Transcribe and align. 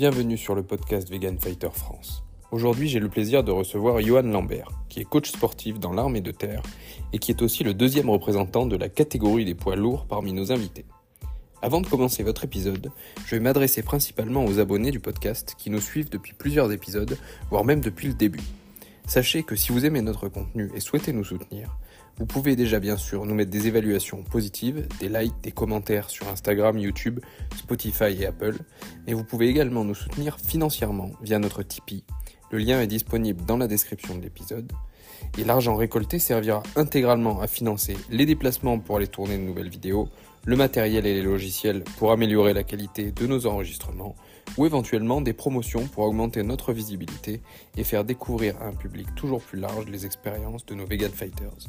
Bienvenue 0.00 0.38
sur 0.38 0.54
le 0.54 0.62
podcast 0.62 1.10
Vegan 1.10 1.38
Fighter 1.38 1.68
France. 1.74 2.24
Aujourd'hui, 2.52 2.88
j'ai 2.88 3.00
le 3.00 3.10
plaisir 3.10 3.44
de 3.44 3.52
recevoir 3.52 4.00
Johan 4.00 4.22
Lambert, 4.22 4.70
qui 4.88 5.00
est 5.00 5.04
coach 5.04 5.30
sportif 5.30 5.78
dans 5.78 5.92
l'armée 5.92 6.22
de 6.22 6.30
terre 6.30 6.62
et 7.12 7.18
qui 7.18 7.30
est 7.32 7.42
aussi 7.42 7.64
le 7.64 7.74
deuxième 7.74 8.08
représentant 8.08 8.64
de 8.64 8.78
la 8.78 8.88
catégorie 8.88 9.44
des 9.44 9.54
poids 9.54 9.76
lourds 9.76 10.06
parmi 10.06 10.32
nos 10.32 10.52
invités. 10.52 10.86
Avant 11.60 11.82
de 11.82 11.86
commencer 11.86 12.22
votre 12.22 12.44
épisode, 12.44 12.90
je 13.26 13.36
vais 13.36 13.42
m'adresser 13.42 13.82
principalement 13.82 14.46
aux 14.46 14.58
abonnés 14.58 14.90
du 14.90 15.00
podcast 15.00 15.54
qui 15.58 15.68
nous 15.68 15.82
suivent 15.82 16.08
depuis 16.08 16.32
plusieurs 16.32 16.72
épisodes, 16.72 17.18
voire 17.50 17.66
même 17.66 17.80
depuis 17.80 18.08
le 18.08 18.14
début. 18.14 18.40
Sachez 19.06 19.42
que 19.42 19.54
si 19.54 19.70
vous 19.70 19.84
aimez 19.84 20.00
notre 20.00 20.30
contenu 20.30 20.70
et 20.74 20.80
souhaitez 20.80 21.12
nous 21.12 21.24
soutenir, 21.24 21.76
vous 22.18 22.26
pouvez 22.26 22.56
déjà 22.56 22.80
bien 22.80 22.96
sûr 22.96 23.24
nous 23.24 23.34
mettre 23.34 23.50
des 23.50 23.66
évaluations 23.66 24.22
positives, 24.22 24.86
des 25.00 25.08
likes, 25.08 25.40
des 25.42 25.52
commentaires 25.52 26.10
sur 26.10 26.28
Instagram, 26.28 26.78
YouTube, 26.78 27.20
Spotify 27.56 28.16
et 28.20 28.26
Apple, 28.26 28.58
et 29.06 29.14
vous 29.14 29.24
pouvez 29.24 29.48
également 29.48 29.84
nous 29.84 29.94
soutenir 29.94 30.38
financièrement 30.38 31.12
via 31.22 31.38
notre 31.38 31.62
Tipeee. 31.62 32.04
Le 32.50 32.58
lien 32.58 32.80
est 32.80 32.88
disponible 32.88 33.44
dans 33.46 33.56
la 33.56 33.68
description 33.68 34.16
de 34.16 34.22
l'épisode. 34.22 34.72
Et 35.38 35.44
l'argent 35.44 35.76
récolté 35.76 36.18
servira 36.18 36.62
intégralement 36.76 37.40
à 37.40 37.46
financer 37.46 37.96
les 38.10 38.26
déplacements 38.26 38.78
pour 38.78 38.96
aller 38.96 39.06
tourner 39.06 39.36
de 39.38 39.42
nouvelles 39.42 39.68
vidéos, 39.68 40.08
le 40.44 40.56
matériel 40.56 41.06
et 41.06 41.14
les 41.14 41.22
logiciels 41.22 41.84
pour 41.98 42.10
améliorer 42.10 42.52
la 42.52 42.64
qualité 42.64 43.12
de 43.12 43.26
nos 43.26 43.46
enregistrements, 43.46 44.16
ou 44.56 44.66
éventuellement 44.66 45.20
des 45.20 45.32
promotions 45.32 45.86
pour 45.86 46.04
augmenter 46.04 46.42
notre 46.42 46.72
visibilité 46.72 47.40
et 47.76 47.84
faire 47.84 48.04
découvrir 48.04 48.60
à 48.60 48.66
un 48.66 48.72
public 48.72 49.06
toujours 49.14 49.42
plus 49.42 49.60
large 49.60 49.86
les 49.86 50.06
expériences 50.06 50.66
de 50.66 50.74
nos 50.74 50.86
vegan 50.86 51.12
fighters. 51.12 51.68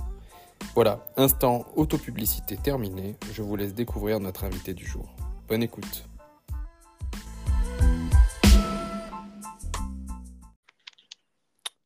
Voilà, 0.73 1.05
instant 1.17 1.65
autopublicité 1.75 2.55
terminé, 2.55 3.17
je 3.33 3.41
vous 3.41 3.55
laisse 3.55 3.73
découvrir 3.73 4.19
notre 4.19 4.45
invité 4.45 4.73
du 4.73 4.85
jour. 4.85 5.13
Bonne 5.47 5.63
écoute. 5.63 6.08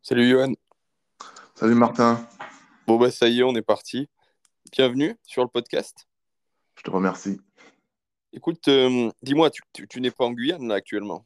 Salut 0.01 0.29
Johan. 0.29 0.53
Salut 1.55 1.73
Martin. 1.73 2.27
Bon 2.85 2.97
bah 2.97 3.09
ça 3.09 3.27
y 3.27 3.39
est, 3.39 3.43
on 3.43 3.55
est 3.55 3.63
parti. 3.63 4.07
Bienvenue 4.71 5.15
sur 5.23 5.41
le 5.41 5.49
podcast. 5.49 6.07
Je 6.75 6.83
te 6.83 6.91
remercie. 6.91 7.41
Écoute, 8.33 8.67
euh, 8.67 9.09
dis-moi, 9.23 9.49
tu, 9.49 10.01
n'es 10.01 10.11
pas 10.11 10.25
en 10.25 10.31
Guyane 10.31 10.67
là 10.67 10.75
actuellement? 10.75 11.25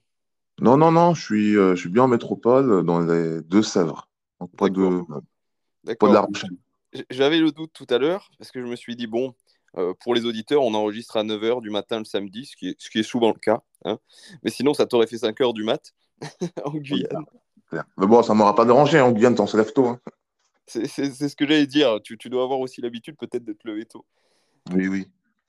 Non, 0.62 0.78
non, 0.78 0.92
non, 0.92 1.14
je 1.14 1.22
suis, 1.22 1.58
euh, 1.58 1.76
je 1.76 1.82
suis 1.82 1.90
bien 1.90 2.04
en 2.04 2.08
métropole, 2.08 2.86
dans 2.86 3.00
les 3.00 3.42
Deux-Sèvres. 3.42 4.08
De, 4.40 4.46
pas 5.96 6.08
de 6.08 6.14
la 6.14 6.22
Rochelle. 6.22 6.56
J'avais 7.10 7.40
le 7.40 7.52
doute 7.52 7.72
tout 7.74 7.88
à 7.90 7.98
l'heure, 7.98 8.32
parce 8.38 8.52
que 8.52 8.62
je 8.62 8.66
me 8.66 8.76
suis 8.76 8.96
dit, 8.96 9.08
bon, 9.08 9.36
euh, 9.78 9.94
pour 10.00 10.16
les 10.16 10.26
auditeurs, 10.26 10.64
on 10.64 10.74
enregistre 10.74 11.18
à 11.18 11.24
9h 11.24 11.62
du 11.62 11.70
matin 11.70 12.00
le 12.00 12.06
samedi, 12.06 12.46
ce 12.46 12.56
qui 12.56 12.70
est, 12.70 12.76
ce 12.80 12.90
qui 12.90 13.00
est 13.00 13.04
souvent 13.04 13.30
le 13.30 13.40
cas. 13.40 13.62
Hein. 13.86 14.00
Mais 14.44 14.50
sinon, 14.50 14.74
ça 14.74 14.86
t'aurait 14.86 15.08
fait 15.08 15.18
5h 15.18 15.54
du 15.54 15.64
mat 15.64 15.94
en 16.66 16.72
Guyane. 16.72 17.26
Mais 17.72 18.08
bon, 18.08 18.24
ça 18.24 18.34
ne 18.34 18.40
m'aura 18.40 18.56
pas 18.56 18.66
dérangé. 18.66 19.00
En 19.00 19.12
Guyane, 19.12 19.36
t'en 19.36 19.46
se 19.46 19.58
lève 19.58 19.72
tôt. 19.74 19.88
Hein. 19.88 20.00
C'est 20.66 20.88
ce 20.88 21.36
que 21.36 21.48
j'allais 21.48 21.68
dire. 21.68 22.00
Tu, 22.04 22.18
tu, 22.18 22.30
dois 22.30 22.44
avoir 22.44 22.60
aussi 22.60 22.82
l'habitude 22.82 23.16
peut-être 23.18 23.44
d'être 23.44 23.64
levé 23.64 23.86
tôt. 23.86 24.06
Oui, 24.74 24.88
oui. 24.88 25.08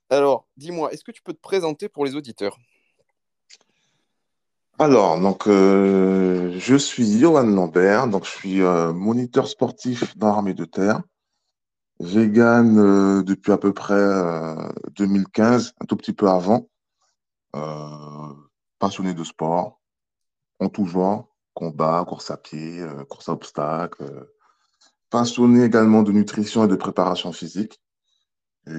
Alors, 0.09 0.47
dis-moi, 0.57 0.93
est-ce 0.93 1.05
que 1.05 1.13
tu 1.13 1.23
peux 1.23 1.33
te 1.33 1.41
présenter 1.41 1.89
pour 1.89 2.05
les 2.05 2.15
auditeurs? 2.15 2.59
Alors, 4.79 5.21
donc, 5.21 5.47
euh, 5.47 6.59
je 6.59 6.75
suis 6.75 7.19
Johan 7.19 7.43
Lambert, 7.43 8.09
donc 8.09 8.25
je 8.25 8.31
suis 8.31 8.63
euh, 8.63 8.95
moniteur 8.95 9.47
sportif 9.47 10.17
dans 10.17 10.29
l'armée 10.29 10.55
de 10.55 10.65
terre. 10.65 11.03
Vegan 12.01 12.79
euh, 12.79 13.23
depuis 13.23 13.53
à 13.53 13.59
peu 13.59 13.73
près 13.75 14.03
2015, 14.97 15.75
un 15.81 15.85
tout 15.85 15.97
petit 15.97 16.15
peu 16.15 16.29
avant. 16.29 16.69
passionné 18.79 19.13
de 19.15 19.25
sport, 19.25 19.81
en 20.59 20.69
tout 20.71 20.87
genre, 20.87 21.29
combat, 21.55 22.05
course 22.09 22.31
à 22.31 22.39
pied, 22.39 22.83
course 23.09 23.29
à 23.29 23.33
obstacles. 23.33 24.29
passionné 25.11 25.65
également 25.65 26.03
de 26.03 26.13
nutrition 26.13 26.65
et 26.65 26.69
de 26.69 26.77
préparation 26.77 27.33
physique. 27.33 27.81
Et 28.67 28.73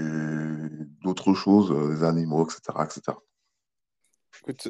d'autres 1.03 1.33
choses, 1.33 1.71
les 1.71 2.03
animaux, 2.03 2.45
etc. 2.45 2.61
etc. 2.83 3.17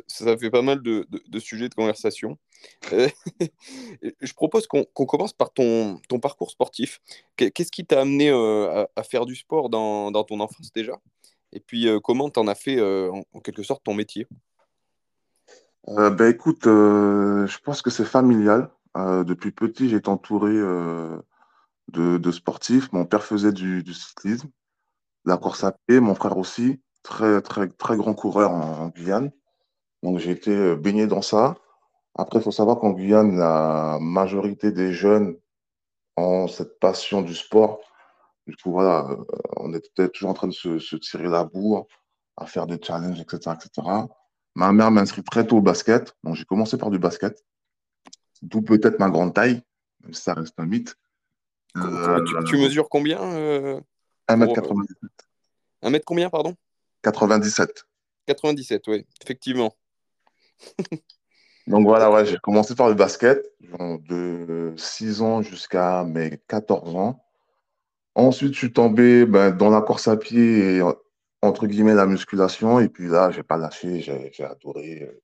Ça 0.08 0.38
fait 0.38 0.50
pas 0.50 0.62
mal 0.62 0.82
de, 0.82 1.06
sujets 1.40 1.70
de 1.70 1.76
conversation. 1.76 2.38
Euh, 2.94 3.08
je 4.22 4.34
propose 4.34 4.68
qu'on 4.68 4.84
commence 5.06 5.34
par 5.34 5.54
ton, 5.54 6.00
parcours 6.22 6.52
sportif. 6.52 7.00
Qu'est-ce 7.36 7.72
qui 7.72 7.86
t'a 7.86 8.02
amené 8.02 8.30
euh, 8.30 8.86
à, 8.96 9.04
faire 9.04 9.26
du 9.26 9.36
sport 9.36 9.70
dans, 9.70 10.12
ton 10.24 10.40
enfance 10.40 10.72
déjà? 10.74 10.94
Et 11.54 11.60
puis, 11.60 11.88
euh, 11.88 12.00
comment 12.00 12.30
t'en 12.30 12.48
as 12.48 12.56
fait 12.56 12.82
en, 12.82 13.40
quelque 13.44 13.64
sorte 13.64 13.84
ton 13.84 13.94
métier? 13.94 14.28
Ben, 15.88 16.30
Écoute, 16.30 16.64
je 16.66 17.58
pense 17.60 17.82
que 17.82 17.90
c'est 17.90 18.06
familial. 18.06 18.70
depuis 18.96 19.52
petit, 19.52 19.90
j'ai 19.90 19.98
été 19.98 20.10
entouré 20.10 20.54
de, 20.54 22.18
de, 22.18 22.32
sportifs. 22.32 22.92
Mon 22.92 23.06
père 23.06 23.24
faisait 23.24 23.54
du, 23.54 23.84
du, 23.84 23.94
cyclisme, 23.94 24.50
la 25.26 25.38
course 25.38 25.64
à 25.64 25.72
pied, 25.72 26.00
mon 26.00 26.16
frère 26.16 26.38
aussi, 26.38 26.82
très, 27.04 27.42
très, 27.42 27.68
très 27.70 27.96
grand 27.96 28.14
coureur 28.14 28.52
en 28.52 28.90
Guyane. 28.90 29.32
Donc 30.04 30.18
j'ai 30.20 30.32
été 30.32 30.52
euh, 30.52 30.76
baigné 30.76 31.08
dans 31.08 31.22
ça. 31.22 31.56
Après, 32.16 32.40
il 32.40 32.42
faut 32.42 32.52
savoir 32.52 32.80
qu'en 32.80 32.92
Guyane, 32.92 33.38
la 33.38 33.98
majorité 34.02 34.72
des 34.72 34.92
jeunes 34.92 35.38
ont 36.18 36.48
cette 36.48 36.80
passion 36.80 37.22
du 37.22 37.36
sport. 37.36 37.80
Du 38.48 38.56
coup, 38.58 38.72
voilà, 38.72 39.08
euh, 39.10 39.24
on 39.58 39.74
était 39.74 40.10
toujours 40.10 40.32
en 40.32 40.34
train 40.34 40.48
de 40.48 40.54
se, 40.54 40.96
tirer 40.98 41.30
la 41.30 41.46
bourre, 41.46 41.88
à 42.36 42.46
faire 42.46 42.68
des 42.68 42.80
challenges, 42.82 43.20
etc. 43.20 43.56
etc. 43.56 43.88
Ma 44.56 44.72
mère 44.74 44.92
m'inscrit 44.92 45.24
très 45.24 45.46
tôt 45.48 45.58
au 45.58 45.62
basket. 45.62 46.16
Donc 46.24 46.36
j'ai 46.36 46.46
commencé 46.46 46.78
par 46.78 46.90
du 46.90 47.00
basket. 47.00 47.46
D'où 48.42 48.62
peut-être 48.62 49.00
ma 49.00 49.10
grande 49.10 49.34
taille, 49.34 49.62
même 50.04 50.14
si 50.14 50.22
ça 50.22 50.34
reste 50.34 50.56
un 50.58 50.66
mythe. 50.66 50.96
tu, 51.76 52.58
mesures 52.58 52.90
combien 52.90 53.20
1m97. 53.20 53.80
Euh, 54.28 54.90
1m 55.84 56.02
combien, 56.04 56.30
pardon? 56.30 56.56
97. 57.04 57.86
97, 58.28 58.88
oui, 58.88 59.06
effectivement. 59.22 59.76
Donc 61.68 61.86
voilà, 61.86 62.12
ouais, 62.12 62.26
j'ai 62.26 62.38
commencé 62.38 62.76
par 62.76 62.90
le 62.90 62.96
basket 62.96 63.46
de 63.62 64.74
6 64.78 65.22
ans 65.22 65.42
jusqu'à 65.42 66.04
mes 66.04 66.40
14 66.48 66.96
ans. 66.96 67.24
Ensuite, 68.16 68.54
je 68.54 68.58
suis 68.58 68.74
tombé 68.74 69.26
ben, 69.26 69.52
dans 69.52 69.70
la 69.70 69.82
course 69.82 70.08
à 70.08 70.18
pied 70.18 70.78
et 70.78 70.82
entre 71.42 71.68
guillemets 71.68 71.94
la 71.94 72.06
musculation. 72.08 72.80
Et 72.80 72.90
puis 72.90 73.08
là, 73.08 73.32
j'ai 73.32 73.44
pas 73.44 73.58
lâché, 73.58 74.02
j'ai 74.02 74.44
adoré. 74.44 75.22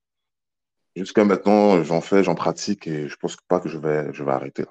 Jusqu'à 0.95 1.25
maintenant, 1.25 1.83
j'en 1.83 2.01
fais, 2.01 2.23
j'en 2.23 2.35
pratique 2.35 2.87
et 2.87 3.07
je 3.07 3.15
pense 3.17 3.35
pas 3.47 3.59
que 3.59 3.69
je 3.69 3.77
vais, 3.77 4.13
je 4.13 4.23
vais 4.23 4.31
arrêter. 4.31 4.65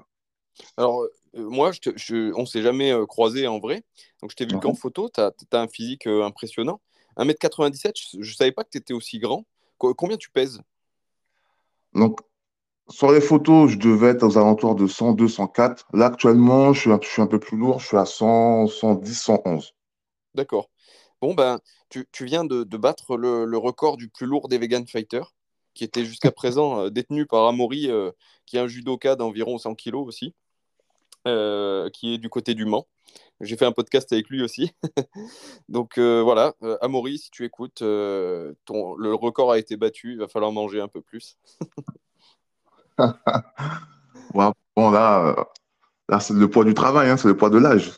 Alors, 0.76 1.02
euh, 1.02 1.48
moi, 1.48 1.70
je 1.72 1.90
je, 1.96 2.32
on 2.34 2.40
ne 2.40 2.46
s'est 2.46 2.62
jamais 2.62 2.92
euh, 2.92 3.06
croisé 3.06 3.46
en 3.46 3.58
vrai. 3.58 3.84
Donc, 4.22 4.30
je 4.30 4.36
t'ai 4.36 4.46
vu 4.46 4.58
qu'en 4.58 4.74
photo, 4.74 5.08
tu 5.08 5.20
as, 5.20 5.32
un 5.52 5.68
physique 5.68 6.06
euh, 6.06 6.24
impressionnant. 6.24 6.80
1m97, 7.16 7.92
je 8.12 8.18
ne 8.18 8.34
savais 8.34 8.52
pas 8.52 8.64
que 8.64 8.70
tu 8.70 8.78
étais 8.78 8.92
aussi 8.92 9.18
grand. 9.18 9.46
Combien 9.78 10.16
tu 10.16 10.30
pèses? 10.30 10.60
Donc, 11.94 12.20
sur 12.88 13.10
les 13.10 13.20
photos, 13.20 13.70
je 13.70 13.78
devais 13.78 14.08
être 14.08 14.22
aux 14.22 14.38
alentours 14.38 14.74
de 14.74 14.86
102, 14.86 15.28
104. 15.28 15.86
Là, 15.92 16.06
actuellement, 16.06 16.72
je 16.72 16.96
suis 17.02 17.22
un, 17.22 17.26
peu 17.26 17.40
plus 17.40 17.56
lourd. 17.56 17.80
Je 17.80 17.86
suis 17.88 17.96
à 17.96 18.04
100, 18.04 18.68
110, 18.68 19.14
111. 19.14 19.74
D'accord. 20.34 20.70
Bon, 21.20 21.34
ben, 21.34 21.58
tu, 21.88 22.06
viens 22.20 22.44
de, 22.44 22.64
battre 22.76 23.16
le, 23.16 23.58
record 23.58 23.96
du 23.96 24.08
plus 24.08 24.26
lourd 24.26 24.48
des 24.48 24.58
vegan 24.58 24.86
fighters, 24.86 25.34
qui 25.74 25.84
était 25.84 26.04
jusqu'à 26.04 26.30
présent 26.30 26.80
euh, 26.80 26.90
détenu 26.90 27.26
par 27.26 27.46
Amaury, 27.46 27.90
euh, 27.90 28.12
qui 28.44 28.56
est 28.56 28.60
un 28.60 28.68
judoka 28.68 29.16
d'environ 29.16 29.58
100 29.58 29.74
kg 29.74 29.96
aussi, 29.96 30.34
euh, 31.26 31.90
qui 31.90 32.14
est 32.14 32.18
du 32.18 32.28
côté 32.28 32.54
du 32.54 32.64
Mans. 32.64 32.86
J'ai 33.40 33.56
fait 33.56 33.66
un 33.66 33.72
podcast 33.72 34.10
avec 34.12 34.28
lui 34.30 34.42
aussi. 34.42 34.72
Donc 35.68 35.98
euh, 35.98 36.22
voilà, 36.22 36.54
euh, 36.62 36.78
Amaury, 36.80 37.18
si 37.18 37.30
tu 37.30 37.44
écoutes, 37.44 37.82
euh, 37.82 38.54
ton, 38.64 38.94
le 38.96 39.14
record 39.14 39.52
a 39.52 39.58
été 39.58 39.76
battu, 39.76 40.12
il 40.12 40.18
va 40.18 40.28
falloir 40.28 40.52
manger 40.52 40.80
un 40.80 40.88
peu 40.88 41.02
plus. 41.02 41.36
bon, 44.34 44.54
là, 44.90 45.36
là 46.08 46.20
c'est 46.20 46.32
le 46.32 46.48
poids 46.48 46.64
du 46.64 46.72
travail, 46.72 47.10
hein, 47.10 47.18
c'est 47.18 47.28
le 47.28 47.36
poids 47.36 47.50
de 47.50 47.58
l'âge. 47.58 47.92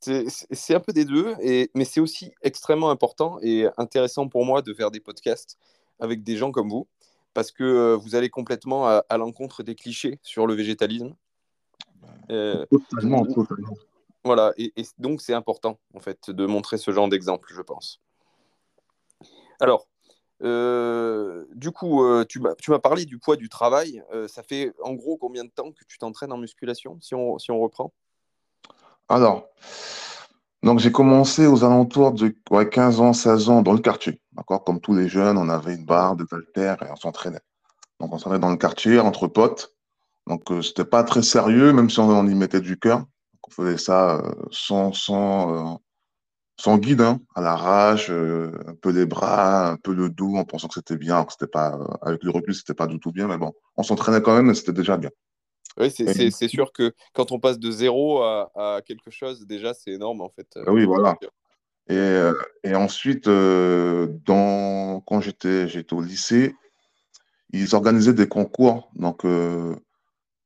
C'est 0.00 0.74
un 0.74 0.80
peu 0.80 0.92
des 0.92 1.06
deux, 1.06 1.34
et, 1.40 1.70
mais 1.74 1.86
c'est 1.86 2.00
aussi 2.00 2.32
extrêmement 2.42 2.90
important 2.90 3.38
et 3.40 3.66
intéressant 3.78 4.28
pour 4.28 4.44
moi 4.44 4.60
de 4.60 4.74
faire 4.74 4.90
des 4.90 5.00
podcasts 5.00 5.56
avec 5.98 6.22
des 6.22 6.36
gens 6.36 6.50
comme 6.50 6.68
vous, 6.68 6.88
parce 7.32 7.50
que 7.52 7.94
vous 7.94 8.14
allez 8.14 8.28
complètement 8.28 8.86
à, 8.86 9.04
à 9.08 9.16
l'encontre 9.16 9.62
des 9.62 9.74
clichés 9.74 10.18
sur 10.22 10.46
le 10.46 10.52
végétalisme. 10.54 11.14
Totalement, 12.28 13.24
totalement. 13.26 13.74
Voilà, 14.24 14.54
et, 14.56 14.72
donc 14.98 15.20
c'est 15.20 15.34
important, 15.34 15.78
en 15.94 16.00
fait, 16.00 16.30
de 16.30 16.46
montrer 16.46 16.78
ce 16.78 16.90
genre 16.90 17.08
d'exemple, 17.08 17.52
je 17.54 17.60
pense. 17.60 18.00
Alors, 19.60 19.86
euh, 20.42 21.44
du 21.54 21.70
coup, 21.70 22.02
euh, 22.02 22.24
tu 22.24 22.40
m'as 22.40 22.78
parlé 22.78 23.04
du 23.04 23.18
poids 23.18 23.36
du 23.36 23.48
travail. 23.48 24.02
Euh, 24.12 24.26
ça 24.26 24.42
fait 24.42 24.72
en 24.82 24.94
gros 24.94 25.16
combien 25.18 25.44
de 25.44 25.50
temps 25.50 25.70
que 25.70 25.84
tu 25.86 25.98
t'entraînes 25.98 26.32
en 26.32 26.38
musculation, 26.38 26.98
si 27.00 27.14
on, 27.14 27.38
si 27.38 27.50
on 27.50 27.60
reprend? 27.60 27.92
Alors, 29.08 29.46
donc 30.62 30.78
j'ai 30.78 30.90
commencé 30.90 31.46
aux 31.46 31.62
alentours 31.62 32.12
de 32.12 32.34
15 32.62 33.00
ans, 33.00 33.12
16 33.12 33.50
ans 33.50 33.62
dans 33.62 33.74
le 33.74 33.80
quartier. 33.80 34.20
D'accord? 34.32 34.64
Comme 34.64 34.80
tous 34.80 34.94
les 34.94 35.08
jeunes, 35.08 35.36
on 35.36 35.50
avait 35.50 35.74
une 35.74 35.84
barre, 35.84 36.16
des 36.16 36.24
haltères 36.32 36.82
et 36.82 36.90
on 36.90 36.96
s'entraînait. 36.96 37.42
Donc, 38.00 38.12
on 38.12 38.18
s'entraînait 38.18 38.40
dans 38.40 38.50
le 38.50 38.56
quartier, 38.56 38.98
entre 38.98 39.28
potes. 39.28 39.73
Donc, 40.26 40.50
euh, 40.50 40.62
c'était 40.62 40.84
pas 40.84 41.04
très 41.04 41.22
sérieux, 41.22 41.72
même 41.72 41.90
si 41.90 42.00
on, 42.00 42.26
y 42.26 42.34
mettait 42.34 42.60
du 42.60 42.78
cœur. 42.78 43.04
On 43.46 43.50
faisait 43.50 43.76
ça 43.76 44.16
euh, 44.16 44.32
sans, 44.50 44.92
sans, 44.92 45.80
sans 46.58 46.78
guide, 46.78 47.02
hein, 47.02 47.20
à 47.34 47.42
l'arrache, 47.42 48.10
un 48.10 48.74
peu 48.80 48.90
les 48.90 49.06
bras, 49.06 49.70
un 49.70 49.76
peu 49.76 49.92
le 49.92 50.08
dos, 50.08 50.36
en 50.36 50.44
pensant 50.44 50.68
que 50.68 50.74
c'était 50.74 50.96
bien. 50.96 51.14
Alors 51.14 51.26
que 51.26 51.32
c'était 51.32 51.50
pas, 51.50 51.78
avec 52.02 52.22
le 52.22 52.30
recul, 52.30 52.54
c'était 52.54 52.74
pas 52.74 52.86
du 52.86 52.98
tout 52.98 53.12
bien, 53.12 53.28
mais 53.28 53.38
bon, 53.38 53.52
on 53.76 53.82
s'entraînait 53.82 54.22
quand 54.22 54.34
même, 54.34 54.50
et 54.50 54.54
c'était 54.54 54.72
déjà 54.72 54.96
bien. 54.96 55.10
Oui, 55.76 55.90
c'est 55.90 56.48
sûr 56.48 56.72
que 56.72 56.94
quand 57.12 57.32
on 57.32 57.40
passe 57.40 57.58
de 57.58 57.70
zéro 57.70 58.22
à, 58.22 58.80
quelque 58.86 59.10
chose, 59.10 59.46
déjà, 59.46 59.74
c'est 59.74 59.90
énorme 59.90 60.20
en 60.20 60.30
fait. 60.30 60.46
Oui, 60.68 60.84
voilà. 60.84 61.16
Et, 61.88 61.96
euh, 61.96 62.32
et 62.62 62.74
ensuite, 62.74 63.28
euh, 63.28 64.08
dans, 64.24 65.00
quand 65.00 65.20
j'étais 65.20 65.92
au 65.92 66.00
lycée, 66.00 66.54
ils 67.52 67.74
organisaient 67.74 68.14
des 68.14 68.28
concours, 68.28 68.90
donc 68.94 69.24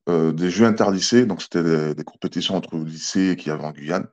euh, 0.08 0.32
des 0.32 0.50
jeux 0.50 0.66
interlycées, 0.66 1.26
donc 1.26 1.43
c'était 1.43 1.94
des, 1.94 2.05
compétitions 2.05 2.56
entre 2.56 2.76
lycées 2.76 3.37
qui 3.37 3.50
avaient 3.50 3.64
en 3.64 3.72
Guyane. 3.72 4.06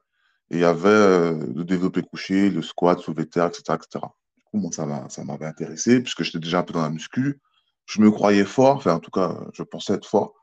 Et 0.51 0.57
il 0.57 0.62
y 0.62 0.65
avait 0.65 1.33
le 1.33 1.63
développé 1.63 2.03
couché, 2.03 2.51
le 2.51 2.62
squat, 2.62 3.00
soulevé 3.00 3.27
terre, 3.27 3.47
etc., 3.47 3.63
etc. 3.69 4.06
Du 4.38 4.44
coup, 4.44 4.57
moi, 4.57 4.71
ça 4.71 5.24
m'avait 5.24 5.45
intéressé, 5.45 6.01
puisque 6.01 6.24
j'étais 6.24 6.39
déjà 6.39 6.59
un 6.59 6.63
peu 6.63 6.74
dans 6.74 6.83
la 6.83 6.92
muscu. 6.92 7.39
Je 7.88 8.00
me 8.01 8.12
croyais 8.12 8.45
fort, 8.45 8.75
enfin, 8.75 8.94
en 8.94 9.00
tout 9.00 9.09
cas, 9.09 9.39
je 9.53 9.63
pensais 9.63 9.94
être 9.94 10.07
fort. 10.07 10.36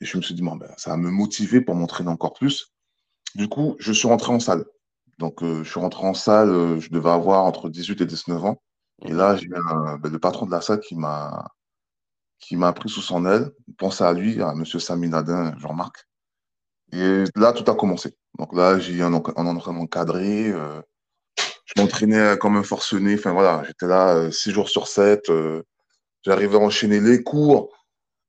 Et 0.00 0.04
je 0.04 0.16
me 0.16 0.22
suis 0.22 0.34
dit, 0.34 0.42
bon, 0.42 0.56
ben, 0.56 0.70
ça 0.76 0.90
va 0.90 0.96
me 0.96 1.10
motiver 1.10 1.60
pour 1.60 1.74
m'entraîner 1.74 2.10
encore 2.10 2.32
plus. 2.32 2.72
Du 3.34 3.48
coup, 3.48 3.76
je 3.78 3.92
suis 3.92 4.08
rentré 4.08 4.32
en 4.32 4.40
salle. 4.40 4.64
Donc, 5.18 5.42
euh, 5.42 5.62
je 5.62 5.70
suis 5.70 5.80
rentré 5.80 6.06
en 6.06 6.14
salle, 6.14 6.48
euh, 6.48 6.80
je 6.80 6.90
devais 6.90 7.10
avoir 7.10 7.44
entre 7.44 7.68
18 7.68 8.00
et 8.00 8.06
19 8.06 8.44
ans. 8.44 8.62
Et 9.04 9.12
là, 9.12 9.36
j'ai 9.36 9.48
ben, 9.48 10.00
le 10.02 10.18
patron 10.18 10.46
de 10.46 10.50
la 10.50 10.60
salle 10.60 10.80
qui 10.80 10.96
m'a 10.96 11.50
qui 12.40 12.56
m'a 12.56 12.72
pris 12.72 12.88
sous 12.88 13.02
son 13.02 13.26
aile. 13.26 13.52
Pensez 13.78 14.04
à 14.04 14.12
lui, 14.12 14.42
à 14.42 14.52
M. 14.52 14.64
Sami 14.64 15.08
Nadin, 15.08 15.56
Jean-Marc. 15.58 16.06
Et 16.92 17.24
là, 17.36 17.52
tout 17.52 17.70
a 17.70 17.74
commencé. 17.74 18.16
Donc 18.38 18.54
là, 18.54 18.78
j'ai 18.78 18.94
eu 18.94 19.02
un, 19.02 19.12
entraînement 19.14 19.86
cadré. 19.86 20.48
Euh, 20.48 20.80
je 21.64 21.80
m'entraînais 21.80 22.36
comme 22.38 22.56
un 22.56 22.62
forcené. 22.64 23.14
Enfin 23.14 23.32
voilà, 23.32 23.62
j'étais 23.66 23.86
là 23.86 24.30
6 24.32 24.50
jours 24.50 24.68
sur 24.68 24.88
7. 24.88 25.30
J'arrivais 26.22 26.56
à 26.56 26.60
enchaîner 26.60 27.00
les 27.00 27.22
cours, 27.22 27.70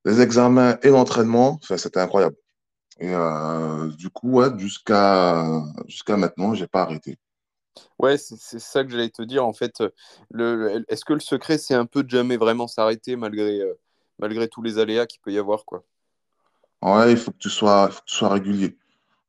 les 0.05 0.21
examens 0.21 0.77
et 0.83 0.89
l'entraînement, 0.89 1.59
c'était 1.61 1.99
incroyable. 1.99 2.35
Et 2.99 3.13
euh, 3.13 3.87
du 3.97 4.09
coup, 4.09 4.41
jusqu'à 4.57 5.45
jusqu'à 5.87 6.17
maintenant, 6.17 6.53
j'ai 6.53 6.67
pas 6.67 6.83
arrêté. 6.83 7.17
Ouais, 7.99 8.17
c'est 8.17 8.59
ça 8.59 8.83
que 8.83 8.91
j'allais 8.91 9.09
te 9.09 9.23
dire. 9.23 9.45
En 9.45 9.53
fait, 9.53 9.81
est-ce 9.81 11.05
que 11.05 11.13
le 11.13 11.19
secret, 11.19 11.57
c'est 11.57 11.73
un 11.73 11.85
peu 11.85 12.03
de 12.03 12.09
jamais 12.09 12.37
vraiment 12.37 12.67
s'arrêter 12.67 13.15
malgré, 13.15 13.59
euh, 13.59 13.73
malgré 14.21 14.47
tous 14.47 14.61
les 14.61 14.79
aléas 14.79 15.05
qu'il 15.05 15.19
peut 15.21 15.31
y 15.31 15.37
avoir, 15.37 15.65
quoi 15.65 15.83
Ouais, 16.81 17.11
il 17.11 17.17
faut 17.17 17.31
que 17.31 17.37
tu 17.37 17.49
sois, 17.49 17.89
faut 17.89 17.99
que 17.99 18.05
tu 18.05 18.15
sois 18.15 18.29
régulier. 18.29 18.77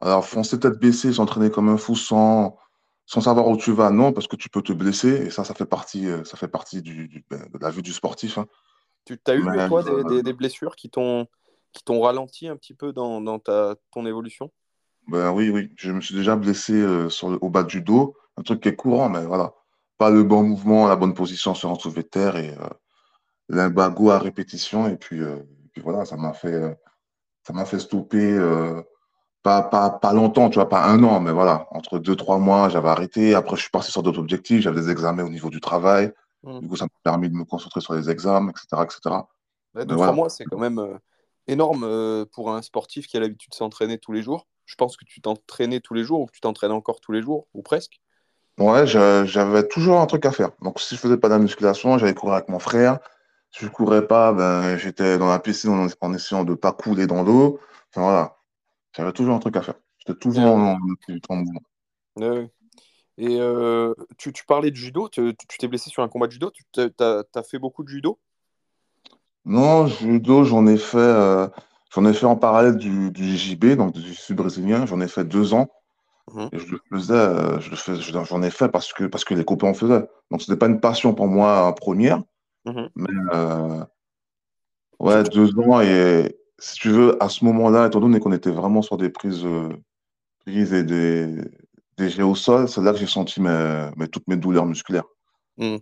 Alors, 0.01 0.27
foncer 0.27 0.59
tête 0.59 0.79
baissée, 0.79 1.13
s'entraîner 1.13 1.51
comme 1.51 1.69
un 1.69 1.77
fou 1.77 1.97
sans, 1.97 2.57
sans 3.07 3.21
savoir 3.21 3.49
où 3.49 3.57
tu 3.57 3.73
vas, 3.73 3.91
non, 3.91 4.13
parce 4.13 4.27
que 4.27 4.37
tu 4.37 4.49
peux 4.49 4.63
te 4.63 4.73
blesser. 4.73 5.27
Et 5.27 5.31
ça, 5.31 5.45
ça 5.45 5.55
fait 5.55 5.67
partie, 5.67 6.09
euh, 6.09 6.25
ça 6.25 6.37
fait 6.37 6.49
partie 6.49 6.83
du, 6.83 7.25
ben, 7.31 7.47
de 7.53 7.59
la 7.59 7.71
vie 7.71 7.83
du 7.83 7.93
sportif. 7.93 8.39
Hein. 8.39 8.47
Tu 9.05 9.19
as 9.27 9.35
eu, 9.35 9.43
toi, 9.69 9.83
des, 9.83 10.23
des, 10.23 10.33
blessures 10.33 10.77
qui 10.77 10.89
t'ont 10.89 11.27
qui 11.73 11.83
t'ont 11.85 12.01
ralenti 12.01 12.49
un 12.49 12.57
petit 12.57 12.75
peu 12.75 12.93
dans, 12.93 13.21
dans 13.21 13.39
ta, 13.39 13.75
ton 13.91 14.07
évolution? 14.07 14.51
Ben, 15.09 15.31
Oui, 15.33 15.51
oui. 15.51 15.71
Je 15.77 15.91
me 15.91 16.01
suis 16.01 16.15
déjà 16.15 16.37
blessé 16.37 16.75
euh, 16.75 17.09
sur 17.09 17.31
le, 17.31 17.39
au 17.41 17.51
bas 17.51 17.65
du 17.65 17.81
dos. 17.81 18.15
Un 18.37 18.43
truc 18.43 18.63
qui 18.63 18.69
est 18.69 18.77
courant, 18.77 19.09
mais 19.09 19.25
voilà. 19.25 19.55
Pas 19.99 20.11
le 20.11 20.23
bon 20.23 20.43
mouvement, 20.43 20.87
la 20.89 20.97
bonne 20.97 21.15
position 21.15 21.55
sur 21.55 21.71
un 21.71 21.75
soulevé 21.75 22.03
de 22.03 22.09
terre 22.09 22.37
et 22.37 22.51
euh, 22.51 22.69
l'imbago 23.49 24.11
à 24.11 24.19
répétition. 24.19 24.89
Et 24.89 24.97
puis, 24.97 25.21
euh, 25.21 25.39
puis 25.73 25.83
voilà, 25.83 26.05
ça 26.05 26.17
m'a 26.17 26.33
fait, 26.33 26.53
euh, 26.53 26.75
ça 27.47 27.53
m'a 27.53 27.65
fait 27.65 27.79
stopper. 27.79 28.39
Pas, 29.43 29.63
pas, 29.63 29.91
pas, 29.91 30.13
longtemps, 30.13 30.51
tu 30.51 30.55
vois, 30.55 30.69
pas 30.69 30.85
un 30.85 31.03
an, 31.03 31.19
mais 31.19 31.33
voilà, 31.33 31.67
entre 31.73 31.99
deux, 31.99 32.15
trois 32.15 32.39
mois, 32.39 32.69
j'avais 32.69 32.89
arrêté. 32.89 33.35
Après, 33.35 33.57
je 33.57 33.63
suis 33.63 33.71
parti 33.73 33.91
sur 33.91 34.05
d'autres 34.05 34.21
objectifs. 34.21 34.61
J'avais 34.61 34.83
des 34.83 34.91
examens 34.91 35.25
au 35.25 35.29
niveau 35.29 35.51
du 35.51 35.61
travail. 35.61 36.13
Mmh. 36.45 36.61
Du 36.61 36.69
coup, 36.69 36.77
ça 36.77 36.85
m'a 36.85 36.91
permis 37.03 37.29
de 37.29 37.35
me 37.35 37.45
concentrer 37.45 37.81
sur 37.81 37.95
les 37.95 38.09
examens, 38.09 38.51
etc. 38.51 38.83
etc. 38.85 39.17
deux, 39.75 39.97
trois 39.97 40.13
mois, 40.13 40.29
c'est 40.29 40.45
quand 40.45 40.59
même 40.59 40.99
énorme 41.47 41.85
euh, 41.85 42.25
pour 42.33 42.53
un 42.53 42.63
sportif 42.63 43.07
qui 43.07 43.17
a 43.17 43.21
l'habitude 43.21 43.51
de 43.51 43.57
s'entraîner 43.57 43.99
tous 43.99 44.13
les 44.13 44.23
jours. 44.23 44.47
Je 44.65 44.75
pense 44.77 44.97
que 44.97 45.05
tu 45.05 45.21
t'entraînais 45.21 45.81
tous 45.81 45.95
les 45.95 46.05
jours 46.05 46.21
ou 46.21 46.27
que 46.27 46.33
tu 46.33 46.41
t'entraînes 46.41 46.73
encore 46.73 47.01
tous 47.01 47.13
les 47.13 47.23
jours, 47.23 47.47
ou 47.53 47.63
presque. 47.63 48.01
Ouais, 48.59 48.87
j'avais 48.87 49.67
toujours 49.67 50.01
un 50.01 50.07
truc 50.07 50.25
à 50.27 50.31
faire. 50.31 50.51
Donc, 50.61 50.79
si 50.79 50.95
je 50.95 51.01
faisais 51.01 51.17
pas 51.17 51.29
de 51.29 51.35
la 51.35 51.39
musculation, 51.39 51.99
j'allais 51.99 52.15
courir 52.15 52.35
avec 52.35 52.49
mon 52.49 52.59
frère. 52.59 52.99
Si 53.53 53.67
je 53.67 53.71
courais 53.71 54.07
pas, 54.07 54.33
ben, 54.33 54.79
j'étais 54.79 55.19
dans 55.19 55.29
la 55.29 55.39
piscine 55.39 55.89
en, 56.01 56.15
essayant 56.15 56.45
de 56.45 56.55
pas 56.55 56.73
couler 56.73 57.07
dans 57.07 57.23
l'eau. 57.23 57.61
Enfin, 57.91 58.03
voilà. 58.03 58.37
J'avais 58.97 59.13
toujours 59.13 59.35
un 59.35 59.39
truc 59.41 59.57
à 59.57 59.63
faire. 59.63 59.75
J'étais 59.99 60.19
toujours 60.19 60.45
en, 60.45 60.79
mouvement. 60.79 61.61
Et 63.19 63.39
euh, 63.39 63.95
tu, 64.17 64.33
tu, 64.33 64.45
parlais 64.47 64.71
de 64.71 64.77
judo. 64.77 65.11
Tu 65.11 65.35
t'es 65.59 65.69
blessé 65.69 65.91
sur 65.91 66.03
un 66.03 66.09
combat 66.09 66.29
de 66.29 66.33
judo. 66.33 66.51
Tu 66.73 66.81
as 66.81 67.43
fait 67.43 67.59
beaucoup 67.59 67.85
de 67.85 67.89
judo? 67.89 68.19
Non, 69.45 69.87
judo, 69.87 70.45
j'en 70.45 70.67
ai 70.67 70.79
fait, 70.79 70.97
euh, 70.97 71.47
j'en 71.95 72.07
ai 72.07 72.15
fait 72.15 72.27
en 72.27 72.37
parallèle 72.37 72.77
du, 72.77 73.11
du 73.11 73.37
JB, 73.37 73.77
donc 73.77 73.93
du 73.93 74.15
sud 74.15 74.37
brésilien. 74.37 74.87
J'en 74.87 75.01
ai 75.03 75.09
fait 75.09 75.25
deux 75.25 75.53
ans. 75.53 75.69
Mhm. 76.33 76.49
Et 76.53 76.59
je 76.59 76.71
le 76.71 76.81
faisais, 76.91 77.13
euh, 77.13 77.61
fais, 77.61 77.97
j'en 77.97 78.43
ai 78.43 78.51
fait 78.51 78.69
parce 78.69 78.95
que, 78.95 79.05
parce 79.05 79.25
que 79.25 79.35
les 79.35 79.45
copains 79.45 79.69
en 79.69 79.75
faisaient. 79.75 80.09
Donc, 80.31 80.41
ce 80.41 80.51
n'était 80.51 80.59
pas 80.59 80.69
une 80.69 80.81
passion 80.81 81.13
pour 81.13 81.27
moi 81.27 81.75
première. 81.75 82.23
Mhm. 82.65 82.89
Mais 82.95 83.35
euh, 83.35 83.85
ouais, 84.99 85.23
deux 85.25 85.51
ans. 85.59 85.81
Et 85.81 86.37
si 86.59 86.75
tu 86.77 86.91
veux, 86.91 87.23
à 87.23 87.29
ce 87.29 87.45
moment-là, 87.45 87.87
étant 87.87 88.01
donné 88.01 88.21
qu'on 88.21 88.33
était 88.33 88.51
vraiment 88.51 88.83
sur 88.83 88.97
des 88.97 89.11
prises, 89.11 89.47
prises 90.41 90.73
et 90.73 90.85
des, 90.85 91.27
des 91.97 92.09
jets 92.09 92.23
au 92.23 92.35
sol, 92.35 92.69
c'est 92.69 92.83
là 92.83 92.93
que 92.93 92.99
j'ai 92.99 93.07
senti 93.07 93.41
mes, 93.41 93.91
toutes 94.11 94.29
mes 94.29 94.37
douleurs 94.37 94.67
musculaires. 94.67 95.07
Mhm. 95.57 95.81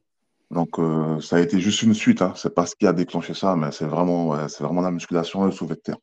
Donc, 0.50 0.78
euh, 0.78 1.20
ça 1.20 1.36
a 1.36 1.40
été 1.40 1.60
juste 1.60 1.82
une 1.82 1.94
suite. 1.94 2.22
Hein. 2.22 2.32
C'est 2.36 2.54
pas 2.54 2.66
ce 2.66 2.74
qui 2.74 2.86
a 2.86 2.92
déclenché 2.92 3.34
ça, 3.34 3.54
mais 3.56 3.70
c'est 3.70 3.86
vraiment, 3.86 4.48
c'est 4.48 4.64
vraiment 4.64 4.80
la 4.80 4.90
musculation 4.90 5.42
et 5.42 5.46
le 5.46 5.52
soulevé 5.52 5.76
de 5.76 5.80
terre. 5.80 5.98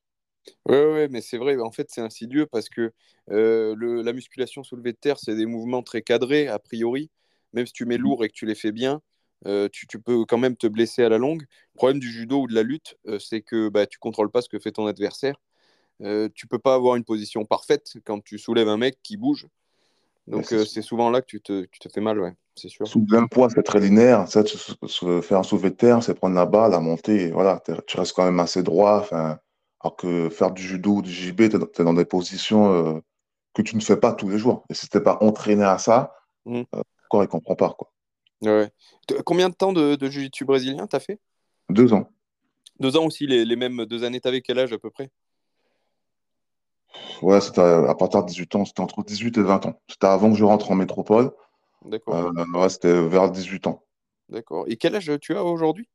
Oui, 0.65 0.75
ouais, 0.75 1.07
mais 1.09 1.21
c'est 1.21 1.37
vrai. 1.37 1.57
En 1.59 1.71
fait, 1.71 1.87
c'est 1.89 2.01
insidieux 2.01 2.45
parce 2.45 2.69
que 2.69 2.91
euh, 3.31 3.75
le, 3.77 4.01
la 4.01 4.13
musculation 4.13 4.63
soulevé 4.63 4.93
de 4.93 4.97
terre, 4.97 5.19
c'est 5.19 5.35
des 5.35 5.45
mouvements 5.45 5.83
très 5.83 6.01
cadrés, 6.01 6.47
a 6.47 6.59
priori. 6.59 7.09
Même 7.53 7.65
si 7.65 7.73
tu 7.73 7.85
mets 7.85 7.97
lourd 7.97 8.23
et 8.23 8.29
que 8.29 8.33
tu 8.33 8.45
les 8.45 8.55
fais 8.55 8.71
bien, 8.71 9.01
euh, 9.45 9.69
tu, 9.71 9.87
tu, 9.87 9.99
peux 9.99 10.25
quand 10.25 10.37
même 10.37 10.55
te 10.55 10.67
blesser 10.67 11.03
à 11.03 11.09
la 11.09 11.17
longue. 11.17 11.41
Le 11.41 11.77
problème 11.77 11.99
du 11.99 12.11
judo 12.11 12.41
ou 12.41 12.47
de 12.47 12.55
la 12.55 12.63
lutte, 12.63 12.97
c'est 13.19 13.41
que 13.41 13.69
bah, 13.69 13.85
tu 13.85 13.99
contrôles 13.99 14.31
pas 14.31 14.41
ce 14.41 14.49
que 14.49 14.59
fait 14.59 14.71
ton 14.71 14.87
adversaire. 14.87 15.35
tu 15.99 16.47
peux 16.47 16.59
pas 16.59 16.73
avoir 16.73 16.95
une 16.95 17.03
position 17.03 17.45
parfaite 17.45 17.93
quand 18.05 18.23
tu 18.23 18.39
soulèves 18.39 18.69
un 18.69 18.77
mec 18.77 18.97
qui 19.03 19.17
bouge. 19.17 19.47
Donc, 20.27 20.45
c'est 20.45 20.81
souvent 20.81 21.09
là 21.09 21.21
que 21.21 21.27
tu 21.27 21.41
te, 21.41 21.65
tu 21.65 21.79
te 21.79 21.89
fais 21.89 22.01
mal, 22.01 22.19
ouais 22.19 22.33
c'est 22.57 22.69
sûr. 22.69 22.87
Soulever 22.87 23.17
un 23.17 23.27
poids, 23.27 23.49
c'est 23.49 23.63
très 23.63 23.79
linéaire. 23.79 24.27
Ça, 24.27 24.43
faire 24.43 25.39
un 25.39 25.43
soulevé 25.43 25.69
de 25.69 25.75
terre, 25.75 26.03
c'est 26.03 26.13
prendre 26.13 26.35
la 26.35 26.45
balle, 26.45 26.71
la 26.71 26.79
monter. 26.79 27.31
Voilà, 27.31 27.61
tu 27.85 27.97
restes 27.97 28.13
quand 28.13 28.25
même 28.25 28.39
assez 28.39 28.63
droit. 28.63 29.07
Alors 29.11 29.95
que 29.95 30.29
faire 30.29 30.51
du 30.51 30.61
judo 30.61 30.95
ou 30.95 31.01
du 31.01 31.11
JB, 31.11 31.49
tu 31.49 31.55
es, 31.55 31.83
dans 31.83 31.93
des 31.93 32.05
positions 32.05 32.73
euh, 32.73 32.99
que 33.53 33.61
tu 33.61 33.75
ne 33.75 33.81
fais 33.81 33.97
pas 33.97 34.13
tous 34.13 34.27
les 34.27 34.39
jours. 34.39 34.65
Et 34.69 34.73
si 34.73 34.89
tu 34.89 34.97
n'es 34.97 35.03
pas 35.03 35.19
entraîné 35.21 35.63
à 35.63 35.77
ça, 35.77 36.15
mmh. 36.45 36.55
euh, 36.55 36.63
le 36.73 37.07
corps, 37.09 37.21
il 37.21 37.27
ne 37.27 37.31
comprend 37.31 37.55
pas. 37.55 37.75
Quoi. 37.77 37.91
Ouais. 38.41 38.69
Combien 39.25 39.49
de 39.49 39.55
temps 39.55 39.73
de, 39.73 39.95
de 39.95 40.09
jiu-jitsu 40.09 40.45
brésilien 40.45 40.87
tu 40.87 40.95
as 40.95 40.99
fait? 40.99 41.19
Deux 41.69 41.93
ans. 41.93 42.09
Deux 42.79 42.95
ans 42.97 43.05
aussi, 43.05 43.25
les, 43.25 43.45
les 43.45 43.55
mêmes 43.55 43.85
deux 43.85 44.03
années. 44.03 44.21
Tu 44.21 44.27
avais 44.27 44.41
quel 44.41 44.59
âge 44.59 44.71
à 44.73 44.77
peu 44.77 44.89
près? 44.89 45.09
Ouais, 47.21 47.41
c'était 47.41 47.61
à, 47.61 47.95
partir 47.95 48.23
de 48.23 48.27
18 48.27 48.55
ans. 48.55 48.65
C'était 48.65 48.81
entre 48.81 49.03
18 49.03 49.37
et 49.37 49.41
20 49.41 49.65
ans. 49.65 49.81
C'était 49.87 50.07
avant 50.07 50.31
que 50.31 50.37
je 50.37 50.43
rentre 50.43 50.71
en 50.71 50.75
métropole. 50.75 51.31
D'accord. 51.85 52.15
Euh, 52.15 52.69
c'était 52.69 53.01
vers 53.07 53.31
18 53.31 53.67
ans. 53.67 53.83
D'accord. 54.29 54.65
Et 54.67 54.77
quel 54.77 54.95
âge 54.95 55.11
tu 55.21 55.35
as 55.35 55.43
aujourd'hui? 55.43 55.87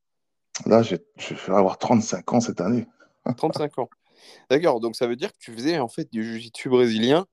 Là, 0.66 0.82
je 0.82 0.96
vais 0.96 1.52
avoir 1.52 1.78
35 1.78 2.32
ans 2.32 2.40
cette 2.40 2.61
année. 2.61 2.87
35 3.37 3.78
ans. 3.78 3.88
D'accord. 4.50 4.80
Donc, 4.80 4.96
ça 4.96 5.06
veut 5.06 5.16
dire 5.16 5.32
que 5.32 5.38
tu 5.38 5.52
faisais 5.52 5.78
en 5.78 5.88
fait 5.88 6.11
du 6.12 6.25
jiu-jitsu 6.25 6.68
brésilien 6.68 7.26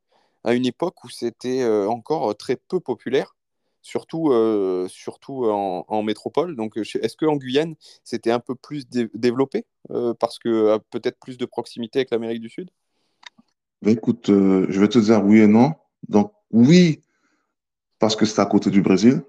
à 0.43 0.53
une 0.53 0.65
époque 0.65 1.03
où 1.03 1.09
c'était 1.09 1.61
euh, 1.61 1.89
encore 1.89 2.35
très 2.37 2.55
peu 2.55 2.79
populaire, 2.79 3.35
surtout, 3.81 4.31
euh, 4.31 4.88
surtout 4.88 5.45
en, 5.45 6.03
métropole. 6.03 6.55
Donc, 6.55 6.77
est-ce 6.77 7.17
qu'en 7.17 7.36
Guyane, 7.36 7.75
c'était 8.03 8.31
un 8.31 8.39
peu 8.39 8.55
plus 8.55 8.88
développé 8.89 9.65
parce 10.19 10.39
que 10.39 10.77
peut-être 10.91 11.19
plus 11.19 11.38
de 11.38 11.45
proximité 11.45 12.00
avec 12.00 12.12
l'Amérique 12.12 12.41
du 12.41 12.50
Sud? 12.50 12.69
Ben, 13.81 13.91
Écoute, 13.91 14.27
je 14.27 14.79
vais 14.79 14.89
te 14.89 15.00
dire 15.00 15.24
oui 15.24 15.39
et 15.39 15.48
non. 15.48 15.74
Donc, 16.07 16.31
oui, 16.51 17.01
parce 18.00 18.15
que 18.15 18.25
c'est 18.25 18.41
à 18.41 18.45
côté 18.45 18.69
du 18.69 18.81
Brésil. 18.81 19.21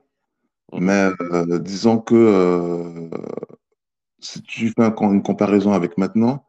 Mhm. 0.72 0.84
Mais 0.84 1.10
euh, 1.32 1.58
disons 1.58 1.98
que 1.98 2.14
euh, 2.14 3.10
si 4.20 4.42
tu 4.42 4.68
fais 4.70 4.84
une 5.00 5.22
comparaison 5.22 5.72
avec 5.72 5.98
maintenant, 5.98 6.46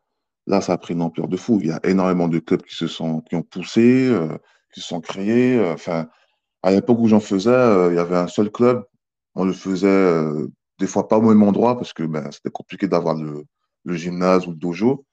là, 0.48 0.62
ça 0.62 0.74
a 0.74 0.78
pris 0.78 0.94
une 0.94 1.02
ampleur 1.02 1.28
de 1.28 1.38
fou. 1.38 1.60
Il 1.62 1.68
y 1.68 1.72
a 1.72 1.80
énormément 1.84 2.28
de 2.28 2.40
clubs 2.40 2.62
qui 2.62 2.76
se 2.76 2.88
sont, 2.88 3.22
qui 3.22 3.36
ont 3.36 3.44
poussé, 3.44 4.08
euh, 4.10 4.38
qui 4.74 4.82
se 4.82 4.88
sont 4.88 5.02
créés. 5.02 5.60
Enfin, 5.72 6.08
à 6.64 6.72
l'époque 6.72 6.98
où 7.00 7.08
j'en 7.08 7.20
faisais, 7.20 7.90
il 7.90 7.96
y 7.96 8.00
avait 8.00 8.18
un 8.18 8.28
seul 8.28 8.52
club. 8.52 8.86
On 9.36 9.46
le 9.46 9.54
faisait 9.54 10.26
des 10.80 10.88
fois 10.88 11.08
pas 11.08 11.18
au 11.18 11.22
même 11.22 11.44
endroit 11.44 11.78
parce 11.78 11.94
que 11.94 12.04
ben, 12.04 12.32
c'était 12.32 12.50
compliqué 12.50 12.88
d'avoir 12.88 13.16
le, 13.16 13.46
gymnase 13.86 14.48
ou 14.48 14.52
le 14.52 14.58
dojo. 14.58 15.06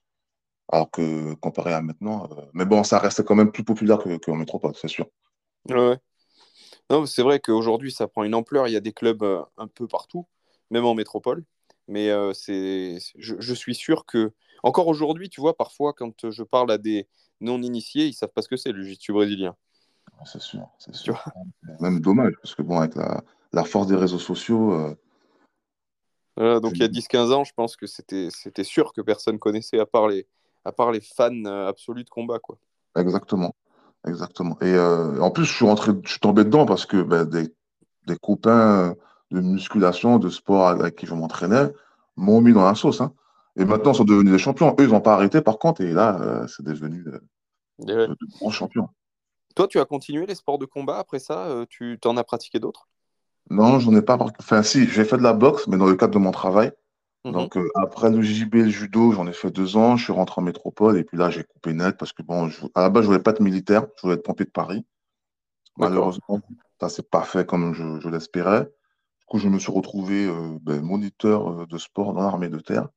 Alors 0.70 0.90
que 0.90 1.32
comparé 1.34 1.72
à 1.72 1.80
maintenant, 1.80 2.28
mais 2.52 2.66
bon, 2.66 2.84
ça 2.84 2.98
reste 2.98 3.22
quand 3.22 3.34
même 3.34 3.52
plus 3.52 3.64
populaire 3.64 4.00
qu'en 4.22 4.36
métropole, 4.36 4.74
c'est 4.74 4.88
sûr. 4.88 5.06
Ouais. 5.70 5.96
Non, 6.90 7.06
c'est 7.06 7.22
vrai 7.22 7.40
qu'aujourd'hui, 7.40 7.90
ça 7.90 8.06
prend 8.06 8.24
une 8.24 8.34
ampleur. 8.34 8.68
Il 8.68 8.72
y 8.72 8.76
a 8.76 8.80
des 8.80 8.92
clubs 8.92 9.24
un 9.56 9.66
peu 9.66 9.86
partout, 9.86 10.26
même 10.70 10.84
en 10.84 10.94
métropole. 10.94 11.42
Mais 11.86 12.10
c'est, 12.34 12.98
je, 13.16 13.36
je, 13.38 13.54
suis 13.54 13.74
sûr 13.74 14.04
que, 14.04 14.32
encore 14.62 14.88
aujourd'hui, 14.88 15.30
tu 15.30 15.40
vois, 15.40 15.56
parfois, 15.56 15.94
quand 15.94 16.30
je 16.30 16.42
parle 16.42 16.70
à 16.70 16.76
des 16.76 17.08
non-initiés, 17.40 18.06
ils 18.06 18.12
savent 18.12 18.32
pas 18.32 18.42
ce 18.42 18.48
que 18.48 18.56
c'est 18.56 18.72
le 18.72 18.82
jiu-jitsu 18.82 19.12
brésilien. 19.12 19.56
C'est 20.24 20.40
sûr, 20.40 20.68
c'est 20.78 20.94
sûr. 20.94 21.24
Même 21.80 22.00
dommage, 22.00 22.34
parce 22.42 22.54
que 22.54 22.62
bon, 22.62 22.78
avec 22.78 22.94
la, 22.96 23.22
la 23.52 23.64
force 23.64 23.86
des 23.86 23.96
réseaux 23.96 24.18
sociaux. 24.18 24.94
Euh, 26.38 26.60
donc 26.60 26.72
il 26.74 26.80
y 26.80 26.84
a 26.84 26.88
10-15 26.88 27.32
ans, 27.32 27.44
je 27.44 27.52
pense 27.54 27.76
que 27.76 27.86
c'était 27.86 28.30
sûr 28.64 28.92
que 28.92 29.00
personne 29.00 29.38
connaissait 29.38 29.80
à 29.80 29.86
part 29.86 30.08
les, 30.08 30.26
à 30.64 30.72
part 30.72 30.92
les 30.92 31.00
fans 31.00 31.44
euh, 31.46 31.68
absolus 31.68 32.04
de 32.04 32.10
combat. 32.10 32.38
Quoi. 32.38 32.58
Exactement. 32.96 33.54
Exactement. 34.06 34.56
Et 34.60 34.72
euh, 34.72 35.20
en 35.20 35.30
plus, 35.30 35.44
je 35.44 35.52
suis, 35.52 35.64
rentré, 35.64 35.92
je 36.04 36.10
suis 36.10 36.20
tombé 36.20 36.44
dedans 36.44 36.66
parce 36.66 36.86
que 36.86 37.02
ben, 37.02 37.24
des, 37.24 37.48
des, 38.06 38.16
copains 38.16 38.94
de 39.32 39.40
musculation, 39.40 40.18
de 40.18 40.28
sport 40.28 40.68
avec 40.68 40.94
qui 40.94 41.06
je 41.06 41.14
m'entraînais, 41.14 41.72
m'ont 42.16 42.40
mis 42.40 42.52
dans 42.52 42.64
la 42.64 42.76
sauce. 42.76 43.00
Hein. 43.00 43.12
Et 43.56 43.64
maintenant, 43.64 43.92
ils 43.92 43.96
sont 43.96 44.04
devenus 44.04 44.32
des 44.32 44.38
champions. 44.38 44.76
Eux, 44.78 44.84
ils 44.84 44.90
n'ont 44.90 45.00
pas 45.00 45.14
arrêté, 45.14 45.40
par 45.40 45.58
contre, 45.58 45.80
et 45.80 45.90
là, 45.90 46.46
c'est 46.46 46.64
devenu 46.64 47.02
de, 47.02 48.14
grands 48.38 48.50
champions. 48.50 48.88
Toi, 49.54 49.68
tu 49.68 49.80
as 49.80 49.84
continué 49.84 50.26
les 50.26 50.34
sports 50.34 50.58
de 50.58 50.66
combat 50.66 50.98
après 50.98 51.18
ça 51.18 51.64
Tu 51.68 51.98
t'en 52.00 52.16
as 52.16 52.24
pratiqué 52.24 52.58
d'autres? 52.60 52.88
Non, 53.50 53.78
j'en 53.78 53.94
ai 53.94 54.02
pas. 54.02 54.18
Enfin, 54.38 54.62
si, 54.62 54.86
j'ai 54.86 55.04
fait 55.04 55.16
de 55.16 55.22
la 55.22 55.32
boxe, 55.32 55.66
mais 55.68 55.76
dans 55.76 55.86
le 55.86 55.96
cadre 55.96 56.14
de 56.14 56.18
mon 56.18 56.30
travail. 56.30 56.72
Mhm. 57.24 57.32
Donc, 57.32 57.56
euh, 57.56 57.68
après 57.74 58.10
le 58.10 58.22
JB 58.22 58.56
et 58.56 58.62
le 58.64 58.68
judo, 58.68 59.12
j'en 59.12 59.26
ai 59.26 59.32
fait 59.32 59.50
deux 59.50 59.76
ans. 59.76 59.96
Je 59.96 60.04
suis 60.04 60.12
rentré 60.12 60.40
en 60.40 60.44
métropole 60.44 60.98
et 60.98 61.04
puis 61.04 61.16
là, 61.16 61.30
j'ai 61.30 61.44
coupé 61.44 61.72
net 61.72 61.96
parce 61.96 62.12
que, 62.12 62.22
bon, 62.22 62.50
à 62.74 62.82
la 62.82 62.90
base, 62.90 63.04
je 63.04 63.08
voulais 63.08 63.22
pas 63.22 63.30
être 63.30 63.40
militaire. 63.40 63.86
Je 63.96 64.02
voulais 64.02 64.14
être 64.14 64.24
pompier 64.24 64.46
de 64.46 64.50
Paris. 64.50 64.84
Malheureusement, 65.76 66.40
ça 66.80 66.88
s'est 66.88 67.04
pas 67.04 67.22
fait 67.22 67.46
comme 67.46 67.72
je, 67.72 68.08
l'espérais. 68.08 68.64
Du 68.64 69.26
coup, 69.26 69.38
je 69.38 69.48
me 69.48 69.58
suis 69.58 69.72
retrouvé 69.72 70.26
euh, 70.26 70.58
ben, 70.60 70.82
moniteur 70.82 71.62
euh, 71.62 71.66
de 71.66 71.78
sport 71.78 72.12
dans 72.14 72.22
l'armée 72.22 72.48
de 72.48 72.58
terre. 72.58 72.88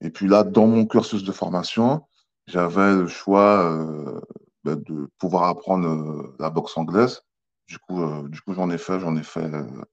Et 0.00 0.10
puis 0.10 0.28
là, 0.28 0.44
dans 0.44 0.66
mon 0.66 0.86
cursus 0.86 1.24
de 1.24 1.32
formation, 1.32 2.02
j'avais 2.46 2.94
le 2.94 3.06
choix 3.06 3.74
ben, 4.64 4.76
de 4.76 5.08
pouvoir 5.18 5.44
apprendre 5.44 6.34
la 6.38 6.50
boxe 6.50 6.76
anglaise 6.76 7.22
du 7.66 7.78
coup, 7.78 8.02
euh, 8.02 8.28
du 8.28 8.40
coup 8.40 8.54
j'en 8.54 8.70
ai 8.70 8.78
fait, 8.78 9.00
j'en 9.00 9.16
ai 9.16 9.22
fait 9.22 9.44
euh, 9.44 9.84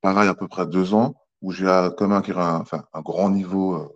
pareil 0.00 0.28
à 0.28 0.34
peu 0.34 0.48
près 0.48 0.66
deux 0.66 0.94
ans, 0.94 1.14
où 1.42 1.52
j'ai 1.52 1.66
quand 1.96 2.08
même 2.08 2.18
acquis 2.18 2.32
un, 2.32 2.64
grand 3.02 3.30
niveau 3.30 3.74
euh, 3.74 3.88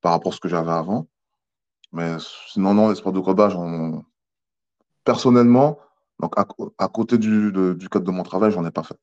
par 0.00 0.12
rapport 0.12 0.32
à 0.32 0.36
ce 0.36 0.40
que 0.40 0.48
j'avais 0.48 0.72
avant. 0.72 1.08
Mais 1.92 2.16
sinon, 2.48 2.74
non, 2.74 2.88
les 2.88 2.94
sports 2.94 3.12
de 3.12 3.20
combat, 3.20 3.50
personnellement, 5.04 5.78
donc 6.20 6.32
à, 6.38 6.88
côté 6.88 7.18
du, 7.18 7.52
du, 7.52 7.88
cadre 7.88 8.06
de 8.06 8.10
mon 8.10 8.22
travail, 8.22 8.50
j'en 8.50 8.64
ai 8.64 8.70
pas 8.70 8.82
fait. 8.82 8.96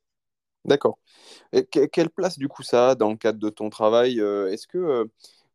D'accord. 0.66 0.98
Et 1.51 1.66
quelle 1.66 2.10
place 2.10 2.38
du 2.38 2.48
coup 2.48 2.63
ça 2.63 2.89
a 2.89 2.96
dans 2.96 3.12
le 3.12 3.16
cadre 3.16 3.39
de 3.39 3.50
ton 3.50 3.70
travail 3.70 4.20
Est-ce 4.20 4.66
que, 4.68 5.08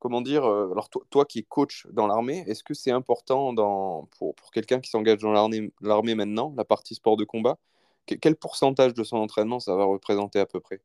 comment 0.05 0.21
dire, 0.21 0.45
alors 0.45 0.91
toi, 1.11 1.25
qui 1.25 1.39
es 1.39 1.43
coach 1.43 1.87
dans 1.91 2.07
l'armée, 2.07 2.45
est-ce 2.47 2.63
que 2.63 2.75
c'est 2.75 2.91
important 2.91 3.55
dans, 3.55 4.07
pour, 4.19 4.35
pour 4.35 4.51
quelqu'un 4.51 4.79
qui 4.79 4.91
s'engage 4.91 5.19
dans 5.19 5.33
l'armée 5.33 6.15
maintenant, 6.15 6.53
la 6.57 6.65
partie 6.65 6.95
sport 6.95 7.17
de 7.17 7.25
combat 7.25 7.57
quel 8.07 8.37
pourcentage 8.37 8.95
de 8.95 9.05
son 9.05 9.17
entraînement 9.17 9.61
ça 9.61 9.75
va 9.75 9.85
représenter 9.85 10.39
à 10.39 10.47
peu 10.47 10.61
près? 10.61 10.81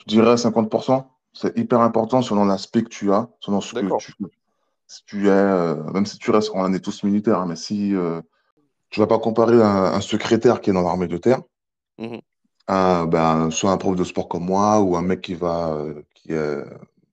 Je 0.00 0.04
dirais 0.06 0.34
50%. 0.34 1.04
C'est 1.32 1.56
hyper 1.58 1.80
important 1.80 2.22
selon 2.22 2.44
l'aspect 2.44 2.82
que 2.82 2.88
tu 2.88 3.12
as, 3.12 3.28
selon 3.40 3.60
ce 3.60 3.74
que 3.74 3.96
tu, 3.98 4.14
si 4.86 5.04
tu 5.04 5.26
es, 5.26 5.30
euh, 5.30 5.76
même 5.92 6.06
si 6.06 6.18
tu 6.18 6.30
restes, 6.30 6.50
on 6.54 6.72
est 6.72 6.80
tous 6.80 7.04
militaires, 7.04 7.40
hein, 7.40 7.46
mais 7.46 7.56
si 7.56 7.94
euh, 7.94 8.20
tu 8.90 9.00
ne 9.00 9.04
vas 9.04 9.08
pas 9.08 9.18
comparer 9.18 9.62
un, 9.62 10.00
secrétaire 10.00 10.60
qui 10.60 10.70
est 10.70 10.72
dans 10.72 10.82
l'armée 10.82 11.08
de 11.08 11.18
terre 11.18 11.42
mmh 11.98 12.18
à 12.70 13.06
ben, 13.06 13.50
soit 13.50 13.70
un 13.70 13.78
prof 13.78 13.96
de 13.96 14.04
sport 14.04 14.28
comme 14.28 14.44
moi 14.44 14.80
ou 14.80 14.94
un 14.94 15.00
mec 15.00 15.22
qui 15.22 15.32
va, 15.32 15.72
euh, 15.72 16.02
qui 16.14 16.34
est 16.34 16.62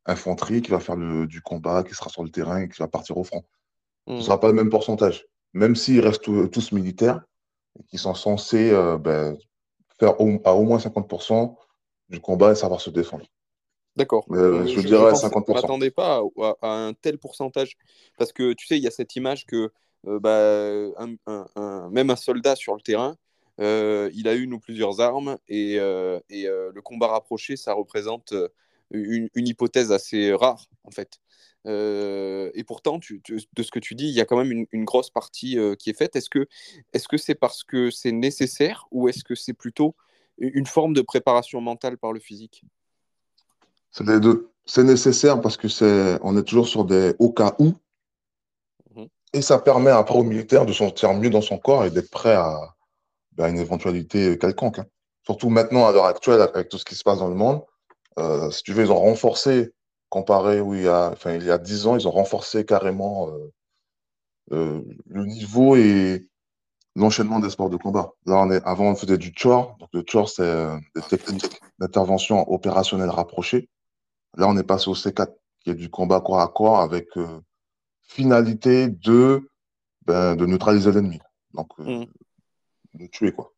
infanterie, 0.06 0.62
qui 0.62 0.72
va 0.72 0.80
faire 0.80 0.98
du 0.98 1.42
combat, 1.42 1.84
qui 1.84 1.94
sera 1.94 2.10
sur 2.10 2.24
le 2.24 2.30
terrain 2.30 2.62
et 2.62 2.70
qui 2.70 2.80
va 2.80 2.88
partir 2.88 3.18
au 3.18 3.24
front. 3.24 3.44
Ce 4.08 4.14
ne 4.14 4.18
mmh. 4.18 4.22
sera 4.22 4.40
pas 4.40 4.48
le 4.48 4.54
même 4.54 4.70
pourcentage. 4.70 5.26
Même 5.54 5.76
s'ils 5.76 6.02
restent 6.02 6.52
tous 6.52 6.72
militaires, 6.72 7.22
qui 7.90 7.98
sont 7.98 8.14
censés 8.14 8.72
euh, 8.72 8.98
ben, 8.98 9.38
faire 10.00 10.16
à 10.44 10.56
au 10.56 10.64
moins 10.64 10.78
50% 10.78 11.56
du 12.10 12.20
combat 12.20 12.52
et 12.52 12.56
savoir 12.56 12.82
se 12.82 12.90
défendre. 12.90 13.26
D'accord. 13.96 14.26
Euh, 14.32 14.66
je, 14.66 14.82
dirais 14.82 15.14
50%. 15.14 15.44
Je 15.48 15.52
ne 15.52 15.56
m'attendais 15.56 15.92
pas 15.92 16.22
à, 16.62 16.68
un 16.68 16.94
tel 16.94 17.18
pourcentage. 17.18 17.78
Parce 18.18 18.34
que 18.34 18.54
tu 18.54 18.68
sais, 18.68 18.78
il 18.78 18.84
y 18.84 18.88
a 18.88 18.92
cette 18.92 19.16
image 19.16 19.46
que 19.46 19.72
euh, 20.08 20.20
bah, 20.20 21.90
même 21.90 22.10
un 22.10 22.16
soldat 22.16 22.56
sur 22.56 22.76
le 22.76 22.82
terrain, 22.82 23.16
il 23.58 24.28
a 24.28 24.34
une 24.34 24.54
ou 24.54 24.60
plusieurs 24.60 25.00
armes 25.00 25.38
et, 25.48 25.76
et 25.76 26.48
le 26.48 26.82
combat 26.82 27.08
rapproché, 27.08 27.56
ça 27.56 27.74
représente 27.74 28.34
une, 28.92 29.30
une, 29.34 29.48
hypothèse 29.48 29.92
assez 29.92 30.34
rare, 30.34 30.68
en 30.84 30.92
fait. 30.92 31.20
Euh, 31.68 32.51
et 32.54 32.63
pourtant, 32.63 33.00
de 33.00 33.63
ce 33.63 33.72
que 33.72 33.80
tu 33.80 33.96
dis, 33.96 34.08
il 34.08 34.13
y 34.13 34.22
a 34.22 34.25
quand 34.25 34.38
même 34.38 34.65
une, 34.72 34.86
grosse 34.86 35.10
partie 35.10 35.58
euh, 35.58 35.75
qui 35.75 35.89
est 35.89 35.98
faite. 35.98 36.15
Est-ce 36.15 36.30
que 36.30 36.48
c'est 36.94 37.00
-ce 37.00 37.18
c'est 37.18 37.36
parce 37.36 37.63
que 37.63 37.89
c'est 37.89 38.12
nécessaire 38.12 38.86
ou 38.92 39.10
est-ce 39.10 39.24
que 39.24 39.36
c'est 39.36 39.54
plutôt 39.54 39.96
une 40.38 40.65
forme 40.65 40.94
de 40.94 41.01
préparation 41.01 41.62
mentale 41.62 41.98
par 41.98 42.13
le 42.13 42.20
physique? 42.20 42.63
C'est 43.92 44.84
nécessaire 44.84 45.42
parce 45.42 45.58
que 45.58 45.68
c'est, 45.68 46.20
on 46.22 46.38
est 46.38 46.44
toujours 46.44 46.68
sur 46.68 46.86
des 46.86 47.13
au 47.20 47.32
cas 47.32 47.56
où. 47.60 47.74
Mmh 48.96 49.06
et 49.34 49.42
ça 49.42 49.60
permet 49.60 49.92
après 49.92 50.18
au 50.18 50.24
militaire 50.24 50.65
de 50.65 50.72
se 50.72 50.77
sentir 50.77 51.13
mieux 51.13 51.30
dans 51.30 51.42
son 51.42 51.58
corps 51.58 51.84
et 51.84 51.92
d'être 51.92 52.10
prêt 52.10 52.36
à, 52.36 52.74
ben, 53.34 53.50
une 53.50 53.60
éventualité 53.60 54.38
quelconque. 54.38 54.80
Hein. 54.80 54.86
Surtout 55.25 55.50
maintenant, 55.50 55.86
à 55.88 55.92
l'heure 55.92 56.06
actuelle, 56.06 56.39
avec 56.39 56.70
tout 56.70 56.77
ce 56.77 56.86
qui 56.86 56.96
se 56.96 57.04
passe 57.04 57.20
dans 57.20 57.27
le 57.27 57.36
monde. 57.36 57.62
Euh, 58.19 58.50
si 58.51 58.63
tu 58.63 58.74
veux, 58.74 58.84
ils 58.84 58.91
ont 58.91 59.00
renforcé 59.00 59.74
comparé 60.10 60.62
où 60.62 60.74
il 60.74 60.84
y 60.84 60.88
a, 60.88 61.10
enfin, 61.12 61.34
il 61.34 61.43
y 61.43 61.51
a 61.51 61.57
10 61.57 61.88
ans, 61.88 61.98
ils 61.98 62.07
ont 62.07 62.12
renforcé 62.12 62.65
carrément 62.65 63.29
euh, 63.29 63.51
euh, 64.53 64.81
le 65.07 65.25
niveau 65.25 65.75
et 65.75 66.29
l'enchaînement 66.95 67.39
des 67.39 67.50
sports 67.50 67.69
de 67.69 67.77
combat. 67.77 68.13
Là, 68.25 68.38
on 68.38 68.51
est, 68.51 68.63
avant, 68.63 68.91
on 68.91 68.95
faisait 68.95 69.17
du 69.17 69.34
chore. 69.36 69.75
Donc, 69.79 69.89
le 69.93 70.03
chore, 70.07 70.29
c'est 70.29 70.43
euh, 70.43 70.77
des 70.95 71.01
techniques 71.01 71.60
d'intervention 71.79 72.50
opérationnelle 72.51 73.10
rapprochées. 73.10 73.69
Là, 74.38 74.48
on 74.48 74.57
est 74.57 74.63
passé 74.63 74.89
au 74.89 74.95
C4, 74.95 75.34
qui 75.62 75.72
est 75.72 75.75
du 75.75 75.89
combat 75.89 76.22
corps 76.22 76.39
à 76.39 76.48
corps 76.48 76.79
avec 76.79 77.10
finalité 78.01 78.88
de, 78.88 79.50
ben, 80.05 80.36
de 80.36 80.45
neutraliser 80.45 80.91
l'ennemi. 80.91 81.19
Donc, 81.53 81.77
mmh. 81.77 82.05
de 82.93 83.07
tuer, 83.07 83.31
quoi. 83.31 83.55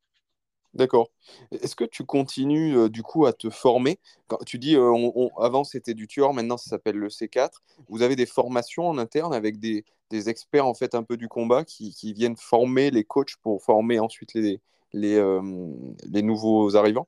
D'accord. 0.77 1.09
Est-ce 1.51 1.75
que 1.75 1.83
tu 1.83 2.05
continues 2.05 2.77
euh, 2.77 2.87
du 2.87 3.01
coup 3.01 3.25
à 3.25 3.33
te 3.33 3.49
former? 3.49 3.99
Tu 4.45 4.59
dis 4.59 4.75
euh, 4.75 5.09
avant 5.39 5.63
c'était 5.63 5.95
du 5.95 6.07
tueur, 6.07 6.33
maintenant 6.33 6.57
ça 6.57 6.69
s'appelle 6.69 6.97
le 6.97 7.09
C4. 7.09 7.49
Vous 7.89 8.03
avez 8.03 8.15
des 8.15 8.27
formations 8.27 8.87
en 8.87 8.99
interne 8.99 9.33
avec 9.33 9.59
des, 9.59 9.83
experts 10.11 10.67
en 10.67 10.75
fait 10.75 10.93
un 10.93 11.01
peu 11.01 11.17
du 11.17 11.27
combat 11.27 11.65
qui, 11.65 12.13
viennent 12.13 12.37
former 12.37 12.91
les 12.91 13.03
coachs 13.03 13.35
pour 13.41 13.63
former 13.63 13.99
ensuite 13.99 14.35
euh, 14.35 14.57
les 14.93 16.21
nouveaux 16.21 16.75
arrivants? 16.75 17.07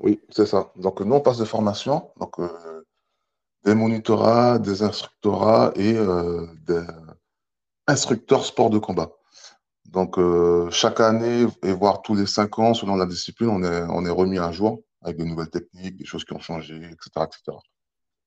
Oui, 0.00 0.20
c'est 0.28 0.46
ça. 0.46 0.72
Donc 0.74 1.00
nous 1.00 1.14
on 1.14 1.20
passe 1.20 1.38
de 1.38 1.44
formation, 1.44 2.10
donc 2.18 2.40
des 3.64 3.74
monitorats, 3.74 4.58
des 4.58 4.82
instructorats 4.82 5.72
et 5.76 5.94
des 5.94 6.82
instructeurs 7.86 8.44
sport 8.44 8.70
de 8.70 8.78
combat. 8.78 9.12
Donc, 9.96 10.18
euh, 10.18 10.68
chaque 10.70 11.00
année, 11.00 11.46
et 11.62 11.72
voire 11.72 12.02
tous 12.02 12.14
les 12.14 12.26
cinq 12.26 12.58
ans, 12.58 12.74
selon 12.74 12.96
la 12.96 13.06
discipline, 13.06 13.48
on 13.48 13.62
est, 13.64 13.82
on 13.88 14.04
est 14.04 14.10
remis 14.10 14.38
à 14.38 14.52
jour 14.52 14.82
avec 15.00 15.16
de 15.16 15.24
nouvelles 15.24 15.48
techniques, 15.48 15.96
des 15.96 16.04
choses 16.04 16.22
qui 16.26 16.34
ont 16.34 16.38
changé, 16.38 16.76
etc. 16.76 17.08
etc. 17.24 17.56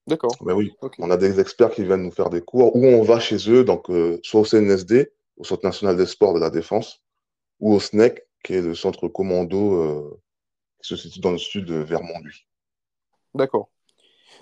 D'accord. 0.08 0.36
Mais 0.42 0.54
oui, 0.54 0.72
on 0.98 1.12
a 1.12 1.18
des 1.18 1.40
experts 1.40 1.70
qui 1.70 1.84
viennent 1.84 2.02
nous 2.02 2.12
faire 2.12 2.32
des 2.32 2.42
cours, 2.42 2.76
ou 2.76 2.84
on 2.84 3.04
va 3.04 3.20
chez 3.20 3.38
eux, 3.52 3.64
donc 3.64 3.92
euh, 3.92 4.20
soit 4.24 4.42
au 4.42 4.46
CNSD, 4.46 5.12
au 5.38 5.44
Centre 5.44 5.64
national 5.64 5.96
des 5.96 6.08
sports 6.08 6.34
de 6.34 6.40
la 6.40 6.50
défense, 6.50 7.04
ou 7.60 7.76
au 7.76 7.80
SNEC, 7.80 8.28
qui 8.44 8.54
est 8.56 8.62
le 8.64 8.74
centre 8.74 9.08
commando 9.08 9.76
euh, 9.76 10.20
qui 10.82 10.88
se 10.88 10.96
situe 10.96 11.20
dans 11.20 11.32
le 11.34 11.38
sud 11.38 11.66
de 11.66 11.76
Vermont-Lui. 11.76 12.48
D'accord. 13.36 13.70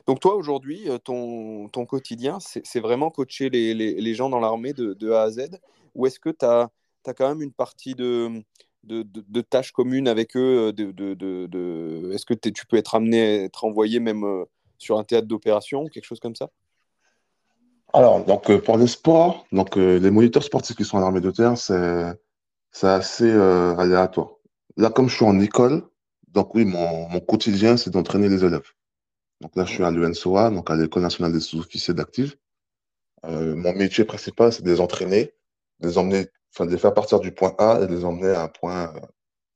Donc 0.06 0.22
toi, 0.22 0.36
aujourd'hui, 0.36 0.88
ton, 1.04 1.68
ton 1.68 1.86
quotidien, 1.86 2.38
c'est 2.40 2.80
vraiment 2.80 3.10
coacher 3.10 3.50
les, 3.50 3.74
les, 3.74 3.96
les 3.96 4.14
gens 4.14 4.30
dans 4.30 4.40
l'armée 4.40 4.72
de, 4.72 4.94
de, 4.94 5.12
A 5.12 5.24
à 5.24 5.30
Z 5.30 5.60
Ou 5.94 6.08
est-ce 6.08 6.22
que 6.22 6.30
tu 6.30 6.46
as 6.46 6.70
tu 7.14 7.16
quand 7.16 7.30
même 7.30 7.42
une 7.42 7.54
partie 7.54 7.96
de, 7.96 8.44
tâches 9.50 9.72
communes 9.72 10.08
avec 10.08 10.36
eux. 10.36 10.74
Est-ce 12.14 12.26
que 12.26 12.34
tu 12.34 12.66
peux 12.66 12.78
être 12.78 12.96
amené 12.96 13.46
être 13.46 13.64
envoyé 13.64 14.00
même 14.00 14.24
euh, 14.24 14.46
sur 14.78 14.98
un 14.98 15.04
théâtre 15.04 15.28
d'opération 15.28 15.86
quelque 15.88 16.06
chose 16.06 16.20
comme 16.20 16.36
ça? 16.36 16.50
Alors, 17.94 18.24
donc, 18.26 18.50
euh, 18.50 18.60
pour 18.60 18.78
les 18.78 18.88
sports, 18.88 19.46
donc, 19.52 19.78
euh, 19.78 19.98
les 19.98 20.12
moniteurs 20.12 20.44
sportifs 20.44 20.76
qui 20.76 20.84
sont 20.84 20.98
à 20.98 21.02
l'armée 21.02 21.22
de 21.22 21.32
terre, 21.32 21.58
c'est 21.58 22.88
assez 22.88 23.32
aléatoire. 23.32 24.32
Là, 24.76 24.90
comme 24.90 25.10
je 25.10 25.16
suis 25.16 25.26
en 25.26 25.40
école, 25.40 25.84
donc 26.28 26.54
oui, 26.54 26.66
mon, 26.66 27.20
quotidien, 27.22 27.78
c'est 27.78 27.90
d'entraîner 27.90 28.30
les 28.30 28.44
élèves. 28.44 28.70
Donc 29.42 29.56
là, 29.56 29.66
je 29.66 29.72
suis 29.72 29.84
à 29.84 29.92
l'UNSOA, 29.92 30.50
donc 30.50 30.70
à 30.70 30.76
l'École 30.76 31.04
nationale 31.04 31.32
des 31.32 31.40
sous-officiers 31.40 31.94
d'actifs. 31.94 32.38
Mon 33.24 33.74
métier 33.74 34.04
principal, 34.04 34.54
c'est 34.54 34.64
de 34.64 34.70
les 34.70 34.80
entraîner, 34.80 35.34
de 35.80 35.88
les 35.88 35.98
emmener, 35.98 36.28
enfin, 36.58 36.66
de 36.66 36.72
les 36.72 36.78
faire 36.78 36.94
partir 36.94 37.20
du 37.20 37.32
point 37.32 37.56
A 37.60 37.80
et 37.82 37.88
de 37.88 37.94
les 37.94 38.04
emmener 38.04 38.32
à 38.32 38.44
un 38.44 38.48
point 38.48 38.94
euh, 38.96 39.00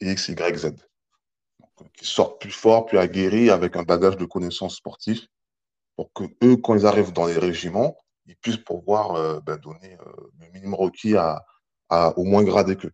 X, 0.01 0.29
Y, 0.29 0.57
Z. 0.57 0.75
Qu'ils 1.97 2.07
sortent 2.07 2.39
plus 2.39 2.51
forts, 2.51 2.85
plus 2.85 2.99
aguerris, 2.99 3.49
avec 3.49 3.75
un 3.75 3.83
bagage 3.83 4.17
de 4.17 4.25
connaissances 4.25 4.75
sportives, 4.75 5.27
pour 5.95 6.13
que 6.13 6.25
eux, 6.43 6.57
quand 6.57 6.75
ils 6.75 6.85
arrivent 6.85 7.11
dans 7.11 7.25
les 7.25 7.37
régiments, 7.37 7.97
ils 8.27 8.35
puissent 8.35 8.57
pouvoir 8.57 9.15
euh, 9.15 9.39
ben, 9.39 9.57
donner 9.57 9.97
le 10.39 10.47
minimum 10.51 10.75
requis 10.75 11.15
à, 11.15 11.43
au 12.17 12.23
moins 12.23 12.43
gradé 12.43 12.77
qu'eux. 12.77 12.93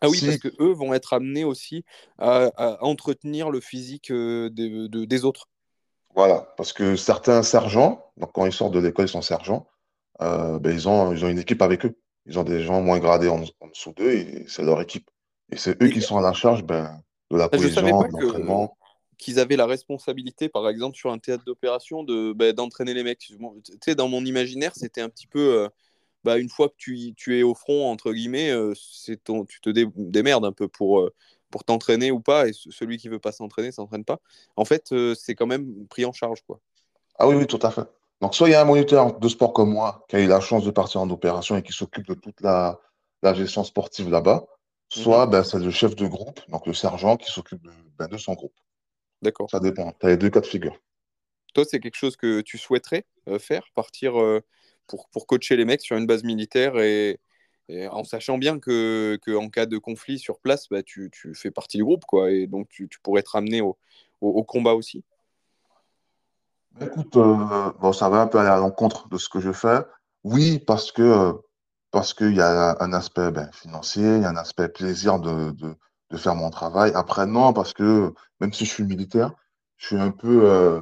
Ah 0.00 0.08
oui, 0.08 0.20
parce 0.24 0.38
que 0.38 0.48
eux 0.60 0.72
vont 0.72 0.94
être 0.94 1.12
amenés 1.12 1.44
aussi 1.44 1.84
à, 2.18 2.50
entretenir 2.82 3.50
le 3.50 3.60
physique 3.60 4.12
des 4.12 5.24
autres. 5.24 5.48
Voilà, 6.14 6.54
parce 6.56 6.72
que 6.72 6.94
certains 6.94 7.42
sergents, 7.42 8.12
donc 8.16 8.32
quand 8.32 8.46
ils 8.46 8.52
sortent 8.52 8.74
de 8.74 8.78
l'école, 8.78 9.06
ils 9.06 9.10
sont 9.10 9.22
sergents, 9.22 9.66
euh, 10.22 10.58
ben, 10.58 10.72
ils, 10.72 10.88
ont, 10.88 11.12
ils 11.12 11.24
ont 11.24 11.28
une 11.28 11.38
équipe 11.38 11.62
avec 11.62 11.84
eux. 11.84 11.98
Ils 12.26 12.38
ont 12.38 12.42
des 12.42 12.62
gens 12.62 12.80
moins 12.80 12.98
gradés 12.98 13.28
en, 13.28 13.38
dessous 13.38 13.92
d'eux 13.92 14.12
et 14.12 14.44
c'est 14.48 14.62
leur 14.62 14.80
équipe. 14.80 15.10
Et 15.50 15.56
c'est 15.56 15.80
eux 15.82 15.88
qui 15.88 16.00
sont 16.00 16.16
à 16.16 16.22
la 16.22 16.32
charge 16.32 16.64
ben, 16.64 17.02
de 17.30 17.36
la 17.36 17.48
cohésion, 17.48 17.82
de 17.82 18.12
l'entraînement. 18.12 18.76
Qu'ils 19.18 19.38
avaient 19.38 19.56
la 19.56 19.66
responsabilité, 19.66 20.48
par 20.48 20.68
exemple, 20.68 20.96
sur 20.96 21.12
un 21.12 21.18
théâtre 21.18 21.44
d'opération, 21.44 22.02
de, 22.02 22.32
ben, 22.32 22.52
d'entraîner 22.52 22.94
les 22.94 23.04
mecs. 23.04 23.18
Tu 23.18 23.36
sais, 23.84 23.94
dans 23.94 24.08
mon 24.08 24.24
imaginaire, 24.24 24.72
c'était 24.74 25.00
un 25.00 25.08
petit 25.08 25.26
peu. 25.26 25.64
Euh, 25.64 25.68
bah, 26.24 26.38
une 26.38 26.48
fois 26.48 26.70
que 26.70 26.74
tu, 26.78 27.12
tu, 27.14 27.38
es 27.38 27.42
au 27.42 27.54
front, 27.54 27.90
entre 27.90 28.12
guillemets, 28.12 28.50
euh, 28.50 28.72
c'est 28.74 29.22
ton, 29.22 29.44
tu 29.44 29.60
te 29.60 29.68
démerdes 29.70 30.46
un 30.46 30.52
peu 30.52 30.68
pour, 30.68 31.10
pour 31.54 31.62
t'entraîner 31.62 32.10
ou 32.10 32.18
pas, 32.18 32.48
et 32.48 32.52
celui 32.52 32.96
qui 32.96 33.08
veut 33.08 33.20
pas 33.20 33.30
s'entraîner 33.30 33.70
s'entraîne 33.70 34.04
pas. 34.04 34.18
En 34.56 34.64
fait, 34.64 34.90
euh, 34.90 35.14
c'est 35.14 35.36
quand 35.36 35.46
même 35.46 35.86
pris 35.86 36.04
en 36.04 36.12
charge, 36.12 36.42
quoi. 36.42 36.58
Ah 37.16 37.28
oui, 37.28 37.36
oui, 37.36 37.46
tout 37.46 37.60
à 37.62 37.70
fait. 37.70 37.84
Donc, 38.24 38.34
soit 38.34 38.48
il 38.48 38.52
y 38.52 38.54
a 38.54 38.62
un 38.62 38.64
moniteur 38.64 39.18
de 39.18 39.28
sport 39.28 39.52
comme 39.52 39.70
moi 39.70 40.06
qui 40.08 40.16
a 40.16 40.20
eu 40.20 40.26
la 40.26 40.40
chance 40.40 40.64
de 40.64 40.70
partir 40.70 41.02
en 41.02 41.10
opération 41.10 41.58
et 41.58 41.62
qui 41.62 41.74
s'occupe 41.74 42.06
de 42.06 42.14
toute 42.14 42.40
la, 42.40 42.80
la, 43.22 43.34
gestion 43.34 43.64
sportive 43.64 44.08
là-bas, 44.08 44.46
soit 44.88 45.26
mhm. 45.26 45.32
ben, 45.32 45.44
c'est 45.44 45.58
le 45.58 45.70
chef 45.70 45.94
de 45.94 46.06
groupe, 46.06 46.40
donc 46.48 46.66
le 46.66 46.72
sergent, 46.72 47.18
qui 47.18 47.30
s'occupe 47.30 47.62
de, 47.62 47.70
ben, 47.98 48.08
de, 48.08 48.16
son 48.16 48.32
groupe. 48.32 48.54
D'accord. 49.20 49.50
Ça 49.50 49.60
dépend. 49.60 49.92
Tu 50.00 50.06
as 50.06 50.08
les 50.08 50.16
deux 50.16 50.30
cas 50.30 50.40
de 50.40 50.46
figure. 50.46 50.80
Toi, 51.52 51.66
c'est 51.66 51.80
quelque 51.80 51.98
chose 51.98 52.16
que 52.16 52.40
tu 52.40 52.56
souhaiterais 52.56 53.04
euh, 53.28 53.38
faire, 53.38 53.66
partir 53.74 54.18
euh, 54.18 54.40
pour, 54.86 55.06
pour 55.10 55.26
coacher 55.26 55.58
les 55.58 55.66
mecs 55.66 55.82
sur 55.82 55.98
une 55.98 56.06
base 56.06 56.24
militaire 56.24 56.78
et, 56.78 57.20
en 57.68 58.04
sachant 58.04 58.38
bien 58.38 58.58
que, 58.58 59.18
que, 59.20 59.36
en 59.36 59.50
cas 59.50 59.66
de 59.66 59.76
conflit 59.76 60.18
sur 60.18 60.40
place, 60.40 60.70
bah, 60.70 60.82
tu, 60.82 61.10
tu, 61.12 61.34
fais 61.34 61.50
partie 61.50 61.76
du 61.76 61.84
groupe, 61.84 62.06
quoi, 62.06 62.30
et 62.30 62.46
donc 62.46 62.70
tu, 62.70 62.88
tu 62.88 63.00
pourrais 63.00 63.20
être 63.20 63.36
amené 63.36 63.60
au, 63.60 63.76
au, 64.22 64.44
combat 64.44 64.72
aussi? 64.72 65.04
Écoute, 66.80 67.16
euh, 67.16 67.72
bon, 67.80 67.92
ça 67.92 68.08
va 68.08 68.20
un 68.20 68.26
peu 68.26 68.38
aller 68.38 68.48
à 68.48 68.56
l'encontre 68.56 69.08
de 69.08 69.18
ce 69.18 69.28
que 69.28 69.40
je 69.40 69.52
fais. 69.52 69.80
Oui, 70.24 70.58
parce 70.58 70.92
que 70.92 71.34
parce 71.90 72.14
qu'il 72.14 72.34
y 72.34 72.40
a 72.40 72.76
un 72.80 72.92
aspect 72.92 73.30
ben, 73.30 73.50
financier, 73.52 74.16
il 74.16 74.22
y 74.22 74.24
a 74.24 74.30
un 74.30 74.36
aspect 74.36 74.68
plaisir 74.68 75.20
de, 75.20 75.52
de, 75.52 75.76
faire 76.16 76.34
mon 76.36 76.50
travail. 76.50 76.92
Après, 76.94 77.26
non, 77.26 77.52
parce 77.52 77.72
que 77.72 78.12
même 78.40 78.52
si 78.52 78.64
je 78.64 78.70
suis 78.70 78.84
militaire, 78.84 79.32
je 79.76 79.86
suis 79.88 79.96
un 79.98 80.10
peu, 80.12 80.48
euh, 80.50 80.80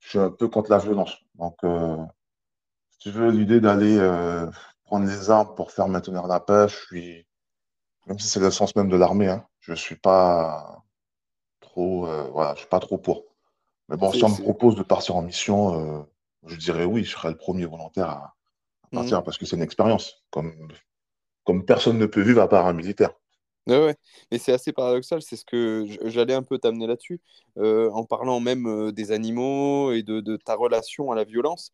je 0.00 0.10
suis 0.10 0.18
un 0.18 0.30
peu 0.30 0.48
contre 0.48 0.70
la 0.70 0.78
violence. 0.78 1.16
Donc, 1.36 1.56
euh, 1.64 1.96
si 2.90 2.98
tu 2.98 3.10
veux, 3.12 3.30
l'idée 3.30 3.60
d'aller 3.60 3.98
prendre 4.86 5.06
les 5.06 5.30
armes 5.30 5.54
pour 5.54 5.72
faire 5.72 5.88
maintenir 5.88 6.26
la 6.26 6.40
paix, 6.40 6.66
je 6.68 6.76
suis, 6.76 7.26
même 8.06 8.18
si 8.18 8.28
c'est 8.28 8.40
le 8.40 8.50
sens 8.50 8.74
même 8.76 8.88
de 8.88 8.96
l'armée, 8.96 9.28
hein, 9.28 9.46
je 9.60 9.74
suis 9.74 9.96
pas 9.96 10.84
trop, 11.60 12.06
euh, 12.06 12.28
voilà, 12.32 12.54
je 12.54 12.60
suis 12.60 12.68
pas 12.68 12.80
trop 12.80 12.98
pour. 12.98 13.24
Mais 13.88 13.96
bon, 13.96 14.12
si 14.12 14.24
on 14.24 14.28
me 14.28 14.42
propose 14.42 14.76
de 14.76 14.82
partir 14.82 15.16
en 15.16 15.22
mission, 15.22 15.98
euh, 15.98 16.02
je 16.46 16.56
dirais 16.56 16.84
oui, 16.84 17.04
je 17.04 17.12
serais 17.12 17.30
le 17.30 17.36
premier 17.36 17.66
volontaire 17.66 18.08
à, 18.08 18.34
mmh. 18.90 18.96
partir 18.96 19.22
parce 19.22 19.38
que 19.38 19.46
c'est 19.46 19.56
une 19.56 19.62
expérience, 19.62 20.24
comme, 20.30 20.68
comme 21.44 21.64
personne 21.64 21.98
ne 21.98 22.06
peut 22.06 22.22
vivre 22.22 22.42
à 22.42 22.48
part 22.48 22.66
un 22.66 22.72
militaire. 22.72 23.10
Ouais, 23.68 23.84
ouais. 23.84 23.96
Mais 24.30 24.38
c'est 24.38 24.52
assez 24.52 24.72
paradoxal, 24.72 25.22
c'est 25.22 25.34
ce 25.34 25.44
que 25.44 25.86
j'allais 26.04 26.34
un 26.34 26.44
peu 26.44 26.56
t'amener 26.58 26.86
là-dessus, 26.86 27.20
euh, 27.58 27.90
en 27.90 28.04
parlant 28.04 28.38
même 28.38 28.92
des 28.92 29.10
animaux 29.10 29.92
et 29.92 30.04
de, 30.04 30.20
de, 30.20 30.36
ta 30.36 30.54
relation 30.54 31.10
à 31.10 31.16
la 31.16 31.24
violence. 31.24 31.72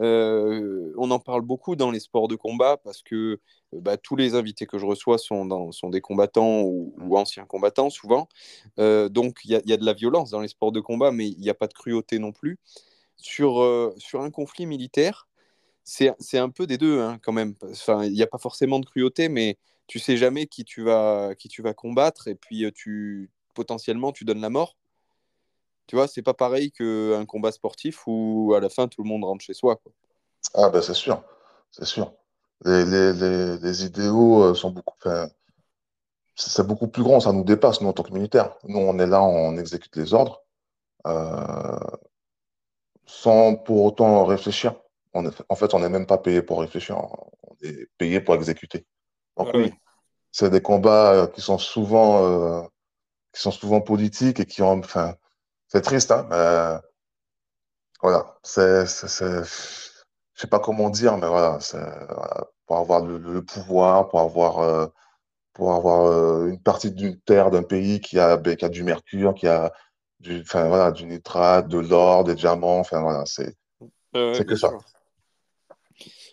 Euh, 0.00 0.92
on 0.96 1.10
en 1.10 1.18
parle 1.18 1.42
beaucoup 1.42 1.76
dans 1.76 1.90
les 1.90 2.00
sports 2.00 2.28
de 2.28 2.34
combat 2.34 2.78
parce 2.78 3.02
que 3.02 3.14
euh, 3.74 3.80
bah, 3.80 3.96
tous 3.96 4.16
les 4.16 4.34
invités 4.34 4.66
que 4.66 4.78
je 4.78 4.86
reçois 4.86 5.18
sont, 5.18 5.70
des 5.90 6.00
combattants 6.00 6.62
ou, 6.62 7.16
anciens 7.16 7.44
combattants 7.44 7.90
souvent. 7.90 8.28
Euh, 8.78 9.08
donc 9.08 9.40
il 9.44 9.50
y, 9.50 9.72
a 9.72 9.76
de 9.76 9.84
la 9.84 9.92
violence 9.92 10.30
dans 10.30 10.40
les 10.40 10.48
sports 10.48 10.72
de 10.72 10.80
combat, 10.80 11.12
mais 11.12 11.28
il 11.28 11.40
n'y 11.40 11.50
a 11.50 11.54
pas 11.54 11.66
de 11.66 11.74
cruauté 11.74 12.18
non 12.18 12.32
plus. 12.32 12.58
Sur, 13.16 13.60
un 14.14 14.30
conflit 14.30 14.66
militaire, 14.66 15.28
c'est 15.84 16.38
un 16.38 16.50
peu 16.50 16.66
des 16.66 16.78
deux 16.78 17.00
hein, 17.00 17.18
quand 17.22 17.32
même. 17.32 17.54
Il 18.04 18.12
n'y 18.12 18.22
a 18.22 18.26
pas 18.26 18.38
forcément 18.38 18.80
de 18.80 18.86
cruauté, 18.86 19.28
mais 19.28 19.58
tu 19.86 19.98
sais 19.98 20.16
jamais 20.16 20.46
qui 20.46 20.64
tu 20.64 20.82
vas, 20.82 21.34
qui 21.36 21.48
tu 21.48 21.62
vas 21.62 21.74
combattre 21.74 22.28
et 22.28 22.34
puis 22.34 22.64
tu 22.74 23.30
potentiellement 23.54 24.12
tu 24.12 24.24
donnes 24.24 24.40
la 24.40 24.50
mort. 24.50 24.76
Tu 25.86 25.96
vois, 25.96 26.08
c'est 26.08 26.22
pas 26.22 26.34
pareil 26.34 26.70
qu'un 26.72 27.24
combat 27.26 27.52
sportif 27.52 28.06
où 28.06 28.54
à 28.56 28.60
la 28.60 28.68
fin 28.68 28.88
tout 28.88 29.02
le 29.02 29.08
monde 29.08 29.24
rentre 29.24 29.44
chez 29.44 29.54
soi. 29.54 29.76
Quoi. 29.76 29.92
Ah 30.54 30.70
ben 30.70 30.82
c'est 30.82 30.94
sûr, 30.94 31.22
c'est 31.70 31.84
sûr. 31.84 32.12
Les, 32.64 32.84
les, 32.84 33.58
les, 33.58 33.84
idéaux 33.84 34.44
euh, 34.44 34.54
sont 34.54 34.70
beaucoup, 34.70 34.96
c'est 36.36 36.66
beaucoup 36.66 36.88
plus 36.88 37.02
grand, 37.02 37.18
ça 37.20 37.32
nous 37.32 37.44
dépasse 37.44 37.80
nous 37.80 37.88
en 37.88 37.92
tant 37.92 38.04
que 38.04 38.12
militaires. 38.12 38.56
Nous 38.64 38.78
on 38.78 38.98
est 38.98 39.06
là, 39.06 39.22
on 39.22 39.56
exécute 39.58 39.96
les 39.96 40.14
ordres 40.14 40.44
euh, 41.06 41.78
sans 43.06 43.56
pour 43.56 43.84
autant 43.84 44.24
réfléchir. 44.24 44.74
On 45.14 45.26
en 45.26 45.56
fait, 45.56 45.74
on 45.74 45.80
n'est 45.80 45.88
même 45.88 46.06
pas 46.06 46.18
payé 46.18 46.40
pour 46.42 46.60
réfléchir, 46.60 46.96
on 46.96 47.54
est 47.62 47.88
payé 47.98 48.20
pour 48.20 48.34
exécuter. 48.34 48.86
Donc 49.36 49.48
oui, 49.54 49.72
c'est 50.30 50.50
des 50.50 50.62
combats 50.62 51.12
euh, 51.12 51.26
qui 51.26 51.40
sont 51.40 51.58
souvent 51.58 52.68
qui 53.32 53.40
sont 53.40 53.50
souvent 53.50 53.80
politiques 53.80 54.40
et 54.40 54.46
qui 54.46 54.62
ont, 54.62 54.78
enfin, 54.78 55.16
c'est 55.72 55.80
triste, 55.80 56.10
hein, 56.10 56.26
mais 56.28 56.78
voilà, 58.02 58.36
c'est, 58.42 58.84
je 58.84 59.44
sais 60.34 60.46
pas 60.46 60.58
comment 60.58 60.90
dire, 60.90 61.16
mais 61.16 61.26
voilà, 61.26 61.58
pour 62.66 62.76
avoir 62.76 63.02
le, 63.06 63.42
pouvoir, 63.42 64.08
pour 64.08 64.20
avoir, 64.20 64.58
euh, 64.58 64.86
pour 65.54 65.72
avoir 65.72 66.06
euh, 66.08 66.48
une 66.48 66.60
partie 66.60 66.90
d'une 66.90 67.18
terre, 67.20 67.50
d'un 67.50 67.62
pays 67.62 68.00
qui 68.00 68.18
a, 68.18 68.36
ben, 68.36 68.54
qui 68.54 68.66
a 68.66 68.68
du 68.68 68.82
mercure, 68.82 69.34
qui 69.34 69.46
a 69.46 69.72
du, 70.20 70.42
enfin 70.42 70.68
voilà, 70.68 70.90
du 70.92 71.06
nitrate, 71.06 71.68
de 71.68 71.78
l'or, 71.78 72.24
des 72.24 72.34
diamants, 72.34 72.80
enfin 72.80 73.00
voilà, 73.00 73.24
c'est, 73.24 73.56
c'est 74.12 74.44
que 74.44 74.56
ça. 74.56 74.72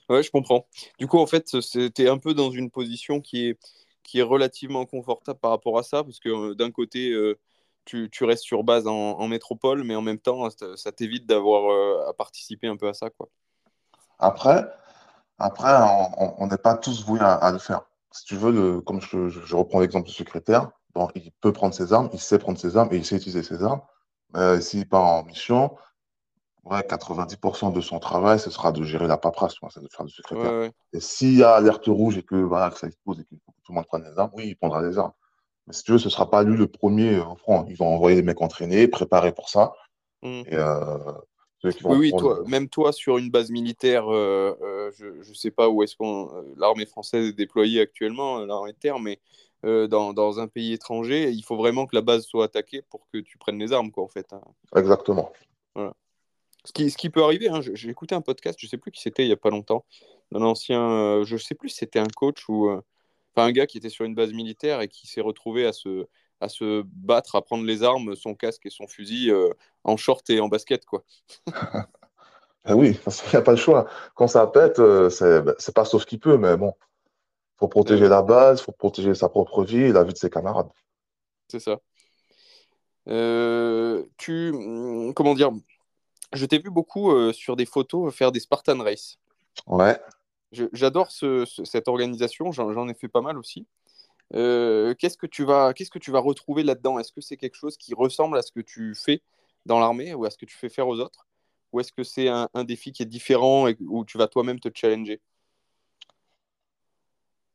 Ouais, 0.09 0.21
je 0.21 0.31
comprends. 0.31 0.67
Du 0.97 1.07
coup, 1.07 1.19
en 1.19 1.27
fait, 1.27 1.61
c'était 1.61 2.09
un 2.09 2.17
peu 2.17 2.33
dans 2.33 2.51
une 2.51 2.71
position 2.71 3.21
qui 3.21 3.47
est, 3.47 3.59
qui 4.03 4.19
est 4.19 4.23
relativement 4.23 4.85
confortable 4.85 5.39
par 5.39 5.51
rapport 5.51 5.77
à 5.77 5.83
ça, 5.83 6.03
parce 6.03 6.19
que 6.19 6.27
euh, 6.29 6.55
d'un 6.55 6.71
côté, 6.71 7.13
tu, 8.11 8.23
restes 8.23 8.43
sur 8.43 8.63
base 8.63 8.87
en, 8.87 9.27
métropole, 9.27 9.83
mais 9.83 9.95
en 9.95 10.01
même 10.01 10.19
temps, 10.19 10.49
ça, 10.49 10.91
t'évite 10.91 11.25
d'avoir 11.25 11.71
euh, 11.71 12.09
à 12.09 12.13
participer 12.13 12.67
un 12.67 12.77
peu 12.77 12.87
à 12.87 12.93
ça. 12.93 13.09
Quoi. 13.09 13.29
Après, 14.19 14.67
après 15.37 15.73
on 16.17 16.47
n'est 16.47 16.57
pas 16.57 16.75
tous 16.75 17.05
voués 17.05 17.19
à, 17.21 17.51
le 17.51 17.59
faire. 17.59 17.81
Si 18.11 18.25
tu 18.25 18.35
veux, 18.35 18.51
le, 18.51 18.81
comme 18.81 19.01
je, 19.01 19.55
reprends 19.55 19.79
l'exemple 19.79 20.07
du 20.07 20.13
secrétaire, 20.13 20.69
bon, 20.93 21.07
il 21.15 21.31
peut 21.41 21.53
prendre 21.53 21.73
ses 21.73 21.93
armes, 21.93 22.09
il 22.13 22.19
sait 22.19 22.39
prendre 22.39 22.59
ses 22.59 22.77
armes 22.77 22.89
et 22.91 22.97
il 22.97 23.05
sait 23.05 23.17
utiliser 23.17 23.43
ses 23.43 23.63
armes. 23.63 23.81
Mais 24.33 24.61
s'il 24.61 24.87
part 24.87 25.05
en 25.05 25.23
mission, 25.23 25.75
ouais, 26.65 26.81
90% 26.81 27.73
de 27.73 27.81
son 27.81 27.99
travail, 27.99 28.39
ce 28.39 28.51
sera 28.51 28.71
de 28.71 28.83
gérer 28.83 29.07
la 29.07 29.17
paperasse, 29.17 29.55
c'est 29.69 29.81
de 29.81 29.87
faire 29.89 30.03
le 30.03 30.09
secrétaire. 30.09 30.71
Et 30.93 30.99
s'il 30.99 31.37
y 31.37 31.43
a 31.43 31.53
alerte 31.53 31.87
rouge 31.87 32.17
et 32.17 32.23
que, 32.23 32.35
voilà, 32.35 32.69
que 32.69 32.77
ça 32.77 32.87
expose 32.87 33.19
et 33.19 33.25
qu'il 33.25 33.39
faut 33.39 33.51
que 33.51 33.61
tout 33.63 33.71
le 33.71 33.75
monde 33.75 33.87
prenne 33.87 34.03
les 34.03 34.17
armes, 34.19 34.31
oui, 34.33 34.47
il 34.47 34.55
prendra 34.55 34.81
les 34.81 34.97
armes. 34.97 35.13
Mais 35.69 35.75
si 35.75 35.83
tu 35.83 35.91
veux, 35.91 35.99
ce 35.99 36.05
ne 36.05 36.09
sera 36.09 36.27
pas 36.27 36.41
lui 36.41 36.57
le 36.57 36.65
premier 36.65 37.19
au 37.19 37.35
front. 37.35 37.63
Ils 37.69 37.77
vont 37.77 37.93
envoyer 37.93 38.15
des 38.15 38.23
mecs 38.23 38.41
entraînés, 38.41 38.87
préparés 38.87 39.31
pour 39.31 39.49
ça. 39.49 39.71
Mmh. 40.23 40.41
Euh, 40.51 41.13
oui, 41.83 42.11
toi, 42.17 42.41
même 42.47 42.69
toi, 42.69 42.91
sur 42.91 43.19
une 43.19 43.29
base 43.29 43.51
militaire, 43.51 44.11
euh, 44.11 44.57
euh, 44.63 44.91
je 44.97 45.29
ne 45.29 45.35
sais 45.35 45.51
pas 45.51 45.69
où 45.69 45.83
est-ce 45.83 45.95
que 45.95 46.59
l'armée 46.59 46.87
française 46.87 47.27
est 47.27 47.33
déployée 47.33 47.81
actuellement, 47.81 48.39
l'armée 48.39 48.71
de 48.71 48.77
terre, 48.77 48.97
mais 48.97 49.19
dans, 49.63 50.13
dans, 50.13 50.39
un 50.39 50.47
pays 50.47 50.73
étranger, 50.73 51.29
il 51.29 51.43
faut 51.43 51.57
vraiment 51.57 51.85
que 51.85 51.95
la 51.95 52.01
base 52.01 52.23
soit 52.23 52.45
attaquée 52.45 52.81
pour 52.89 53.07
que 53.13 53.19
tu 53.19 53.37
prennes 53.37 53.59
les 53.59 53.71
armes, 53.71 53.91
quoi, 53.91 54.03
en 54.03 54.07
fait. 54.07 54.33
Hein. 54.33 54.41
Exactement. 54.75 55.31
Voilà. 55.75 55.93
Ce 56.65 56.73
qui, 56.73 56.89
ce 56.89 56.97
qui 56.97 57.11
peut 57.11 57.23
arriver, 57.23 57.49
hein, 57.49 57.59
j'ai 57.61 57.89
écouté 57.89 58.15
un 58.15 58.21
podcast, 58.21 58.57
je 58.59 58.65
ne 58.65 58.69
sais 58.69 58.77
plus 58.77 58.91
qui 58.91 59.01
c'était 59.01 59.23
il 59.23 59.27
n'y 59.27 59.33
a 59.33 59.37
pas 59.37 59.51
longtemps, 59.51 59.85
d'un 60.31 60.41
ancien, 60.41 61.23
je 61.23 61.33
ne 61.35 61.39
sais 61.39 61.55
plus 61.55 61.69
si 61.69 61.75
c'était 61.75 61.99
un 61.99 62.07
coach 62.07 62.49
ou 62.49 62.69
un 63.43 63.51
gars 63.51 63.67
qui 63.67 63.77
était 63.77 63.89
sur 63.89 64.05
une 64.05 64.15
base 64.15 64.33
militaire 64.33 64.81
et 64.81 64.87
qui 64.87 65.07
s'est 65.07 65.21
retrouvé 65.21 65.65
à 65.65 65.73
se, 65.73 66.07
à 66.41 66.49
se 66.49 66.83
battre, 66.85 67.35
à 67.35 67.41
prendre 67.41 67.65
les 67.65 67.83
armes, 67.83 68.15
son 68.15 68.35
casque 68.35 68.65
et 68.65 68.69
son 68.69 68.87
fusil 68.87 69.31
euh, 69.31 69.49
en 69.83 69.97
short 69.97 70.29
et 70.29 70.39
en 70.39 70.47
basket, 70.47 70.85
quoi. 70.85 71.03
ah 72.65 72.75
oui, 72.75 72.97
il 73.07 73.29
n'y 73.29 73.35
a 73.35 73.41
pas 73.41 73.51
le 73.51 73.57
choix. 73.57 73.87
Quand 74.15 74.27
ça 74.27 74.47
pète, 74.47 74.79
euh, 74.79 75.09
bah, 75.41 75.53
c'est 75.57 75.75
pas 75.75 75.85
sauf 75.85 76.05
qu'il 76.05 76.19
peut, 76.19 76.37
mais 76.37 76.57
bon, 76.57 76.73
faut 77.57 77.67
protéger 77.67 78.07
la 78.07 78.21
base, 78.21 78.61
faut 78.61 78.71
protéger 78.71 79.13
sa 79.13 79.29
propre 79.29 79.63
vie 79.63 79.83
et 79.83 79.91
la 79.91 80.03
vie 80.03 80.13
de 80.13 80.17
ses 80.17 80.29
camarades. 80.29 80.69
C'est 81.49 81.59
ça. 81.59 81.79
Euh, 83.07 84.03
tu, 84.17 84.51
hum, 84.51 85.13
comment 85.13 85.33
dire, 85.33 85.51
je 86.33 86.45
t'ai 86.45 86.59
vu 86.59 86.69
beaucoup 86.69 87.11
euh, 87.11 87.33
sur 87.33 87.55
des 87.55 87.65
photos 87.65 88.13
faire 88.13 88.31
des 88.31 88.39
Spartan 88.39 88.79
Race. 88.79 89.17
Ouais. 89.67 89.99
J'adore 90.51 91.11
ce- 91.11 91.45
ce- 91.45 91.63
cette 91.63 91.87
organisation, 91.87 92.51
j'en 92.51 92.87
ai 92.87 92.93
fait 92.93 93.07
pas 93.07 93.21
mal 93.21 93.37
aussi. 93.37 93.67
Euh, 94.35 94.93
qu'est-ce 94.95 95.17
que 95.17 95.27
tu 95.27 95.43
vas, 95.43 95.73
retrouver 96.19 96.63
là-dedans? 96.63 96.99
Est-ce 96.99 97.11
que 97.11 97.21
c'est 97.21 97.37
quelque 97.37 97.55
chose 97.55 97.77
qui 97.77 97.93
ressemble 97.93 98.37
à 98.37 98.41
ce 98.41 98.51
que 98.51 98.59
tu 98.59 98.93
fais 98.95 99.21
dans 99.65 99.79
l'armée 99.79 100.13
ou 100.13 100.25
à 100.25 100.29
ce 100.29 100.37
que 100.37 100.45
tu 100.45 100.55
fais 100.55 100.69
faire 100.69 100.87
aux 100.87 100.99
autres? 100.99 101.25
Ou 101.71 101.79
est-ce 101.79 101.91
que 101.91 102.03
c'est 102.03 102.27
un, 102.27 102.47
défi 102.63 102.91
qui 102.91 103.03
est 103.03 103.07
différent 103.07 103.67
et 103.67 103.77
où 103.79 104.05
tu 104.05 104.17
vas 104.17 104.27
toi-même 104.27 104.59
te 104.59 104.69
challenger? 104.73 105.21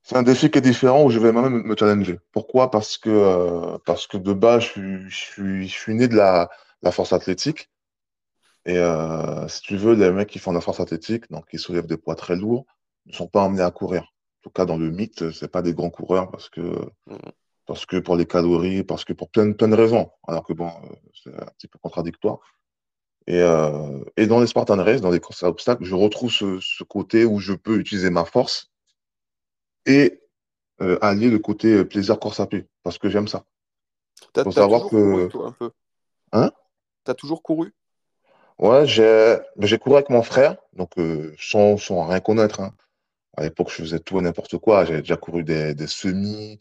C'est 0.03 0.17
un 0.17 0.23
défi 0.23 0.51
qui 0.51 0.59
est 0.59 0.61
différent 0.61 1.05
où 1.05 1.11
je 1.11 1.19
vais 1.19 1.33
moi-même 1.33 1.63
me 1.63 1.77
challenger. 1.77 2.19
Pourquoi? 2.31 2.71
Parce 2.71 2.99
que, 2.99 3.09
euh, 3.09 3.79
parce 3.87 4.07
que 4.07 4.19
de 4.19 4.33
base, 4.33 4.65
je 4.65 5.09
suis, 5.67 5.95
né 5.95 6.09
de 6.09 6.17
la, 6.17 6.51
force 6.93 7.13
athlétique. 7.13 7.71
Et 8.67 8.79
euh, 8.79 9.49
si 9.49 9.63
tu 9.63 9.77
veux, 9.77 9.95
les 9.95 10.11
mecs 10.11 10.29
qui 10.29 10.39
font 10.39 10.53
de 10.53 10.57
la 10.57 10.61
force 10.61 10.81
athlétique, 10.81 11.31
donc 11.31 11.49
qui 11.49 11.59
soulèvent 11.59 11.87
des 11.87 11.97
poids 11.97 12.15
très 12.15 12.37
lourds, 12.37 12.67
ne 13.07 13.13
sont 13.13 13.29
pas 13.29 13.43
emmenés 13.43 13.63
à 13.63 13.71
courir. 13.71 14.03
En 14.03 14.43
tout 14.43 14.51
cas, 14.51 14.65
dans 14.65 14.77
le 14.77 14.91
mythe, 14.91 15.31
c'est 15.33 15.49
pas 15.51 15.63
des 15.63 15.75
grands 15.75 15.91
coureurs 15.91 16.31
parce 16.31 16.49
que, 16.49 16.61
Mhm. 17.07 17.19
parce 17.67 17.87
que 17.87 17.97
pour 17.99 18.17
les 18.17 18.27
calories, 18.27 18.85
parce 18.85 19.05
que 19.05 19.13
pour 19.13 19.31
plein, 19.31 19.53
plein 19.53 19.69
de 19.69 19.77
raisons. 19.77 20.11
Alors 20.29 20.45
que 20.45 20.53
bon, 20.53 20.69
euh, 20.69 20.95
c'est 21.23 21.35
un 21.35 21.47
petit 21.59 21.69
peu 21.69 21.79
contradictoire. 21.79 22.39
Et, 23.27 23.41
euh, 23.41 24.05
et 24.17 24.27
dans 24.27 24.41
les 24.41 24.47
Spartan 24.47 24.77
Race, 24.83 25.01
dans 25.01 25.11
les 25.11 25.21
courses 25.21 25.43
à 25.43 25.49
obstacles, 25.49 25.85
je 25.85 25.95
retrouve 25.95 26.31
ce, 26.31 26.61
ce 26.61 26.85
côté 26.85 27.25
où 27.25 27.39
je 27.41 27.55
peux 27.55 27.79
utiliser 27.79 28.11
ma 28.11 28.25
force 28.25 28.71
et 29.87 30.21
euh, 30.83 30.99
allier 31.01 31.31
le 31.31 31.39
côté 31.39 31.85
plaisir 31.85 32.19
course 32.19 32.41
à 32.41 32.47
pied, 32.47 32.67
parce 32.83 32.99
que 32.99 33.09
j'aime 33.09 33.29
ça. 33.29 33.45
T'as, 34.33 34.45
Faut 34.45 34.51
t'as 34.51 34.61
savoir 34.61 34.81
toujours 34.83 34.91
couru, 34.91 35.29
toi, 35.31 35.47
un 35.49 35.53
peu? 35.53 35.71
hein, 36.33 36.53
T'as 37.05 37.15
toujours 37.15 37.43
couru? 37.43 37.75
ouais, 38.59 38.87
j'ai, 38.87 39.39
j'ai 39.61 39.79
couru 39.79 39.97
avec 39.97 40.11
mon 40.11 40.23
frère, 40.23 40.57
donc 40.75 40.91
euh, 40.99 41.35
sans, 41.39 41.77
sans 41.77 42.07
rien 42.07 42.21
connaître, 42.21 42.61
hein. 42.61 42.75
À 43.37 43.43
l'époque, 43.43 43.71
je 43.71 43.77
faisais 43.83 43.99
tout 44.01 44.19
et 44.19 44.23
n'importe 44.23 44.59
quoi. 44.59 44.85
J'avais 44.85 45.01
déjà 45.01 45.17
couru 45.17 45.45
des, 45.45 45.75
des 45.75 45.87
semis, 45.87 46.59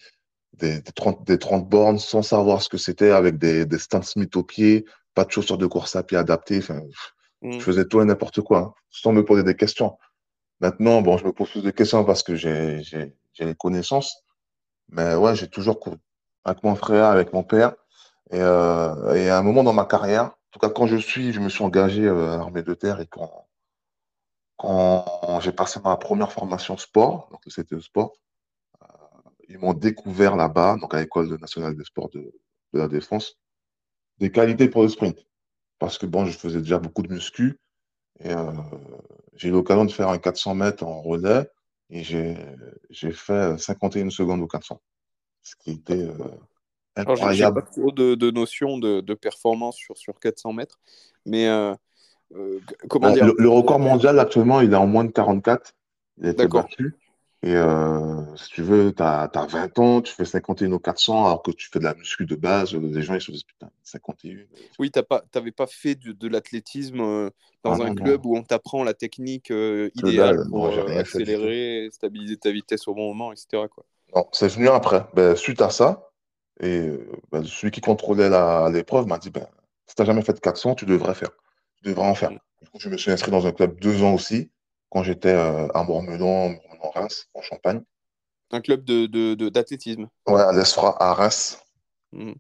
des, 0.54 0.82
des 0.82 0.92
30, 0.92 1.26
des 1.26 1.38
30 1.40 1.68
bornes 1.70 2.00
sans 2.00 2.22
savoir 2.22 2.62
ce 2.62 2.70
que 2.70 2.78
c'était, 2.78 3.12
avec 3.12 3.38
des, 3.38 3.66
des 3.66 3.80
Stan 3.80 4.02
Smith 4.02 4.36
au 4.36 4.44
pied, 4.44 4.86
pas 5.14 5.26
de 5.26 5.32
chaussures 5.32 5.58
de 5.58 5.68
course 5.68 5.96
à 5.96 6.04
pied 6.04 6.18
adaptées. 6.18 6.60
Enfin, 6.60 6.82
je 7.42 7.48
Mhm. 7.48 7.60
faisais 7.60 7.86
tout 7.86 8.02
et 8.02 8.06
n'importe 8.06 8.42
quoi, 8.42 8.60
hein, 8.60 8.74
sans 8.90 9.12
me 9.12 9.24
poser 9.26 9.44
des 9.44 9.56
questions. 9.56 9.98
Maintenant, 10.62 11.02
bon, 11.02 11.18
je 11.18 11.26
me 11.26 11.34
pose 11.34 11.50
plus 11.52 11.64
de 11.64 11.72
questions 11.72 12.06
parce 12.06 12.24
que 12.24 12.36
j'ai 12.36 12.82
les 13.40 13.56
connaissances. 13.56 14.24
Mais 14.90 15.16
ouais, 15.16 15.36
j'ai 15.36 15.48
toujours 15.50 15.80
couru 15.80 15.98
avec 16.46 16.64
mon 16.64 16.76
frère, 16.76 17.06
avec 17.06 17.34
mon 17.34 17.44
père. 17.44 17.74
Et, 18.32 18.40
euh, 18.40 19.14
et 19.16 19.30
à 19.30 19.38
un 19.38 19.44
moment 19.44 19.64
dans 19.64 19.74
ma 19.74 19.86
carrière, 19.86 20.26
en 20.26 20.34
tout 20.52 20.60
cas 20.60 20.70
quand 20.70 20.88
je 20.88 20.98
suis, 20.98 21.34
je 21.34 21.40
me 21.40 21.50
suis 21.50 21.64
engagé 21.64 22.04
euh, 22.06 22.34
à 22.34 22.38
l'armée 22.38 22.64
de 22.64 22.74
terre 22.74 23.00
et 23.02 23.08
quand, 23.08 23.48
quand 24.58 25.40
j'ai 25.42 25.52
passé 25.52 25.80
ma 25.84 25.98
première 25.98 26.32
formation 26.32 26.78
sport, 26.78 27.30
donc 27.32 27.42
c'était 27.48 27.76
le 27.76 27.82
sport, 27.82 28.14
ils 29.50 29.58
m'ont 29.60 29.74
découvert 29.74 30.36
là-bas, 30.36 30.78
donc 30.80 30.94
à 30.94 31.02
l'École 31.02 31.38
nationale 31.40 31.76
des 31.76 31.84
sports 31.84 32.10
de, 32.10 32.20
de 32.74 32.80
la 32.80 32.88
défense, 32.88 33.38
des 34.20 34.32
qualités 34.32 34.70
pour 34.70 34.84
le 34.84 34.90
sprint. 34.90 35.18
Parce 35.80 35.98
que 35.98 36.06
bon, 36.06 36.26
je 36.26 36.38
faisais 36.38 36.60
déjà 36.60 36.80
beaucoup 36.80 37.02
de 37.04 37.14
muscu 37.14 37.60
et 38.20 38.32
euh, 38.32 38.52
j'ai 39.36 39.50
eu 39.50 39.52
l'occasion 39.52 39.86
de 39.86 39.92
faire 39.92 40.10
un 40.10 40.18
400 40.18 40.56
mètres 40.56 40.84
en 40.84 41.02
relais 41.02 41.50
et 41.90 42.04
j'ai 42.04 43.12
fait 43.12 43.58
51 43.58 44.10
secondes 44.10 44.42
au 44.42 44.48
400, 44.48 44.82
ce 45.42 45.56
qui 45.58 45.72
était 45.72 45.94
euh, 45.94 46.14
Alors, 46.96 47.16
j'ai 47.16 47.44
pas 47.44 47.52
incroyable. 47.52 47.66
trop 47.66 47.92
de, 47.92 48.16
de 48.16 48.32
notion 48.32 48.78
de, 48.78 49.02
de 49.02 49.14
performance 49.14 49.76
sur, 49.76 49.98
sur 49.98 50.20
400 50.20 50.54
mètres, 50.54 50.80
mais 51.26 51.48
euh, 51.48 51.72
euh, 51.72 51.76
comment 52.90 53.10
Ben, 53.10 53.12
dire? 53.12 53.28
le, 53.28 53.36
le 53.38 53.50
record 53.50 53.80
mondial 53.80 54.20
actuellement, 54.20 54.62
il 54.62 54.72
est 54.74 54.76
en 54.76 54.88
moins 54.88 55.04
de 55.06 55.12
44. 55.12 55.74
Il 56.18 56.28
a 56.28 56.30
été 56.32 56.48
battu. 56.48 56.96
Et 57.44 57.56
euh, 57.56 58.36
si 58.38 58.50
tu 58.52 58.62
veux, 58.64 58.94
tu 58.96 59.04
as, 59.04 59.30
20 59.50 59.78
ans, 59.80 60.02
tu 60.02 60.14
fais 60.14 60.26
51 60.26 60.72
au 60.72 60.80
400, 60.80 61.26
alors 61.26 61.44
que 61.44 61.52
tu 61.52 61.70
fais 61.70 61.80
de 61.80 61.84
la 61.84 61.94
muscu 61.96 62.26
de 62.26 62.36
base. 62.36 62.74
Les 62.76 63.02
gens, 63.02 63.16
ils 63.16 63.22
se 63.22 63.32
disent, 63.32 63.44
putain, 63.44 63.70
51. 63.84 64.46
Oui, 64.80 64.92
t'as 64.92 65.04
pas, 65.04 65.22
t'avais 65.32 65.52
pas 65.52 65.68
fait 65.68 65.96
de, 65.96 66.12
de 66.12 66.28
l'athlétisme 66.28 67.02
euh, 67.02 67.30
Ah 67.66 67.78
dans 67.78 67.82
un 67.82 67.90
non, 67.90 67.94
non, 67.96 68.14
club 68.14 68.26
où 68.26 68.36
on 68.38 68.44
t'apprend 68.44 68.84
la 68.84 68.94
technique 68.94 69.52
euh, 69.52 69.90
que 69.98 70.06
idéale 70.06 70.40
pour 70.50 70.68
Non, 70.68 70.68
euh, 70.68 70.90
accélérer, 70.98 71.90
stabiliser 71.92 72.38
ta 72.38 72.52
vitesse 72.52 72.88
au 72.88 72.94
bon 72.96 73.08
moment, 73.10 73.32
etc., 73.34 73.68
quoi. 73.70 73.86
Non, 74.16 74.28
c'est 74.32 74.48
venu 74.48 74.70
après. 74.70 75.06
Ben, 75.14 75.36
suite 75.36 75.62
à 75.62 75.70
ça, 75.70 76.10
et 76.62 76.88
euh, 76.88 77.12
ben, 77.32 77.44
celui 77.44 77.72
qui 77.72 77.82
contrôlait 77.82 78.30
la- 78.30 78.70
l'épreuve 78.72 79.08
m'a 79.08 79.18
dit, 79.20 79.30
ben, 79.32 79.48
si 79.88 79.96
tu 79.96 80.02
n'as 80.02 80.06
jamais 80.06 80.22
fait 80.24 80.34
de 80.34 80.40
400, 80.40 80.76
tu 80.76 80.86
devrais 80.86 81.16
faire. 81.16 81.32
Tu 81.84 81.90
devrais 81.90 82.08
en 82.08 82.16
faire. 82.16 82.32
Du 82.32 82.70
coup, 82.70 82.80
je 82.80 82.90
me 82.90 82.98
suis 82.98 83.12
inscrit 83.12 83.32
dans 83.32 83.46
un 83.46 83.52
club 83.52 83.78
deux 83.80 84.04
ans 84.04 84.14
aussi, 84.14 84.50
quand 84.90 85.04
j'étais 85.04 85.34
euh, 85.34 85.68
à 85.74 85.84
Mourmelon, 85.84 86.50
Mourmelon-Reims, 86.50 87.28
en 87.34 87.42
Champagne. 87.42 87.84
Un 88.52 88.62
club 88.62 88.84
de, 88.86 89.06
de, 89.06 89.34
de- 89.34 89.50
d'athlétisme. 89.50 90.08
Ouais, 90.28 90.42
à 90.42 90.54
l'ESFRA, 90.54 90.96
à 91.04 91.14
Reims. 91.14 91.62
Mm. 92.14 92.34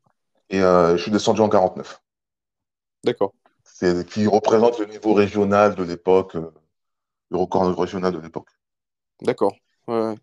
Et 0.49 0.61
euh, 0.61 0.95
je 0.95 1.01
suis 1.01 1.11
descendu 1.11 1.41
en 1.41 1.49
49. 1.49 2.01
D'accord, 3.03 3.33
C'est 3.65 4.07
qui 4.07 4.27
représente 4.27 4.79
le 4.79 4.85
niveau 4.85 5.13
régional 5.13 5.75
de 5.75 5.83
l'époque, 5.83 6.35
euh, 6.35 6.51
le 7.31 7.37
record 7.37 7.77
régional 7.77 8.13
de 8.13 8.19
l'époque. 8.19 8.49
d'accord. 9.21 9.55
Ouais. 9.87 10.15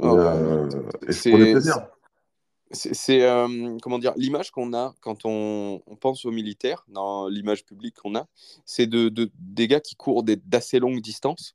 Et, 0.00 1.30
plaisir. 1.30 1.86
C'est, 2.72 3.22
euh, 3.22 3.76
comment 3.82 3.98
dire, 3.98 4.12
l'image 4.16 4.50
qu'on 4.50 4.72
a 4.74 4.94
quand 5.00 5.24
on, 5.24 5.80
pense 6.00 6.24
aux 6.24 6.30
militaires, 6.30 6.84
dans 6.88 7.28
l'image 7.28 7.64
publique 7.64 7.96
qu'on 7.96 8.14
a, 8.16 8.26
c'est 8.64 8.86
de, 8.86 9.08
de- 9.08 9.30
des 9.38 9.68
gars 9.68 9.80
qui 9.80 9.94
courent 9.96 10.22
d'assez 10.24 10.78
longues 10.78 11.00
distances. 11.00 11.54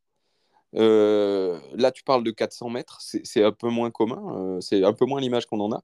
Euh, 0.75 1.59
là, 1.73 1.91
tu 1.91 2.03
parles 2.03 2.23
de 2.23 2.31
400 2.31 2.69
mètres, 2.69 2.99
c'est 3.01 3.43
un 3.43 3.51
peu 3.51 3.69
moins 3.69 3.91
commun, 3.91 4.21
euh, 4.57 4.61
c'est 4.61 4.83
un 4.83 4.93
peu 4.93 5.05
moins 5.05 5.21
l'image 5.21 5.45
qu'on 5.47 5.59
en 5.61 5.71
a. 5.71 5.83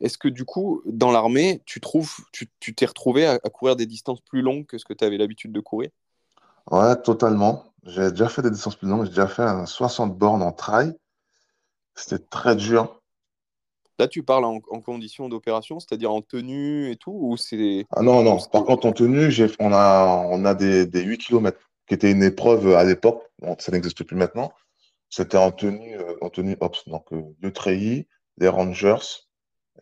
Est-ce 0.00 0.18
que 0.18 0.28
du 0.28 0.44
coup, 0.44 0.82
dans 0.86 1.12
l'armée, 1.12 1.62
tu 1.66 1.80
trouves, 1.80 2.16
tu 2.32 2.74
t'es 2.74 2.86
retrouvé 2.86 3.26
à, 3.26 3.32
à 3.34 3.50
courir 3.50 3.76
des 3.76 3.86
distances 3.86 4.20
plus 4.22 4.42
longues 4.42 4.66
que 4.66 4.78
ce 4.78 4.84
que 4.84 4.94
tu 4.94 5.04
avais 5.04 5.18
l'habitude 5.18 5.52
de 5.52 5.60
courir? 5.60 5.90
Ouais, 6.70 6.94
totalement. 7.00 7.64
J'ai 7.84 8.10
déjà 8.10 8.28
fait 8.28 8.42
des 8.42 8.50
distances 8.50 8.76
plus 8.76 8.88
longues. 8.88 9.04
J'ai 9.04 9.10
déjà 9.10 9.26
fait 9.28 9.42
un 9.42 9.66
60 9.66 10.16
bornes 10.18 10.42
en 10.42 10.52
trail. 10.52 10.94
C'était 11.96 12.24
très 12.24 12.56
dur. 12.56 13.02
Là, 13.98 14.08
tu 14.08 14.22
parles 14.24 14.44
en, 14.44 14.60
en 14.70 14.80
conditions 14.80 15.28
d'opération, 15.28 15.78
c'est-à-dire 15.78 16.12
en 16.12 16.20
tenue 16.20 16.90
et 16.90 16.96
tout, 16.96 17.12
ou 17.12 17.36
c'est, 17.36 17.86
Ah 17.90 18.02
non, 18.02 18.22
non. 18.22 18.38
Par 18.52 18.64
contre, 18.64 18.86
en 18.86 18.92
tenue, 18.92 19.30
j'ai, 19.30 19.46
on 19.60 19.72
a, 19.72 20.26
on 20.30 20.44
a 20.44 20.54
des, 20.54 20.84
des 20.86 21.02
8 21.02 21.18
km, 21.18 21.58
qui 21.86 21.94
était 21.94 22.10
une 22.10 22.22
épreuve 22.22 22.74
à 22.74 22.82
l'époque. 22.84 23.22
Bon, 23.38 23.54
ça 23.58 23.70
n'existe 23.70 24.02
plus 24.04 24.16
maintenant. 24.16 24.52
C'était 25.10 25.36
en 25.38 25.52
tenue, 25.52 25.96
euh, 25.96 26.16
en 26.22 26.28
tenue 26.30 26.56
OPS. 26.60 26.88
Donc, 26.88 27.12
euh, 27.12 27.22
le 27.40 27.52
treillis, 27.52 28.08
les 28.38 28.48
Rangers 28.48 28.96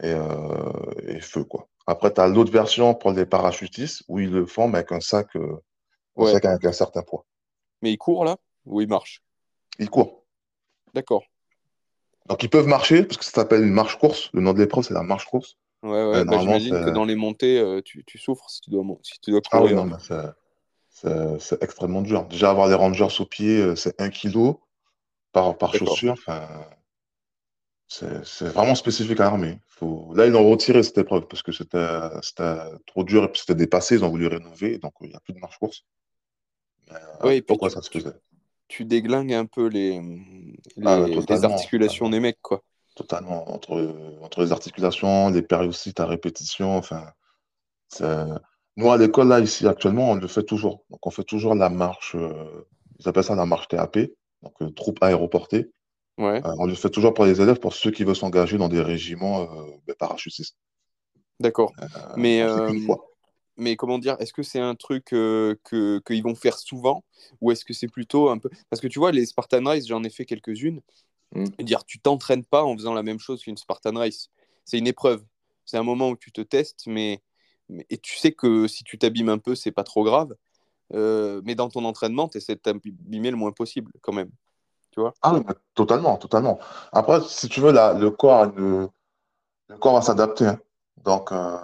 et, 0.02 0.12
euh, 0.12 0.72
et 1.06 1.20
feu, 1.20 1.44
quoi. 1.44 1.68
Après, 1.86 2.12
tu 2.12 2.20
as 2.20 2.28
l'autre 2.28 2.52
version 2.52 2.94
pour 2.94 3.12
les 3.12 3.26
parachutistes 3.26 4.02
où 4.08 4.18
ils 4.20 4.30
le 4.30 4.46
font, 4.46 4.68
mais 4.68 4.78
avec 4.78 4.92
un 4.92 5.00
sac, 5.00 5.34
euh, 5.36 5.56
un 6.16 6.26
sac 6.26 6.44
avec 6.44 6.64
un 6.64 6.72
certain 6.72 7.02
poids. 7.02 7.24
mais 7.80 7.92
il 7.92 7.98
court 7.98 8.24
là, 8.24 8.36
ou 8.66 8.80
il 8.80 8.88
marche? 8.88 9.22
Ils 9.78 9.90
courent. 9.90 10.22
D'accord. 10.94 11.24
Donc, 12.26 12.42
ils 12.42 12.50
peuvent 12.50 12.66
marcher, 12.66 13.02
parce 13.04 13.16
que 13.16 13.24
ça 13.24 13.32
s'appelle 13.32 13.62
une 13.62 13.72
marche-course. 13.72 14.30
Le 14.32 14.40
nom 14.40 14.52
de 14.52 14.58
l'épreuve, 14.58 14.84
c'est 14.84 14.94
la 14.94 15.02
marche-course. 15.02 15.56
Ouais, 15.82 15.90
ouais, 15.90 16.12
bah, 16.12 16.24
normalement, 16.24 16.58
j'imagine 16.58 16.84
que 16.84 16.90
dans 16.90 17.04
les 17.04 17.16
montées, 17.16 17.58
euh, 17.58 17.80
tu, 17.82 18.04
tu 18.04 18.16
souffres 18.16 18.48
si 18.48 18.60
tu 18.60 18.70
dois, 18.70 18.84
si 19.02 19.18
tu 19.20 19.32
dois 19.32 19.40
Ah 19.50 19.62
oui, 19.62 19.70
courir. 19.70 19.84
non, 19.84 19.96
mais 21.02 21.38
c'est 21.40 21.62
extrêmement 21.62 22.02
dur. 22.02 22.24
Déjà, 22.26 22.50
avoir 22.50 22.68
les 22.68 22.74
Rangers 22.74 23.08
au 23.18 23.26
pied, 23.26 23.58
euh, 23.58 23.74
c'est 23.74 24.00
un 24.00 24.08
kilo 24.08 24.60
par, 25.32 25.58
par 25.58 25.74
chaussure. 25.74 26.16
C'est 27.88 28.24
c'est 28.24 28.46
vraiment 28.46 28.74
spécifique 28.74 29.20
à 29.20 29.24
l'armée. 29.24 29.58
Faut... 29.66 30.14
Là, 30.14 30.24
ils 30.24 30.32
l'ont 30.32 30.48
retiré 30.48 30.82
cette 30.82 30.96
épreuve 30.96 31.26
parce 31.26 31.42
que 31.42 31.52
c'était 31.52 31.98
c'était 32.22 32.56
trop 32.86 33.04
dur 33.04 33.24
et 33.24 33.28
puis 33.28 33.40
c'était 33.40 33.54
dépassé. 33.54 33.96
Ils 33.96 34.04
ont 34.04 34.08
voulu 34.08 34.28
rénover, 34.28 34.78
donc 34.78 34.94
euh, 35.02 35.06
il 35.06 35.10
n'y 35.10 35.14
a 35.14 35.20
plus 35.20 35.34
de 35.34 35.40
marche-course. 35.40 35.84
Puis 36.86 36.96
ouais, 37.28 37.42
tu, 37.42 37.70
ça 37.70 37.82
se 37.82 37.90
faisait? 37.90 38.14
Tu 38.72 38.86
déglingues 38.86 39.34
un 39.34 39.44
peu 39.44 39.66
les, 39.66 40.00
Ah, 40.84 41.04
les, 41.06 41.44
articulations 41.44 42.08
des 42.08 42.20
mecs, 42.20 42.40
quoi. 42.40 42.62
totalement. 42.94 43.52
Entre, 43.52 44.18
entre 44.22 44.42
les 44.42 44.52
articulations, 44.52 45.28
les 45.28 45.42
périocytes 45.42 46.00
à 46.00 46.06
répétition, 46.06 46.76
enfin. 46.76 47.12
Nous, 48.78 48.90
à 48.90 48.96
l'école, 48.96 49.28
là, 49.28 49.40
ici, 49.40 49.66
actuellement, 49.66 50.12
on 50.12 50.14
le 50.14 50.26
fait 50.26 50.44
toujours. 50.44 50.84
Donc, 50.88 51.06
on 51.06 51.10
fait 51.10 51.24
toujours 51.24 51.54
la 51.54 51.68
marche, 51.68 52.14
euh, 52.14 52.66
ils 52.98 53.06
appellent 53.06 53.24
ça 53.24 53.34
la 53.34 53.44
marche 53.44 53.68
TAP, 53.68 53.98
donc 54.42 54.54
euh, 54.62 54.70
troupe 54.70 55.02
aéroportée. 55.02 55.70
Ouais, 56.16 56.40
Euh, 56.44 56.54
on 56.58 56.64
le 56.66 56.74
fait 56.74 56.88
toujours 56.88 57.12
pour 57.12 57.26
les 57.26 57.40
élèves, 57.42 57.58
pour 57.58 57.74
ceux 57.74 57.90
qui 57.90 58.04
veulent 58.04 58.16
s'engager 58.16 58.56
dans 58.56 58.68
des 58.70 58.80
régiments 58.80 59.42
euh, 59.42 59.70
ben, 59.86 59.94
parachutistes. 59.98 60.56
d'accord. 61.40 61.72
Euh, 61.82 61.86
Mais, 62.16 62.40
euh, 62.42 62.72
fois. 62.86 63.11
Mais 63.56 63.76
comment 63.76 63.98
dire, 63.98 64.16
est-ce 64.18 64.32
que 64.32 64.42
c'est 64.42 64.60
un 64.60 64.74
truc 64.74 65.12
euh, 65.12 65.56
que 65.64 66.00
qu'ils 66.06 66.22
vont 66.22 66.34
faire 66.34 66.58
souvent, 66.58 67.04
ou 67.40 67.50
est-ce 67.50 67.64
que 67.64 67.74
c'est 67.74 67.88
plutôt 67.88 68.30
un 68.30 68.38
peu... 68.38 68.50
Parce 68.70 68.80
que 68.80 68.88
tu 68.88 68.98
vois, 68.98 69.12
les 69.12 69.26
Spartan 69.26 69.64
Race, 69.64 69.86
j'en 69.86 70.02
ai 70.04 70.10
fait 70.10 70.24
quelques-unes, 70.24 70.80
et 71.58 71.64
dire, 71.64 71.84
tu 71.84 71.98
t'entraînes 71.98 72.44
pas 72.44 72.62
en 72.64 72.76
faisant 72.76 72.94
la 72.94 73.02
même 73.02 73.18
chose 73.18 73.42
qu'une 73.42 73.56
Spartan 73.56 73.94
Race. 73.94 74.28
C'est 74.64 74.78
une 74.78 74.86
épreuve. 74.86 75.22
c'est 75.64 75.78
un 75.78 75.82
moment 75.82 76.10
où 76.10 76.16
tu 76.16 76.32
te 76.32 76.40
testes, 76.40 76.86
mais, 76.86 77.22
et 77.90 77.98
tu 77.98 78.16
sais 78.18 78.32
que 78.32 78.66
si 78.68 78.84
tu 78.84 78.98
t'abîmes 78.98 79.30
un 79.30 79.38
peu, 79.38 79.54
c'est 79.54 79.72
pas 79.72 79.84
trop 79.84 80.04
grave. 80.04 80.34
Euh, 80.94 81.40
mais 81.44 81.54
dans 81.54 81.68
ton 81.68 81.84
entraînement, 81.84 82.28
tu 82.28 82.38
essaies 82.38 82.54
de 82.54 82.60
t'abîmer 82.60 83.30
le 83.30 83.36
moins 83.36 83.52
possible 83.52 83.92
quand 84.02 84.12
même. 84.12 84.30
Tu 84.90 85.00
vois? 85.00 85.14
Ah 85.22 85.40
totalement, 85.74 86.18
totalement. 86.18 86.58
Après, 86.92 87.20
si 87.26 87.48
tu 87.48 87.60
veux, 87.60 87.72
le, 87.72 88.10
corps, 88.10 88.46
le, 88.54 88.90
corps 89.80 89.94
va 89.94 90.02
s'adapter. 90.02 90.46
Hein. 90.46 90.60
Donc, 91.02 91.32
euh, 91.32 91.56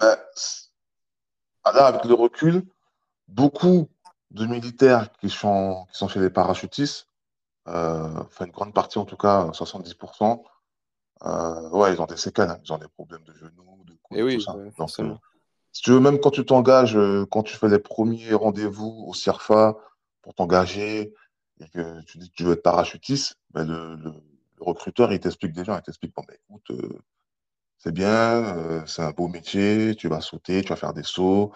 mais, 0.00 0.14
là, 1.72 1.86
avec 1.86 2.04
le 2.04 2.14
recul, 2.14 2.64
beaucoup 3.28 3.88
de 4.30 4.46
militaires 4.46 5.10
qui 5.20 5.30
sont, 5.30 5.86
qui 5.90 5.98
sont 5.98 6.08
chez 6.08 6.20
les 6.20 6.30
parachutistes, 6.30 7.08
euh, 7.68 8.20
enfin 8.20 8.46
une 8.46 8.52
grande 8.52 8.74
partie 8.74 8.98
en 8.98 9.04
tout 9.04 9.16
cas, 9.16 9.48
70%, 9.52 10.42
euh, 11.24 11.70
ouais, 11.70 11.94
ils 11.94 12.00
ont 12.00 12.06
des 12.06 12.16
séquelles, 12.16 12.50
hein. 12.50 12.58
ils 12.64 12.72
ont 12.72 12.78
des 12.78 12.88
problèmes 12.88 13.24
de 13.24 13.32
genoux, 13.34 13.84
de 13.84 13.94
coudes, 14.02 14.20
oui, 14.20 14.34
tout 14.36 14.42
ça. 14.42 14.52
Donc, 14.52 14.90
euh, 15.00 15.14
si 15.72 15.82
tu 15.82 15.90
veux, 15.90 16.00
même 16.00 16.20
quand 16.20 16.30
tu 16.30 16.44
t'engages, 16.44 16.98
quand 17.30 17.42
tu 17.42 17.56
fais 17.56 17.68
les 17.68 17.78
premiers 17.78 18.34
rendez-vous 18.34 19.04
au 19.06 19.14
CIRFA 19.14 19.76
pour 20.22 20.34
t'engager 20.34 21.14
et 21.60 21.68
que 21.68 22.02
tu 22.02 22.18
dis 22.18 22.30
que 22.30 22.34
tu 22.34 22.44
veux 22.44 22.52
être 22.52 22.62
parachutiste, 22.62 23.36
ben 23.50 23.64
le, 23.66 24.12
recruteur, 24.58 25.12
il 25.12 25.20
t'explique 25.20 25.52
déjà, 25.52 25.76
il 25.76 25.82
t'explique, 25.82 26.14
bon, 26.14 26.22
ben, 26.26 26.36
écoute, 26.48 26.72
c'est 27.78 27.92
bien, 27.92 28.84
c'est 28.86 29.02
un 29.02 29.10
beau 29.10 29.28
métier, 29.28 29.94
tu 29.96 30.08
vas 30.08 30.20
sauter, 30.20 30.62
tu 30.62 30.68
vas 30.68 30.76
faire 30.76 30.92
des 30.92 31.02
sauts, 31.02 31.52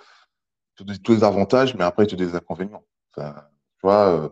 tous 1.03 1.15
les 1.15 1.25
avantages, 1.25 1.75
mais 1.75 1.85
après, 1.85 2.07
tu 2.07 2.15
as 2.15 2.19
des 2.19 2.35
inconvénients. 2.35 2.85
tu 3.15 3.23
vois, 3.83 4.31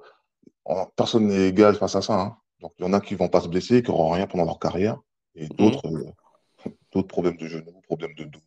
euh, 0.66 0.84
personne 0.96 1.26
n'est 1.26 1.48
égal 1.48 1.74
face 1.76 1.96
à 1.96 2.02
ça. 2.02 2.20
Hein. 2.20 2.36
Donc, 2.60 2.72
il 2.78 2.84
y 2.84 2.88
en 2.88 2.92
a 2.92 3.00
qui 3.00 3.14
vont 3.14 3.28
pas 3.28 3.40
se 3.40 3.48
blesser, 3.48 3.82
qui 3.82 3.90
n'auront 3.90 4.10
rien 4.10 4.26
pendant 4.26 4.44
leur 4.44 4.58
carrière, 4.58 4.98
et 5.34 5.44
mhm. 5.44 5.56
d'autres, 5.56 5.86
euh, 5.86 6.12
d'autres 6.92 7.08
problèmes 7.08 7.36
de 7.36 7.46
genoux, 7.46 7.80
problèmes 7.82 8.14
de 8.14 8.24
dos, 8.24 8.40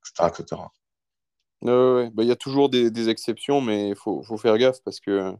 etc. 0.00 0.28
etc. 0.28 0.62
Bah, 1.62 2.22
il 2.22 2.28
y 2.28 2.32
a 2.32 2.36
toujours 2.36 2.68
des, 2.68 3.08
exceptions, 3.08 3.60
mais 3.60 3.90
il 3.90 3.96
faut, 3.96 4.22
faut, 4.22 4.36
faire 4.36 4.58
gaffe 4.58 4.82
parce 4.84 4.98
que 4.98 5.32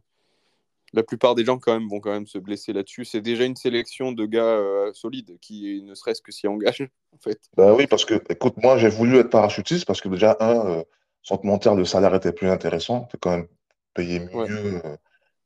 la 0.93 1.03
plupart 1.03 1.35
des 1.35 1.43
gens 1.43 1.57
quand 1.57 1.73
même 1.73 1.89
vont 1.89 1.99
quand 1.99 2.11
même 2.11 2.27
se 2.27 2.37
blesser 2.37 2.71
là-dessus. 2.71 3.05
C'est 3.05 3.21
déjà 3.21 3.45
une 3.45 3.55
sélection 3.55 4.11
de 4.11 4.25
gars 4.25 4.43
euh, 4.43 4.93
solides 4.93 5.37
qui 5.41 5.81
ne 5.83 5.95
serait-ce 5.95 6.21
que 6.21 6.31
s'y 6.31 6.47
engagent 6.47 6.87
en 7.11 7.17
fait. 7.17 7.39
Bah 7.57 7.73
oui, 7.73 7.87
parce 7.87 8.05
que 8.05 8.21
écoute, 8.29 8.55
moi 8.57 8.77
j'ai 8.77 8.89
voulu 8.89 9.17
être 9.17 9.29
parachutiste 9.29 9.85
parce 9.85 10.01
que 10.01 10.09
déjà 10.09 10.37
un, 10.39 10.83
sans 11.23 11.37
te 11.37 11.47
mentir, 11.47 11.73
le 11.73 11.85
salaire 11.85 12.13
était 12.13 12.33
plus 12.33 12.49
intéressant. 12.49 13.07
Tu 13.09 13.15
es 13.15 13.19
quand 13.19 13.31
même 13.31 13.47
payé 13.93 14.19
mieux 14.19 14.81
euh, 14.85 14.97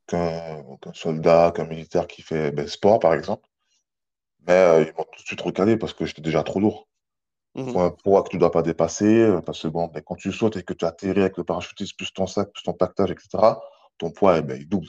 qu'un 0.06 0.92
soldat, 0.92 1.52
qu'un 1.54 1.66
militaire 1.66 2.06
qui 2.06 2.22
fait 2.22 2.50
ben, 2.50 2.66
sport, 2.66 2.98
par 2.98 3.14
exemple. 3.14 3.48
Mais 4.46 4.52
euh, 4.52 4.82
ils 4.82 4.92
m'ont 4.96 5.04
tout 5.04 5.22
de 5.22 5.26
suite 5.26 5.40
recalé 5.40 5.76
parce 5.76 5.92
que 5.92 6.04
j'étais 6.04 6.22
déjà 6.22 6.42
trop 6.42 6.60
lourd. 6.60 6.88
Il 7.54 7.64
mhm. 7.64 7.72
faut 7.72 7.80
un 7.80 7.90
poids 7.90 8.22
que 8.22 8.30
tu 8.30 8.36
ne 8.36 8.40
dois 8.40 8.50
pas 8.50 8.62
dépasser. 8.62 9.20
Euh, 9.20 9.40
parce 9.40 9.62
que 9.62 9.68
bon, 9.68 9.86
ben, 9.86 10.02
quand 10.02 10.16
tu 10.16 10.32
sautes 10.32 10.56
et 10.56 10.62
que 10.62 10.74
tu 10.74 10.84
atterris 10.84 11.20
avec 11.20 11.36
le 11.36 11.44
parachutiste, 11.44 11.96
plus 11.96 12.12
ton 12.12 12.26
sac, 12.26 12.50
plus 12.52 12.64
ton 12.64 12.72
pactage, 12.72 13.10
etc., 13.10 13.28
ton 13.98 14.10
poids, 14.10 14.38
eh 14.38 14.42
ben, 14.42 14.58
il 14.58 14.68
double. 14.68 14.88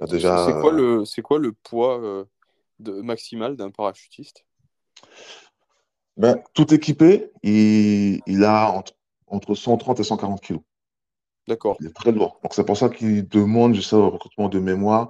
Déjà, 0.00 0.46
c'est 0.46 0.52
quoi, 0.60 0.72
le, 0.72 1.04
quoi 1.22 1.38
le 1.38 1.52
poids 1.52 2.26
de, 2.78 3.00
maximal 3.00 3.56
d'un 3.56 3.70
parachutiste? 3.70 4.44
Ben, 6.16 6.42
Tout 6.54 6.72
équipé, 6.74 7.30
il, 7.42 8.20
il 8.26 8.44
a 8.44 8.70
entre 8.70 8.92
entre 9.26 9.54
130 9.54 10.00
et 10.00 10.04
140 10.04 10.40
kilos. 10.40 10.62
D'accord. 11.48 11.76
Il 11.80 11.86
est 11.86 11.92
très 11.94 12.12
lourd. 12.12 12.40
Donc, 12.42 12.54
c'est 12.54 12.64
pour 12.64 12.76
ça 12.76 12.88
qu'ils 12.88 13.28
demandent, 13.28 13.74
je 13.74 13.80
sais, 13.80 13.96
au 13.96 14.10
recrutement 14.10 14.48
de 14.48 14.58
mémoire, 14.58 15.08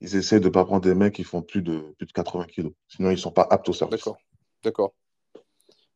ils 0.00 0.16
essaient 0.16 0.40
de 0.40 0.46
ne 0.46 0.50
pas 0.50 0.64
prendre 0.64 0.82
des 0.82 0.94
mecs 0.94 1.14
qui 1.14 1.24
font 1.24 1.42
plus 1.42 1.62
de, 1.62 1.94
plus 1.96 2.06
de 2.06 2.12
80 2.12 2.44
kilos. 2.44 2.72
Sinon, 2.88 3.10
ils 3.10 3.14
ne 3.14 3.18
sont 3.18 3.30
pas 3.30 3.46
aptes 3.50 3.68
au 3.68 3.72
service. 3.72 4.00
D'accord. 4.00 4.18
D'accord. 4.62 4.94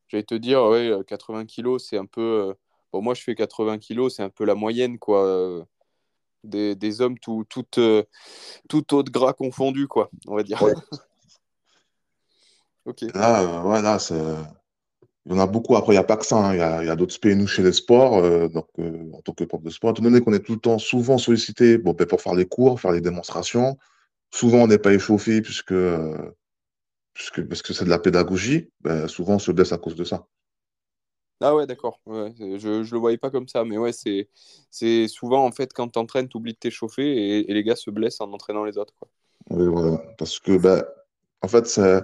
J'allais 0.08 0.24
te 0.24 0.34
dire, 0.34 0.62
ouais, 0.64 0.92
80 1.06 1.46
kilos, 1.46 1.86
c'est 1.88 1.98
un 1.98 2.06
peu. 2.06 2.50
Euh, 2.50 2.54
bon, 2.92 3.02
moi, 3.02 3.14
je 3.14 3.22
fais 3.22 3.34
80 3.34 3.78
kilos, 3.78 4.16
c'est 4.16 4.22
un 4.22 4.30
peu 4.30 4.44
la 4.44 4.54
moyenne, 4.54 4.98
quoi. 4.98 5.66
Des, 6.44 6.74
des 6.74 7.00
hommes 7.00 7.18
tout, 7.18 7.44
tout, 7.48 7.64
euh, 7.78 8.02
tout 8.68 8.94
autre 8.94 9.12
gras 9.12 9.32
confondu, 9.32 9.86
quoi, 9.86 10.10
on 10.26 10.36
va 10.36 10.42
dire. 10.42 10.62
ok. 12.84 13.02
Là, 13.14 13.60
voilà, 13.62 13.98
c'est 13.98 14.16
il 15.26 15.32
y 15.32 15.34
en 15.36 15.38
a 15.38 15.46
beaucoup. 15.46 15.76
Après, 15.76 15.92
il 15.92 15.96
n'y 15.96 16.00
a 16.00 16.04
pas 16.04 16.16
que 16.16 16.26
ça. 16.26 16.36
Hein. 16.36 16.54
Il 16.54 16.58
y 16.58 16.88
a, 16.88 16.92
a 16.92 16.96
d'autres 16.96 17.18
PNU 17.18 17.46
chez 17.46 17.62
les 17.62 17.72
sports, 17.72 18.18
euh, 18.18 18.48
donc, 18.48 18.66
euh, 18.78 19.10
en 19.12 19.20
tant 19.20 19.32
que 19.32 19.44
prof 19.44 19.62
de 19.62 19.70
sport. 19.70 19.90
Étant 19.90 20.02
donné 20.02 20.20
qu'on 20.20 20.32
est 20.32 20.44
tout 20.44 20.54
le 20.54 20.60
temps 20.60 20.78
souvent 20.78 21.18
sollicité 21.18 21.78
bon, 21.78 21.92
ben, 21.92 22.06
pour 22.06 22.20
faire 22.20 22.34
les 22.34 22.46
cours, 22.46 22.80
faire 22.80 22.92
les 22.92 23.00
démonstrations, 23.00 23.78
souvent 24.32 24.58
on 24.58 24.66
n'est 24.66 24.78
pas 24.78 24.92
échauffé 24.92 25.40
puisque, 25.40 25.72
euh, 25.72 26.34
puisque, 27.14 27.42
parce 27.42 27.62
que 27.62 27.72
c'est 27.72 27.84
de 27.84 27.90
la 27.90 28.00
pédagogie, 28.00 28.70
ben, 28.80 29.06
souvent 29.06 29.34
on 29.34 29.38
se 29.38 29.52
blesse 29.52 29.72
à 29.72 29.78
cause 29.78 29.94
de 29.94 30.04
ça. 30.04 30.26
Ah 31.42 31.54
ouais, 31.54 31.66
d'accord. 31.66 32.00
je 32.06 32.12
ne 32.68 32.90
le 32.90 32.98
voyais 32.98 33.18
pas 33.18 33.30
comme 33.30 33.48
ça, 33.48 33.64
mais 33.64 33.76
ouais, 33.76 33.92
c'est, 33.92 34.28
c'est 34.70 35.08
souvent 35.08 35.44
en 35.44 35.52
fait 35.52 35.72
quand 35.72 35.88
tu 35.88 35.98
entraînes, 35.98 36.28
tu 36.28 36.36
oublies 36.36 36.52
de 36.52 36.58
t'échauffer 36.58 37.04
et, 37.04 37.50
et, 37.50 37.54
les 37.54 37.64
gars 37.64 37.76
se 37.76 37.90
blessent 37.90 38.20
en 38.20 38.32
entraînant 38.32 38.64
les 38.64 38.78
autres. 38.78 38.94
Quoi. 38.98 39.08
Oui, 39.50 39.66
voilà. 39.66 40.02
Parce 40.18 40.38
que, 40.38 40.56
ben, 40.56 40.84
en 41.42 41.48
fait, 41.48 41.66
c'est 41.66 42.00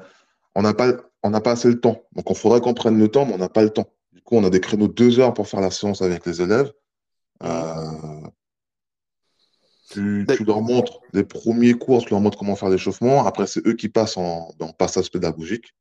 on 0.55 0.63
n'a 0.63 0.75
pas, 0.75 0.93
on 1.23 1.31
pas 1.31 1.53
assez 1.53 1.69
le 1.69 1.81
temps. 1.81 2.03
Donc, 2.17 2.31
on 2.31 2.35
faudrait 2.35 2.61
qu'on 2.61 2.75
prenne 2.75 2.99
le 2.99 3.09
temps, 3.09 3.25
mais 3.27 3.35
on 3.35 3.39
n'a 3.39 3.49
pas 3.49 3.63
le 3.63 3.71
temps. 3.71 3.89
Du 4.13 4.21
coup, 4.23 4.37
on 4.37 4.45
a 4.45 4.51
des 4.51 4.61
créneaux 4.61 4.89
de 4.89 4.93
deux 4.93 5.21
heures 5.21 5.33
pour 5.33 5.47
faire 5.47 5.61
la 5.61 5.71
séance 5.71 6.03
avec 6.03 6.27
les 6.27 6.43
élèves. 6.43 6.73
Euh, 7.45 8.27
tu, 9.91 10.27
leur 10.45 10.61
montres 10.61 11.01
les 11.13 11.23
premiers 11.23 11.75
cours, 11.75 12.05
tu 12.05 12.11
leur 12.11 12.21
montres 12.21 12.39
comment 12.39 12.57
faire 12.57 12.71
l'échauffement. 12.71 13.25
Après, 13.25 13.47
c'est 13.47 13.65
eux 13.67 13.75
qui 13.75 13.89
passent 13.89 14.17
en, 14.17 14.53
passage 14.77 15.13
pédagogique. 15.13 15.75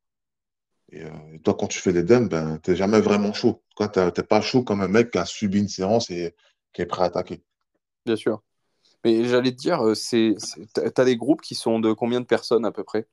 Euh, 0.94 1.10
et, 1.32 1.38
toi, 1.40 1.54
quand 1.58 1.66
tu 1.66 1.78
fais 1.78 1.92
les 1.92 2.02
DEM, 2.02 2.28
ben, 2.28 2.58
tu 2.62 2.70
n'es 2.70 2.76
jamais 2.76 3.00
vraiment 3.00 3.32
chaud. 3.32 3.62
Tu 3.76 3.84
n'es 3.98 4.10
pas 4.22 4.40
chaud 4.40 4.62
comme 4.62 4.80
un 4.80 4.88
mec 4.88 5.10
qui 5.10 5.18
a 5.18 5.24
subi 5.24 5.60
une 5.60 5.68
séance 5.68 6.10
et 6.10 6.34
qui 6.72 6.82
est 6.82 6.86
prêt 6.86 7.02
à 7.02 7.06
attaquer. 7.06 7.42
Bien 8.06 8.16
sûr. 8.16 8.42
Mais 9.04 9.24
j'allais 9.24 9.52
te 9.52 9.56
dire, 9.56 9.86
euh, 9.86 9.94
tu 9.94 10.36
as 10.96 11.04
des 11.04 11.16
groupes 11.16 11.40
qui 11.40 11.54
sont 11.54 11.78
de 11.78 11.92
combien 11.92 12.20
de 12.20 12.26
personnes 12.26 12.64
à 12.64 12.72
peu 12.72 12.84
près? 12.84 13.06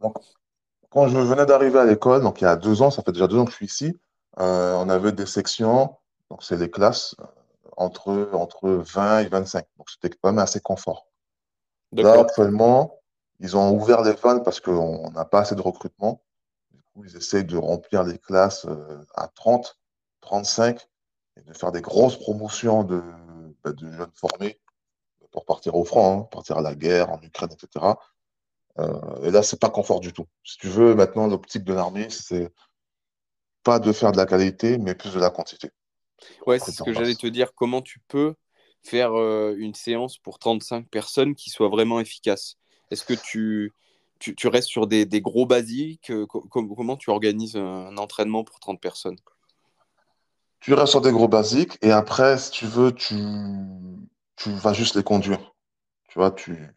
Donc, 0.00 0.16
quand 0.88 1.08
je 1.08 1.18
venais 1.18 1.46
d'arriver 1.46 1.78
à 1.78 1.84
l'école, 1.84 2.22
donc 2.22 2.40
il 2.40 2.44
y 2.44 2.46
a 2.46 2.56
deux 2.56 2.82
ans, 2.82 2.90
ça 2.90 3.02
fait 3.02 3.12
déjà 3.12 3.28
deux 3.28 3.38
ans 3.38 3.44
que 3.44 3.52
je 3.52 3.56
suis 3.56 3.66
ici, 3.66 3.96
euh, 4.38 4.74
on 4.74 4.88
avait 4.88 5.12
des 5.12 5.26
sections, 5.26 5.96
donc 6.30 6.42
c'est 6.42 6.56
des 6.56 6.70
classes 6.70 7.14
entre, 7.76 8.30
entre 8.32 8.68
20 8.68 9.20
et 9.20 9.28
25. 9.28 9.64
Donc 9.78 9.90
c'était 9.90 10.10
quand 10.10 10.30
même 10.30 10.38
assez 10.38 10.60
confort. 10.60 11.06
Là, 11.92 12.20
actuellement, 12.20 12.99
ils 13.40 13.56
ont 13.56 13.72
ouvert 13.72 14.02
les 14.02 14.12
vannes 14.12 14.42
parce 14.42 14.60
qu'on 14.60 15.10
n'a 15.10 15.24
pas 15.24 15.40
assez 15.40 15.54
de 15.54 15.62
recrutement. 15.62 16.22
Du 16.70 16.82
coup, 16.92 17.04
ils 17.04 17.16
essayent 17.16 17.44
de 17.44 17.56
remplir 17.56 18.04
les 18.04 18.18
classes 18.18 18.66
euh, 18.66 19.04
à 19.14 19.28
30, 19.28 19.78
35 20.20 20.86
et 21.36 21.40
de 21.42 21.52
faire 21.54 21.72
des 21.72 21.80
grosses 21.80 22.18
promotions 22.18 22.84
de, 22.84 23.02
bah, 23.64 23.72
de 23.72 23.90
jeunes 23.90 24.12
formés 24.14 24.60
pour 25.32 25.46
partir 25.46 25.74
au 25.74 25.84
front, 25.84 26.20
hein, 26.20 26.28
partir 26.30 26.58
à 26.58 26.62
la 26.62 26.74
guerre 26.74 27.10
en 27.10 27.20
Ukraine, 27.22 27.50
etc. 27.52 27.94
Euh, 28.78 29.22
et 29.22 29.30
là, 29.30 29.42
c'est 29.42 29.60
pas 29.60 29.70
confort 29.70 30.00
du 30.00 30.12
tout. 30.12 30.26
Si 30.44 30.58
tu 30.58 30.68
veux, 30.68 30.94
maintenant, 30.94 31.26
l'optique 31.26 31.64
de 31.64 31.72
l'armée, 31.72 32.10
c'est 32.10 32.52
pas 33.62 33.78
de 33.78 33.92
faire 33.92 34.12
de 34.12 34.16
la 34.16 34.26
qualité, 34.26 34.76
mais 34.78 34.94
plus 34.94 35.14
de 35.14 35.20
la 35.20 35.30
quantité. 35.30 35.70
Ouais, 36.46 36.58
c'est 36.58 36.72
ce 36.72 36.82
que 36.82 36.92
j'allais 36.92 37.14
te 37.14 37.26
dire. 37.26 37.54
Comment 37.54 37.80
tu 37.80 38.00
peux 38.08 38.34
faire 38.82 39.12
euh, 39.12 39.54
une 39.58 39.74
séance 39.74 40.18
pour 40.18 40.38
35 40.38 40.88
personnes 40.88 41.34
qui 41.34 41.50
soit 41.50 41.68
vraiment 41.68 42.00
efficace 42.00 42.56
Est-ce 42.90 43.04
que 43.04 43.14
tu, 43.14 43.72
restes 44.48 44.68
sur 44.68 44.86
des, 44.86 45.06
gros 45.20 45.46
basiques 45.46 46.10
euh, 46.10 46.26
Comment 46.26 46.96
tu 46.96 47.10
organises 47.10 47.56
un 47.56 47.96
entraînement 47.96 48.44
pour 48.44 48.60
30 48.60 48.80
personnes? 48.80 49.16
Tu 50.60 50.74
restes 50.74 50.90
sur 50.90 51.00
des 51.00 51.12
gros 51.12 51.28
basiques 51.28 51.78
et 51.80 51.90
après, 51.90 52.36
si 52.36 52.50
tu 52.50 52.66
veux, 52.66 52.92
tu, 52.92 53.16
vas 54.46 54.72
juste 54.74 54.94
les 54.94 55.02
conduire. 55.02 55.54
Tu 56.08 56.18
vois, 56.18 56.30
tu, 56.30 56.74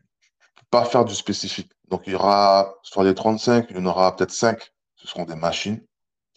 pas 0.70 0.86
faire 0.86 1.04
du 1.04 1.14
spécifique. 1.14 1.72
Donc, 1.90 2.04
il 2.08 2.14
y 2.14 2.16
aura, 2.16 2.76
sur 2.84 3.04
les 3.04 3.14
35, 3.14 3.68
il 3.70 3.78
y 3.78 3.80
en 3.80 3.86
aura 3.86 4.16
peut-être 4.16 4.32
5. 4.32 4.58
Ce 4.96 5.08
seront 5.08 5.26
des 5.26 5.36
machines, 5.36 5.84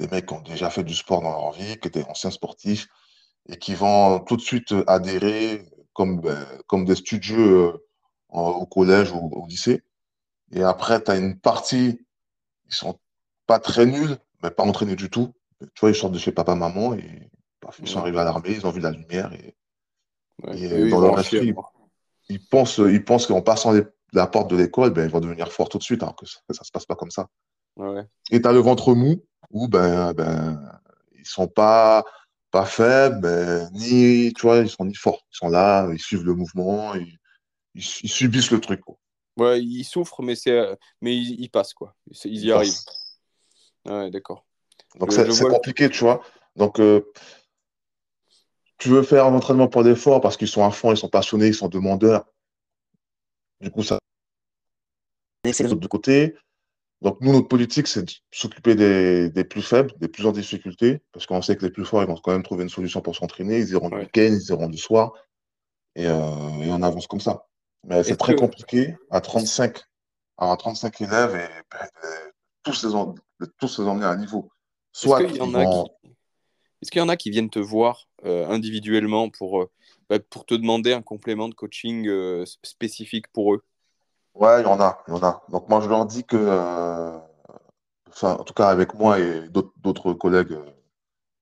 des 0.00 0.08
mecs 0.08 0.26
qui 0.26 0.34
ont 0.34 0.40
déjà 0.40 0.70
fait 0.70 0.82
du 0.82 0.94
sport 0.94 1.22
dans 1.22 1.30
leur 1.30 1.52
vie, 1.52 1.78
qui 1.78 1.86
étaient 1.86 2.04
anciens 2.04 2.32
sportifs 2.32 2.88
et 3.48 3.56
qui 3.56 3.74
vont 3.74 4.18
tout 4.20 4.36
de 4.36 4.42
suite 4.42 4.74
adhérer 4.88 5.64
comme, 5.92 6.20
ben, 6.20 6.84
des 6.84 6.94
studios 6.96 7.38
euh, 7.38 7.85
au 8.36 8.66
collège 8.66 9.12
ou 9.12 9.30
au 9.32 9.46
lycée. 9.46 9.82
Et 10.52 10.62
après, 10.62 11.02
tu 11.02 11.10
as 11.10 11.16
une 11.16 11.38
partie, 11.38 12.06
ils 12.66 12.74
sont 12.74 12.98
pas 13.46 13.58
très 13.58 13.86
nuls, 13.86 14.16
mais 14.42 14.50
pas 14.50 14.64
entraînés 14.64 14.96
du 14.96 15.10
tout. 15.10 15.34
Tu 15.60 15.80
vois, 15.80 15.90
ils 15.90 15.94
sortent 15.94 16.12
de 16.12 16.18
chez 16.18 16.32
papa-maman 16.32 16.94
et 16.94 17.30
ils 17.80 17.88
sont 17.88 18.00
arrivés 18.00 18.18
à 18.18 18.24
l'armée, 18.24 18.52
ils 18.52 18.66
ont 18.66 18.70
vu 18.70 18.80
la 18.80 18.90
lumière 18.90 19.32
et, 19.32 19.54
dans 20.90 21.00
leur 21.00 21.18
esprit, 21.18 21.54
ils 22.28 22.44
pensent, 22.44 22.78
ils 22.78 23.04
pensent 23.04 23.26
qu'en 23.26 23.40
passant 23.40 23.72
les, 23.72 23.82
la 24.12 24.26
porte 24.26 24.50
de 24.50 24.56
l'école, 24.56 24.90
ben, 24.90 25.04
ils 25.04 25.10
vont 25.10 25.20
devenir 25.20 25.50
forts 25.50 25.68
tout 25.68 25.78
de 25.78 25.82
suite, 25.82 26.02
alors 26.02 26.14
que 26.14 26.26
ça 26.26 26.40
ne 26.48 26.54
se 26.54 26.70
passe 26.70 26.84
pas 26.84 26.94
comme 26.94 27.10
ça. 27.10 27.28
Et 28.30 28.42
tu 28.42 28.48
as 28.48 28.52
le 28.52 28.58
ventre 28.58 28.94
mou, 28.94 29.24
où 29.50 29.68
ben, 29.68 30.12
ben, 30.12 30.60
ils 31.18 31.26
sont 31.26 31.48
pas, 31.48 32.04
pas 32.50 32.66
faibles, 32.66 33.68
ni, 33.72 34.32
tu 34.34 34.42
vois, 34.42 34.58
ils 34.58 34.68
sont 34.68 34.84
ni 34.84 34.94
forts. 34.94 35.26
Ils 35.32 35.36
sont 35.36 35.48
là, 35.48 35.88
ils 35.92 35.98
suivent 35.98 36.24
le 36.24 36.34
mouvement, 36.34 36.94
ils, 36.94 37.18
ils, 37.76 38.10
subissent 38.10 38.50
le 38.50 38.60
truc. 38.60 38.80
Quoi. 38.80 38.96
Ouais, 39.36 39.62
ils 39.62 39.84
souffrent, 39.84 40.22
mais, 40.22 40.34
c'est, 40.34 40.76
mais 41.00 41.14
ils, 41.16 41.48
passent, 41.50 41.74
quoi. 41.74 41.94
Ils, 42.24 42.44
y 42.44 42.52
arrivent. 42.52 42.74
Ouais, 43.84 44.10
d'accord. 44.10 44.44
Donc 44.98 45.12
c'est 45.12 45.28
compliqué, 45.48 45.90
tu 45.90 46.00
vois. 46.00 46.22
Donc 46.56 46.80
euh, 46.80 47.12
tu 48.78 48.88
veux 48.88 49.02
faire 49.02 49.26
un 49.26 49.34
entraînement 49.34 49.68
pour 49.68 49.82
l'effort 49.82 50.20
parce 50.20 50.36
qu'ils 50.36 50.48
sont 50.48 50.64
à 50.64 50.70
fond, 50.70 50.92
ils 50.92 50.96
sont 50.96 51.08
passionnés, 51.08 51.48
ils 51.48 51.54
sont 51.54 51.68
demandeurs. 51.68 52.24
Du 53.60 53.70
coup, 53.70 53.82
ça. 53.82 53.98
C'est 55.44 55.64
les 55.64 55.72
autres 55.72 55.80
de 55.80 55.86
côté. 55.86 56.34
Donc, 57.02 57.20
nous, 57.20 57.32
notre 57.32 57.48
politique, 57.48 57.86
c'est 57.86 58.02
de 58.02 58.12
s'occuper 58.30 58.74
des, 58.74 59.44
plus 59.44 59.62
faibles, 59.62 59.92
des 59.98 60.08
plus 60.08 60.26
en 60.26 60.32
difficulté, 60.32 61.02
parce 61.12 61.26
qu'on 61.26 61.42
sait 61.42 61.54
que 61.54 61.64
les 61.64 61.70
plus 61.70 61.84
forts, 61.84 62.02
ils 62.02 62.08
vont 62.08 62.16
quand 62.16 62.32
même 62.32 62.42
trouver 62.42 62.62
une 62.62 62.70
solution 62.70 63.02
pour 63.02 63.14
s'entraîner. 63.14 63.58
Ils 63.58 63.70
iront 63.70 63.90
le 63.90 63.98
week-end, 63.98 64.32
ils 64.32 64.48
iront 64.48 64.68
du 64.68 64.78
soir, 64.78 65.12
et, 65.94 66.06
euh, 66.06 66.14
on 66.20 66.82
avance 66.82 67.06
comme 67.06 67.20
ça. 67.20 67.46
Mais 67.86 68.02
c'est 68.02 68.16
très 68.16 68.36
compliqué 68.36 68.96
à 69.10 69.20
35, 69.20 69.78
à 70.38 70.56
35 70.56 71.00
élèves 71.00 71.36
et, 71.36 71.48
tous, 72.62 72.84
les 72.84 73.46
tous 73.58 73.78
les 73.78 73.86
emmener 73.86 74.06
à 74.06 74.10
un 74.10 74.16
niveau. 74.16 74.50
Soit 74.92 75.22
Est-ce 75.22 75.32
qu'il 75.32 75.36
y, 75.36 76.98
y, 76.98 77.00
en 77.00 77.08
a 77.08 77.16
qui 77.16 77.30
viennent 77.30 77.50
te 77.50 77.58
voir 77.58 78.08
euh, 78.24 78.48
individuellement 78.48 79.30
pour, 79.30 79.62
euh, 79.62 79.70
bah, 80.10 80.18
pour 80.18 80.44
te 80.44 80.54
demander 80.54 80.92
un 80.92 81.02
complément 81.02 81.48
de 81.48 81.54
coaching 81.54 82.08
spécifique 82.62 83.28
pour 83.28 83.54
eux? 83.54 83.62
Ouais, 84.36 84.60
il 84.60 84.64
y 84.64 84.66
en 84.66 84.80
a, 84.80 85.02
il 85.08 85.14
y 85.14 85.16
en 85.16 85.22
a. 85.22 85.42
Donc 85.48 85.68
moi, 85.70 85.80
je 85.80 85.88
leur 85.88 86.04
dis 86.04 86.22
que, 86.22 86.36
euh, 86.36 87.18
enfin, 88.10 88.34
en 88.34 88.44
tout 88.44 88.52
cas 88.52 88.68
avec 88.68 88.92
moi 88.92 89.18
et 89.18 89.48
d'autres 89.48 90.12
collègues, 90.12 90.52
euh, 90.52 90.70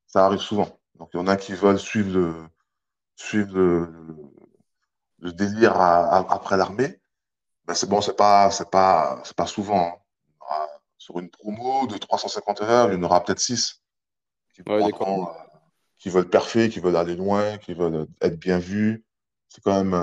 ça 0.07 0.25
arrive 0.27 0.39
souvent. 0.39 0.69
Donc 1.01 1.11
il 1.13 1.17
y 1.17 1.21
en 1.21 1.27
a 1.27 1.37
qui 1.37 1.55
veulent 1.55 1.79
suivre 1.79 2.17
le, 2.17 2.35
suivre 3.17 3.57
le, 3.57 3.89
délire 5.31 5.81
après 5.81 6.57
l'armée. 6.57 7.01
Ben, 7.67 7.75
c'est 7.75 7.89
bon, 7.89 8.01
c'est 8.01 8.17
pas, 8.17 8.51
c'est 8.51 8.71
pas, 8.71 9.21
c'est 9.25 9.37
pas 9.37 9.47
souvent. 9.47 10.03
Hein. 10.51 10.67
Sur 10.99 11.19
une 11.19 11.31
promo 11.31 11.87
de 11.87 11.97
350 11.97 12.61
heures, 12.63 12.93
il 12.93 12.95
y 12.95 12.99
en 12.99 13.03
aura 13.03 13.23
peut-être 13.23 13.41
6 13.41 13.83
qui, 14.55 14.63
euh, 14.69 14.91
qui 15.99 16.11
veulent 16.11 16.29
perfer, 16.29 16.69
qui 16.69 16.81
veulent 16.81 16.97
aller 16.97 17.17
loin, 17.17 17.59
qui 17.59 17.75
veulent 17.75 18.07
être 18.21 18.39
bien 18.39 18.59
vus. 18.59 19.05
C'est 19.49 19.63
quand 19.63 19.83
même 19.83 19.95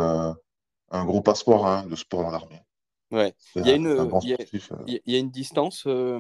un 0.92 1.06
gros 1.06 1.22
passeport, 1.22 1.66
hein, 1.66 1.86
le 1.90 1.96
sport 1.96 2.24
dans 2.24 2.32
l'armée. 2.32 2.62
Ouais. 3.12 3.34
Il 3.56 3.68
y, 3.68 3.72
a 3.72 3.76
une, 3.76 4.10
il, 4.88 5.02
y 5.06 5.16
a, 5.16 5.20
une 5.20 5.32
distance 5.32 5.84
euh, 5.86 6.20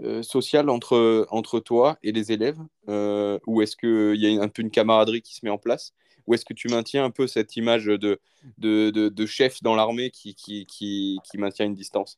euh, 0.00 0.22
sociale 0.22 0.70
entre, 0.70 1.26
entre 1.30 1.58
toi 1.58 1.98
et 2.04 2.12
les 2.12 2.30
élèves 2.30 2.60
euh, 2.88 3.40
Ou 3.46 3.62
est-ce 3.62 3.76
qu'il 3.76 4.20
y 4.20 4.38
a 4.38 4.42
un 4.42 4.48
peu 4.48 4.62
une 4.62 4.70
camaraderie 4.70 5.22
qui 5.22 5.34
se 5.34 5.40
met 5.44 5.50
en 5.50 5.58
place? 5.58 5.92
Ou 6.26 6.34
est-ce 6.34 6.44
que 6.44 6.54
tu 6.54 6.68
maintiens 6.68 7.04
un 7.04 7.10
peu 7.10 7.26
cette 7.26 7.56
image 7.56 7.86
de, 7.86 8.20
de, 8.58 8.90
de, 8.90 9.26
chef 9.26 9.62
dans 9.62 9.74
l'armée 9.74 10.10
qui, 10.10 10.34
qui, 10.34 10.66
qui, 10.66 11.38
maintient 11.38 11.66
une 11.66 11.74
distance? 11.74 12.16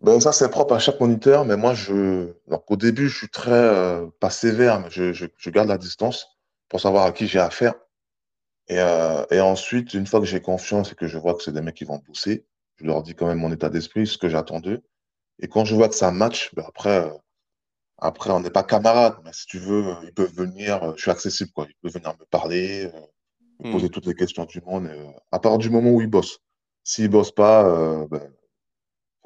Ben, 0.00 0.20
Ça, 0.20 0.32
c'est 0.32 0.50
propre 0.50 0.74
à 0.74 0.78
chaque 0.78 1.00
moniteur, 1.00 1.44
mais 1.44 1.56
moi, 1.56 1.74
je... 1.74 2.32
au 2.48 2.76
début, 2.76 3.08
je 3.08 3.16
suis 3.16 3.28
très, 3.28 4.00
pas 4.20 4.30
sévère, 4.30 4.80
mais 4.80 4.90
je, 4.90 5.12
je, 5.12 5.26
je, 5.36 5.50
garde 5.50 5.68
la 5.68 5.78
distance 5.78 6.26
pour 6.68 6.80
savoir 6.80 7.06
à 7.06 7.12
qui 7.12 7.26
j'ai 7.26 7.38
affaire. 7.38 7.74
Et, 8.68 8.76
et 9.30 9.40
ensuite, 9.40 9.94
une 9.94 10.06
fois 10.06 10.20
que 10.20 10.26
j'ai 10.26 10.40
confiance 10.40 10.92
et 10.92 10.94
que 10.94 11.06
je 11.06 11.18
vois 11.18 11.34
que 11.34 11.42
c'est 11.42 11.52
des 11.52 11.62
mecs 11.62 11.76
qui 11.76 11.84
vont 11.84 11.98
pousser, 11.98 12.46
je 12.76 12.86
leur 12.86 13.02
dis 13.02 13.14
quand 13.14 13.26
même 13.26 13.38
mon 13.38 13.52
état 13.52 13.68
d'esprit, 13.68 14.06
ce 14.06 14.18
que 14.18 14.28
j'attends 14.28 14.60
d'eux. 14.60 14.82
Et 15.40 15.48
quand 15.48 15.64
je 15.64 15.74
vois 15.74 15.88
que 15.88 15.94
ça 15.94 16.10
match, 16.10 16.54
ben 16.54 16.64
après, 16.66 17.06
euh, 17.06 17.10
après, 17.98 18.30
on 18.30 18.40
n'est 18.40 18.50
pas 18.50 18.62
camarades, 18.62 19.16
mais 19.24 19.32
si 19.32 19.46
tu 19.46 19.58
veux, 19.58 19.94
ils 20.04 20.12
peuvent 20.12 20.32
venir, 20.32 20.82
euh, 20.82 20.92
je 20.96 21.02
suis 21.02 21.10
accessible, 21.10 21.50
quoi. 21.52 21.66
Ils 21.68 21.74
peuvent 21.82 21.92
venir 21.92 22.16
me 22.18 22.24
parler, 22.26 22.86
euh, 22.86 23.00
me 23.60 23.72
poser 23.72 23.88
toutes 23.88 24.06
les 24.06 24.14
questions 24.14 24.44
du 24.44 24.60
monde, 24.60 24.88
à 25.32 25.38
part 25.38 25.58
du 25.58 25.68
moment 25.70 25.90
où 25.90 26.00
ils 26.00 26.06
bossent. 26.06 26.38
S'ils 26.84 27.04
ne 27.04 27.10
bossent 27.10 27.34
pas, 27.34 27.64
ben, 28.08 28.32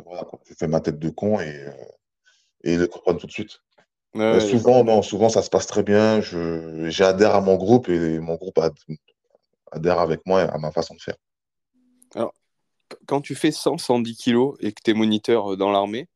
voilà, 0.05 0.25
quoi. 0.25 0.41
je 0.49 0.55
fais 0.55 0.67
ma 0.67 0.81
tête 0.81 0.99
de 0.99 1.11
con 1.11 1.39
et, 1.39 1.67
et 2.65 2.73
ils 2.73 2.79
le 2.79 2.87
comprennent 2.87 3.19
tout 3.19 3.27
de 3.27 3.33
suite. 3.33 3.61
souvent, 4.15 4.83
non, 4.85 5.03
souvent, 5.03 5.29
ça 5.29 5.43
se 5.43 5.51
passe 5.51 5.67
très 5.67 5.83
bien. 5.83 6.21
J'adhère 6.89 7.35
à 7.35 7.41
mon 7.41 7.57
groupe 7.57 7.89
et 7.89 8.19
mon 8.19 8.37
groupe 8.37 8.59
adhère 9.71 10.01
avec 10.01 10.27
moi 10.27 10.41
à 10.43 10.59
ma 10.59 10.73
façon 10.73 10.95
de 10.95 11.01
faire. 11.01 11.17
Alors, 12.15 12.35
quand 13.07 13.21
tu 13.21 13.35
fais 13.35 13.53
100, 13.53 13.79
110 13.79 14.17
kilos 14.17 14.57
et 14.61 14.73
que 14.73 14.81
tu 14.85 14.91
es 14.91 14.95
moniteur 14.95 15.53
euh, 15.53 15.57
dans 15.57 15.71
l'armée, 15.71 16.09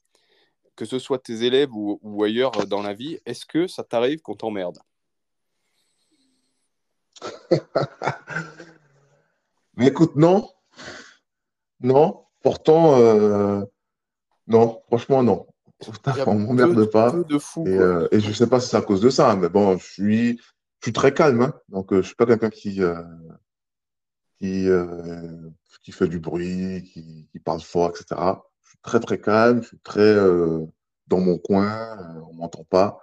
que 0.77 0.85
ce 0.85 0.99
soit 0.99 1.19
tes 1.19 1.45
élèves 1.45 1.71
ou, 1.73 2.23
ailleurs 2.23 2.61
euh, 2.61 2.67
dans 2.67 2.83
la 2.83 2.95
vie, 2.95 3.19
est-ce 3.27 3.47
que 3.47 3.67
ça 3.67 3.83
t'arrive 3.83 4.21
qu'on 4.21 4.35
t'emmerde? 4.35 4.79
Mais 9.77 9.89
écoute, 9.89 10.17
non. 10.17 10.49
Non. 11.81 12.25
Pourtant, 12.43 13.01
euh, 13.01 13.63
non. 14.47 14.83
Franchement, 14.87 15.23
non. 15.23 15.47
on 16.27 16.35
m'emmerde 16.35 16.91
pas. 16.91 17.13
De 17.13 17.39
fou, 17.39 17.67
et, 17.67 18.17
et, 18.17 18.21
je 18.21 18.33
sais 18.33 18.47
pas 18.47 18.61
si 18.61 18.69
c'est 18.69 18.77
à 18.77 18.83
cause 18.83 19.01
de 19.01 19.11
ça, 19.11 19.35
mais 19.37 19.49
bon, 19.49 19.77
je 19.77 19.85
suis, 19.85 20.39
je 20.39 20.83
suis 20.83 20.93
très 20.93 21.13
calme. 21.13 21.43
Hein. 21.43 21.55
Donc, 21.69 21.95
je 21.95 22.03
suis 22.03 22.15
pas 22.15 22.27
quelqu'un 22.27 22.51
qui, 22.51 22.81
qui, 24.39 24.69
euh, 24.69 25.51
qui 25.83 25.93
fait 25.93 26.09
du 26.09 26.19
bruit, 26.19 26.83
qui, 26.83 27.29
qui, 27.31 27.39
parle 27.39 27.61
fort, 27.61 27.91
etc. 27.91 28.21
Je 28.85 28.91
suis 28.91 28.99
très, 28.99 29.01
très 29.01 29.21
calme, 29.21 29.63
je 29.63 29.69
suis 29.69 29.79
très 29.79 30.01
euh, 30.01 30.65
dans 31.07 31.21
mon 31.21 31.39
coin, 31.39 31.99
euh, 31.99 32.21
on 32.31 32.35
m'entend 32.35 32.65
pas. 32.65 32.99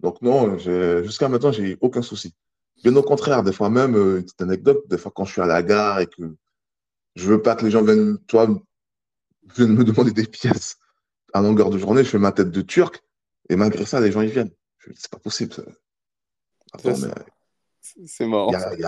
Donc 0.00 0.22
non, 0.22 0.58
jusqu'à 0.58 1.28
maintenant, 1.28 1.52
j'ai 1.52 1.76
aucun 1.80 2.02
souci. 2.02 2.34
Bien 2.82 2.94
au 2.94 3.02
contraire, 3.02 3.42
des 3.42 3.52
fois 3.52 3.68
même, 3.70 3.96
une 3.96 4.22
petite 4.22 4.40
anecdote, 4.40 4.84
des 4.88 4.98
fois 4.98 5.12
quand 5.14 5.24
je 5.24 5.32
suis 5.32 5.40
à 5.40 5.46
la 5.46 5.62
gare 5.62 6.00
et 6.00 6.06
que 6.06 6.36
je 7.16 7.28
veux 7.28 7.42
pas 7.42 7.56
que 7.56 7.64
les 7.64 7.70
gens 7.72 7.82
viennent, 7.82 8.18
toi, 8.26 8.48
viennent 9.56 9.74
me 9.74 9.84
demander 9.84 10.12
des 10.12 10.26
pièces 10.26 10.76
à 11.32 11.42
longueur 11.42 11.70
de 11.70 11.78
journée, 11.78 12.04
je 12.04 12.10
fais 12.10 12.18
ma 12.18 12.32
tête 12.32 12.50
de 12.50 12.60
turc 12.60 13.02
et 13.48 13.56
malgré 13.56 13.84
ça, 13.84 14.00
les 14.00 14.12
gens 14.12 14.20
ils 14.20 14.30
viennent. 14.30 14.52
C'est 14.94 15.10
pas 15.10 15.18
possible. 15.18 15.54
C'est 18.06 18.26
marrant. 18.26 18.52
Il 18.72 18.80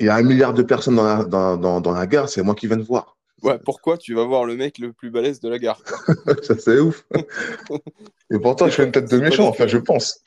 y 0.00 0.04
y 0.04 0.08
a 0.08 0.14
un 0.14 0.22
milliard 0.22 0.54
de 0.54 0.62
personnes 0.62 0.96
dans 0.96 1.04
la, 1.04 1.24
dans, 1.24 1.56
dans, 1.56 1.80
dans 1.80 1.92
la 1.92 2.06
gare, 2.06 2.28
c'est 2.28 2.42
moi 2.42 2.54
qui 2.54 2.66
viens 2.66 2.76
de 2.76 2.82
voir. 2.82 3.17
Ouais, 3.42 3.58
pourquoi 3.64 3.98
tu 3.98 4.14
vas 4.14 4.24
voir 4.24 4.44
le 4.44 4.56
mec 4.56 4.78
le 4.78 4.92
plus 4.92 5.10
balèze 5.10 5.40
de 5.40 5.48
la 5.48 5.58
gare 5.58 5.82
Ça, 6.42 6.58
c'est 6.58 6.78
ouf. 6.78 7.06
Et 8.30 8.38
pourtant, 8.38 8.66
je 8.66 8.72
fais 8.72 8.84
une 8.84 8.92
tête 8.92 9.10
de 9.10 9.18
méchant, 9.18 9.48
enfin, 9.48 9.66
je 9.66 9.78
pense. 9.78 10.24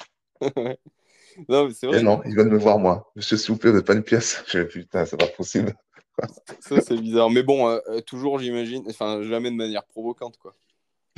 non, 1.50 1.68
mais 1.68 1.74
c'est 1.74 1.88
vrai. 1.88 2.00
Et 2.00 2.04
non, 2.04 2.22
ils 2.26 2.34
viennent 2.34 2.50
me 2.50 2.58
voir, 2.58 2.80
moi. 2.80 3.12
Monsieur, 3.16 3.38
s'il 3.38 3.52
vous 3.52 3.58
plaît, 3.58 3.72
vous 3.72 3.84
pas 3.84 3.94
une 3.94 4.04
pièce. 4.04 4.44
Je 4.48 4.64
putain, 4.64 5.06
c'est 5.06 5.18
pas 5.18 5.28
possible. 5.28 5.76
ça, 6.60 6.82
c'est 6.82 6.98
bizarre. 6.98 7.30
Mais 7.30 7.44
bon, 7.44 7.68
euh, 7.68 7.80
euh, 7.90 8.02
toujours, 8.02 8.40
j'imagine, 8.40 8.84
enfin, 8.90 9.22
jamais 9.24 9.52
de 9.52 9.56
manière 9.56 9.84
provocante, 9.86 10.38
quoi. 10.38 10.56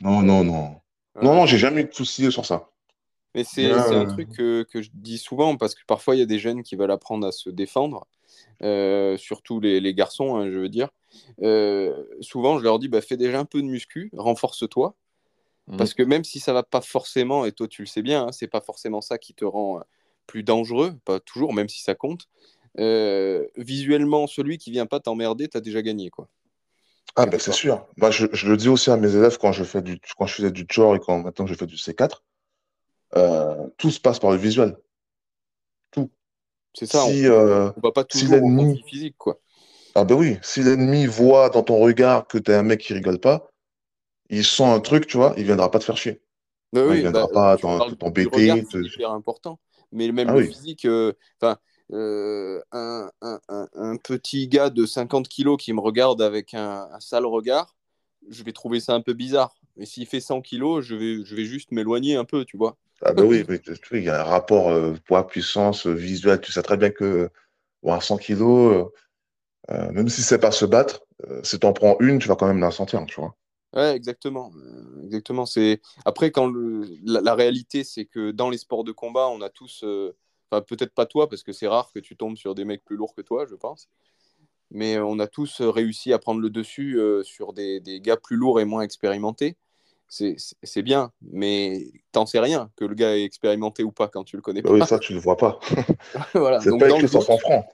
Non, 0.01 0.21
non, 0.21 0.43
non. 0.43 0.75
Non, 1.21 1.35
non, 1.35 1.45
j'ai 1.45 1.57
jamais 1.57 1.81
eu 1.81 1.85
de 1.85 1.93
soucis 1.93 2.31
sur 2.31 2.45
ça. 2.45 2.69
Mais 3.35 3.43
c'est 3.43 3.71
un 3.71 4.05
truc 4.05 4.31
que, 4.31 4.63
que, 4.63 4.81
je 4.81 4.89
dis 4.93 5.17
souvent 5.17 5.57
parce 5.57 5.73
que 5.73 5.81
parfois 5.87 6.15
il 6.15 6.19
y 6.19 6.21
a 6.21 6.27
des 6.27 6.37
jeunes 6.37 6.61
qui 6.61 6.75
veulent 6.75 6.91
apprendre 6.91 7.25
à 7.25 7.31
se 7.31 7.49
défendre 7.49 8.05
euh, 8.61 9.17
surtout 9.17 9.59
les, 9.59 9.93
garçons, 9.93 10.35
hein, 10.35 10.49
je 10.51 10.59
veux 10.59 10.69
dire. 10.69 10.89
Euh, 11.41 12.03
souvent, 12.21 12.57
je 12.57 12.63
leur 12.63 12.79
dis, 12.79 12.87
bah, 12.87 13.01
fais 13.01 13.17
déjà 13.17 13.39
un 13.39 13.45
peu 13.45 13.61
de 13.61 13.67
muscu, 13.67 14.09
renforce-toi. 14.15 14.95
Mhm. 15.67 15.77
Parce 15.77 15.93
que 15.93 16.03
même 16.03 16.23
si 16.23 16.39
ça 16.39 16.53
va 16.53 16.63
pas 16.63 16.81
forcément, 16.81 17.45
et 17.45 17.51
toi 17.51 17.67
tu 17.67 17.83
le 17.83 17.87
sais 17.87 18.01
bien, 18.01 18.27
hein, 18.27 18.31
c'est 18.31 18.47
pas 18.47 18.61
forcément 18.61 19.01
ça 19.01 19.17
qui 19.17 19.33
te 19.33 19.45
rend 19.45 19.79
euh, 19.79 19.83
plus 20.27 20.43
dangereux, 20.43 20.93
pas 21.05 21.19
toujours, 21.19 21.53
même 21.53 21.69
si 21.69 21.81
ça 21.81 21.95
compte. 21.95 22.27
visuellement, 23.57 24.27
celui 24.27 24.57
qui 24.57 24.71
vient 24.71 24.85
pas 24.85 24.99
t'emmerder, 24.99 25.47
tu 25.47 25.57
as 25.57 25.61
déjà 25.61 25.81
gagné. 25.81 26.09
quoi. 26.09 26.27
Ah, 27.15 27.25
ben 27.27 27.39
c'est 27.39 27.53
sûr. 27.53 27.85
Moi, 27.97 28.09
je, 28.11 28.25
le 28.25 28.57
dis 28.57 28.69
aussi 28.69 28.89
à 28.89 28.97
mes 28.97 29.15
élèves 29.15 29.37
quand 29.37 29.51
je, 29.51 29.63
fais 29.63 29.81
du, 29.81 29.99
quand 30.17 30.25
je 30.25 30.35
faisais 30.35 30.51
du 30.51 30.65
chore 30.69 30.95
et 30.95 30.99
quand 30.99 31.19
maintenant 31.19 31.45
je 31.45 31.53
fais 31.53 31.67
du 31.67 31.75
C4, 31.75 32.23
tout 33.77 33.91
se 33.91 33.99
passe 33.99 34.19
par 34.19 34.31
le 34.31 34.37
visuel. 34.37 34.75
C'est 36.73 36.87
ça, 36.87 37.05
si, 37.05 37.25
on, 37.27 37.31
euh, 37.31 37.69
va 37.83 37.91
pas 37.91 38.03
toujours 38.03 38.39
si 38.75 38.83
physique, 38.83 39.15
quoi. 39.17 39.39
Ah 39.95 40.05
ben 40.05 40.15
oui, 40.15 40.37
si 40.41 40.63
l'ennemi 40.63 41.05
voit 41.05 41.49
dans 41.49 41.63
ton 41.63 41.77
regard 41.77 42.27
que 42.27 42.37
tu 42.37 42.51
es 42.51 42.55
un 42.55 42.63
mec 42.63 42.81
qui 42.81 42.93
rigole 42.93 43.19
pas, 43.19 43.51
il 44.29 44.43
sent 44.43 44.63
un 44.63 44.79
truc, 44.79 45.05
tu 45.05 45.17
vois, 45.17 45.33
il 45.37 45.43
viendra 45.43 45.69
pas 45.69 45.79
te 45.79 45.83
faire 45.83 45.97
chier. 45.97 46.21
Bah 46.71 46.81
oui, 46.87 46.97
il 46.97 47.01
viendra 47.01 47.27
bah, 47.27 47.57
pas 47.61 47.87
t'embêter. 47.99 48.63
C'est 48.71 48.79
hyper 48.79 49.11
important. 49.11 49.59
Mais 49.91 50.11
même 50.11 50.29
ah 50.29 50.33
le 50.33 50.45
physique, 50.45 50.85
euh, 50.85 51.13
enfin, 51.39 51.57
euh, 51.91 52.59
un, 52.71 53.11
un, 53.21 53.39
un, 53.75 53.97
petit 53.97 54.47
gars 54.47 54.71
de 54.71 54.87
50 54.87 55.27
kilos 55.27 55.57
qui 55.61 55.71
me 55.73 55.79
regarde 55.79 56.21
avec 56.21 56.55
un, 56.55 56.89
sale 56.99 57.27
regard, 57.27 57.75
je 58.27 58.43
vais 58.43 58.53
trouver 58.53 58.79
ça 58.79 58.93
un 58.93 59.01
peu 59.01 59.13
bizarre. 59.13 59.53
Mais 59.75 59.85
s'il 59.85 60.07
fait 60.07 60.19
100 60.19 60.41
kilos, 60.41 60.83
je 60.83 60.95
vais, 60.95 61.23
je 61.23 61.35
vais 61.35 61.45
juste 61.45 61.71
m'éloigner 61.71 62.15
un 62.15 62.25
peu, 62.25 62.45
tu 62.45 62.57
vois. 62.57 62.77
Ah 63.03 63.13
ben 63.13 63.23
oui, 63.23 63.43
il 63.91 64.03
y 64.03 64.09
a 64.09 64.21
un 64.21 64.23
rapport 64.23 64.69
euh, 64.69 64.93
poids-puissance 65.05 65.85
visuel. 65.85 66.41
Tu 66.41 66.51
sais 66.51 66.63
très 66.63 66.77
bien 66.77 66.89
que 66.89 67.29
à 67.85 68.01
100 68.01 68.17
kilos, 68.17 68.91
euh, 69.71 69.91
même 69.91 70.09
si 70.09 70.21
c'est 70.21 70.39
pas 70.39 70.51
se 70.51 70.65
battre, 70.65 71.05
si 71.43 71.59
tu 71.59 71.65
en 71.65 71.73
prends 71.73 71.95
une, 71.99 72.19
tu 72.19 72.27
vas 72.27 72.35
quand 72.35 72.47
même 72.47 72.59
la 72.59 72.71
sentir, 72.71 73.05
tu 73.05 73.19
vois. 73.19 73.35
Ouais, 73.73 73.95
exactement. 73.95 74.51
exactement. 75.03 75.45
C'est 75.45 75.81
après 76.05 76.31
quand 76.31 76.51
la, 77.03 77.33
réalité, 77.33 77.83
c'est 77.83 78.05
que 78.05 78.31
dans 78.31 78.49
les 78.49 78.57
sports 78.57 78.83
de 78.83 78.91
combat, 78.91 79.29
on 79.29 79.41
a 79.41 79.49
tous, 79.49 79.83
enfin 80.51 80.61
peut-être 80.61 80.93
pas 80.93 81.05
toi, 81.05 81.29
parce 81.29 81.43
que 81.43 81.53
c'est 81.53 81.67
rare 81.67 81.91
que 81.93 81.99
tu 81.99 82.15
tombes 82.15 82.35
sur 82.35 82.55
des 82.55 82.65
mecs 82.65 82.83
plus 82.83 82.97
lourds 82.97 83.15
que 83.15 83.21
toi, 83.21 83.45
je 83.49 83.55
pense. 83.55 83.87
Mais 84.69 84.99
on 84.99 85.17
a 85.19 85.27
tous 85.27 85.61
réussi 85.61 86.13
à 86.13 86.19
prendre 86.19 86.41
le 86.41 86.49
dessus 86.49 86.99
sur 87.23 87.53
des, 87.53 87.79
des, 87.79 88.01
gars 88.01 88.17
plus 88.17 88.35
lourds 88.35 88.59
et 88.59 88.65
moins 88.65 88.81
expérimentés 88.81 89.55
c'est 90.63 90.81
bien, 90.81 91.11
mais 91.21 91.87
t'en 92.11 92.25
sais 92.25 92.39
rien 92.39 92.69
que 92.75 92.85
le 92.85 92.93
gars 92.93 93.17
est 93.17 93.23
expérimenté 93.23 93.83
ou 93.83 93.91
pas 93.91 94.07
quand 94.07 94.23
tu 94.23 94.35
le 94.35 94.41
connais 94.41 94.61
Bah 94.61 94.69
pas. 94.69 94.75
oui, 94.75 94.85
ça, 94.85 94.99
tu 94.99 95.13
ne 95.13 95.17
le 95.17 95.23
vois 95.23 95.37
pas. 95.37 95.59
voilà. 96.33 96.59
C'est 96.59 96.69
Donc, 96.69 96.79
pas 96.79 96.89
écrit 96.89 97.07
sur 97.07 97.23
100 97.23 97.37
francs. 97.39 97.65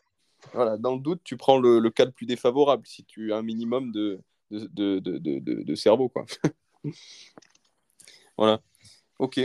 Voilà, 0.53 0.77
dans 0.77 0.95
le 0.95 1.01
doute, 1.01 1.21
tu 1.23 1.37
prends 1.37 1.57
le, 1.57 1.79
le 1.79 1.89
cas 1.89 2.05
le 2.05 2.11
plus 2.11 2.25
défavorable 2.25 2.85
si 2.85 3.03
tu 3.05 3.33
as 3.33 3.37
un 3.37 3.41
minimum 3.41 3.91
de, 3.91 4.21
de, 4.51 4.99
de, 4.99 5.17
de, 5.19 5.75
cerveau. 5.75 6.09
Quoi. 6.09 6.25
voilà. 8.37 8.61
Ok. 9.19 9.39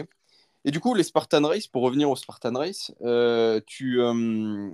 Et 0.65 0.71
du 0.71 0.81
coup, 0.81 0.95
les 0.95 1.03
Spartan 1.03 1.47
Race, 1.47 1.67
pour 1.67 1.83
revenir 1.83 2.11
aux 2.11 2.17
Spartan 2.17 2.55
Race, 2.55 2.93
euh, 3.03 3.61
tu, 3.67 4.01
euh, 4.01 4.71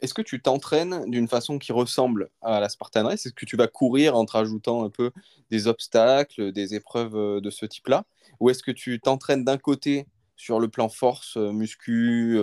est-ce 0.00 0.14
que 0.14 0.22
tu 0.22 0.40
t'entraînes 0.40 1.10
d'une 1.10 1.26
façon 1.26 1.58
qui 1.58 1.72
ressemble 1.72 2.30
à 2.40 2.60
la 2.60 2.68
Spartan 2.68 3.04
Race? 3.04 3.26
Est-ce 3.26 3.34
que 3.34 3.46
tu 3.46 3.56
vas 3.56 3.66
courir 3.66 4.16
en 4.16 4.24
te 4.24 4.32
rajoutant 4.32 4.84
un 4.84 4.90
peu 4.90 5.10
des 5.50 5.66
obstacles, 5.66 6.52
des 6.52 6.74
épreuves 6.76 7.16
euh, 7.16 7.40
de 7.40 7.50
ce 7.50 7.66
type-là? 7.66 8.04
Ou 8.38 8.50
est-ce 8.50 8.62
que 8.62 8.70
tu 8.70 9.00
t'entraînes 9.00 9.44
d'un 9.44 9.58
côté 9.58 10.06
sur 10.36 10.60
le 10.60 10.68
plan 10.68 10.88
force, 10.88 11.36
muscu, 11.36 12.38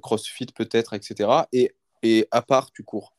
crossfit 0.00 0.46
peut-être, 0.54 0.94
etc. 0.94 1.48
Et, 1.52 1.74
et 2.02 2.28
à 2.30 2.42
part, 2.42 2.70
tu 2.72 2.82
cours 2.84 3.14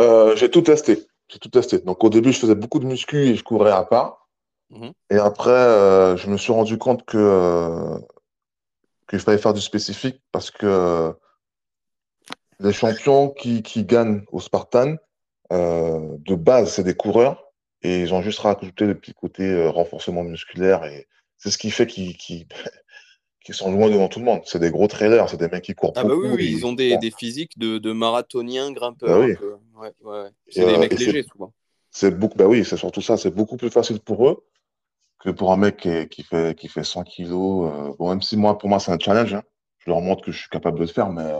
Euh, 0.00 0.36
j'ai 0.36 0.50
tout 0.50 0.62
testé. 0.62 1.06
J'ai 1.28 1.38
tout 1.38 1.48
testé. 1.48 1.78
Donc, 1.78 2.02
au 2.04 2.08
début, 2.08 2.32
je 2.32 2.38
faisais 2.38 2.54
beaucoup 2.54 2.78
de 2.78 2.86
muscu 2.86 3.26
et 3.26 3.34
je 3.34 3.44
courais 3.44 3.72
à 3.72 3.84
part. 3.84 4.28
Mhm. 4.70 4.92
Et 5.10 5.16
après, 5.16 5.50
euh, 5.50 6.16
je 6.16 6.28
me 6.30 6.36
suis 6.36 6.52
rendu 6.52 6.78
compte 6.78 7.04
que, 7.04 7.18
euh, 7.18 7.98
qu'il 9.08 9.18
fallait 9.20 9.38
faire 9.38 9.54
du 9.54 9.60
spécifique 9.60 10.22
parce 10.32 10.50
que 10.50 11.12
les 12.60 12.72
champions 12.72 13.30
qui, 13.30 13.62
qui 13.62 13.84
gagnent 13.84 14.22
au 14.32 14.40
Spartan, 14.40 14.96
de 15.50 16.34
base, 16.36 16.74
c'est 16.74 16.84
des 16.84 16.94
coureurs 16.94 17.50
et 17.82 18.00
ils 18.02 18.14
ont 18.14 18.22
juste 18.22 18.38
rajouté 18.38 18.86
le 18.86 18.96
petit 18.96 19.14
côté 19.14 19.66
renforcement 19.66 20.22
musculaire 20.22 20.84
et 20.84 21.08
c'est 21.38 21.50
ce 21.50 21.58
qui 21.58 21.72
fait 21.72 21.88
qu'ils 21.88 22.16
qu'ils- 22.16 22.46
qu'ils 23.44 23.54
sont 23.54 23.72
loin 23.72 23.90
devant 23.90 24.08
tout 24.08 24.18
le 24.20 24.24
monde. 24.24 24.42
C'est 24.46 24.58
des 24.60 24.70
gros 24.70 24.88
trailers, 24.88 25.28
c'est 25.28 25.36
des 25.38 25.48
mecs 25.48 25.64
qui 25.64 25.74
courent 25.74 25.94
Ah 25.94 26.04
bah 26.04 26.14
oui, 26.16 26.26
beaucoup. 26.26 26.34
oui, 26.34 26.50
ils 26.50 26.66
ont 26.66 26.72
des, 26.72 26.98
des 26.98 27.10
physiques 27.12 27.56
de, 27.58 27.78
de 27.78 27.92
marathoniens, 27.92 28.72
grimpeurs 28.72 29.10
Bah 29.12 29.18
oui. 29.18 29.34
Ouais, 29.74 29.92
ouais, 30.02 30.30
C'est 30.48 30.66
des 30.66 30.72
euh, 30.72 30.78
mecs 30.78 30.96
légers 30.96 31.22
souvent. 31.22 31.54
C'est 31.92 32.18
beaucoup, 32.18 32.36
bah 32.36 32.46
oui, 32.48 32.64
c'est 32.64 32.76
surtout 32.76 33.02
ça. 33.02 33.16
C'est 33.16 33.30
beaucoup 33.30 33.56
plus 33.56 33.70
facile 33.70 34.00
pour 34.00 34.28
eux 34.28 34.44
que 35.20 35.30
pour 35.30 35.52
un 35.52 35.58
mec 35.58 35.78
qui, 35.78 35.88
est- 35.90 36.08
qui 36.08 36.22
fait, 36.24 36.56
qui 36.58 36.68
fait 36.68 36.84
100 36.84 37.04
kilos. 37.04 37.72
euh, 37.72 37.94
bon, 37.98 38.10
même 38.10 38.22
si 38.22 38.36
moi, 38.38 38.58
pour 38.58 38.68
moi, 38.70 38.80
c'est 38.80 38.92
un 38.92 38.98
challenge. 39.00 39.34
hein. 39.34 39.44
Je 39.80 39.90
leur 39.90 40.00
montre 40.02 40.24
que 40.24 40.32
je 40.32 40.40
suis 40.40 40.50
capable 40.50 40.78
de 40.78 40.84
le 40.84 40.88
faire, 40.90 41.10
mais 41.10 41.34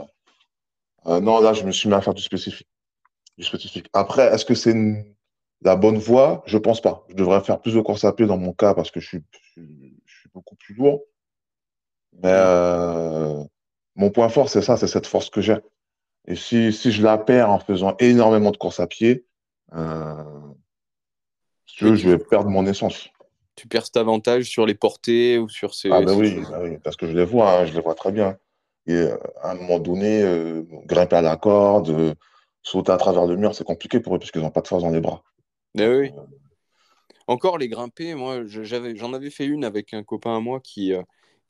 euh, 1.07 1.19
non, 1.19 1.41
là, 1.41 1.53
je 1.53 1.63
me 1.63 1.71
suis 1.71 1.89
mis 1.89 1.95
à 1.95 2.01
faire 2.01 2.13
du 2.13 2.21
spécifique. 2.21 2.67
Du 3.37 3.45
spécifique. 3.45 3.87
Après, 3.93 4.33
est-ce 4.33 4.45
que 4.45 4.55
c'est 4.55 4.71
une- 4.71 5.15
la 5.63 5.75
bonne 5.77 5.97
voie? 5.97 6.43
Je 6.47 6.57
pense 6.57 6.81
pas. 6.81 7.05
Je 7.09 7.15
devrais 7.15 7.41
faire 7.41 7.61
plus 7.61 7.75
de 7.75 7.81
course 7.81 8.05
à 8.05 8.13
pied 8.13 8.27
dans 8.27 8.37
mon 8.37 8.53
cas 8.53 8.73
parce 8.75 8.91
que 8.91 8.99
je 9.01 9.07
suis, 9.07 9.23
je 9.31 9.51
suis, 9.61 10.01
je 10.05 10.15
suis 10.21 10.29
beaucoup 10.33 10.55
plus 10.55 10.75
lourd. 10.75 11.01
Mais 12.13 12.31
euh, 12.31 13.43
mon 13.95 14.09
point 14.11 14.29
fort, 14.29 14.49
c'est 14.49 14.61
ça, 14.61 14.77
c'est 14.77 14.87
cette 14.87 15.07
force 15.07 15.29
que 15.29 15.41
j'ai. 15.41 15.57
Et 16.27 16.35
si, 16.35 16.71
si 16.71 16.91
je 16.91 17.01
la 17.01 17.17
perds 17.17 17.49
en 17.49 17.59
faisant 17.59 17.95
énormément 17.99 18.51
de 18.51 18.57
course 18.57 18.79
à 18.79 18.87
pied, 18.87 19.25
euh, 19.73 20.23
si 21.65 21.77
tu 21.77 21.83
veux, 21.85 21.91
Oui, 21.91 21.97
je 21.97 22.09
vais 22.09 22.17
perdre 22.17 22.49
mon 22.49 22.65
essence. 22.65 23.09
Tu 23.55 23.67
perds 23.67 23.85
cet 23.85 23.97
avantage 23.97 24.45
sur 24.45 24.65
les 24.65 24.75
portées 24.75 25.37
ou 25.37 25.49
sur 25.49 25.73
ces, 25.73 25.89
Ah 25.91 26.01
ben 26.01 26.09
ces 26.09 26.15
oui, 26.15 26.77
parce 26.83 26.95
que 26.95 27.07
je 27.07 27.13
les 27.13 27.25
vois, 27.25 27.59
hein, 27.59 27.65
je 27.65 27.73
les 27.73 27.81
vois 27.81 27.95
très 27.95 28.11
bien. 28.11 28.37
Et 28.87 28.93
euh, 28.93 29.17
à 29.41 29.51
un 29.51 29.55
moment 29.55 29.79
donné, 29.79 30.21
euh, 30.23 30.63
grimper 30.85 31.17
à 31.17 31.21
la 31.21 31.37
corde, 31.37 32.15
sauter 32.61 32.91
à 32.91 32.97
travers 32.97 33.25
le 33.25 33.35
mur, 33.35 33.55
c'est 33.55 33.63
compliqué 33.63 33.99
pour 33.99 34.15
eux 34.15 34.19
puisqu'ils 34.19 34.41
n'ont 34.41 34.51
pas 34.51 34.61
de 34.61 34.67
force 34.67 34.83
dans 34.83 34.89
les 34.89 35.01
bras. 35.01 35.23
Mais 35.75 35.87
oui. 35.87 36.11
Encore 37.27 37.57
les 37.57 37.67
grimper, 37.67 38.13
moi 38.15 38.41
j'en 38.45 39.13
avais 39.13 39.29
fait 39.29 39.45
une 39.45 39.63
avec 39.63 39.93
un 39.93 40.03
copain 40.03 40.35
à 40.35 40.39
moi 40.39 40.59
qui, 40.59 40.93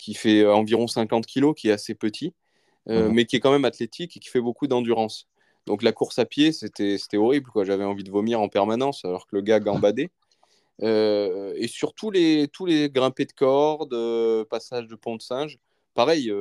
qui 0.02 0.16
fait 0.16 0.41
euh, 0.41 0.54
environ 0.56 0.88
50 0.88 1.28
kilos, 1.28 1.54
qui 1.56 1.70
est 1.70 1.72
assez 1.72 1.93
petit, 1.93 2.34
euh, 2.89 3.08
Mhm. 3.08 3.14
mais 3.14 3.26
qui 3.26 3.36
est 3.36 3.39
quand 3.39 3.52
même 3.52 3.66
athlétique 3.66 4.18
et 4.18 4.20
qui 4.20 4.30
fait 4.30 4.41
beaucoup 4.41 4.66
d'endurance. 4.66 5.28
Donc 5.68 5.84
la 5.84 5.91
course 5.91 6.18
à 6.18 6.26
pied, 6.26 6.52
c'était, 6.52 6.97
horrible. 7.18 7.52
J'avais 7.64 7.84
envie 7.84 8.04
de 8.04 8.10
vomir 8.10 8.41
en 8.41 8.49
permanence 8.49 9.06
alors 9.06 9.28
que 9.28 9.36
le 9.36 9.43
gars 9.43 9.60
gambadait. 9.60 10.10
Euh, 10.82 11.54
et 11.56 11.68
sur 11.68 11.93
tous 11.93 12.10
les, 12.10 12.47
tous 12.52 12.66
les 12.66 12.89
grimpés 12.89 13.26
de 13.26 13.32
cordes, 13.34 13.93
euh, 13.93 14.43
passage 14.45 14.88
de 14.88 14.95
pont 14.95 15.16
de 15.18 15.22
singe, 15.22 15.60
pareil, 15.93 16.34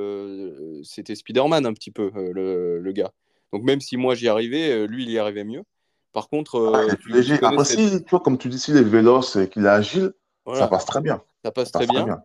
c'était 0.82 1.14
Spider-Man 1.14 1.66
un 1.66 1.74
petit 1.74 1.90
peu, 1.90 2.11
le, 2.14 2.78
le 2.80 2.92
gars. 2.92 3.12
Donc 3.52 3.62
même 3.62 3.82
si 3.82 3.98
moi 3.98 4.14
j'y 4.14 4.28
arrivais, 4.28 4.86
lui 4.86 5.02
il 5.04 5.11
y 5.11 5.18
arrivait 5.18 5.44
mieux. 5.44 5.64
Par 6.12 6.30
contre, 6.30 6.72
Ah, 6.74 6.82
il 6.88 6.96
tu, 6.96 7.08
léger. 7.12 7.38
Après, 7.42 7.64
cette- 7.66 7.78
si, 7.78 8.02
tu 8.04 8.11
vois, 8.11 8.20
comme 8.20 8.38
tu 8.38 8.48
dis, 8.48 8.58
s'il 8.58 8.76
est 8.78 8.82
véloce 8.82 9.36
et 9.36 9.48
qu'il 9.50 9.66
est 9.66 9.68
agile, 9.68 10.12
ça 10.54 10.66
passe 10.66 10.86
très 10.86 11.02
bien. 11.02 11.22
ça 11.44 11.50
passe 11.52 11.70
Ça 11.70 11.78
très 11.80 11.86
passe 11.86 11.94
très 11.94 12.04
bien. 12.06 12.14
bien. 12.16 12.22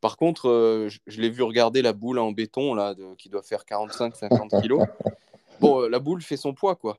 Par 0.00 0.16
contre, 0.16 0.48
euh, 0.48 0.88
je, 0.88 0.98
je 1.06 1.20
l'ai 1.20 1.30
vu 1.30 1.42
regarder 1.42 1.82
la 1.82 1.92
boule 1.92 2.18
en 2.18 2.32
béton 2.32 2.74
là, 2.74 2.94
de- 2.94 3.14
qui 3.16 3.28
doit 3.28 3.42
faire 3.42 3.64
45-50 3.64 4.60
kilos. 4.60 4.80
Bon, 5.60 5.82
euh, 5.82 5.88
la 5.88 5.98
boule 5.98 6.22
fait 6.22 6.36
son 6.36 6.54
poids, 6.54 6.76
quoi. 6.76 6.98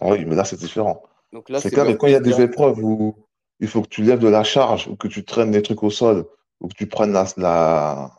Ah 0.00 0.08
oui, 0.10 0.24
mais 0.24 0.34
là, 0.34 0.44
c'est 0.44 0.58
différent. 0.58 1.02
Donc 1.32 1.48
là, 1.50 1.60
C'est 1.60 1.70
clair, 1.70 1.84
mais 1.84 1.96
quand 1.96 2.06
il 2.06 2.12
y 2.12 2.16
a 2.16 2.20
des 2.20 2.40
épreuves 2.40 2.82
où 2.82 3.16
il 3.60 3.68
faut 3.68 3.82
que 3.82 3.88
tu 3.88 4.02
lèves 4.02 4.18
de 4.18 4.28
la 4.28 4.44
charge 4.44 4.88
ou 4.88 4.96
que 4.96 5.08
tu 5.08 5.24
traînes 5.24 5.50
des 5.50 5.62
trucs 5.62 5.82
au 5.82 5.90
sol 5.90 6.26
ou 6.60 6.68
que 6.68 6.74
tu 6.74 6.86
prennes 6.86 7.12
la, 7.12 7.26
la, 7.36 8.12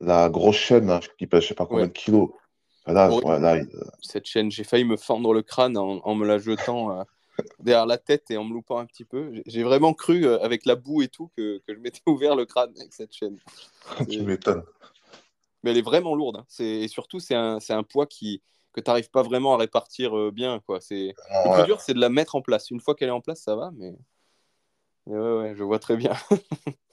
la 0.00 0.28
grosse 0.28 0.56
chaîne 0.56 0.90
hein, 0.90 1.00
qui 1.18 1.26
pèse 1.26 1.42
je 1.42 1.48
sais 1.48 1.54
pas 1.54 1.66
combien 1.66 1.82
Ouais. 1.84 1.88
de 1.88 1.92
kilos, 1.92 2.30
là, 2.86 3.08
Horrible. 3.10 3.26
ouais, 3.30 3.40
là, 3.40 3.56
il- 3.56 3.68
Cette 4.00 4.26
chaîne, 4.26 4.50
j'ai 4.50 4.64
failli 4.64 4.84
me 4.84 4.96
fendre 4.96 5.32
le 5.32 5.42
crâne 5.42 5.76
en, 5.76 6.00
en 6.04 6.14
me 6.14 6.26
la 6.26 6.38
jetant 6.38 7.00
euh, 7.00 7.02
derrière 7.60 7.86
la 7.86 7.98
tête 7.98 8.30
et 8.30 8.36
en 8.36 8.44
me 8.44 8.52
loupant 8.52 8.78
un 8.78 8.86
petit 8.86 9.04
peu. 9.04 9.32
J'ai- 9.46 9.62
vraiment 9.62 9.92
cru, 9.94 10.26
euh, 10.26 10.40
avec 10.42 10.66
la 10.66 10.76
boue 10.76 11.02
et 11.02 11.08
tout, 11.08 11.30
que, 11.36 11.58
que 11.66 11.74
je 11.74 11.78
m'étais 11.80 12.00
ouvert 12.06 12.36
le 12.36 12.44
crâne 12.46 12.72
avec 12.78 12.92
cette 12.92 13.12
chaîne. 13.12 13.38
tu 14.10 14.22
m'étonnes. 14.22 14.62
Mais 15.62 15.70
elle 15.72 15.78
est 15.78 15.82
vraiment 15.82 16.14
lourde. 16.14 16.36
hein. 16.36 16.46
Et 16.60 16.86
surtout, 16.88 17.18
c'est 17.18 17.34
un, 17.34 17.58
un 17.68 17.82
poids 17.82 18.06
qui, 18.06 18.42
que 18.72 18.80
tu 18.80 18.88
n'arrives 18.88 19.10
pas 19.10 19.22
vraiment 19.22 19.54
à 19.54 19.56
répartir 19.56 20.16
euh, 20.16 20.30
bien. 20.30 20.60
Quoi. 20.60 20.80
C'est... 20.80 21.14
Le 21.44 21.50
plus 21.52 21.60
Ouais. 21.60 21.64
dur, 21.66 21.80
c'est 21.80 21.94
de 21.94 22.00
la 22.00 22.08
mettre 22.08 22.34
en 22.36 22.42
place. 22.42 22.70
Une 22.70 22.80
fois 22.80 22.94
qu'elle 22.94 23.08
est 23.08 23.12
en 23.12 23.20
place, 23.20 23.40
ça 23.42 23.56
va, 23.56 23.70
mais, 23.74 23.94
mais 25.06 25.16
ouais, 25.18 25.36
ouais, 25.38 25.54
je 25.56 25.62
vois 25.64 25.78
très 25.78 25.96
bien. 25.96 26.12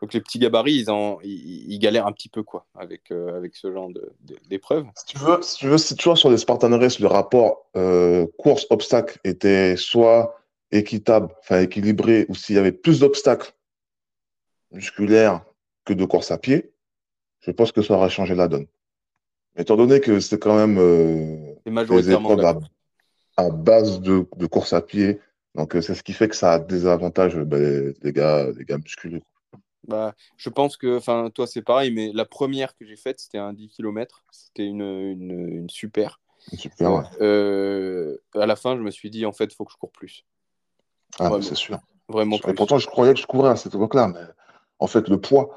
Donc 0.00 0.14
les 0.14 0.20
petits 0.20 0.38
gabarits, 0.38 0.76
ils, 0.76 0.90
en, 0.90 1.20
ils, 1.22 1.72
ils 1.72 1.78
galèrent 1.78 2.06
un 2.06 2.12
petit 2.12 2.30
peu 2.30 2.42
quoi, 2.42 2.66
avec, 2.74 3.10
euh, 3.10 3.36
avec 3.36 3.54
ce 3.54 3.70
genre 3.70 3.90
d'épreuves. 4.48 4.86
Si 4.96 5.04
tu 5.06 5.18
veux, 5.18 5.42
si 5.42 5.56
tu 5.56 5.66
veux, 5.66 5.78
si 5.78 5.94
sur 5.94 6.30
les 6.30 6.38
Spartan 6.38 6.78
Race, 6.78 7.00
le 7.00 7.06
rapport 7.06 7.66
euh, 7.76 8.26
course-obstacle 8.38 9.18
était 9.24 9.76
soit 9.76 10.40
équitable, 10.70 11.28
enfin 11.40 11.60
équilibré, 11.60 12.24
ou 12.28 12.34
s'il 12.34 12.56
y 12.56 12.58
avait 12.58 12.72
plus 12.72 13.00
d'obstacles 13.00 13.52
musculaires 14.70 15.44
que 15.84 15.92
de 15.92 16.04
course 16.04 16.30
à 16.30 16.38
pied, 16.38 16.72
je 17.40 17.50
pense 17.50 17.72
que 17.72 17.82
ça 17.82 17.94
aurait 17.94 18.10
changé 18.10 18.34
la 18.34 18.48
donne. 18.48 18.66
Mais 19.54 19.62
étant 19.62 19.76
donné 19.76 20.00
que 20.00 20.20
c'est 20.20 20.38
quand 20.38 20.56
même 20.56 20.78
euh, 20.78 21.54
des 21.66 22.10
épreuves 22.10 22.60
à, 23.36 23.50
base 23.50 24.00
de, 24.00 24.26
de 24.36 24.46
course 24.46 24.72
à 24.72 24.80
pied, 24.80 25.20
donc 25.54 25.72
c'est 25.72 25.94
ce 25.94 26.02
qui 26.02 26.12
fait 26.12 26.28
que 26.28 26.36
ça 26.36 26.52
a 26.54 26.58
des 26.58 26.86
avantages, 26.86 27.36
ben, 27.36 27.60
les, 27.60 27.94
les 28.02 28.12
gars, 28.12 28.46
les 28.56 28.64
gars 28.64 28.78
musculeux. 28.78 29.20
Bah, 29.88 30.14
je 30.36 30.50
pense 30.50 30.76
que, 30.76 30.96
enfin, 30.98 31.30
toi 31.34 31.46
c'est 31.46 31.62
pareil, 31.62 31.90
mais 31.90 32.12
la 32.12 32.24
première 32.24 32.76
que 32.76 32.84
j'ai 32.84 32.96
faite, 32.96 33.20
c'était 33.20 33.38
un 33.38 33.52
10 33.52 33.68
km. 33.68 34.22
C'était 34.30 34.66
une, 34.66 34.82
une, 34.82 35.30
une 35.30 35.70
super. 35.70 36.20
Super, 36.56 36.92
ouais. 36.92 37.04
Euh, 37.20 38.16
à 38.34 38.46
la 38.46 38.56
fin, 38.56 38.76
je 38.76 38.82
me 38.82 38.90
suis 38.90 39.10
dit, 39.10 39.26
en 39.26 39.32
fait, 39.32 39.44
il 39.44 39.54
faut 39.54 39.64
que 39.64 39.72
je 39.72 39.76
cours 39.76 39.92
plus. 39.92 40.24
Ah, 41.18 41.30
c'est 41.42 41.54
sûr. 41.54 41.78
vraiment 42.08 42.36
Et 42.36 42.40
plus. 42.40 42.54
pourtant, 42.54 42.78
je 42.78 42.86
croyais 42.86 43.14
que 43.14 43.20
je 43.20 43.26
courais 43.26 43.50
à 43.50 43.56
cette 43.56 43.74
époque-là, 43.74 44.08
mais 44.08 44.20
en 44.78 44.86
fait, 44.86 45.08
le 45.08 45.20
poids, 45.20 45.50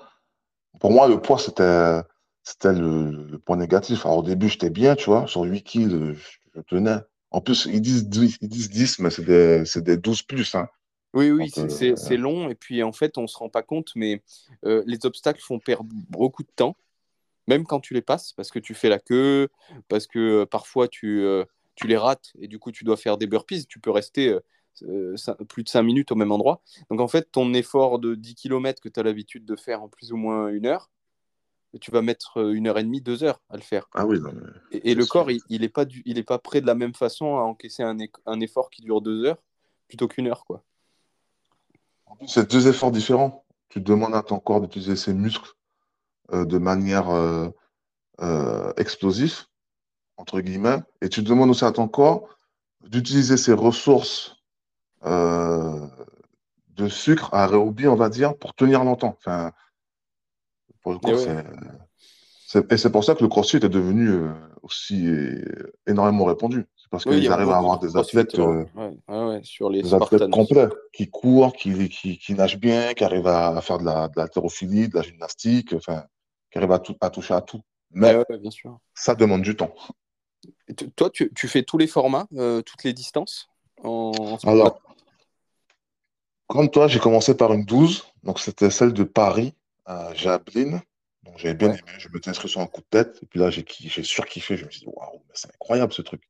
pour 0.80 0.92
moi, 0.92 1.08
le 1.08 1.22
poids, 1.22 1.38
c'était, 1.38 2.02
c'était 2.44 2.74
le, 2.74 3.12
le 3.12 3.40
point 3.40 3.56
négatif. 3.58 4.06
Alors, 4.06 4.20
au 4.20 4.24
début, 4.24 4.50
j'étais 4.50 4.70
bien, 4.70 4.96
tu 4.96 5.06
vois, 5.06 5.28
sur 5.28 5.42
8 5.44 5.64
kills, 5.64 6.16
je, 6.16 6.38
je 6.56 6.62
tenais. 6.62 6.98
En 7.32 7.42
plus, 7.42 7.66
ils 7.72 7.82
disent 7.82 8.08
10, 8.10 8.38
ils 8.42 8.50
disent 8.50 8.70
10 8.70 9.00
mais 9.00 9.10
c'est 9.10 9.24
des, 9.24 9.66
c'est 9.66 9.84
des 9.84 9.98
12 9.98 10.24
plus, 10.24 10.54
hein. 10.56 10.68
Oui, 11.14 11.30
oui, 11.30 11.50
c'est- 11.50 11.92
euh, 11.92 11.96
c'est 11.96 12.18
long 12.18 12.50
et 12.50 12.56
puis 12.56 12.82
en 12.84 12.92
fait, 12.92 13.18
on 13.18 13.28
se 13.28 13.38
rend 13.38 13.50
pas 13.50 13.62
compte, 13.62 13.92
mais 13.96 14.22
euh, 14.66 14.84
les 14.88 15.06
obstacles 15.06 15.42
font 15.42 15.60
perdre 15.60 15.90
beaucoup 16.10 16.44
de 16.44 16.50
temps, 16.56 16.76
même 17.48 17.66
quand 17.66 17.80
tu 17.80 17.94
les 17.94 18.02
passes, 18.02 18.34
parce 18.34 18.50
que 18.50 18.60
tu 18.60 18.74
fais 18.74 18.90
la 18.90 19.00
queue, 19.00 19.50
parce 19.90 20.08
que 20.08 20.20
euh, 20.20 20.46
parfois 20.46 20.88
tu, 20.88 21.22
euh, 21.22 21.46
tu 21.76 21.88
les 21.88 21.98
rates 21.98 22.32
et 22.40 22.48
du 22.48 22.58
coup 22.58 22.72
tu 22.72 22.84
dois 22.84 22.98
faire 22.98 23.18
des 23.18 23.28
burpees, 23.28 23.68
tu 23.68 23.80
peux 23.80 23.92
rester 23.92 24.36
plus 25.50 25.64
de 25.64 25.70
5 25.70 25.84
minutes 25.84 26.12
au 26.12 26.16
même 26.16 26.32
endroit. 26.32 26.62
Donc 26.90 27.00
en 27.00 27.08
fait, 27.08 27.32
ton 27.32 27.54
effort 27.54 28.00
de 28.00 28.16
10 28.16 28.34
km 28.34 28.82
que 28.82 28.90
tu 28.90 29.00
as 29.00 29.04
l'habitude 29.04 29.46
de 29.46 29.56
faire 29.56 29.84
en 29.84 29.88
plus 29.90 30.12
ou 30.12 30.18
moins 30.18 30.48
une 30.48 30.66
heure, 30.66 30.90
tu 31.80 31.92
vas 31.92 32.02
mettre 32.02 32.38
une 32.54 32.68
heure 32.68 32.80
et 32.80 32.84
demie, 32.84 33.02
deux 33.02 33.24
heures 33.24 33.40
à 33.50 33.56
le 33.56 33.62
faire. 33.62 33.88
Ah 33.94 34.06
oui, 34.06 34.20
non, 34.20 34.32
mais 34.34 34.80
Et, 34.84 34.96
le 34.96 35.06
corps, 35.06 35.30
il, 35.30 35.42
il 35.50 35.64
est 35.64 35.70
pas 35.70 35.86
du, 35.86 36.02
il 36.06 36.18
est 36.18 36.24
pas 36.24 36.40
prêt 36.40 36.62
de 36.62 36.68
la 36.68 36.76
même 36.76 36.94
façon 36.96 37.38
à 37.38 37.42
encaisser 37.42 37.84
un, 37.84 37.98
un 38.26 38.40
effort 38.40 38.70
qui 38.70 38.82
dure 38.82 39.02
deux 39.02 39.26
heures 39.26 39.42
plutôt 39.88 40.08
qu'une 40.08 40.28
heure, 40.28 40.46
quoi. 40.46 40.64
C'est 42.28 42.50
deux 42.50 42.68
efforts 42.68 42.92
différents. 42.92 43.46
Tu 43.70 43.82
demandes 43.82 44.16
à 44.16 44.22
ton 44.22 44.40
corps 44.40 44.62
d'utiliser 44.62 44.96
ses 44.96 45.14
muscles 45.14 45.52
euh, 46.32 46.46
de 46.46 46.58
manière 46.58 47.10
euh, 47.10 47.50
euh, 48.22 48.72
explosive, 48.78 49.46
entre 50.18 50.40
guillemets, 50.42 50.80
et 51.02 51.10
tu 51.10 51.22
demandes 51.22 51.50
aussi 51.50 51.66
à 51.66 51.72
ton 51.72 51.88
corps 51.88 52.30
d'utiliser 52.88 53.38
ses 53.38 53.54
ressources 53.54 54.38
de 55.04 56.88
sucre 56.88 57.34
à 57.34 57.46
réobi, 57.46 57.88
on 57.88 57.96
va 57.96 58.10
dire, 58.10 58.38
pour 58.38 58.54
tenir 58.54 58.84
longtemps. 58.84 59.16
Enfin, 59.18 59.52
pour 60.82 60.94
le 60.94 61.00
coup, 61.00 61.18
c'est. 61.18 62.72
Et 62.72 62.78
c'est 62.78 62.92
pour 62.92 63.04
ça 63.04 63.16
que 63.16 63.24
le 63.24 63.28
crossfit 63.28 63.58
est 63.58 63.70
devenu 63.70 64.30
aussi 64.62 65.10
énormément 65.88 66.26
répandu. 66.26 66.68
Parce 66.94 67.06
qu'ils 67.06 67.28
arrivent 67.32 67.50
à 67.50 67.58
avoir 67.58 67.80
des 67.80 67.98
athlètes, 67.98 68.38
euh, 68.38 68.66
euh, 69.10 69.40
sur 69.42 69.68
les 69.68 69.82
des 69.82 69.96
athlètes 69.96 70.30
complets, 70.30 70.68
qui 70.94 71.10
courent, 71.10 71.52
qui, 71.52 71.90
qui, 71.90 72.34
nagent 72.36 72.60
bien, 72.60 72.94
qui 72.94 73.04
arrivent 73.04 73.26
à, 73.26 73.60
faire 73.62 73.80
de 73.80 73.86
la, 73.86 74.10
de 74.10 74.22
de 74.22 74.96
la 74.96 75.02
gymnastique, 75.02 75.74
enfin, 75.74 76.04
qui 76.52 76.60
arrivent 76.60 76.72
à, 76.72 77.10
toucher 77.10 77.34
à 77.34 77.42
tout. 77.42 77.62
Mais 77.90 78.16
bien 78.40 78.52
sûr. 78.52 78.78
ça 78.94 79.16
demande 79.16 79.42
du 79.42 79.56
temps. 79.56 79.74
toi, 80.96 81.10
tu, 81.10 81.34
tu, 81.34 81.48
fais 81.48 81.64
tous 81.64 81.80
les 81.80 81.88
formats, 81.88 82.28
toutes 82.64 82.84
les 82.84 82.94
distances 82.94 83.48
en, 83.84 84.38
Alors, 84.44 84.80
comme 86.46 86.70
toi, 86.70 86.88
j'ai 86.88 87.00
commencé 87.00 87.36
par 87.36 87.54
une 87.54 87.66
12, 87.66 88.06
donc 88.22 88.40
c'était 88.40 88.70
celle 88.70 88.94
de 88.94 89.04
Paris 89.04 89.56
à 89.86 90.14
Jablin. 90.14 90.80
Donc 91.24 91.40
j'avais 91.40 91.56
bien 91.56 91.70
aimé, 91.70 91.82
je 91.98 92.08
me 92.10 92.22
suis 92.22 92.30
inscrit 92.30 92.50
sur 92.50 92.62
un 92.62 92.68
coup 92.68 92.82
de 92.82 92.88
tête, 92.92 93.18
et 93.24 93.26
puis 93.26 93.40
là 93.40 93.50
j'ai 93.50 94.04
surkiffé, 94.04 94.58
je 94.58 94.66
me 94.66 94.70
suis 94.70 94.82
dit 94.82 94.88
waouh, 94.88 95.24
c'est 95.34 95.50
incroyable 95.50 95.92
ce 95.92 96.04
truc. 96.04 96.22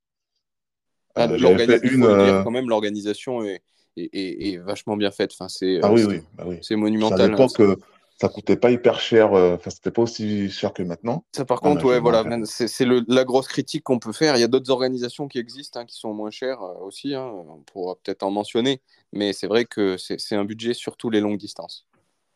Ah, 1.15 1.27
euh, 1.29 1.79
une, 1.83 2.05
euh, 2.05 2.43
quand 2.43 2.51
même, 2.51 2.67
l'organisation 2.67 3.43
est, 3.43 3.61
est, 3.95 4.57
vachement 4.57 4.97
bien 4.97 5.11
faite. 5.11 5.31
Enfin, 5.33 5.47
c'est 5.47 5.79
ah 5.83 5.91
oui, 5.91 6.03
oui, 6.05 6.21
bah 6.35 6.45
oui. 6.47 6.57
c'est 6.61 6.75
monumental. 6.75 7.21
À 7.21 7.27
l'époque, 7.27 7.59
hein, 7.59 7.75
ça 8.19 8.29
coûtait 8.29 8.55
pas 8.55 8.71
hyper 8.71 8.99
cher, 8.99 9.33
euh, 9.33 9.55
enfin, 9.55 9.69
c'était 9.69 9.91
pas 9.91 10.01
aussi 10.01 10.49
cher 10.49 10.73
que 10.73 10.81
maintenant. 10.81 11.23
Ça, 11.35 11.45
par 11.45 11.61
contre, 11.61 11.85
ouais, 11.85 11.99
voilà, 11.99 12.23
c'est 12.45 12.85
la 12.85 13.23
grosse 13.25 13.47
critique 13.47 13.83
qu'on 13.83 13.99
peut 13.99 14.11
faire. 14.11 14.37
Il 14.37 14.39
y 14.39 14.43
a 14.43 14.47
d'autres 14.47 14.71
organisations 14.71 15.27
qui 15.27 15.37
existent, 15.37 15.79
hein, 15.79 15.85
qui 15.85 15.95
sont 15.95 16.13
moins 16.13 16.31
chères 16.31 16.61
aussi, 16.81 17.13
hein, 17.13 17.25
on 17.25 17.61
pourra 17.61 17.95
peut-être 17.95 18.23
en 18.23 18.31
mentionner, 18.31 18.81
mais 19.11 19.33
c'est 19.33 19.47
vrai 19.47 19.65
que 19.65 19.97
c'est 19.97 20.35
un 20.35 20.45
budget 20.45 20.73
surtout 20.73 21.09
les 21.09 21.19
longues 21.19 21.37
distances. 21.37 21.85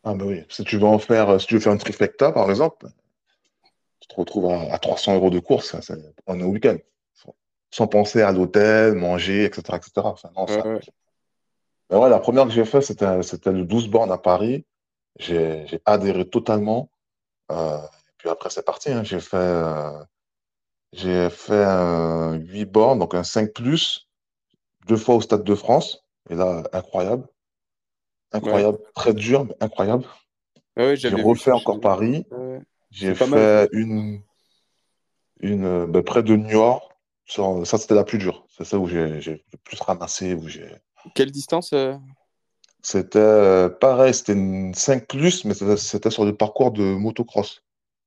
Ah 0.04 0.14
bah 0.14 0.24
oui, 0.26 0.42
si 0.48 0.62
tu 0.62 0.78
veux 0.78 0.84
en 0.84 1.00
faire, 1.00 1.40
si 1.40 1.48
tu 1.48 1.54
veux 1.54 1.60
faire 1.60 1.72
une 1.72 1.78
trifecta 1.78 2.30
par 2.30 2.48
exemple, 2.48 2.86
tu 4.00 4.06
te 4.06 4.14
retrouves 4.14 4.50
à, 4.52 4.78
300 4.78 5.16
euros 5.16 5.30
de 5.30 5.40
course 5.40 5.74
en 6.26 6.40
un 6.40 6.44
week-end, 6.44 6.76
sans 7.70 7.86
penser 7.86 8.22
à 8.22 8.32
l'hôtel, 8.32 8.94
manger, 8.94 9.44
etc. 9.44 9.62
etc. 9.76 9.90
Enfin, 9.96 10.30
non, 10.36 10.46
ouais, 11.90 12.10
la 12.10 12.18
première 12.18 12.44
que 12.44 12.50
j'ai 12.50 12.64
faite, 12.64 12.82
c'était 12.82 13.52
le 13.52 13.64
12 13.64 13.88
bornes 13.88 14.12
à 14.12 14.18
Paris. 14.18 14.64
J'ai 15.18 15.80
adhéré 15.84 16.28
totalement. 16.28 16.90
Euh, 17.50 17.78
et 17.78 18.12
puis 18.18 18.28
après, 18.28 18.50
c'est 18.50 18.64
parti. 18.64 18.90
Hein. 18.90 19.02
J'ai 19.04 19.20
fait, 19.20 19.36
euh, 19.36 19.98
j'ai 20.92 21.28
fait 21.30 21.64
un 21.64 22.34
8 22.34 22.66
bornes, 22.66 22.98
donc 22.98 23.14
un 23.14 23.24
5 23.24 23.52
plus, 23.52 24.08
deux 24.86 24.96
fois 24.96 25.16
au 25.16 25.20
Stade 25.20 25.44
de 25.44 25.54
France. 25.54 26.04
Et 26.30 26.34
là, 26.34 26.62
incroyable. 26.72 27.26
Incroyable. 28.32 28.78
Très 28.94 29.14
dur, 29.14 29.44
mais 29.44 29.56
incroyable. 29.60 30.04
j'ai 30.76 31.08
refait 31.08 31.52
encore 31.52 31.80
Paris. 31.80 32.26
J'ai 32.90 33.14
fait 33.14 33.68
une, 33.72 34.22
une 35.40 35.86
ben, 35.86 36.02
près 36.02 36.22
de 36.22 36.36
New 36.36 36.50
York. 36.50 36.87
Ça, 37.28 37.78
c'était 37.78 37.94
la 37.94 38.04
plus 38.04 38.18
dure. 38.18 38.46
C'est 38.48 38.64
ça 38.64 38.78
où 38.78 38.88
j'ai 38.88 39.20
le 39.20 39.58
plus 39.62 39.80
ramassé. 39.80 40.34
Où 40.34 40.46
Quelle 41.14 41.30
distance 41.30 41.72
euh? 41.72 41.94
C'était 42.80 43.18
euh, 43.18 43.68
pareil, 43.68 44.14
c'était 44.14 44.32
une 44.32 44.72
5 44.72 45.06
plus, 45.06 45.44
mais 45.44 45.54
c'était 45.54 46.10
sur 46.10 46.24
le 46.24 46.34
parcours 46.34 46.70
de 46.70 46.82
motocross. 46.82 47.62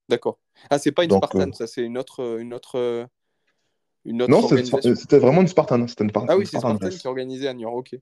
D'accord. 0.09 0.39
Ah, 0.69 0.79
c'est 0.79 0.91
pas 0.91 1.03
une 1.03 1.11
Spartan, 1.11 1.49
euh, 1.49 1.51
ça, 1.53 1.67
c'est 1.67 1.81
une 1.81 1.97
autre, 1.97 2.39
une 2.39 2.53
autre, 2.53 3.07
une 4.05 4.21
autre 4.21 4.31
Non, 4.31 4.95
c'était 4.95 5.19
vraiment 5.19 5.41
une 5.41 5.47
Spartan. 5.47 5.77
Une 5.77 6.11
ah 6.27 6.37
oui, 6.37 6.47
c'est 6.47 6.57
Spartan 6.57 6.77
qui 6.89 6.95
est 6.95 7.05
organisée 7.05 7.47
à 7.47 7.53
New 7.53 7.61
York, 7.61 7.75
ok. 7.75 7.99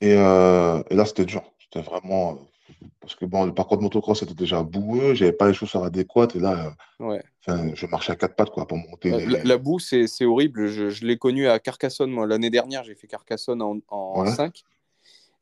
Et, 0.00 0.10
et 0.10 0.14
là, 0.14 1.04
c'était 1.06 1.24
dur. 1.24 1.42
C'était 1.58 1.80
vraiment. 1.80 2.38
Parce 3.00 3.14
que 3.14 3.24
bon, 3.24 3.46
le 3.46 3.54
parcours 3.54 3.78
de 3.78 3.82
motocross 3.82 4.22
était 4.22 4.34
déjà 4.34 4.62
boueux, 4.62 5.14
j'avais 5.14 5.32
pas 5.32 5.48
les 5.48 5.54
chaussures 5.54 5.84
adéquates, 5.84 6.36
et 6.36 6.40
là, 6.40 6.74
ouais. 7.00 7.22
je 7.46 7.86
marchais 7.86 8.12
à 8.12 8.16
quatre 8.16 8.36
pattes 8.36 8.50
quoi, 8.50 8.66
pour 8.66 8.78
monter. 8.78 9.10
La, 9.26 9.58
boue, 9.58 9.78
c'est 9.78 10.24
horrible. 10.24 10.66
Je, 10.66 10.90
je 10.90 11.06
l'ai 11.06 11.16
connu 11.16 11.48
à 11.48 11.58
Carcassonne, 11.58 12.24
l'année 12.26 12.50
dernière, 12.50 12.84
j'ai 12.84 12.94
fait 12.94 13.06
Carcassonne 13.06 13.62
en, 13.62 13.78
en 13.88 14.26
5 14.26 14.62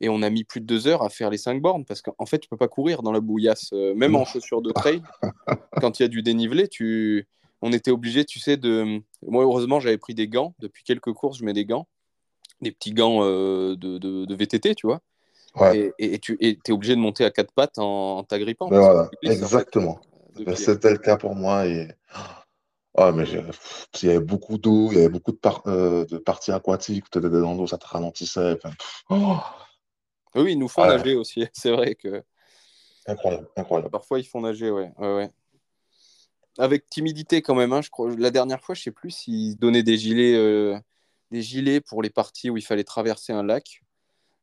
et 0.00 0.08
on 0.08 0.22
a 0.22 0.30
mis 0.30 0.44
plus 0.44 0.60
de 0.60 0.66
deux 0.66 0.86
heures 0.86 1.02
à 1.02 1.08
faire 1.08 1.30
les 1.30 1.38
cinq 1.38 1.60
bornes 1.62 1.84
parce 1.84 2.02
qu'en 2.02 2.26
fait, 2.26 2.38
tu 2.38 2.48
peux 2.48 2.56
pas 2.56 2.68
courir 2.68 3.02
dans 3.02 3.12
la 3.12 3.20
bouillasse, 3.20 3.70
euh, 3.72 3.94
même 3.94 4.14
en 4.14 4.24
chaussures 4.24 4.62
de 4.62 4.70
trail. 4.70 5.02
quand 5.80 5.98
il 5.98 6.02
y 6.02 6.04
a 6.04 6.08
du 6.08 6.22
dénivelé, 6.22 6.68
tu... 6.68 7.26
on 7.62 7.72
était 7.72 7.90
obligé, 7.90 8.24
tu 8.24 8.38
sais, 8.38 8.56
de. 8.56 9.00
Moi, 9.22 9.44
heureusement, 9.44 9.80
j'avais 9.80 9.98
pris 9.98 10.14
des 10.14 10.28
gants. 10.28 10.54
Depuis 10.58 10.84
quelques 10.84 11.12
courses, 11.12 11.38
je 11.38 11.44
mets 11.44 11.54
des 11.54 11.64
gants, 11.64 11.88
des 12.60 12.72
petits 12.72 12.92
gants 12.92 13.20
euh, 13.22 13.76
de, 13.76 13.98
de, 13.98 14.34
VTT, 14.34 14.74
tu 14.74 14.86
vois. 14.86 15.00
Et, 15.74 16.18
tu 16.18 16.36
es 16.40 16.72
obligé 16.72 16.94
de 16.94 17.00
monter 17.00 17.24
à 17.24 17.30
quatre 17.30 17.52
pattes 17.52 17.78
en, 17.78 18.24
t'agrippant. 18.24 18.68
Ben 18.68 18.80
voilà, 18.80 19.10
exactement. 19.22 20.00
Ben, 20.38 20.54
c'était 20.54 20.90
le 20.90 20.98
cas 20.98 21.16
pour 21.16 21.34
moi. 21.34 21.66
Et... 21.66 21.88
Oh, 22.94 23.12
mais 23.12 23.24
il 23.24 24.08
y 24.08 24.10
avait 24.10 24.20
beaucoup 24.20 24.58
d'eau, 24.58 24.90
il 24.90 24.96
y 24.96 25.00
avait 25.00 25.08
beaucoup 25.08 25.32
de, 25.32 25.38
euh, 25.66 26.04
de 26.06 26.16
parties 26.18 26.52
aquatiques, 26.52 27.10
tu 27.10 27.18
étais 27.18 27.28
dans 27.28 27.54
l'eau, 27.54 27.66
ça 27.66 27.78
te 27.78 27.86
ralentissait. 27.86 28.58
Oh 29.10 29.36
oui, 30.34 30.52
ils 30.52 30.58
nous 30.58 30.68
font 30.68 30.86
nager 30.86 31.14
aussi. 31.14 31.46
C'est 31.52 31.70
vrai 31.70 31.94
que. 31.94 32.22
Incroyable, 33.06 33.48
incroyable. 33.56 33.90
Parfois, 33.90 34.18
ils 34.18 34.26
font 34.26 34.40
nager, 34.40 34.70
ouais. 34.70 34.92
ouais, 34.98 35.30
Avec 36.58 36.88
timidité 36.88 37.42
quand 37.42 37.54
même. 37.54 37.72
Hein, 37.72 37.82
je 37.82 37.90
crois. 37.90 38.14
La 38.16 38.30
dernière 38.30 38.60
fois, 38.60 38.74
je 38.74 38.82
sais 38.82 38.90
plus 38.90 39.10
s'ils 39.10 39.56
donnaient 39.58 39.82
des 39.82 39.96
gilets, 39.96 40.34
euh, 40.34 40.78
des 41.30 41.42
gilets 41.42 41.80
pour 41.80 42.02
les 42.02 42.10
parties 42.10 42.50
où 42.50 42.56
il 42.56 42.64
fallait 42.64 42.84
traverser 42.84 43.32
un 43.32 43.42
lac. 43.42 43.82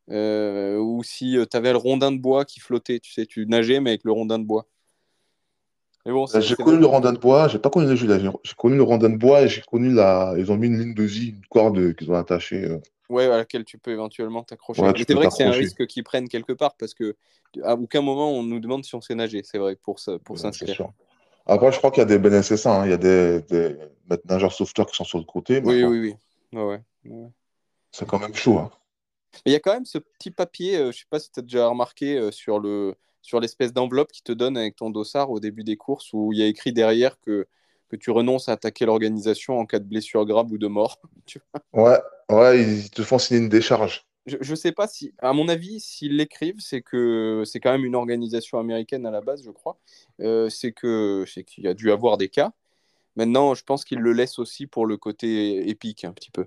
Euh, 0.09 0.77
ou 0.77 1.03
si 1.03 1.37
euh, 1.37 1.45
tu 1.49 1.55
avais 1.55 1.71
le 1.71 1.77
rondin 1.77 2.11
de 2.11 2.17
bois 2.17 2.45
qui 2.45 2.59
flottait, 2.59 2.99
tu 2.99 3.11
sais, 3.11 3.25
tu 3.25 3.45
nageais 3.45 3.79
mais 3.79 3.91
avec 3.91 4.03
le 4.03 4.11
rondin 4.11 4.39
de 4.39 4.43
bois. 4.43 4.65
Bon, 6.05 6.25
j'ai 6.27 6.55
connu 6.55 6.79
le 6.79 6.85
rondin 6.85 7.13
de 7.13 7.17
bois, 7.17 7.47
j'ai 7.47 7.59
pas 7.59 7.69
connu 7.69 7.89
les 7.89 7.95
gilets, 7.95 8.19
j'ai 8.19 8.53
connu 8.57 8.75
le 8.75 8.83
rondin 8.83 9.09
de 9.09 9.15
bois 9.15 9.43
et 9.43 9.47
j'ai 9.47 9.61
connu 9.61 9.93
la. 9.93 10.33
Ils 10.37 10.51
ont 10.51 10.57
mis 10.57 10.67
une 10.67 10.77
ligne 10.77 10.93
de 10.93 11.03
vie, 11.03 11.29
une 11.29 11.45
corde 11.49 11.95
qu'ils 11.95 12.11
ont 12.11 12.15
attachée. 12.15 12.77
Ouais, 13.07 13.25
à 13.25 13.37
laquelle 13.37 13.63
tu 13.63 13.77
peux 13.77 13.91
éventuellement 13.91 14.43
t'accrocher. 14.43 14.81
c'est 14.81 15.13
vrai 15.13 15.27
que 15.27 15.33
c'est 15.33 15.45
un 15.45 15.51
risque 15.51 15.87
qu'ils 15.87 16.03
prennent 16.03 16.27
quelque 16.27 16.51
part 16.51 16.75
parce 16.75 16.93
que 16.93 17.15
à 17.63 17.75
aucun 17.75 18.01
moment 18.01 18.33
on 18.33 18.43
nous 18.43 18.59
demande 18.59 18.83
si 18.83 18.95
on 18.95 19.01
sait 19.01 19.15
nager. 19.15 19.43
C'est 19.45 19.59
vrai 19.59 19.77
pour 19.77 19.97
pour 20.25 20.37
s'inscrire. 20.37 20.89
Après, 21.45 21.71
je 21.71 21.77
crois 21.77 21.91
qu'il 21.91 22.01
y 22.01 22.05
a 22.05 22.07
des 22.07 22.19
bénéfices. 22.19 22.65
Hein. 22.65 22.83
Il 22.85 22.91
y 22.91 22.93
a 22.93 22.97
des, 22.97 23.41
des 23.41 23.77
nageurs 24.25 24.53
sauveteurs 24.53 24.85
qui 24.85 24.95
sont 24.95 25.03
sur 25.03 25.17
le 25.17 25.25
côté. 25.25 25.61
Oui, 25.63 25.83
oui, 25.83 26.15
oui, 26.53 26.59
ouais, 26.59 26.81
C'est 27.91 28.07
quand 28.07 28.19
même 28.19 28.33
chaud. 28.33 28.59
Hein. 28.59 28.71
Mais 29.45 29.51
il 29.51 29.53
y 29.53 29.55
a 29.55 29.59
quand 29.59 29.73
même 29.73 29.85
ce 29.85 29.97
petit 29.97 30.31
papier, 30.31 30.77
euh, 30.77 30.91
je 30.91 30.99
sais 30.99 31.05
pas 31.09 31.19
si 31.19 31.31
tu 31.31 31.39
as 31.39 31.43
déjà 31.43 31.67
remarqué, 31.67 32.17
euh, 32.17 32.31
sur 32.31 32.59
le 32.59 32.95
sur 33.21 33.39
l'espèce 33.39 33.71
d'enveloppe 33.71 34.11
qui 34.11 34.21
te 34.21 34.33
donne 34.33 34.57
avec 34.57 34.75
ton 34.75 34.89
dossard 34.89 35.31
au 35.31 35.39
début 35.39 35.63
des 35.63 35.77
courses 35.77 36.11
où 36.11 36.33
il 36.33 36.39
y 36.39 36.43
a 36.43 36.45
écrit 36.47 36.73
derrière 36.73 37.19
que 37.21 37.47
que 37.89 37.95
tu 37.95 38.11
renonces 38.11 38.49
à 38.49 38.53
attaquer 38.53 38.85
l'organisation 38.85 39.59
en 39.59 39.65
cas 39.65 39.79
de 39.79 39.85
blessure 39.85 40.25
grave 40.25 40.51
ou 40.51 40.57
de 40.57 40.67
mort. 40.67 40.99
ouais, 41.73 41.99
ouais, 42.29 42.61
ils 42.61 42.89
te 42.89 43.03
font 43.03 43.19
signer 43.19 43.39
une 43.39 43.49
décharge. 43.49 44.05
Je 44.25 44.37
ne 44.37 44.55
sais 44.55 44.71
pas 44.71 44.87
si, 44.87 45.13
à 45.19 45.33
mon 45.33 45.49
avis, 45.49 45.81
s'ils 45.81 46.15
l'écrivent, 46.15 46.61
c'est 46.61 46.81
que 46.81 47.43
c'est 47.45 47.59
quand 47.59 47.73
même 47.73 47.83
une 47.83 47.95
organisation 47.95 48.57
américaine 48.57 49.05
à 49.05 49.11
la 49.11 49.19
base, 49.19 49.43
je 49.43 49.51
crois. 49.51 49.77
Euh, 50.21 50.49
c'est 50.49 50.71
que 50.71 51.25
c'est 51.27 51.43
qu'il 51.43 51.65
y 51.65 51.67
a 51.67 51.73
dû 51.73 51.91
avoir 51.91 52.17
des 52.17 52.29
cas. 52.29 52.53
Maintenant, 53.17 53.53
je 53.53 53.63
pense 53.63 53.83
qu'ils 53.83 53.99
le 53.99 54.13
laissent 54.13 54.39
aussi 54.39 54.65
pour 54.65 54.85
le 54.85 54.95
côté 54.95 55.69
épique, 55.69 56.05
un 56.05 56.13
petit 56.13 56.31
peu. 56.31 56.45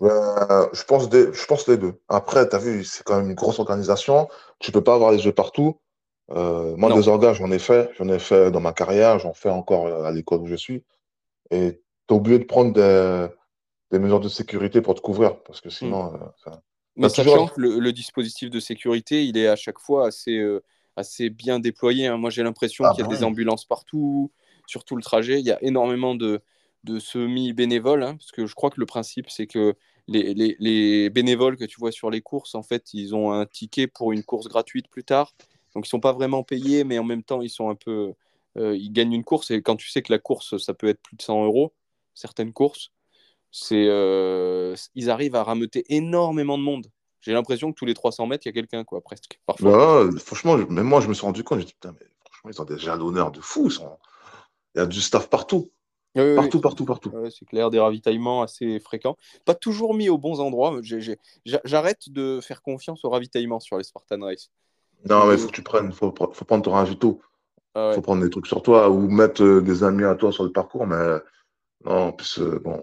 Je, 0.00 0.84
pense 0.84 1.08
des, 1.08 1.32
je 1.32 1.46
pense 1.46 1.68
les 1.68 1.76
deux. 1.76 2.00
Après, 2.08 2.48
tu 2.48 2.56
as 2.56 2.58
vu, 2.58 2.84
c'est 2.84 3.04
quand 3.04 3.16
même 3.16 3.30
une 3.30 3.34
grosse 3.34 3.58
organisation. 3.58 4.28
Tu 4.58 4.72
peux 4.72 4.82
pas 4.82 4.94
avoir 4.94 5.12
les 5.12 5.18
jeux 5.18 5.32
partout. 5.32 5.78
Euh, 6.30 6.74
moi, 6.76 6.92
des 6.92 7.08
orgas, 7.08 7.34
j'en 7.34 7.50
ai 7.50 7.58
fait. 7.58 7.90
J'en 7.98 8.08
ai 8.08 8.18
fait 8.18 8.50
dans 8.50 8.60
ma 8.60 8.72
carrière, 8.72 9.18
j'en 9.18 9.34
fais 9.34 9.50
encore 9.50 9.86
euh, 9.86 10.04
à 10.04 10.10
l'école 10.10 10.40
où 10.40 10.46
je 10.46 10.56
suis. 10.56 10.82
Et 11.50 11.80
tu 12.08 12.14
es 12.14 12.16
obligé 12.16 12.38
de 12.38 12.44
prendre 12.44 12.72
des, 12.72 13.98
mesures 13.98 14.20
de 14.20 14.28
sécurité 14.28 14.80
pour 14.80 14.94
te 14.94 15.00
couvrir. 15.00 15.40
Parce 15.42 15.60
que 15.60 15.70
sinon. 15.70 16.14
Euh, 16.14 16.50
Mais 16.96 17.08
sachant 17.08 17.48
que 17.48 17.60
le, 17.60 17.92
dispositif 17.92 18.50
de 18.50 18.60
sécurité, 18.60 19.24
il 19.24 19.36
est 19.36 19.48
à 19.48 19.56
chaque 19.56 19.78
fois 19.78 20.08
assez, 20.08 20.42
assez 20.96 21.30
bien 21.30 21.60
déployé. 21.60 22.08
Hein. 22.08 22.16
Moi, 22.16 22.30
j'ai 22.30 22.42
l'impression 22.42 22.84
ah 22.84 22.90
qu'il 22.90 23.02
y 23.02 23.06
a 23.06 23.08
bah 23.08 23.14
des 23.14 23.22
ambulances 23.22 23.66
partout, 23.66 24.32
sur 24.66 24.84
tout 24.84 24.96
le 24.96 25.02
trajet. 25.02 25.38
Il 25.38 25.46
y 25.46 25.52
a 25.52 25.62
énormément 25.62 26.14
de, 26.14 26.40
de 26.84 26.98
semi-bénévoles. 26.98 28.02
Hein, 28.02 28.16
parce 28.16 28.30
que 28.30 28.46
je 28.46 28.54
crois 28.54 28.70
que 28.70 28.80
le 28.80 28.86
principe, 28.86 29.30
c'est 29.30 29.46
que 29.46 29.74
les, 30.06 30.34
les, 30.34 30.56
les, 30.60 31.10
bénévoles 31.10 31.56
que 31.56 31.64
tu 31.64 31.80
vois 31.80 31.92
sur 31.92 32.10
les 32.10 32.20
courses, 32.20 32.54
en 32.54 32.62
fait, 32.62 32.92
ils 32.94 33.14
ont 33.14 33.32
un 33.32 33.46
ticket 33.46 33.86
pour 33.86 34.12
une 34.12 34.22
course 34.22 34.48
gratuite 34.48 34.88
plus 34.88 35.04
tard. 35.04 35.32
Donc 35.74 35.86
ils 35.86 35.90
sont 35.90 36.00
pas 36.00 36.12
vraiment 36.12 36.42
payés, 36.42 36.84
mais 36.84 36.98
en 36.98 37.04
même 37.04 37.22
temps 37.22 37.42
ils 37.42 37.50
sont 37.50 37.68
un 37.68 37.74
peu, 37.74 38.14
euh, 38.56 38.76
ils 38.76 38.92
gagnent 38.92 39.12
une 39.12 39.24
course 39.24 39.50
et 39.50 39.60
quand 39.60 39.76
tu 39.76 39.90
sais 39.90 40.02
que 40.02 40.12
la 40.12 40.18
course 40.18 40.56
ça 40.58 40.74
peut 40.74 40.88
être 40.88 41.02
plus 41.02 41.16
de 41.16 41.22
100 41.22 41.44
euros, 41.44 41.72
certaines 42.14 42.52
courses, 42.52 42.92
c'est, 43.50 43.86
euh, 43.88 44.74
ils 44.94 45.10
arrivent 45.10 45.34
à 45.34 45.42
rameuter 45.42 45.84
énormément 45.88 46.58
de 46.58 46.62
monde. 46.62 46.86
J'ai 47.20 47.32
l'impression 47.32 47.72
que 47.72 47.78
tous 47.78 47.86
les 47.86 47.94
300 47.94 48.26
mètres 48.26 48.46
il 48.46 48.48
y 48.48 48.50
a 48.50 48.52
quelqu'un 48.52 48.84
quoi, 48.84 49.00
presque. 49.00 49.40
Parfois. 49.46 50.04
Bah, 50.04 50.18
franchement, 50.18 50.56
même 50.56 50.86
moi 50.86 51.00
je 51.00 51.08
me 51.08 51.14
suis 51.14 51.26
rendu 51.26 51.42
compte, 51.42 51.58
j'ai 51.58 51.66
dit 51.66 51.74
putain 51.74 51.94
mais 51.98 52.06
franchement 52.24 52.50
ils 52.50 52.62
ont 52.62 52.64
des 52.64 52.78
jalonneurs 52.78 53.32
de 53.32 53.40
fou, 53.40 53.68
il 53.70 54.78
y 54.78 54.80
a 54.80 54.86
du 54.86 55.00
staff 55.00 55.28
partout. 55.28 55.70
Partout, 56.14 56.60
partout, 56.60 56.84
partout, 56.84 57.12
c'est 57.30 57.44
clair, 57.44 57.70
des 57.70 57.80
ravitaillements 57.80 58.42
assez 58.42 58.78
fréquents. 58.80 59.16
Pas 59.44 59.54
toujours 59.54 59.94
mis 59.94 60.08
aux 60.08 60.18
bons 60.18 60.40
endroits. 60.40 60.80
J'arrête 61.64 62.10
de 62.10 62.40
faire 62.42 62.62
confiance 62.62 63.04
au 63.04 63.10
ravitaillement 63.10 63.60
sur 63.60 63.78
les 63.78 63.84
Spartan 63.84 64.20
Race. 64.20 64.50
Non, 65.08 65.26
mais 65.26 65.36
faut 65.36 65.48
que 65.48 65.52
tu 65.52 65.62
prennes, 65.62 65.92
faut, 65.92 66.14
faut 66.32 66.44
prendre 66.44 66.64
ton 66.64 66.72
ravito. 66.72 67.20
Ah 67.74 67.92
faut 67.94 68.02
prendre 68.02 68.22
des 68.22 68.30
trucs 68.30 68.46
sur 68.46 68.62
toi 68.62 68.88
ou 68.88 69.08
mettre 69.10 69.42
euh, 69.42 69.60
des 69.60 69.82
amis 69.82 70.04
à 70.04 70.14
toi 70.14 70.30
sur 70.30 70.44
le 70.44 70.52
parcours, 70.52 70.86
mais 70.86 71.18
non, 71.84 72.16
euh, 72.38 72.58
bon. 72.60 72.82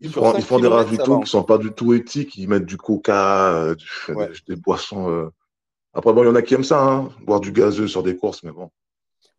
Ils 0.00 0.10
font, 0.10 0.34
ils 0.34 0.42
font 0.42 0.58
des 0.58 0.68
ravitaux 0.68 1.20
qui 1.20 1.30
sont 1.30 1.42
pas 1.42 1.58
du 1.58 1.72
tout 1.72 1.92
éthiques, 1.92 2.36
ils 2.36 2.48
mettent 2.48 2.66
du 2.66 2.76
coca, 2.76 3.54
euh, 3.54 3.74
des, 4.46 4.56
boissons. 4.56 5.30
Après, 5.94 6.12
bon, 6.12 6.22
il 6.22 6.26
y 6.26 6.30
en 6.30 6.34
a 6.34 6.42
qui 6.42 6.54
aiment 6.54 6.64
ça, 6.64 6.82
hein, 6.82 7.10
boire 7.22 7.40
du 7.40 7.52
gazeux 7.52 7.88
sur 7.88 8.02
des 8.02 8.16
courses, 8.16 8.42
mais 8.42 8.50
bon. 8.50 8.70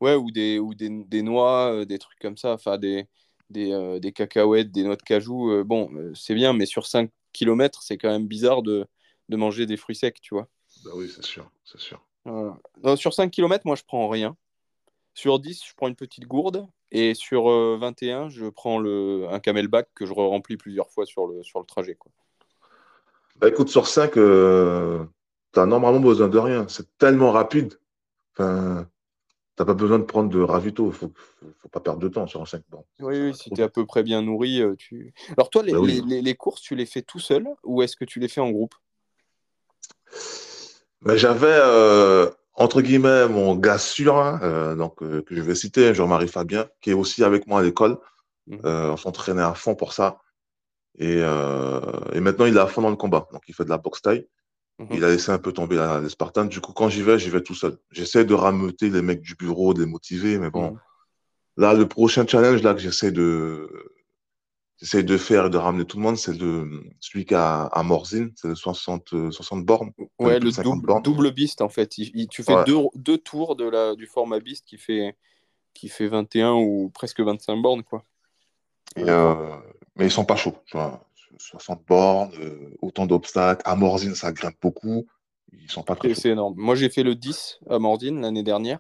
Ouais, 0.02 0.16
ou 0.16 0.32
des, 0.32 0.60
ou 0.60 0.76
des, 0.76 0.90
des 0.90 1.22
noix, 1.24 1.86
des 1.86 1.98
trucs 1.98 2.20
comme 2.20 2.38
ça, 2.38 2.54
enfin 2.54 2.78
des, 2.78 3.08
des, 3.50 4.00
des, 4.00 4.12
cacahuètes, 4.12 4.72
des 4.72 4.84
noix 4.84 4.96
de 4.96 5.02
cajou. 5.02 5.64
bon, 5.64 5.90
c'est 6.14 6.36
bien, 6.36 6.54
mais 6.54 6.68
sur 6.68 6.86
5 6.86 7.10
km, 7.34 7.82
c'est 7.82 7.98
quand 7.98 8.10
même 8.10 8.28
bizarre 8.28 8.62
de, 8.62 8.86
de 9.30 9.38
manger 9.38 9.66
des 9.66 9.78
fruits 9.78 9.96
secs, 9.96 10.22
tu 10.22 10.36
vois. 10.36 10.48
Bah 10.86 10.92
oui, 10.96 11.12
c'est 11.14 11.26
sûr, 11.26 11.50
c'est 11.66 11.80
sûr 11.80 12.00
sur 12.96 13.14
5 13.14 13.32
km, 13.32 13.66
moi, 13.66 13.76
je 13.76 13.84
prends 13.86 14.08
rien. 14.08 14.36
Sur 15.14 15.40
10, 15.40 15.64
je 15.66 15.74
prends 15.76 15.88
une 15.88 15.96
petite 15.96 16.26
gourde. 16.26 16.68
Et 16.92 17.14
sur 17.14 17.50
21, 17.50 18.26
euh, 18.26 18.30
je 18.30 18.46
prends 18.46 18.80
le, 18.80 19.28
un 19.30 19.40
camelback 19.40 19.90
que 19.94 20.06
je 20.06 20.14
remplis 20.14 20.58
plusieurs 20.58 20.90
fois 20.90 21.06
sur 21.06 21.28
le, 21.28 21.44
sur 21.44 21.60
le 21.60 21.66
trajet. 21.66 21.96
Quoi. 21.96 22.12
Bah, 23.38 23.50
écoute, 23.50 23.70
sur 23.70 23.88
5, 23.88 24.18
euh, 24.18 25.04
tu 25.54 25.60
as 25.60 25.66
normalement 25.66 26.00
besoin 26.00 26.30
de 26.30 26.38
rien. 26.38 26.66
C'est 26.70 26.98
tellement 26.98 27.32
rapide. 27.32 27.80
Enfin, 28.34 28.88
tu 29.58 29.64
n'as 29.64 29.66
pas 29.66 29.74
besoin 29.74 29.98
de 29.98 30.04
prendre 30.04 30.30
de 30.30 30.40
ravito. 30.40 30.84
Il 30.84 30.88
ne 30.88 30.92
faut, 30.92 31.12
faut, 31.58 31.70
pas 31.70 31.80
perdre 31.80 32.00
de 32.00 32.08
temps 32.08 32.28
sur 32.28 32.42
un 32.42 32.46
5. 32.46 32.62
Bon, 32.70 32.86
oui, 33.00 33.20
oui 33.20 33.36
si 33.36 33.50
tu 33.50 33.60
es 33.60 33.64
à 33.64 33.70
peu 33.70 33.88
près 33.88 34.04
bien 34.04 34.22
nourri. 34.22 34.62
Euh, 34.62 34.76
tu... 34.78 35.14
Alors, 35.36 35.50
toi, 35.50 35.64
les, 35.64 35.74
bah 35.74 35.80
les, 35.84 36.22
les, 36.22 36.36
courses, 36.36 36.62
tu 36.62 36.76
les 36.76 36.86
fais 36.86 37.02
tout 37.02 37.20
seul 37.20 37.48
ou 37.64 37.82
est-ce 37.82 37.96
que 37.96 38.06
tu 38.06 38.20
les 38.20 38.28
fais 38.28 38.42
en 38.42 38.52
groupe? 38.52 38.76
J'avais, 41.06 41.48
euh, 41.50 42.30
entre 42.54 42.82
guillemets, 42.82 43.28
mon 43.28 43.56
gars 43.56 43.78
sûr, 43.78 44.18
hein, 44.18 44.40
euh, 44.44 44.76
donc, 44.76 45.02
euh, 45.02 45.22
que 45.22 45.36
je 45.36 45.42
vais 45.42 45.56
citer, 45.56 45.94
Jean-Marie 45.94 46.28
Fabien, 46.28 46.68
qui 46.82 46.92
est 46.92 46.94
aussi 46.94 47.24
avec 47.24 47.48
moi 47.48 47.62
à 47.62 47.64
l'école. 47.64 47.98
Mmh. 48.50 48.60
on 48.64 48.96
s'entraînait 48.96 49.42
à 49.42 49.54
fond 49.54 49.76
pour 49.76 49.92
ça. 49.92 50.22
Et, 50.98 51.18
et, 51.18 52.20
maintenant, 52.22 52.46
il 52.46 52.56
est 52.56 52.60
à 52.60 52.68
fond 52.68 52.82
dans 52.82 52.90
le 52.90 52.96
combat. 52.96 53.28
Donc, 53.34 53.42
il 53.50 53.54
fait 53.54 53.66
de 53.66 53.70
la 53.70 53.78
boxe 53.78 54.02
taille. 54.02 54.26
Mmh. 54.80 54.86
Il 54.92 55.04
a 55.04 55.10
laissé 55.10 55.32
un 55.32 55.40
peu 55.40 55.52
tomber 55.52 55.76
les 56.02 56.10
Spartans. 56.10 56.46
Du 56.46 56.62
coup, 56.62 56.74
quand 56.74 56.90
j'y 56.90 57.02
vais, 57.02 57.18
j'y 57.18 57.30
vais 57.30 57.42
tout 57.42 57.56
seul. 57.56 57.78
J'essaie 57.92 58.26
de 58.26 58.34
rameuter 58.34 58.90
les 58.90 59.02
mecs 59.02 59.22
du 59.22 59.36
bureau, 59.36 59.74
de 59.74 59.80
les 59.82 59.90
motiver, 59.90 60.38
mais 60.38 60.50
bon. 60.50 60.72
Mmh. 60.72 60.80
Là, 61.58 61.74
le 61.74 61.88
prochain 61.88 62.26
challenge 62.28 62.62
là, 62.62 62.76
que 62.76 62.80
j'essaie 62.80 63.12
de, 63.12 63.68
j'essaie 64.80 65.04
de 65.04 65.18
faire 65.18 65.48
et 65.48 65.50
de 65.50 65.58
ramener 65.58 65.86
tout 65.86 65.98
le 65.98 66.04
monde, 66.04 66.18
c'est 66.18 66.38
le, 66.38 66.84
celui 67.00 67.26
qui 67.26 67.34
a 67.34 67.64
à 67.64 67.84
Morzine, 67.84 68.32
c'est 68.36 68.50
le 68.50 68.56
60, 68.56 69.32
60 69.32 69.66
bornes. 69.66 69.92
Ouais, 70.20 70.40
le 70.40 70.52
double, 70.52 71.02
double 71.02 71.32
beast 71.32 71.62
en 71.62 71.70
fait. 71.70 71.88
tu 71.88 72.44
fais 72.44 72.64
deux, 72.66 72.78
deux, 72.94 73.18
tours 73.18 73.56
de 73.56 73.68
la, 73.68 73.96
du 73.96 74.06
format 74.06 74.40
beast 74.40 74.66
qui 74.68 74.78
fait, 74.78 75.16
qui 75.74 75.90
fait 75.90 76.08
21 76.08 76.54
ou 76.54 76.92
presque 76.94 77.22
25 77.22 77.56
bornes. 77.62 77.84
quoi. 77.84 78.04
Euh, 79.00 79.56
mais 79.96 80.06
ils 80.06 80.12
sont 80.12 80.26
pas 80.26 80.36
chauds. 80.36 80.58
60 81.38 81.86
bornes, 81.88 82.32
euh, 82.40 82.76
autant 82.82 83.06
d'obstacles. 83.06 83.62
À 83.66 83.76
Morzine, 83.76 84.16
ça 84.16 84.32
grimpe 84.32 84.58
beaucoup. 84.62 85.08
Ils 85.54 85.72
sont 85.72 85.84
pas 85.84 85.96
très 85.96 86.14
C'est 86.14 86.30
énorme. 86.30 86.56
Moi, 86.58 86.76
j'ai 86.76 86.90
fait 86.90 87.04
le 87.04 87.16
10 87.16 87.60
à 87.70 87.80
Morzine 87.80 88.22
l'année 88.22 88.44
dernière. 88.44 88.80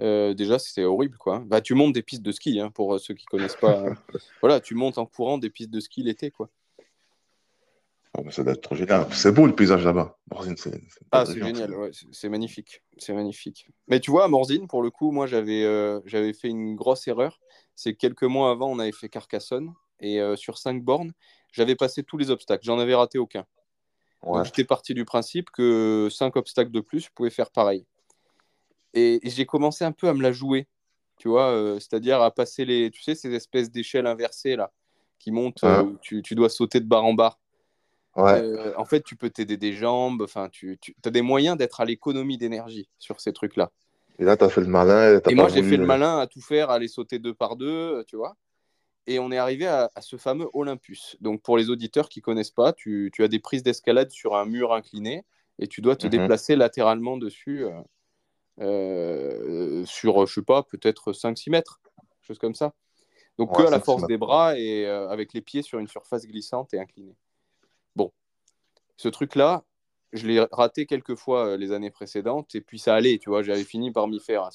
Euh, 0.00 0.34
déjà, 0.34 0.58
c'était 0.58 0.84
horrible. 0.84 1.18
Quoi. 1.18 1.42
Bah, 1.46 1.60
tu 1.60 1.74
montes 1.74 1.92
des 1.92 2.02
pistes 2.02 2.22
de 2.22 2.32
ski, 2.32 2.60
hein, 2.60 2.70
pour 2.70 3.00
ceux 3.00 3.14
qui 3.14 3.24
connaissent 3.26 3.56
pas. 3.56 3.84
voilà, 4.40 4.60
tu 4.60 4.74
montes 4.74 4.98
en 4.98 5.06
courant 5.06 5.38
des 5.38 5.50
pistes 5.50 5.70
de 5.70 5.80
ski 5.80 6.02
l'été. 6.02 6.30
quoi. 6.30 6.50
Oh, 8.16 8.30
ça 8.30 8.42
doit 8.42 8.54
être 8.54 8.62
trop 8.62 8.74
génial. 8.74 9.06
C'est 9.12 9.32
beau 9.32 9.46
le 9.46 9.54
paysage 9.54 9.84
là-bas. 9.84 10.18
ah, 11.12 11.26
c'est 11.26 11.34
génial, 11.34 11.72
c'est 12.12 12.28
magnifique. 12.28 12.82
C'est 12.96 13.12
magnifique. 13.12 13.68
Mais 13.86 14.00
tu 14.00 14.10
vois, 14.10 14.24
à 14.24 14.28
Morzine, 14.28 14.66
pour 14.66 14.82
le 14.82 14.90
coup, 14.90 15.10
moi, 15.10 15.26
j'avais 15.26 15.62
euh, 15.64 16.00
j'avais 16.04 16.32
fait 16.32 16.48
une 16.48 16.74
grosse 16.74 17.06
erreur. 17.06 17.38
C'est 17.74 17.94
quelques 17.94 18.24
mois 18.24 18.50
avant, 18.50 18.70
on 18.70 18.78
avait 18.78 18.92
fait 18.92 19.08
Carcassonne. 19.08 19.74
Et 20.00 20.20
euh, 20.20 20.36
sur 20.36 20.58
cinq 20.58 20.82
bornes, 20.82 21.12
j'avais 21.52 21.76
passé 21.76 22.02
tous 22.02 22.16
les 22.16 22.30
obstacles. 22.30 22.64
J'en 22.64 22.78
avais 22.78 22.94
raté 22.94 23.18
aucun. 23.18 23.44
j'étais 24.44 24.64
parti 24.64 24.94
du 24.94 25.04
principe 25.04 25.50
que 25.50 26.08
cinq 26.10 26.36
obstacles 26.36 26.70
de 26.70 26.80
plus, 26.80 27.00
je 27.00 27.10
pouvais 27.14 27.30
faire 27.30 27.50
pareil. 27.50 27.86
Et, 28.94 29.20
j'ai 29.22 29.46
commencé 29.46 29.84
un 29.84 29.92
peu 29.92 30.08
à 30.08 30.14
me 30.14 30.22
la 30.22 30.32
jouer, 30.32 30.66
tu 31.18 31.28
vois, 31.28 31.48
euh, 31.50 31.78
c'est-à-dire 31.78 32.20
à 32.22 32.30
passer 32.30 32.64
les, 32.64 32.90
tu 32.90 33.02
sais, 33.02 33.14
ces 33.14 33.32
espèces 33.32 33.70
d'échelles 33.70 34.06
inversées 34.06 34.56
là, 34.56 34.72
qui 35.18 35.30
montent, 35.30 35.64
euh, 35.64 35.92
tu, 36.00 36.22
tu, 36.22 36.34
dois 36.34 36.48
sauter 36.48 36.80
de 36.80 36.86
barre 36.86 37.04
en 37.04 37.14
barre. 37.14 37.38
Ouais. 38.16 38.40
Euh, 38.42 38.72
en 38.76 38.84
fait, 38.84 39.02
tu 39.02 39.14
peux 39.14 39.30
t'aider 39.30 39.56
des 39.56 39.74
jambes, 39.74 40.22
enfin, 40.22 40.48
tu, 40.48 40.78
tu 40.80 40.94
as 41.04 41.10
des 41.10 41.22
moyens 41.22 41.56
d'être 41.56 41.80
à 41.80 41.84
l'économie 41.84 42.38
d'énergie 42.38 42.88
sur 42.98 43.20
ces 43.20 43.32
trucs-là. 43.32 43.70
Et 44.18 44.24
là, 44.24 44.36
tu 44.36 44.44
as 44.44 44.48
fait 44.48 44.60
le 44.60 44.66
malin. 44.66 45.20
Et, 45.28 45.34
moi, 45.34 45.48
j'ai 45.48 45.62
fait 45.62 45.76
le 45.76 45.86
malin 45.86 46.18
à 46.18 46.26
tout 46.26 46.40
faire, 46.40 46.70
à 46.70 46.74
aller 46.74 46.88
sauter 46.88 47.18
deux 47.18 47.34
par 47.34 47.54
deux, 47.54 48.02
tu 48.08 48.16
vois. 48.16 48.36
Et 49.08 49.18
on 49.18 49.32
est 49.32 49.38
arrivé 49.38 49.66
à, 49.66 49.90
ce 50.00 50.16
fameux 50.16 50.48
Olympus. 50.52 51.16
Donc, 51.20 51.42
pour 51.42 51.56
les 51.56 51.70
auditeurs 51.70 52.10
qui 52.10 52.20
connaissent 52.20 52.50
pas, 52.50 52.74
tu, 52.74 53.10
tu 53.12 53.24
as 53.24 53.28
des 53.28 53.38
prises 53.38 53.62
d'escalade 53.62 54.10
sur 54.10 54.36
un 54.36 54.44
mur 54.44 54.74
incliné 54.74 55.24
et 55.58 55.66
tu 55.66 55.80
dois 55.80 55.96
te 55.96 56.06
mhm. 56.06 56.10
déplacer 56.10 56.56
latéralement 56.56 57.16
dessus. 57.16 57.64
Euh, 58.60 59.84
sur, 59.86 60.26
je 60.26 60.34
sais 60.34 60.42
pas, 60.42 60.62
peut-être 60.62 61.12
5-6 61.12 61.50
mètres, 61.50 61.80
chose 62.20 62.38
comme 62.38 62.54
ça. 62.54 62.74
Donc 63.38 63.56
que 63.56 63.62
à 63.62 63.70
la 63.70 63.80
force 63.80 64.06
des 64.06 64.18
bras 64.18 64.58
et 64.58 64.84
euh, 64.84 65.08
avec 65.08 65.32
les 65.32 65.40
pieds 65.40 65.62
sur 65.62 65.78
une 65.78 65.86
surface 65.86 66.26
glissante 66.26 66.74
et 66.74 66.80
inclinée. 66.80 67.16
Bon, 67.94 68.12
ce 68.96 69.08
truc-là, 69.08 69.64
je 70.12 70.26
l'ai 70.26 70.40
raté 70.52 70.86
quelques 70.86 71.14
fois 71.14 71.48
euh, 71.48 71.56
les 71.56 71.72
années 71.72 71.90
précédentes 71.90 72.54
et 72.54 72.60
puis 72.60 72.78
ça 72.78 72.94
allait, 72.94 73.18
tu 73.18 73.30
vois, 73.30 73.42
j'avais 73.42 73.64
fini 73.64 73.90
par 73.90 74.08
m'y 74.08 74.20
faire. 74.20 74.48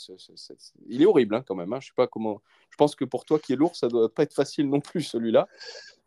Il 0.88 1.01
est 1.01 1.06
horrible 1.06 1.36
hein, 1.36 1.43
quand 1.47 1.56
même. 1.56 1.72
Hein. 1.74 1.80
Je 1.82 1.88
sais 1.88 1.93
pas 1.95 2.08
comment. 2.08 2.41
Je 2.70 2.78
pense 2.78 2.95
que 2.95 3.06
pour 3.06 3.26
toi 3.26 3.39
qui 3.39 3.54
est 3.54 3.56
lourd, 3.56 3.76
ça 3.76 3.88
doit 3.88 4.14
pas 4.14 4.24
être 4.24 4.34
facile 4.34 4.70
non 4.70 4.80
plus 4.80 5.01
celui-là. 5.01 5.47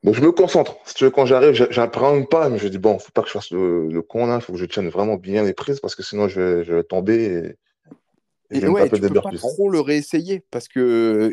Donc 0.03 0.15
je 0.15 0.21
me 0.21 0.33
concentre. 0.33 0.77
Si 0.85 0.95
tu 0.95 1.05
veux, 1.05 1.11
quand 1.11 1.27
j'arrive, 1.27 1.69
j'apprends 1.71 2.23
pas, 2.25 2.49
mais 2.49 2.59
je 2.59 2.69
dis 2.69 2.79
bon, 2.79 2.99
faut 2.99 3.13
pas 3.13 3.23
que 3.23 3.29
je 3.29 3.33
fasse 3.33 3.51
le, 3.51 4.03
con 4.03 4.27
là, 4.27 4.41
faut 4.41 4.53
que 4.53 4.59
je 4.59 4.67
tienne 4.67 4.89
vraiment 4.89 5.17
bien 5.17 5.43
les 5.43 5.55
prises 5.55 5.81
parce 5.81 5.95
que 5.95 6.03
sinon 6.03 6.29
je 6.29 6.41
vais, 6.41 6.65
je 6.65 6.75
vais 6.75 6.85
tomber. 6.85 7.25
Et 7.25 7.57
et, 8.51 8.67
ouais, 8.67 8.89
tu 8.89 9.01
peux 9.01 9.21
pas 9.21 9.31
trop 9.33 9.69
le 9.71 9.81
réessayer 9.81 10.45
parce 10.51 10.69
que 10.69 10.81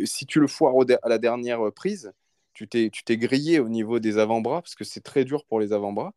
euh, 0.01 0.05
si 0.05 0.25
tu 0.25 0.39
le 0.39 0.47
foires 0.47 0.73
à 1.03 1.09
la 1.09 1.17
dernière 1.17 1.67
euh, 1.67 1.71
prise, 1.71 2.11
tu 2.53 2.67
t'es 2.67 3.17
grillé 3.17 3.59
au 3.59 3.69
niveau 3.69 3.99
des 3.99 4.17
avant-bras 4.17 4.61
parce 4.61 4.75
que 4.75 4.83
c'est 4.83 5.01
très 5.01 5.25
dur 5.25 5.45
pour 5.45 5.59
les 5.59 5.73
avant-bras. 5.73 6.13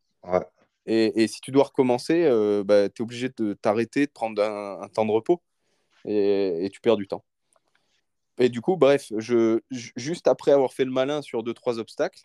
Et, 0.87 1.26
si 1.26 1.41
tu 1.41 1.51
dois 1.51 1.64
recommencer, 1.64 2.24
euh, 2.24 2.62
bah, 2.64 2.89
tu 2.89 3.03
es 3.03 3.05
obligé 3.05 3.28
de 3.37 3.55
t'arrêter, 3.55 4.07
de 4.07 4.12
prendre 4.12 4.41
un, 4.43 4.89
temps 4.89 5.05
de 5.05 5.11
repos 5.11 5.43
et, 6.05 6.68
tu 6.72 6.80
perds 6.80 6.97
du 6.97 7.09
temps. 7.09 7.24
Et 8.39 8.49
du 8.49 8.61
coup, 8.61 8.76
bref, 8.76 9.12
juste 9.18 10.28
après 10.28 10.53
avoir 10.53 10.72
fait 10.72 10.84
le 10.84 10.93
malin 10.93 11.22
sur 11.22 11.43
deux 11.43 11.55
trois 11.55 11.78
obstacles, 11.78 12.22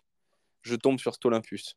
je 0.62 0.76
tombe 0.76 1.00
sur 1.00 1.12
cet 1.12 1.24
Olympus. 1.24 1.76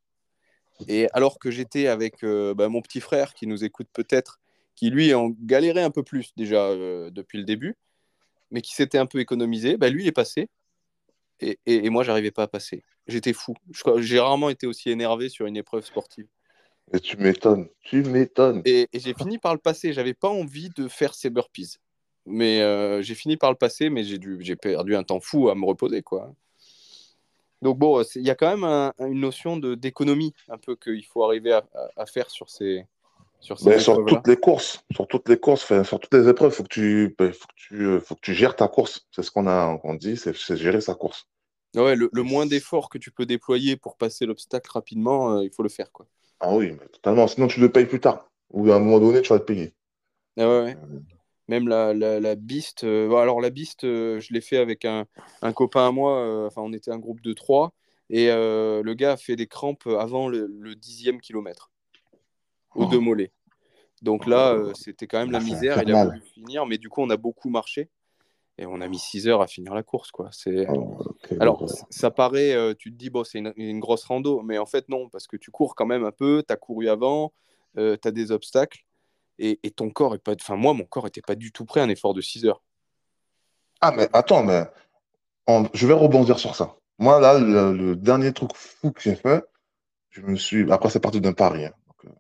Et 0.88 1.08
alors 1.14 1.40
que 1.40 1.50
j'étais 1.50 1.88
avec 1.88 2.24
bah, 2.24 2.70
mon 2.70 2.82
petit 2.82 3.02
frère 3.02 3.34
qui 3.34 3.48
nous 3.48 3.64
écoute 3.64 3.88
peut-être 3.92 4.40
qui 4.76 4.90
lui 4.90 5.14
en 5.14 5.30
galérait 5.30 5.84
un 5.84 5.92
peu 5.92 6.04
plus 6.04 6.34
déjà 6.36 6.68
euh, 6.68 7.10
depuis 7.10 7.38
le 7.38 7.46
début, 7.46 7.76
mais 8.52 8.62
qui 8.62 8.76
s'était 8.76 8.98
un 8.98 9.06
peu 9.06 9.20
économisé, 9.20 9.78
bah, 9.78 9.90
lui 9.90 10.04
il 10.04 10.08
est 10.08 10.12
passé 10.12 10.50
et, 11.40 11.60
et, 11.66 11.86
et 11.86 11.90
moi 11.90 12.04
j'arrivais 12.04 12.32
pas 12.32 12.44
à 12.44 12.48
passer. 12.48 12.84
J'étais 13.08 13.34
fou. 13.34 13.54
J'ai 13.98 14.20
rarement 14.20 14.50
été 14.50 14.68
aussi 14.68 14.90
énervé 14.90 15.30
sur 15.30 15.46
une 15.46 15.58
épreuve 15.58 15.86
sportive. 15.86 16.28
Et 16.94 17.00
tu 17.00 17.18
m'étonnes, 17.18 17.68
tu 17.82 18.04
m'étonnes. 18.04 18.62
Et, 18.66 18.88
j'ai 18.94 19.14
fini 19.14 19.38
par 19.38 19.54
le 19.54 19.60
passer. 19.60 19.94
J'avais 19.94 20.14
pas 20.14 20.30
envie 20.30 20.70
de 20.76 20.88
faire 20.88 21.14
ces 21.14 21.30
burpees, 21.30 21.78
mais 22.26 22.62
euh, 22.62 23.02
j'ai 23.02 23.16
fini 23.16 23.38
par 23.38 23.52
le 23.52 23.58
passer, 23.58 23.90
mais 23.90 24.04
j'ai 24.04 24.20
j'ai 24.40 24.56
perdu 24.56 24.96
un 24.96 25.04
temps 25.04 25.20
fou 25.20 25.50
à 25.50 25.56
me 25.56 25.66
reposer 25.66 26.02
quoi. 26.02 26.34
Donc 27.62 27.80
bon, 27.80 28.04
il 28.16 28.22
y 28.22 28.30
a 28.30 28.36
quand 28.36 28.56
même 28.56 28.92
une 29.00 29.20
notion 29.20 29.58
d'économie 29.58 30.34
un 30.50 30.58
peu 30.58 30.76
qu'il 30.76 31.06
faut 31.06 31.24
arriver 31.24 31.54
à, 31.54 31.66
à, 31.96 32.06
faire 32.06 32.30
sur 32.30 32.50
ces, 32.50 32.86
sur, 33.40 33.60
sur 33.60 34.06
toutes 34.06 34.28
les 34.28 34.38
courses, 34.38 34.84
sur 34.92 35.08
toutes 35.08 35.30
les 35.30 35.38
courses, 35.38 35.66
sur 35.84 36.00
toutes 36.00 36.14
les 36.14 36.28
épreuves, 36.28 36.52
faut 36.52 36.64
que 36.64 36.68
tu, 36.68 37.16
ben, 37.18 37.32
faut 37.32 37.46
que 37.48 37.54
tu, 37.56 37.84
euh, 37.86 38.00
faut 38.00 38.16
que 38.16 38.22
tu 38.22 38.34
gères 38.34 38.56
ta 38.56 38.68
course. 38.68 39.08
C'est 39.12 39.22
ce 39.22 39.32
qu'on 39.32 39.48
a, 39.48 39.80
on 39.84 39.94
dit, 39.94 40.18
c'est 40.18 40.56
gérer 40.56 40.82
sa 40.82 40.96
course. 40.96 41.28
Ouais, 41.76 41.96
le, 41.96 42.10
moins 42.24 42.46
d'efforts 42.46 42.90
que 42.90 42.98
tu 42.98 43.12
peux 43.12 43.26
déployer 43.26 43.76
pour 43.76 43.98
passer 43.98 44.26
l'obstacle 44.26 44.70
rapidement, 44.72 45.38
euh, 45.38 45.44
il 45.44 45.52
faut 45.52 45.64
le 45.64 45.70
faire, 45.70 45.92
quoi. 45.92 46.08
Ah 46.40 46.56
oui, 46.56 46.76
totalement. 46.94 47.28
Sinon, 47.28 47.48
tu 47.48 47.60
le 47.60 47.72
payes 47.72 47.86
plus 47.86 48.00
tard. 48.00 48.30
Ou 48.52 48.72
à 48.72 48.76
un 48.76 48.80
moment 48.80 49.00
donné, 49.00 49.22
tu 49.22 49.30
vas 49.30 49.40
te 49.40 49.46
payer. 49.46 49.74
Ah 50.38 50.48
ouais, 50.48 50.76
euh, 50.76 51.00
Même 51.48 51.68
la, 51.68 51.94
la, 51.94 52.20
la 52.20 52.36
biste. 52.36 52.84
alors, 52.84 53.42
la 53.42 53.50
biste, 53.50 53.82
je 53.84 54.34
l'ai 54.34 54.42
fait 54.42 54.58
avec 54.58 54.86
un, 54.86 55.06
un, 55.42 55.54
copain 55.54 55.88
à 55.88 55.92
moi. 55.92 56.46
Enfin, 56.46 56.62
on 56.62 56.74
était 56.74 56.92
un 56.92 57.00
groupe 57.00 57.22
de 57.22 57.34
trois. 57.34 57.74
Et 58.10 58.28
le 58.28 58.94
gars 58.94 59.14
a 59.14 59.18
fait 59.18 59.36
des 59.36 59.48
crampes 59.48 59.88
avant 59.88 60.28
le, 60.28 60.48
le 60.48 60.76
dixième 60.76 61.20
kilomètre 61.20 61.72
aux 62.76 62.86
deux 62.86 63.00
mollets. 63.00 63.32
Donc 64.02 64.28
là, 64.28 64.54
euh, 64.54 64.74
c'était 64.76 65.08
quand 65.08 65.20
même 65.20 65.32
la 65.32 65.40
misère. 65.40 65.82
Il 65.82 65.92
a 65.94 66.06
voulu 66.06 66.22
finir, 66.22 66.66
mais 66.66 66.78
du 66.78 66.90
coup, 66.90 67.02
on 67.02 67.10
a 67.10 67.18
beaucoup 67.18 67.50
marché. 67.50 67.90
Et 68.58 68.66
on 68.66 68.80
a 68.80 68.88
mis 68.88 69.00
6 69.00 69.28
heures 69.28 69.42
à 69.42 69.48
finir 69.48 69.74
la 69.74 69.84
course, 69.84 70.12
quoi. 70.12 70.30
C'est... 70.32 70.66
Oh, 70.70 70.98
Alors, 71.40 71.66
ça 71.90 72.10
paraît, 72.10 72.54
euh, 72.54 72.74
tu 72.74 72.92
te 72.92 72.98
dis, 72.98 73.10
bon, 73.10 73.24
c'est 73.26 73.40
une, 73.40 73.54
une 73.58 73.80
grosse 73.82 74.06
rando, 74.06 74.42
mais 74.44 74.58
en 74.58 74.66
fait, 74.66 74.88
non, 74.88 75.10
parce 75.10 75.28
que 75.28 75.36
tu 75.36 75.52
cours 75.52 75.76
quand 75.76 75.86
même 75.86 76.06
un 76.06 76.12
peu, 76.12 76.42
tu 76.48 76.54
as 76.54 76.56
couru 76.58 76.88
avant, 76.88 77.34
tu 77.76 77.82
as 77.82 78.12
des 78.12 78.32
obstacles, 78.32 78.86
et, 79.40 79.60
et 79.64 79.72
ton 79.72 79.90
corps 79.90 80.16
est 80.16 80.20
pas. 80.20 80.34
Enfin, 80.40 80.56
moi, 80.56 80.74
mon 80.74 80.86
corps 80.86 81.08
était 81.08 81.22
pas 81.22 81.36
du 81.36 81.52
tout 81.52 81.66
prêt 81.66 81.82
à 81.82 81.84
un 81.84 81.90
effort 81.90 82.14
de 82.14 82.22
6 82.22 82.46
heures. 82.46 82.62
Ah, 83.82 83.92
mais 83.92 84.08
attends, 84.14 84.44
mais 84.44 84.64
je 85.74 85.86
vais 85.86 85.94
rebondir 85.94 86.40
sur 86.40 86.56
ça. 86.56 86.76
Moi, 86.98 87.20
là, 87.20 87.38
le, 87.38 87.74
le 87.74 87.96
dernier 87.98 88.32
truc 88.32 88.52
fou 88.56 88.92
que 88.92 89.02
j'ai 89.02 89.16
fait, 89.16 89.44
je 90.12 90.22
me 90.22 90.38
suis. 90.38 90.72
Après, 90.72 90.90
c'est 90.90 91.02
parti 91.02 91.20
d'un 91.20 91.34
pari. 91.34 91.66
hein. 91.66 91.74
Donc, 91.88 92.06
euh, 92.06 92.16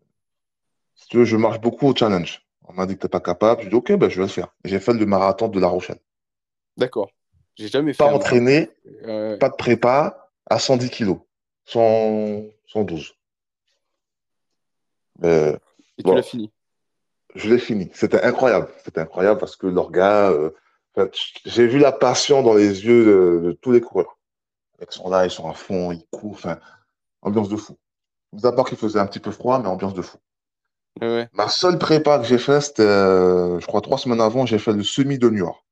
si 0.95 1.07
tu 1.07 1.17
veux, 1.17 1.23
je 1.23 1.37
marche 1.37 1.61
beaucoup 1.61 1.87
au 1.87 1.95
challenge. 1.95 2.45
On 2.67 2.73
m'a 2.73 2.85
dit 2.85 2.95
que 2.95 2.99
t'es 2.99 3.07
pas 3.07 3.21
capable. 3.21 3.61
Je 3.63 3.69
dis, 3.69 3.75
OK, 3.75 3.93
ben, 3.93 4.09
je 4.09 4.17
vais 4.17 4.23
le 4.23 4.27
faire. 4.27 4.49
J'ai 4.65 4.81
fait 4.81 4.91
le 4.93 5.05
marathon 5.05 5.47
de 5.47 5.59
La 5.61 5.67
Rochelle. 5.67 5.99
D'accord. 6.77 7.09
J'ai 7.55 7.67
jamais 7.67 7.93
fait 7.93 7.97
Pas 7.97 8.11
un 8.11 8.15
entraîné, 8.15 8.69
Euh, 9.03 9.37
pas 9.37 9.49
de 9.49 9.55
prépa, 9.55 10.29
à 10.45 10.59
110 10.59 10.89
kilos. 10.89 11.17
100 11.65 12.43
112. 12.67 13.15
Mais 15.19 15.57
et 15.97 16.03
tu 16.03 16.13
l'as 16.13 16.21
fini? 16.21 16.51
je 17.35 17.49
l'ai 17.49 17.59
fini. 17.59 17.89
C'était 17.93 18.21
incroyable. 18.21 18.67
C'était 18.83 19.01
incroyable 19.01 19.39
parce 19.39 19.55
que 19.55 19.67
gars, 19.89 20.29
euh, 20.31 20.51
j'ai 21.45 21.67
vu 21.67 21.79
la 21.79 21.91
passion 21.91 22.41
dans 22.43 22.53
les 22.53 22.85
yeux 22.85 23.05
de, 23.05 23.47
de 23.47 23.51
tous 23.53 23.71
les 23.71 23.81
coureurs. 23.81 24.17
Ils 24.81 24.87
sont 24.89 25.09
là, 25.09 25.25
ils 25.25 25.31
sont 25.31 25.49
à 25.49 25.53
fond, 25.53 25.91
ils 25.91 26.05
courent. 26.11 26.33
Enfin, 26.33 26.59
ambiance 27.21 27.49
de 27.49 27.55
fou. 27.55 27.77
Mis 28.33 28.45
à 28.45 28.51
part 28.51 28.65
qu'il 28.65 28.77
faisait 28.77 28.99
un 28.99 29.07
petit 29.07 29.19
peu 29.19 29.31
froid, 29.31 29.59
mais 29.59 29.67
ambiance 29.67 29.93
de 29.93 30.01
fou. 30.01 30.17
Ouais. 31.01 31.27
Ma 31.33 31.47
seule 31.49 31.77
prépa 31.77 32.19
que 32.19 32.25
j'ai 32.25 32.37
fait, 32.37 32.61
c'était, 32.61 32.83
euh, 32.83 33.59
je 33.59 33.65
crois, 33.67 33.81
trois 33.81 33.97
semaines 33.97 34.21
avant, 34.21 34.45
j'ai 34.45 34.59
fait 34.59 34.73
le 34.73 34.83
semi 34.83 35.17
de 35.17 35.29
New 35.29 35.39
York. 35.39 35.64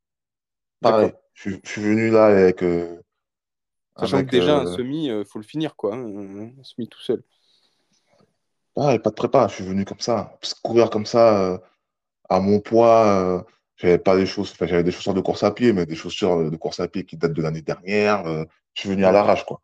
Pareil. 0.84 1.14
Je, 1.34 1.42
suis- 1.42 1.62
je 1.64 1.70
suis 1.70 1.82
venu 1.82 2.10
là 2.12 2.26
avec. 2.28 2.62
euh, 2.64 3.02
Sachant 4.00 4.22
avec, 4.22 4.28
que 4.28 4.30
déjà, 4.30 4.60
un 4.60 4.68
euh, 4.68 4.68
semi, 4.68 5.08
il 5.08 5.26
faut 5.26 5.40
le 5.40 5.44
finir, 5.46 5.76
quoi. 5.76 5.96
hein, 5.96 6.52
Un 6.60 6.64
semi 6.64 6.88
tout 6.88 7.02
seul. 7.02 7.24
pareil, 8.76 9.00
pas 9.00 9.10
de 9.10 9.16
prépa. 9.16 9.48
Je 9.48 9.56
suis 9.56 9.64
venu 9.66 9.86
comme 9.86 10.00
ça. 10.00 10.38
Parce 10.42 10.54
que 10.54 10.62
courir 10.62 10.90
comme 10.90 11.06
ça, 11.06 11.40
euh, 11.54 11.58
à 12.30 12.42
mon 12.42 12.60
poids, 12.62 13.08
euh, 13.08 13.44
j'avais 13.78 13.98
pas 14.00 14.18
des 14.18 14.26
choses, 14.28 14.52
enfin, 14.54 14.68
j'avais 14.68 14.84
des 14.84 14.92
chaussures 14.92 15.14
de 15.16 15.22
course 15.22 15.44
à 15.44 15.52
pied, 15.52 15.74
mais 15.74 15.86
des 15.86 15.96
chaussures 15.96 16.34
euh, 16.40 16.52
de 16.52 16.58
course 16.58 16.82
à 16.82 16.88
pied 16.88 17.06
qui 17.06 17.18
datent 17.18 17.34
de 17.34 17.42
l'année 17.42 17.62
dernière. 17.62 18.26
euh, 18.28 18.46
je 18.76 18.82
suis 18.82 18.90
venu 18.90 19.06
à 19.06 19.12
l'arrache, 19.14 19.46
quoi. 19.46 19.62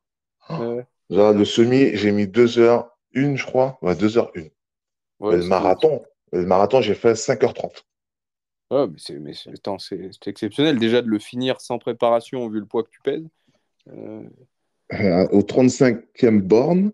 Ouais, 0.58 0.88
le 1.10 1.46
semi, 1.46 1.96
j'ai 1.96 2.12
mis 2.12 2.28
deux 2.28 2.58
heures 2.60 2.98
une, 3.14 3.38
je 3.38 3.46
crois. 3.46 3.78
Ouais, 3.82 3.96
deux 3.96 4.18
heures 4.18 4.32
une. 4.36 4.50
Ouais, 5.20 5.38
le 5.38 5.44
marathon, 5.44 6.04
le 6.34 6.46
marathon, 6.46 6.82
j'ai 6.82 6.96
fait 6.96 7.16
5h30. 7.16 7.86
Ouais, 8.72 8.88
mais 8.88 8.98
c'est 8.98 9.14
mais 9.20 9.34
c'est- 9.34 9.52
attends, 9.52 9.80
c'est- 9.80 10.10
c'est 10.14 10.30
exceptionnel 10.30 10.78
déjà 10.78 11.02
de 11.02 11.08
le 11.08 11.20
finir 11.20 11.60
sans 11.62 11.80
préparation 11.80 12.48
vu 12.50 12.60
le 12.60 12.66
poids 12.66 12.84
que 12.84 12.90
tu 12.90 13.02
pèses. 13.02 13.26
Euh, 13.92 14.24
Euh, 14.94 15.28
Au 15.32 15.44
35e 15.44 16.42
borne, 16.42 16.92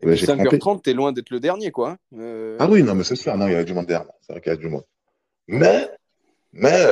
et 0.00 0.06
Ouais, 0.06 0.12
puis 0.12 0.16
j'ai 0.16 0.26
crampé. 0.26 0.42
5h30, 0.58 0.82
t'es 0.82 0.92
loin 0.92 1.12
d'être 1.12 1.30
le 1.30 1.38
dernier, 1.40 1.70
quoi. 1.70 1.90
hein. 1.90 1.98
Euh, 2.18 2.56
Ah 2.58 2.68
oui, 2.68 2.82
non, 2.82 2.94
mais 2.96 3.04
c'est 3.04 3.14
sûr, 3.16 3.36
non, 3.36 3.46
il 3.46 3.52
y 3.52 3.54
avait 3.54 3.64
du 3.64 3.74
monde 3.74 3.86
derrière. 3.86 4.10
C'est 4.22 4.32
vrai 4.32 4.40
qu'il 4.42 4.50
y 4.50 4.54
a 4.54 4.58
du 4.58 4.68
monde. 4.68 4.82
Mais, 5.46 5.88
mais, 6.52 6.84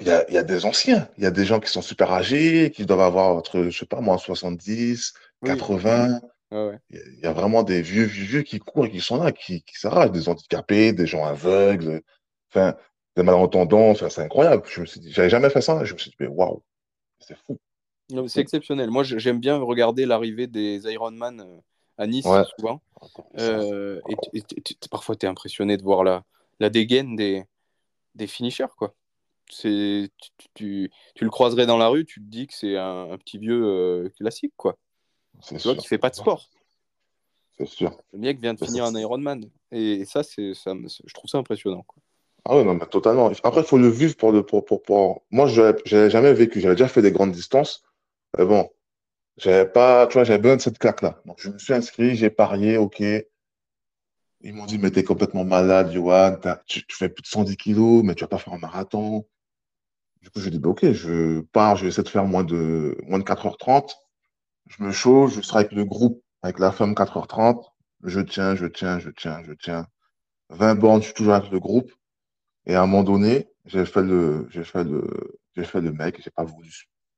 il 0.00 0.06
y 0.06 0.10
a, 0.10 0.30
y 0.30 0.38
a 0.38 0.44
des 0.44 0.64
anciens. 0.64 1.08
Il 1.18 1.24
y 1.24 1.26
a 1.26 1.30
des 1.32 1.44
gens 1.44 1.58
qui 1.58 1.68
sont 1.70 1.82
super 1.82 2.12
âgés, 2.12 2.70
qui 2.70 2.86
doivent 2.86 3.00
avoir 3.00 3.36
entre, 3.36 3.64
je 3.64 3.76
sais 3.76 3.86
pas 3.86 4.00
moi, 4.00 4.16
70, 4.18 5.14
oui. 5.42 5.50
80. 5.50 6.20
Ouais, 6.50 6.66
ouais. 6.68 6.78
Il 6.90 6.96
y 6.96 7.00
a, 7.00 7.04
il 7.06 7.20
y 7.20 7.26
a 7.26 7.32
vraiment 7.32 7.62
des 7.62 7.82
vieux, 7.82 8.04
vieux, 8.04 8.24
vieux 8.24 8.42
qui 8.42 8.58
courent 8.58 8.86
et 8.86 8.90
qui 8.90 9.00
sont 9.00 9.22
là, 9.22 9.32
qui, 9.32 9.62
qui 9.62 9.78
s'arrachent, 9.78 10.10
des 10.12 10.28
handicapés, 10.28 10.92
des 10.92 11.06
gens 11.06 11.24
aveugles, 11.24 12.02
enfin, 12.50 12.74
des 13.16 13.22
malentendants. 13.22 13.90
Enfin, 13.90 14.08
c'est 14.08 14.22
incroyable. 14.22 14.62
Je 14.66 14.80
me 14.80 14.86
suis 14.86 15.00
dit, 15.00 15.12
j'avais 15.12 15.30
jamais 15.30 15.50
fait 15.50 15.60
ça. 15.60 15.84
Je 15.84 15.92
me 15.92 15.98
suis 15.98 16.10
dit, 16.10 16.16
mais 16.20 16.26
waouh, 16.28 16.62
c'est 17.20 17.36
fou. 17.36 17.58
C'est 18.28 18.40
exceptionnel. 18.40 18.90
Moi, 18.90 19.02
j'aime 19.04 19.38
bien 19.38 19.58
regarder 19.58 20.06
l'arrivée 20.06 20.46
des 20.46 20.80
Ironman 20.90 21.40
euh, 21.40 21.60
à 21.98 22.06
Nice, 22.06 22.24
Ouais. 22.24 22.42
souvent. 22.56 22.80
Euh, 23.38 24.00
et 24.08 24.14
t- 24.16 24.30
et 24.32 24.42
t- 24.42 24.74
t- 24.74 24.88
parfois, 24.90 25.14
tu 25.14 25.26
es 25.26 25.28
impressionné 25.28 25.76
de 25.76 25.82
voir 25.82 26.04
la, 26.04 26.24
la 26.58 26.70
dégaine 26.70 27.16
des, 27.16 27.44
des 28.14 28.26
finishers, 28.26 28.74
quoi. 28.78 28.94
C'est, 29.50 30.10
tu, 30.18 30.48
tu, 30.54 30.90
tu 31.14 31.24
le 31.24 31.30
croiserais 31.30 31.66
dans 31.66 31.76
la 31.76 31.88
rue, 31.88 32.06
tu 32.06 32.20
te 32.20 32.26
dis 32.26 32.46
que 32.46 32.54
c'est 32.54 32.78
un, 32.78 33.10
un 33.10 33.18
petit 33.18 33.36
vieux 33.38 33.62
euh, 33.62 34.08
classique, 34.18 34.54
quoi. 34.56 34.78
Tu 35.46 35.56
vois, 35.58 35.74
qui 35.76 35.86
fait 35.86 35.98
pas 35.98 36.10
de 36.10 36.16
sport. 36.16 36.48
C'est 37.56 37.66
sûr. 37.66 37.96
Le 38.12 38.18
mec 38.20 38.40
vient 38.40 38.54
de 38.54 38.64
finir 38.64 38.84
un 38.84 38.94
Ironman. 38.94 39.48
Et 39.72 40.04
ça, 40.04 40.22
c'est, 40.22 40.54
ça 40.54 40.72
je 40.74 41.14
trouve 41.14 41.28
ça 41.28 41.38
impressionnant. 41.38 41.82
Quoi. 41.86 42.02
Ah 42.44 42.56
oui, 42.56 42.64
non, 42.64 42.74
mais 42.74 42.86
totalement. 42.86 43.30
Après, 43.42 43.60
il 43.60 43.66
faut 43.66 43.78
le 43.78 43.88
vivre 43.88 44.16
pour 44.16 44.32
le 44.32 44.44
pour, 44.44 44.64
pour, 44.64 44.82
pour- 44.82 45.22
Moi, 45.30 45.46
je 45.48 45.62
n'avais 45.62 46.10
jamais 46.10 46.32
vécu. 46.32 46.60
J'avais 46.60 46.76
déjà 46.76 46.88
fait 46.88 47.02
des 47.02 47.12
grandes 47.12 47.32
distances. 47.32 47.82
Mais 48.38 48.44
bon, 48.44 48.70
j'avais 49.36 49.68
pas, 49.68 50.06
tu 50.06 50.14
vois, 50.14 50.24
j'avais 50.24 50.38
besoin 50.38 50.56
de 50.56 50.60
cette 50.62 50.78
claque-là. 50.78 51.20
Donc, 51.26 51.38
je 51.40 51.50
me 51.50 51.58
suis 51.58 51.72
inscrit, 51.72 52.16
j'ai 52.16 52.30
parié, 52.30 52.78
OK. 52.78 53.00
Ils 54.40 54.54
m'ont 54.54 54.66
dit, 54.66 54.78
mais 54.78 54.90
t'es 54.90 55.02
complètement 55.02 55.44
malade, 55.44 55.90
Johan. 55.92 56.36
Tu, 56.66 56.86
tu 56.86 56.96
fais 56.96 57.08
plus 57.08 57.22
de 57.22 57.26
110 57.26 57.56
kilos, 57.56 58.02
mais 58.04 58.14
tu 58.14 58.22
vas 58.22 58.28
pas 58.28 58.38
faire 58.38 58.54
un 58.54 58.58
marathon. 58.58 59.26
Du 60.22 60.30
coup, 60.30 60.40
j'ai 60.40 60.50
dit, 60.50 60.58
bah, 60.58 60.70
OK, 60.70 60.92
je 60.92 61.40
pars, 61.40 61.76
je 61.76 61.82
vais 61.82 61.88
essayer 61.88 62.04
de 62.04 62.08
faire 62.08 62.24
moins 62.24 62.44
de, 62.44 62.96
moins 63.06 63.18
de 63.18 63.24
4h30. 63.24 63.94
Je 64.68 64.82
me 64.82 64.92
chauffe, 64.92 65.34
je 65.34 65.40
serai 65.40 65.60
avec 65.60 65.72
le 65.72 65.84
groupe, 65.84 66.22
avec 66.42 66.58
la 66.58 66.72
femme 66.72 66.94
4h30. 66.94 67.72
Je 68.04 68.20
tiens, 68.20 68.54
je 68.54 68.66
tiens, 68.66 68.98
je 68.98 69.10
tiens, 69.10 69.42
je 69.44 69.52
tiens. 69.52 69.86
20 70.50 70.74
bornes, 70.74 71.00
je 71.02 71.06
suis 71.06 71.14
toujours 71.14 71.34
avec 71.34 71.50
le 71.50 71.58
groupe. 71.60 71.90
Et 72.66 72.74
à 72.74 72.82
un 72.82 72.86
moment 72.86 73.04
donné, 73.04 73.48
j'ai 73.66 73.86
fait 73.86 74.02
le, 74.02 74.46
j'ai 74.50 74.64
fait 74.64 74.84
le, 74.84 75.38
j'ai 75.56 75.64
fait 75.64 75.80
le 75.80 75.92
mec, 75.92 76.20
j'ai 76.22 76.30
pas 76.30 76.44
voulu 76.44 76.70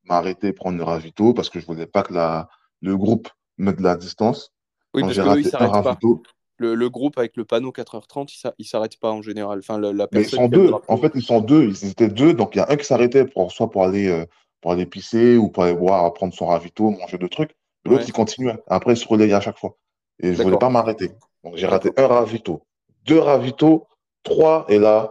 m'arrêter, 0.04 0.52
prendre 0.52 0.78
le 0.78 0.84
ravito 0.84 1.34
parce 1.34 1.50
que 1.50 1.60
je 1.60 1.66
voulais 1.66 1.86
pas 1.86 2.02
que 2.02 2.14
la, 2.14 2.48
le 2.80 2.96
groupe 2.96 3.28
mette 3.58 3.78
de 3.78 3.82
la 3.82 3.96
distance. 3.96 4.52
Oui, 4.94 5.02
Donc, 5.02 5.10
parce 5.10 5.14
j'ai 5.14 5.22
que 5.22 5.28
eux, 5.28 5.40
ils 5.40 5.44
s'arrêtent 5.46 5.70
pas. 5.82 5.82
ravito. 5.82 6.22
Le, 6.58 6.74
le 6.74 6.90
groupe 6.90 7.18
avec 7.18 7.36
le 7.36 7.44
panneau 7.44 7.72
4h30, 7.72 8.34
il 8.34 8.38
s'a- 8.38 8.54
il 8.58 8.66
s'arrête 8.66 8.98
pas 8.98 9.10
en 9.12 9.22
général. 9.22 9.60
Enfin, 9.60 9.78
la, 9.78 9.92
la 9.92 10.06
Mais 10.12 10.20
ils 10.20 10.22
personne 10.22 10.40
sont 10.40 10.48
deux. 10.48 10.72
En 10.88 10.96
fait, 10.96 11.12
ils 11.14 11.22
sont 11.22 11.40
deux. 11.40 11.64
Ils 11.68 11.90
étaient 11.90 12.08
deux. 12.08 12.34
Donc, 12.34 12.54
il 12.54 12.58
y 12.58 12.60
a 12.60 12.70
un 12.70 12.76
qui 12.76 12.84
s'arrêtait 12.84 13.24
pour, 13.26 13.52
soit 13.52 13.70
pour 13.70 13.84
aller, 13.84 14.08
euh, 14.08 14.24
pour 14.60 14.72
aller 14.72 14.86
pisser 14.86 15.36
ou 15.36 15.48
pour 15.48 15.64
aller 15.64 15.74
boire, 15.74 16.12
prendre 16.12 16.34
son 16.34 16.46
ravito, 16.46 16.90
manger 16.90 17.18
deux 17.18 17.28
trucs. 17.28 17.52
L'autre, 17.84 18.02
Ouais. 18.02 18.06
il 18.08 18.12
continuait. 18.12 18.58
Après, 18.66 18.92
il 18.92 18.96
se 18.96 19.08
relayait 19.08 19.32
à 19.32 19.40
chaque 19.40 19.58
fois. 19.58 19.76
Et 20.22 20.34
je 20.34 20.42
voulais 20.42 20.58
pas 20.58 20.68
m'arrêter. 20.68 21.10
Donc, 21.44 21.56
j'ai 21.56 21.66
raté 21.66 21.90
un 21.96 22.06
ravito, 22.06 22.66
deux 23.04 23.18
ravitos, 23.18 23.86
trois. 24.22 24.66
Et 24.68 24.78
là, 24.78 25.10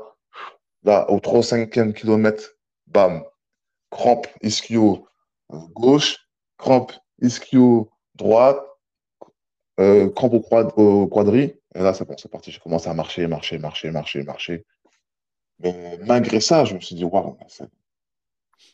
là, 0.84 1.10
au 1.10 1.20
3-5e 1.20 1.94
kilomètre, 1.94 2.44
bam, 2.86 3.24
crampe 3.90 4.28
ischio 4.44 5.08
gauche, 5.74 6.18
crampe 6.58 6.92
ischio 7.22 7.90
droite, 8.14 8.64
euh, 9.80 10.10
crampe 10.12 10.34
au, 10.36 10.42
quad- 10.42 10.74
au 10.78 11.08
quadri. 11.08 11.56
Et 11.74 11.80
là, 11.80 11.94
c'est 11.96 12.06
bon, 12.06 12.16
c'est 12.18 12.30
parti. 12.30 12.52
J'ai 12.52 12.60
commencé 12.60 12.88
à 12.88 12.94
marcher, 12.94 13.26
marcher, 13.26 13.58
marcher, 13.58 13.90
marcher, 13.92 14.24
marcher. 14.24 14.66
Mais 15.60 15.98
malgré 16.06 16.40
ça, 16.40 16.66
je 16.66 16.76
me 16.76 16.80
suis 16.80 16.96
dit, 16.96 17.04
waouh, 17.04 17.36
c'est- 17.48 17.70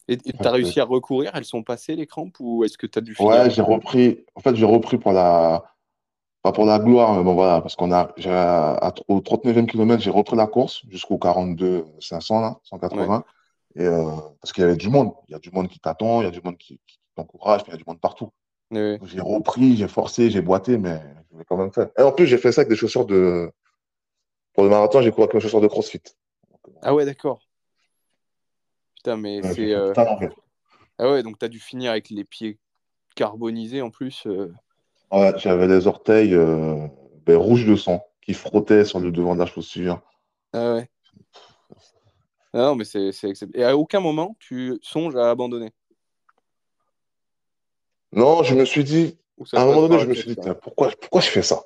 Et 0.07 0.17
tu 0.17 0.33
as 0.43 0.51
réussi 0.51 0.79
à 0.79 0.85
recourir 0.85 1.31
Elles 1.33 1.45
sont 1.45 1.63
passées, 1.63 1.95
les 1.95 2.07
crampes 2.07 2.37
Ou 2.39 2.63
est-ce 2.63 2.77
que 2.77 2.87
tu 2.87 2.99
as 2.99 3.01
dû 3.01 3.15
finir 3.15 3.43
ouais, 3.43 3.49
j'ai 3.49 3.61
repris. 3.61 4.25
En 4.35 4.41
fait, 4.41 4.55
j'ai 4.55 4.65
repris 4.65 4.97
pour 4.97 5.13
la, 5.13 5.63
pas 6.43 6.51
pour 6.51 6.65
la 6.65 6.79
gloire, 6.79 7.15
mais 7.15 7.23
bon, 7.23 7.35
voilà, 7.35 7.61
parce 7.61 7.75
qu'on 7.75 7.91
a, 7.91 8.13
à- 8.27 8.93
au 9.09 9.21
39e 9.21 9.67
kilomètre, 9.67 10.03
j'ai 10.03 10.11
repris 10.11 10.35
la 10.37 10.47
course 10.47 10.83
jusqu'au 10.89 11.17
42 11.17 11.85
500, 11.99 12.41
là, 12.41 12.57
180. 12.63 13.23
Et, 13.75 13.83
euh, 13.85 14.03
parce 14.41 14.53
qu'il 14.53 14.63
y 14.63 14.65
avait 14.67 14.77
du 14.77 14.89
monde. 14.89 15.13
Il 15.27 15.33
y 15.33 15.35
a 15.35 15.39
du 15.39 15.51
monde 15.51 15.67
qui 15.69 15.79
t'attend, 15.79 16.21
il 16.21 16.25
y 16.25 16.27
a 16.27 16.31
du 16.31 16.41
monde 16.43 16.57
qui, 16.57 16.79
qui 16.87 16.99
t'encourage, 17.15 17.61
il 17.67 17.71
y 17.71 17.73
a 17.73 17.77
du 17.77 17.83
monde 17.87 17.99
partout. 17.99 18.31
Ouais. 18.71 18.99
J'ai 19.05 19.21
repris, 19.21 19.77
j'ai 19.77 19.87
forcé, 19.87 20.31
j'ai 20.31 20.41
boité, 20.41 20.77
mais 20.77 21.01
je 21.31 21.39
l'ai 21.39 21.45
quand 21.45 21.57
même 21.57 21.71
fait. 21.73 21.91
Et 21.99 22.01
en 22.03 22.11
plus, 22.11 22.27
j'ai 22.27 22.37
fait 22.37 22.51
ça 22.51 22.61
avec 22.61 22.69
des 22.69 22.77
chaussures 22.77 23.05
de. 23.05 23.51
Pour 24.53 24.63
le 24.63 24.69
marathon, 24.69 25.01
j'ai 25.01 25.11
couru 25.11 25.23
avec 25.23 25.35
mes 25.35 25.39
chaussures 25.39 25.61
de 25.61 25.67
CrossFit. 25.67 26.01
Ah 26.81 26.93
ouais, 26.95 27.05
d'accord. 27.05 27.44
Putain, 29.05 29.17
mais 29.17 29.39
Ouais, 29.41 29.53
c'est. 29.53 29.71
euh. 29.71 29.93
Ah 30.97 31.11
ouais, 31.11 31.21
donc 31.21 31.37
tu 31.37 31.45
as 31.45 31.47
dû 31.47 31.59
finir 31.59 31.91
avec 31.91 32.09
les 32.09 32.23
pieds 32.23 32.57
carbonisés 33.15 33.83
en 33.83 33.91
plus. 33.91 34.25
euh. 34.25 34.51
Ouais, 35.11 35.31
j'avais 35.37 35.67
les 35.67 35.85
orteils 35.85 36.33
euh, 36.33 36.87
ben, 37.23 37.37
rouges 37.37 37.67
de 37.67 37.75
sang 37.75 38.03
qui 38.23 38.33
frottaient 38.33 38.83
sur 38.83 38.99
le 38.99 39.11
devant 39.11 39.35
de 39.35 39.39
la 39.39 39.45
chaussure. 39.45 40.01
Ah 40.53 40.73
ouais. 40.73 40.89
Non, 42.55 42.73
mais 42.73 42.83
c'est 42.83 43.11
Et 43.53 43.63
à 43.63 43.77
aucun 43.77 43.99
moment, 43.99 44.35
tu 44.39 44.79
songes 44.81 45.15
à 45.15 45.29
abandonner 45.29 45.71
Non, 48.11 48.41
je 48.41 48.55
me 48.55 48.65
suis 48.65 48.83
dit, 48.83 49.19
à 49.53 49.61
un 49.61 49.65
moment 49.65 49.81
donné, 49.81 49.99
je 49.99 50.07
me 50.07 50.15
suis 50.15 50.29
dit, 50.33 50.37
Tiens, 50.41 50.55
pourquoi, 50.55 50.89
pourquoi 50.99 51.21
je 51.21 51.29
fais 51.29 51.43
ça? 51.43 51.61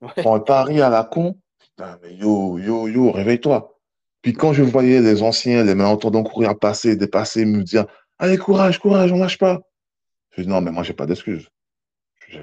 Ouais. 0.00 0.22
Pour 0.22 0.34
un 0.34 0.40
pari 0.40 0.80
à 0.80 0.88
la 0.88 1.04
con, 1.04 1.36
putain, 1.58 1.98
mais 2.02 2.14
yo, 2.14 2.58
yo, 2.58 2.88
yo, 2.88 3.10
réveille-toi. 3.10 3.76
Puis 4.22 4.32
quand 4.34 4.52
je 4.52 4.62
voyais 4.62 5.00
les 5.00 5.22
anciens, 5.22 5.64
les 5.64 5.74
malentendants 5.74 6.22
courir, 6.22 6.58
passer, 6.58 6.96
dépasser, 6.96 7.44
me 7.44 7.62
dire, 7.62 7.86
allez, 8.18 8.36
courage, 8.36 8.78
courage, 8.78 9.12
on 9.12 9.18
lâche 9.18 9.38
pas. 9.38 9.60
Je 10.30 10.42
dis, 10.42 10.48
non, 10.48 10.60
mais 10.60 10.70
moi, 10.70 10.82
j'ai 10.82 10.92
pas 10.92 11.06
d'excuse. 11.06 11.48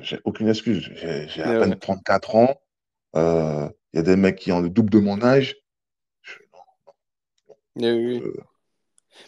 J'ai 0.01 0.19
aucune 0.25 0.49
excuse. 0.49 0.91
J'ai 0.95 1.43
à 1.43 1.51
Ouais, 1.51 1.59
peine 1.59 1.69
ouais. 1.69 1.79
34 1.79 2.35
ans. 2.35 2.61
Euh, 3.15 3.69
Il 3.93 3.97
y 3.97 3.99
a 3.99 4.03
des 4.03 4.15
mecs 4.15 4.35
qui 4.37 4.51
ont 4.51 4.59
le 4.59 4.69
double 4.69 4.89
de 4.89 4.99
mon 4.99 5.21
âge. 5.23 5.55
Je- 6.21 6.35
non, 7.75 7.87
Eh 7.87 7.91
oui, 7.93 8.21
euh, 8.23 8.33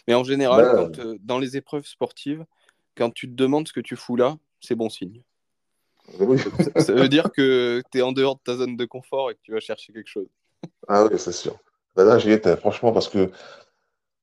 Mais 0.06 0.14
en 0.14 0.24
général, 0.24 0.70
quand, 0.74 0.98
euh, 0.98 1.16
dans 1.20 1.38
les 1.38 1.56
épreuves 1.56 1.86
sportives, 1.86 2.44
quand 2.96 3.10
tu 3.10 3.28
te 3.28 3.34
demandes 3.34 3.66
ce 3.68 3.72
que 3.72 3.80
tu 3.80 3.96
fous 3.96 4.16
là, 4.16 4.36
c'est 4.60 4.74
bon 4.74 4.90
signe. 4.90 5.22
ça, 6.76 6.92
veut 6.92 7.08
dire 7.08 7.30
que 7.32 7.82
tu 7.90 7.98
es 7.98 8.02
en 8.02 8.12
dehors 8.12 8.36
de 8.36 8.40
ta 8.44 8.56
zone 8.56 8.76
de 8.76 8.84
confort 8.84 9.30
et 9.30 9.34
que 9.34 9.40
tu 9.42 9.52
vas 9.52 9.60
chercher 9.60 9.92
quelque 9.92 10.08
chose. 10.08 10.28
Ah 10.88 11.04
oui, 11.04 11.18
c'est 11.18 11.32
sûr. 11.32 11.58
Ben 12.00 12.06
là, 12.06 12.18
j'y 12.18 12.30
étais, 12.30 12.56
franchement, 12.56 12.92
parce 12.92 13.08
que 13.08 13.30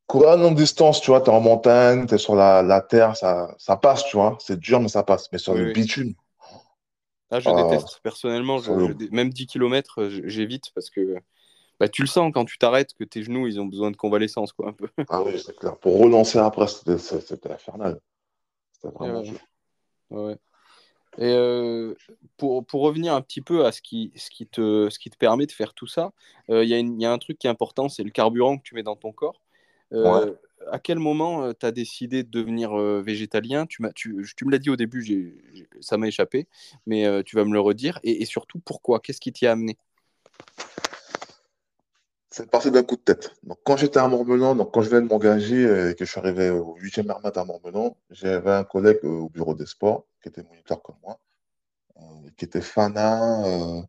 courir 0.07 0.29
à 0.29 0.35
longue 0.35 0.55
distance, 0.55 0.99
tu 0.99 1.11
vois, 1.11 1.21
tu 1.21 1.29
es 1.29 1.33
en 1.33 1.41
montagne, 1.41 2.07
tu 2.07 2.15
es 2.15 2.17
sur 2.17 2.35
la, 2.35 2.63
la 2.63 2.81
terre, 2.81 3.15
ça, 3.15 3.53
ça 3.59 3.77
passe, 3.77 4.03
tu 4.05 4.17
vois. 4.17 4.35
C'est 4.41 4.59
dur, 4.59 4.79
mais 4.79 4.87
ça 4.87 5.03
passe. 5.03 5.31
Mais 5.31 5.37
sur 5.37 5.53
le 5.53 5.71
bitume. 5.71 6.15
Ah, 7.29 7.39
je 7.39 7.51
déteste. 7.51 7.99
Personnellement, 8.01 8.57
même 9.11 9.29
10 9.29 9.45
km, 9.45 10.09
j'évite 10.25 10.71
parce 10.73 10.89
que 10.89 11.17
bah, 11.79 11.87
tu 11.87 12.01
le 12.01 12.07
sens 12.07 12.31
quand 12.33 12.45
tu 12.45 12.57
t'arrêtes 12.57 12.95
que 12.95 13.03
tes 13.03 13.21
genoux, 13.21 13.45
ils 13.45 13.61
ont 13.61 13.65
besoin 13.65 13.91
de 13.91 13.97
convalescence, 13.97 14.53
quoi, 14.53 14.69
un 14.69 14.73
peu. 14.73 14.87
Ah 15.09 15.21
oui, 15.21 15.39
c'est 15.39 15.55
clair. 15.55 15.77
Pour 15.77 15.99
relancer 15.99 16.39
après, 16.39 16.65
c'était 16.67 17.51
infernal. 17.51 17.99
C'était 18.71 18.91
vraiment 18.97 19.21
dur. 19.21 19.37
Ouais. 20.09 20.35
Et 21.17 21.33
euh, 21.33 21.95
pour, 22.37 22.65
pour, 22.65 22.81
revenir 22.81 23.13
un 23.13 23.21
petit 23.21 23.41
peu 23.41 23.65
à 23.65 23.71
ce 23.71 23.81
qui, 23.81 24.11
ce 24.15 24.29
qui, 24.29 24.45
te, 24.45 24.89
ce 24.89 24.99
qui 24.99 25.09
te 25.09 25.17
permet 25.17 25.47
de 25.47 25.51
faire 25.51 25.73
tout 25.73 25.87
ça, 25.87 26.13
euh, 26.49 26.63
il 26.63 26.69
y, 26.69 27.01
y, 27.01 27.05
a 27.05 27.11
un 27.11 27.17
truc 27.17 27.39
qui 27.39 27.47
est 27.47 27.49
important, 27.49 27.89
c'est 27.89 28.03
le 28.03 28.11
carburant 28.11 28.57
que 28.57 28.63
tu 28.63 28.75
mets 28.75 28.83
dans 28.83 28.95
ton 28.95 29.11
corps. 29.11 29.41
Euh, 29.93 30.33
à 30.71 30.79
quel 30.79 30.99
moment 30.99 31.53
tu 31.53 31.65
as 31.65 31.71
décidé 31.71 32.23
de 32.23 32.29
devenir 32.29 32.75
végétalien? 33.01 33.65
Tu, 33.65 33.81
tu, 33.95 34.27
tu, 34.35 34.45
me 34.45 34.51
l'as 34.51 34.59
dit 34.59 34.69
au 34.69 34.75
début, 34.75 35.67
ça 35.79 35.97
m'a 35.97 36.07
échappé, 36.07 36.47
mais 36.85 37.23
tu 37.23 37.35
vas 37.35 37.45
me 37.45 37.53
le 37.53 37.59
redire. 37.61 37.99
Et, 38.03 38.21
et 38.21 38.25
surtout, 38.25 38.59
pourquoi? 38.59 38.99
Qu'est-ce 38.99 39.21
qui 39.21 39.31
t'y 39.31 39.47
a 39.47 39.53
amené? 39.53 39.77
C'est 42.29 42.51
parti 42.51 42.69
d'un 42.69 42.83
coup 42.83 42.97
de 42.97 43.01
tête. 43.01 43.33
Donc, 43.43 43.57
quand 43.63 43.77
j'étais 43.77 43.99
à 43.99 44.07
Montmenon, 44.07 44.53
donc 44.53 44.71
quand 44.71 44.81
je 44.81 44.89
venais 44.89 45.07
de 45.07 45.11
m'engager 45.11 45.63
et 45.63 45.95
que 45.95 46.05
je 46.05 46.11
suis 46.11 46.19
arrivé 46.19 46.51
au 46.51 46.75
8e 46.79 47.09
Armat 47.09 47.31
à 47.35 47.45
Montmenon, 47.45 47.95
j'avais 48.11 48.51
un 48.51 48.63
collègue 48.63 49.03
au 49.03 49.29
bureau 49.29 49.55
des 49.55 49.65
sports 49.65 50.05
qui 50.29 50.39
était 50.39 50.47
moniteur 50.47 50.81
comme 50.81 50.97
moi, 51.03 51.19
euh, 51.97 52.29
qui 52.37 52.45
était 52.45 52.61
fanat 52.61 53.45
euh, 53.45 53.81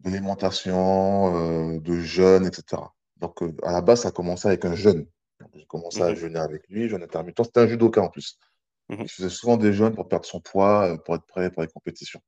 d'alimentation, 0.00 1.74
euh, 1.74 1.80
de 1.80 2.00
jeûne, 2.00 2.46
etc. 2.46 2.82
Donc, 3.16 3.42
à 3.62 3.72
la 3.72 3.80
base, 3.80 4.02
ça 4.02 4.08
a 4.08 4.12
commencé 4.12 4.48
avec 4.48 4.64
un 4.64 4.74
jeûne. 4.74 5.06
J'ai 5.54 5.66
commencé 5.66 6.02
à 6.02 6.10
mhm. 6.10 6.16
jeûner 6.16 6.38
avec 6.38 6.68
lui, 6.68 6.88
jeûne 6.88 7.02
intermittent. 7.02 7.42
C'était 7.44 7.60
un 7.60 7.66
judoka 7.66 8.02
en 8.02 8.08
plus. 8.08 8.38
Mhm. 8.88 9.02
Il 9.02 9.08
faisait 9.08 9.28
souvent 9.28 9.56
des 9.56 9.72
jeûnes 9.72 9.94
pour 9.94 10.08
perdre 10.08 10.26
son 10.26 10.40
poids, 10.40 10.98
pour 11.04 11.14
être 11.14 11.26
prêt 11.26 11.50
pour 11.50 11.62
les 11.62 11.68
compétitions. 11.68 12.20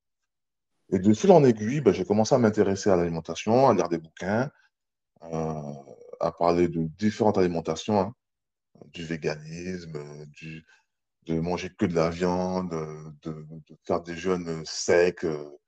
Et 0.90 0.98
de 0.98 1.14
fil 1.14 1.30
en 1.32 1.42
aiguille, 1.44 1.80
ben, 1.80 1.92
j'ai 1.92 2.04
commencé 2.04 2.34
à 2.34 2.38
m'intéresser 2.38 2.90
à 2.90 2.96
l'alimentation, 2.96 3.68
à 3.68 3.74
lire 3.74 3.88
des 3.88 3.98
bouquins. 3.98 4.50
Euh, 5.24 5.72
à 6.20 6.32
parler 6.32 6.68
de 6.68 6.84
différentes 6.98 7.38
alimentations, 7.38 8.00
hein. 8.00 8.14
du 8.92 9.04
véganisme, 9.04 10.26
du, 10.26 10.64
de 11.26 11.38
manger 11.40 11.70
que 11.70 11.86
de 11.86 11.94
la 11.94 12.10
viande, 12.10 12.70
de, 13.22 13.46
faire 13.84 14.00
des 14.00 14.16
jeûnes 14.16 14.64
secs, 14.64 15.24
euh, 15.24 15.58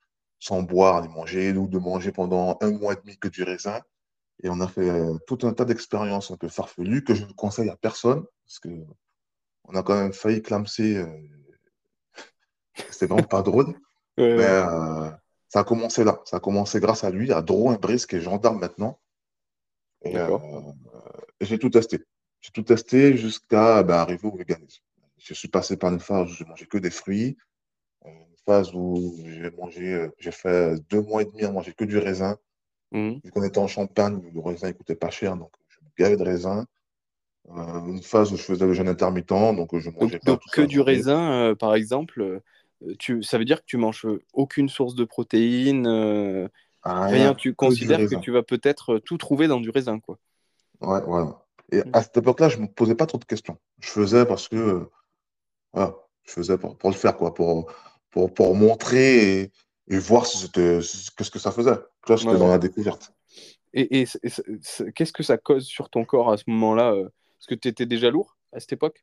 sans 0.40 0.62
boire, 0.62 1.02
ni 1.02 1.08
manger, 1.08 1.52
ou 1.52 1.68
de 1.68 1.78
manger 1.78 2.12
pendant 2.12 2.58
un 2.60 2.72
mois 2.72 2.94
et 2.94 2.96
demi 2.96 3.16
que 3.18 3.28
du 3.28 3.42
raisin. 3.42 3.80
Et 4.42 4.48
on 4.48 4.60
a 4.60 4.68
fait 4.68 4.88
euh, 4.88 5.16
tout 5.26 5.38
un 5.42 5.52
tas 5.52 5.64
d'expériences 5.64 6.30
un 6.30 6.36
peu 6.36 6.48
farfelues 6.48 7.04
que 7.04 7.14
je 7.14 7.24
ne 7.24 7.32
conseille 7.32 7.70
à 7.70 7.76
personne, 7.76 8.24
parce 8.44 8.58
que 8.58 8.68
on 9.64 9.74
a 9.74 9.82
quand 9.82 9.94
même 9.94 10.12
failli 10.12 10.42
clamser. 10.42 10.96
Euh... 10.96 11.08
C'était 12.90 13.06
vraiment 13.06 13.26
pas 13.26 13.42
drôle. 13.42 13.74
Mais 14.18 14.62
ça 15.48 15.60
a 15.60 15.64
commencé 15.64 16.04
là. 16.04 16.20
Ça 16.24 16.38
a 16.38 16.40
commencé 16.40 16.80
grâce 16.80 17.04
à 17.04 17.10
lui, 17.10 17.32
à 17.32 17.40
Drouin 17.40 17.76
Brice, 17.76 18.06
qui 18.06 18.16
est 18.16 18.20
gendarme 18.20 18.58
maintenant. 18.58 18.98
Euh, 20.06 20.38
et, 21.40 21.46
j'ai 21.46 21.58
tout 21.58 21.70
testé. 21.70 22.00
J'ai 22.40 22.50
tout 22.50 22.62
testé 22.62 23.16
jusqu'à 23.16 23.82
ben, 23.82 23.94
arriver 23.94 24.28
au 24.28 24.36
véganisme. 24.36 24.83
Je 25.24 25.34
suis 25.34 25.48
passé 25.48 25.76
par 25.76 25.92
une 25.92 26.00
phase 26.00 26.30
où 26.30 26.34
je 26.34 26.44
mangeais 26.44 26.66
que 26.66 26.78
des 26.78 26.90
fruits, 26.90 27.36
une 28.04 28.36
phase 28.44 28.74
où 28.74 29.14
j'ai 29.24 29.50
mangé, 29.52 29.94
euh, 29.94 30.08
j'ai 30.18 30.30
fait 30.30 30.74
deux 30.90 31.00
mois 31.00 31.22
et 31.22 31.24
demi 31.24 31.44
à 31.44 31.50
manger 31.50 31.72
que 31.72 31.84
du 31.84 31.98
raisin. 31.98 32.36
Mmh. 32.92 33.14
Vu 33.24 33.30
qu'on 33.30 33.42
était 33.42 33.58
en 33.58 33.66
Champagne, 33.66 34.20
le 34.32 34.40
raisin 34.40 34.68
ne 34.68 34.72
coûtait 34.72 34.94
pas 34.94 35.10
cher, 35.10 35.36
donc 35.36 35.50
je 35.68 35.78
me 35.80 35.90
gavais 35.98 36.16
de 36.16 36.22
raisin. 36.22 36.66
Euh, 37.50 37.86
une 37.86 38.02
phase 38.02 38.32
où 38.32 38.36
je 38.36 38.42
faisais 38.42 38.66
le 38.66 38.72
jeûne 38.72 38.88
intermittent, 38.88 39.28
donc 39.28 39.76
je 39.76 39.90
mangeais 39.90 40.20
donc, 40.24 40.40
que 40.52 40.62
du 40.62 40.80
raisin, 40.80 41.54
par 41.58 41.74
exemple. 41.74 42.40
Tu, 42.98 43.22
ça 43.22 43.38
veut 43.38 43.44
dire 43.44 43.60
que 43.60 43.66
tu 43.66 43.78
manges 43.78 44.06
aucune 44.34 44.68
source 44.68 44.94
de 44.94 45.04
protéines, 45.04 45.86
ah, 46.84 47.06
rien, 47.06 47.34
tu 47.34 47.54
considères 47.54 47.98
que 47.98 48.16
tu 48.16 48.30
vas 48.30 48.42
peut-être 48.42 48.94
euh, 48.94 49.00
tout 49.00 49.16
trouver 49.16 49.48
dans 49.48 49.60
du 49.60 49.70
raisin, 49.70 50.00
quoi. 50.00 50.18
Ouais, 50.82 51.02
ouais. 51.02 51.22
Et 51.72 51.78
mm. 51.78 51.90
à 51.94 52.02
cette 52.02 52.18
époque-là, 52.18 52.50
je 52.50 52.58
ne 52.58 52.62
me 52.62 52.68
posais 52.68 52.94
pas 52.94 53.06
trop 53.06 53.16
de 53.16 53.24
questions. 53.24 53.56
Je 53.80 53.88
faisais 53.88 54.26
parce 54.26 54.48
que, 54.48 54.86
voilà, 55.74 55.94
je 56.22 56.32
faisais 56.32 56.56
pour, 56.56 56.76
pour, 56.78 56.90
le 56.90 56.96
faire, 56.96 57.16
quoi, 57.16 57.34
pour, 57.34 57.70
pour, 58.10 58.32
pour 58.32 58.54
montrer 58.54 59.40
et, 59.40 59.52
et 59.88 59.98
voir 59.98 60.24
si 60.24 60.50
qu'est-ce 60.50 61.30
que 61.30 61.38
ça 61.38 61.52
faisait. 61.52 61.78
Là, 62.08 62.16
j'étais 62.16 62.38
dans 62.38 62.48
la 62.48 62.58
découverte. 62.58 63.12
Et, 63.74 64.02
et 64.02 64.06
qu'est-ce 64.94 65.12
que 65.12 65.22
ça 65.24 65.36
cause 65.36 65.64
sur 65.66 65.90
ton 65.90 66.04
corps 66.04 66.30
à 66.30 66.36
ce 66.36 66.44
moment-là 66.46 66.92
euh, 66.92 67.06
Est-ce 67.06 67.48
que 67.48 67.56
tu 67.56 67.68
étais 67.68 67.86
déjà 67.86 68.08
lourd 68.08 68.36
à 68.52 68.60
cette 68.60 68.72
époque? 68.72 69.02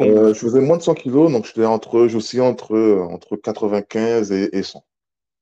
Euh, 0.00 0.32
Je 0.32 0.38
faisais 0.38 0.60
moins 0.60 0.76
de 0.76 0.82
100 0.82 0.94
kilos, 0.94 1.32
donc 1.32 1.46
j'étais 1.46 1.64
entre, 1.64 2.06
j'oscillais 2.06 2.42
entre, 2.42 3.00
entre 3.10 3.36
95 3.36 4.30
et, 4.30 4.56
et 4.56 4.62
100. 4.62 4.84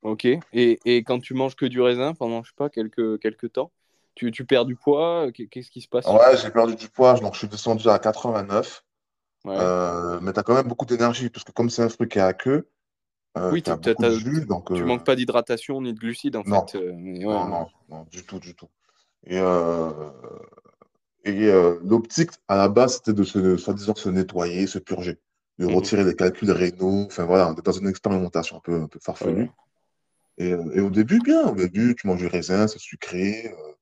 Ok. 0.03 0.25
Et, 0.25 0.41
et, 0.55 1.05
quand 1.05 1.19
tu 1.19 1.35
manges 1.35 1.57
que 1.57 1.67
du 1.67 1.83
raisin 1.83 2.15
pendant, 2.15 2.43
je 2.43 2.49
sais 2.49 2.57
pas, 2.57 2.71
quelques, 2.71 3.21
quelques 3.21 3.53
temps, 3.53 3.73
tu, 4.15 4.31
tu 4.31 4.47
perds 4.47 4.65
du 4.65 4.77
poids? 4.77 5.31
Qu'est-ce 5.33 5.71
qui 5.71 5.83
se 5.83 5.89
passe? 5.89 6.07
Ouais, 6.07 6.37
j'ai 6.43 6.51
perdu 6.51 6.75
du 6.75 6.89
poids. 6.89 7.15
Donc, 7.15 7.35
je 7.35 7.41
suis 7.41 7.49
descendu 7.49 7.87
à 7.89 7.99
89. 7.99 8.86
Euh, 9.47 10.19
mais 10.23 10.33
tu 10.33 10.41
as 10.41 10.43
quand 10.43 10.55
même 10.55 10.69
beaucoup 10.69 10.87
d'énergie, 10.87 11.31
parce 11.31 11.45
que 11.45 11.53
comme 11.53 11.71
c'est 11.71 11.83
un 11.83 11.89
fruit 11.89 12.09
qui 12.09 12.19
a 12.19 12.27
à 12.27 12.33
queue, 12.33 12.69
euh, 13.39 13.51
oui, 13.53 13.63
tu 13.63 13.71
donc, 14.47 14.75
tu 14.75 14.85
manques 14.85 15.05
pas 15.05 15.15
d'hydratation 15.15 15.83
ni 15.83 15.93
de 15.93 15.99
glucides 15.99 16.37
en 16.37 16.43
non. 16.47 16.67
fait. 16.67 16.79
Euh, 16.79 16.93
non, 16.95 17.47
non, 17.47 17.67
non, 17.91 18.07
du 18.11 18.25
tout, 18.25 18.39
du 18.39 18.55
tout. 18.55 18.69
Et, 19.27 19.37
et 21.25 21.53
l'optique, 21.85 22.31
à 22.49 22.57
la 22.57 22.69
base, 22.69 22.95
c'était 22.97 23.13
de 23.13 23.25
se, 23.25 23.57
soi-disant 23.57 23.95
se 23.95 24.09
nettoyer, 24.09 24.67
se 24.67 24.79
purger, 24.79 25.19
de 25.59 25.67
mhm. 25.67 25.75
retirer 25.75 26.05
les 26.05 26.15
calculs 26.15 26.51
rénaux. 26.51 27.05
Enfin 27.07 27.25
voilà, 27.25 27.51
on 27.51 27.55
est 27.55 27.65
dans 27.65 27.73
une 27.73 27.89
expérimentation 27.89 28.57
un 28.57 28.61
peu, 28.61 28.81
un 28.81 28.89
peu 28.89 29.01
farfelue. 29.03 29.51
Et, 30.39 30.51
et, 30.51 30.81
au 30.81 30.91
début, 30.91 31.19
bien, 31.21 31.49
au 31.49 31.55
début, 31.55 31.95
tu 31.95 32.07
manges 32.07 32.19
du 32.19 32.27
raisin, 32.27 32.69
c'est 32.69 32.79
sucré. 32.79 33.47
Euh, 33.47 33.73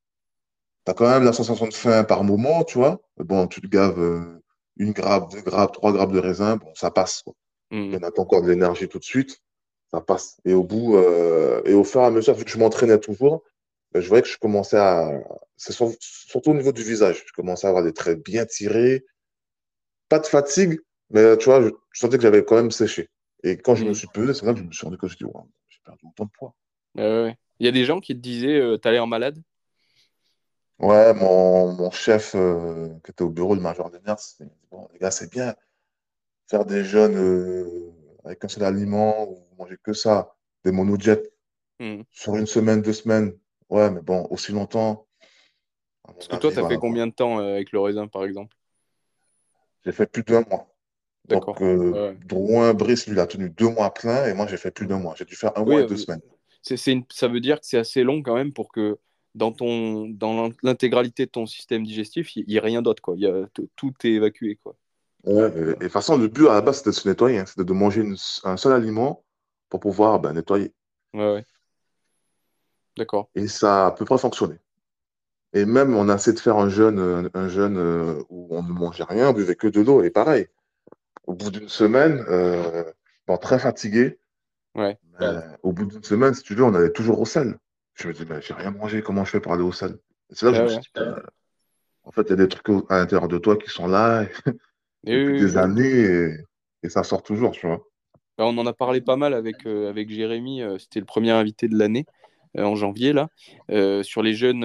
tu 0.84 0.90
as 0.90 0.94
quand 0.94 1.08
même 1.08 1.24
la 1.24 1.32
sensation 1.32 1.66
de 1.66 1.74
faim 1.74 2.04
par 2.04 2.24
moment, 2.24 2.64
tu 2.64 2.78
vois. 2.78 3.00
Bon, 3.16 3.46
tu 3.46 3.60
te 3.60 3.66
gaves 3.66 3.98
euh, 3.98 4.42
une 4.76 4.92
grappe, 4.92 5.30
deux 5.30 5.42
grappes, 5.42 5.72
trois 5.72 5.92
grappes 5.92 6.12
de 6.12 6.18
raisin, 6.18 6.56
bon, 6.56 6.72
ça 6.74 6.90
passe. 6.90 7.22
Quoi. 7.22 7.34
Mmh. 7.70 7.92
Il 7.92 8.04
encore 8.18 8.42
de 8.42 8.48
l'énergie 8.48 8.88
tout 8.88 8.98
de 8.98 9.04
suite, 9.04 9.40
ça 9.90 10.00
passe. 10.00 10.38
Et 10.44 10.54
au 10.54 10.62
bout, 10.62 10.96
euh, 10.96 11.62
et 11.64 11.74
au 11.74 11.84
fur 11.84 12.00
et 12.00 12.04
à 12.04 12.10
mesure, 12.10 12.34
vu 12.34 12.44
que 12.44 12.50
je 12.50 12.58
m'entraînais 12.58 12.98
toujours, 12.98 13.42
ben, 13.92 14.00
je 14.00 14.08
voyais 14.08 14.22
que 14.22 14.28
je 14.28 14.38
commençais 14.38 14.78
à. 14.78 15.10
C'est 15.56 15.72
surtout 15.72 16.50
au 16.50 16.54
niveau 16.54 16.72
du 16.72 16.82
visage. 16.82 17.22
Je 17.26 17.32
commençais 17.32 17.66
à 17.66 17.70
avoir 17.70 17.84
des 17.84 17.92
traits 17.92 18.22
bien 18.22 18.44
tirés. 18.44 19.04
Pas 20.08 20.18
de 20.18 20.26
fatigue, 20.26 20.80
mais 21.10 21.36
tu 21.38 21.46
vois, 21.46 21.62
je, 21.62 21.70
sentais 21.92 22.16
que 22.16 22.22
j'avais 22.22 22.44
quand 22.44 22.56
même 22.56 22.70
séché. 22.70 23.08
Et 23.42 23.56
quand 23.56 23.74
je 23.74 23.84
me 23.84 23.90
mmh. 23.90 23.94
suis 23.94 24.08
pesé, 24.08 24.34
c'est 24.34 24.46
là 24.46 24.52
que 24.52 24.58
je 24.58 24.64
me 24.64 24.72
suis 24.72 24.84
rendu 24.84 24.98
compte, 24.98 25.10
je 25.10 25.16
dis, 25.16 25.24
perdu 25.84 26.06
autant 26.06 26.24
de 26.24 26.30
poids. 26.36 26.54
Il 27.60 27.66
y 27.66 27.68
a 27.68 27.72
des 27.72 27.84
gens 27.84 28.00
qui 28.00 28.14
te 28.14 28.20
disaient, 28.20 28.60
euh, 28.60 28.76
t'as 28.76 28.90
l'air 28.90 29.06
malade? 29.06 29.40
Ouais, 30.78 31.14
mon, 31.14 31.72
mon 31.72 31.90
chef 31.90 32.34
euh, 32.34 32.88
qui 33.04 33.12
était 33.12 33.22
au 33.22 33.30
bureau, 33.30 33.54
le 33.54 33.60
major 33.60 33.90
des 33.90 33.98
dit 33.98 34.50
bon, 34.70 34.88
les 34.92 34.98
gars, 34.98 35.10
c'est 35.10 35.30
bien 35.30 35.54
faire 36.48 36.64
des 36.64 36.84
jeûnes 36.84 37.16
euh, 37.16 37.92
avec 38.24 38.44
un 38.44 38.48
seul 38.48 38.64
aliment, 38.64 39.30
ou 39.30 39.38
manger 39.58 39.76
que 39.82 39.92
ça, 39.92 40.36
des 40.64 40.72
monojets 40.72 41.22
hmm. 41.80 42.02
sur 42.10 42.36
une 42.36 42.46
semaine, 42.46 42.82
deux 42.82 42.92
semaines. 42.92 43.32
Ouais, 43.68 43.90
mais 43.90 44.02
bon, 44.02 44.26
aussi 44.30 44.52
longtemps. 44.52 45.06
Parce 46.02 46.28
que 46.28 46.36
toi, 46.36 46.52
tu 46.52 46.58
as 46.58 46.68
fait 46.68 46.76
combien 46.76 47.06
de 47.06 47.12
temps 47.12 47.38
avec 47.38 47.72
le 47.72 47.80
raisin, 47.80 48.08
par 48.08 48.24
exemple? 48.24 48.54
J'ai 49.84 49.92
fait 49.92 50.06
plus 50.06 50.22
d'un 50.22 50.44
mois. 50.50 50.68
Donc, 51.28 51.60
euh, 51.62 52.14
Drouin, 52.26 52.74
Brice, 52.74 53.06
lui, 53.06 53.14
il 53.14 53.18
a 53.18 53.26
tenu 53.26 53.48
deux 53.48 53.68
mois 53.68 53.92
plein 53.92 54.26
et 54.26 54.34
moi, 54.34 54.46
j'ai 54.46 54.58
fait 54.58 54.70
plus 54.70 54.86
d'un 54.86 54.98
mois. 54.98 55.14
J'ai 55.16 55.24
dû 55.24 55.36
faire 55.36 55.56
un 55.56 55.64
mois 55.64 55.80
et 55.80 55.86
deux 55.86 55.94
euh, 55.94 55.96
semaines. 55.96 56.20
Ça 57.10 57.28
veut 57.28 57.40
dire 57.40 57.60
que 57.60 57.66
c'est 57.66 57.78
assez 57.78 58.02
long 58.02 58.22
quand 58.22 58.34
même 58.34 58.52
pour 58.52 58.70
que 58.70 58.98
dans, 59.34 59.52
ton, 59.52 60.08
dans 60.08 60.50
l'intégralité 60.62 61.26
de 61.26 61.30
ton 61.30 61.46
système 61.46 61.84
digestif, 61.84 62.36
il 62.36 62.46
n'y 62.46 62.56
ait 62.56 62.60
rien 62.60 62.82
d'autre. 62.82 63.02
Quoi. 63.02 63.14
Y 63.16 63.26
a, 63.26 63.46
tout 63.76 63.92
est 64.04 64.08
évacué. 64.10 64.58
Quoi. 64.62 64.76
Ouais, 65.24 65.48
et, 65.48 65.64
de 65.64 65.72
toute 65.74 65.92
façon, 65.92 66.16
le 66.16 66.28
but 66.28 66.48
à 66.48 66.54
la 66.54 66.60
base, 66.60 66.78
c'était 66.78 66.90
de 66.90 66.94
se 66.94 67.08
nettoyer. 67.08 67.38
Hein. 67.38 67.46
C'était 67.46 67.64
de 67.64 67.72
manger 67.72 68.04
un 68.44 68.56
seul 68.56 68.72
aliment 68.72 69.24
pour 69.68 69.80
pouvoir 69.80 70.20
ben, 70.20 70.32
nettoyer. 70.32 70.72
Ouais, 71.12 71.32
ouais. 71.32 71.44
D'accord. 72.96 73.28
Et 73.34 73.48
ça 73.48 73.84
a 73.84 73.86
à 73.88 73.90
peu 73.90 74.04
près 74.04 74.18
fonctionné. 74.18 74.56
Et 75.52 75.64
même, 75.64 75.94
on 75.96 76.08
a 76.08 76.16
essayé 76.16 76.34
de 76.34 76.40
faire 76.40 76.56
un 76.56 76.68
jeûne, 76.68 77.30
un 77.32 77.48
jeûne 77.48 77.76
euh, 77.76 78.22
où 78.28 78.48
on 78.50 78.62
ne 78.62 78.72
mangeait 78.72 79.04
rien, 79.04 79.30
on 79.30 79.32
buvait 79.32 79.54
que 79.54 79.68
de 79.68 79.80
l'eau, 79.80 80.02
et 80.02 80.10
pareil 80.10 80.48
au 81.26 81.34
bout 81.34 81.50
d'une 81.50 81.68
semaine, 81.68 82.24
euh, 82.28 82.84
bon, 83.26 83.36
très 83.36 83.58
fatigué. 83.58 84.18
Ouais. 84.74 84.98
au 85.62 85.72
bout 85.72 85.86
d'une 85.86 86.02
semaine, 86.02 86.34
si 86.34 86.42
tu 86.42 86.56
veux, 86.56 86.64
on 86.64 86.74
allait 86.74 86.90
toujours 86.90 87.20
au 87.20 87.24
sel. 87.24 87.56
Je 87.94 88.08
me 88.08 88.12
dis, 88.12 88.24
mais 88.28 88.40
j'ai 88.42 88.54
rien 88.54 88.70
mangé, 88.70 89.02
comment 89.02 89.24
je 89.24 89.30
fais 89.30 89.40
pour 89.40 89.52
aller 89.52 89.62
au 89.62 89.72
sel 89.72 89.96
C'est 90.30 90.46
là 90.46 90.52
que 90.52 90.58
je 90.58 90.62
me 90.62 90.68
suis 90.68 90.92
dit, 90.94 91.02
En 92.02 92.10
fait, 92.10 92.22
il 92.22 92.30
y 92.30 92.32
a 92.32 92.36
des 92.36 92.48
trucs 92.48 92.68
à 92.90 92.98
l'intérieur 92.98 93.28
de 93.28 93.38
toi 93.38 93.56
qui 93.56 93.70
sont 93.70 93.86
là 93.86 94.26
depuis 95.04 95.38
des 95.38 95.56
années 95.56 96.36
et, 96.82 96.88
ça 96.88 97.02
sort 97.02 97.22
toujours, 97.22 97.52
tu 97.52 97.66
vois. 97.66 97.82
Bah, 98.36 98.44
on 98.46 98.58
en 98.58 98.66
a 98.66 98.72
parlé 98.72 99.00
pas 99.00 99.16
mal 99.16 99.32
avec, 99.32 99.64
euh, 99.64 99.88
avec 99.88 100.10
Jérémy, 100.10 100.60
euh, 100.60 100.76
c'était 100.78 101.00
le 101.00 101.06
premier 101.06 101.30
invité 101.30 101.68
de 101.68 101.78
l'année 101.78 102.04
en 102.56 102.76
janvier, 102.76 103.12
là, 103.12 103.30
sur 104.04 104.22
les 104.22 104.34
jeunes 104.34 104.62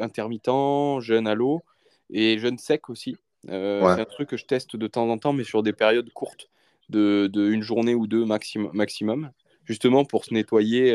intermittents, 0.00 0.98
jeunes 0.98 1.28
à 1.28 1.36
l'eau 1.36 1.62
et 2.10 2.38
jeunes 2.40 2.58
secs 2.58 2.90
aussi. 2.90 3.16
C'est 3.46 3.84
un 3.84 4.04
truc 4.04 4.30
que 4.30 4.36
je 4.36 4.44
teste 4.44 4.74
de 4.74 4.86
temps 4.88 5.08
en 5.08 5.16
temps, 5.16 5.32
mais 5.32 5.44
sur 5.44 5.62
des 5.62 5.72
périodes 5.72 6.10
courtes, 6.12 6.50
de, 6.88 7.28
de 7.32 7.52
une 7.52 7.62
journée 7.62 7.94
ou 7.94 8.08
deux 8.08 8.24
maximum, 8.24 8.72
maximum 8.74 9.30
justement 9.64 10.04
pour 10.04 10.24
se 10.24 10.34
nettoyer. 10.34 10.92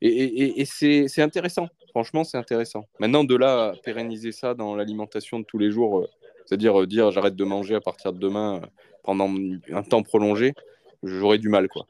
Et, 0.00 0.60
et 0.60 0.64
c'est 0.64 1.22
intéressant. 1.22 1.68
Franchement, 1.90 2.24
c'est 2.24 2.38
intéressant. 2.38 2.86
Maintenant, 2.98 3.24
de 3.24 3.36
là 3.36 3.70
à 3.70 3.72
pérenniser 3.82 4.32
ça 4.32 4.54
dans 4.54 4.74
l'alimentation 4.74 5.40
de 5.40 5.44
tous 5.44 5.58
les 5.58 5.70
jours, 5.70 6.00
euh, 6.00 6.06
c'est-à-dire 6.46 6.82
euh, 6.82 6.86
dire 6.86 7.10
j'arrête 7.10 7.36
de 7.36 7.44
manger 7.44 7.74
à 7.74 7.80
partir 7.80 8.12
de 8.12 8.18
demain 8.18 8.60
euh, 8.62 8.66
pendant 9.02 9.28
un 9.72 9.82
temps 9.82 10.02
prolongé, 10.02 10.54
j'aurais 11.02 11.38
du 11.38 11.48
mal. 11.48 11.68
quoi. 11.68 11.86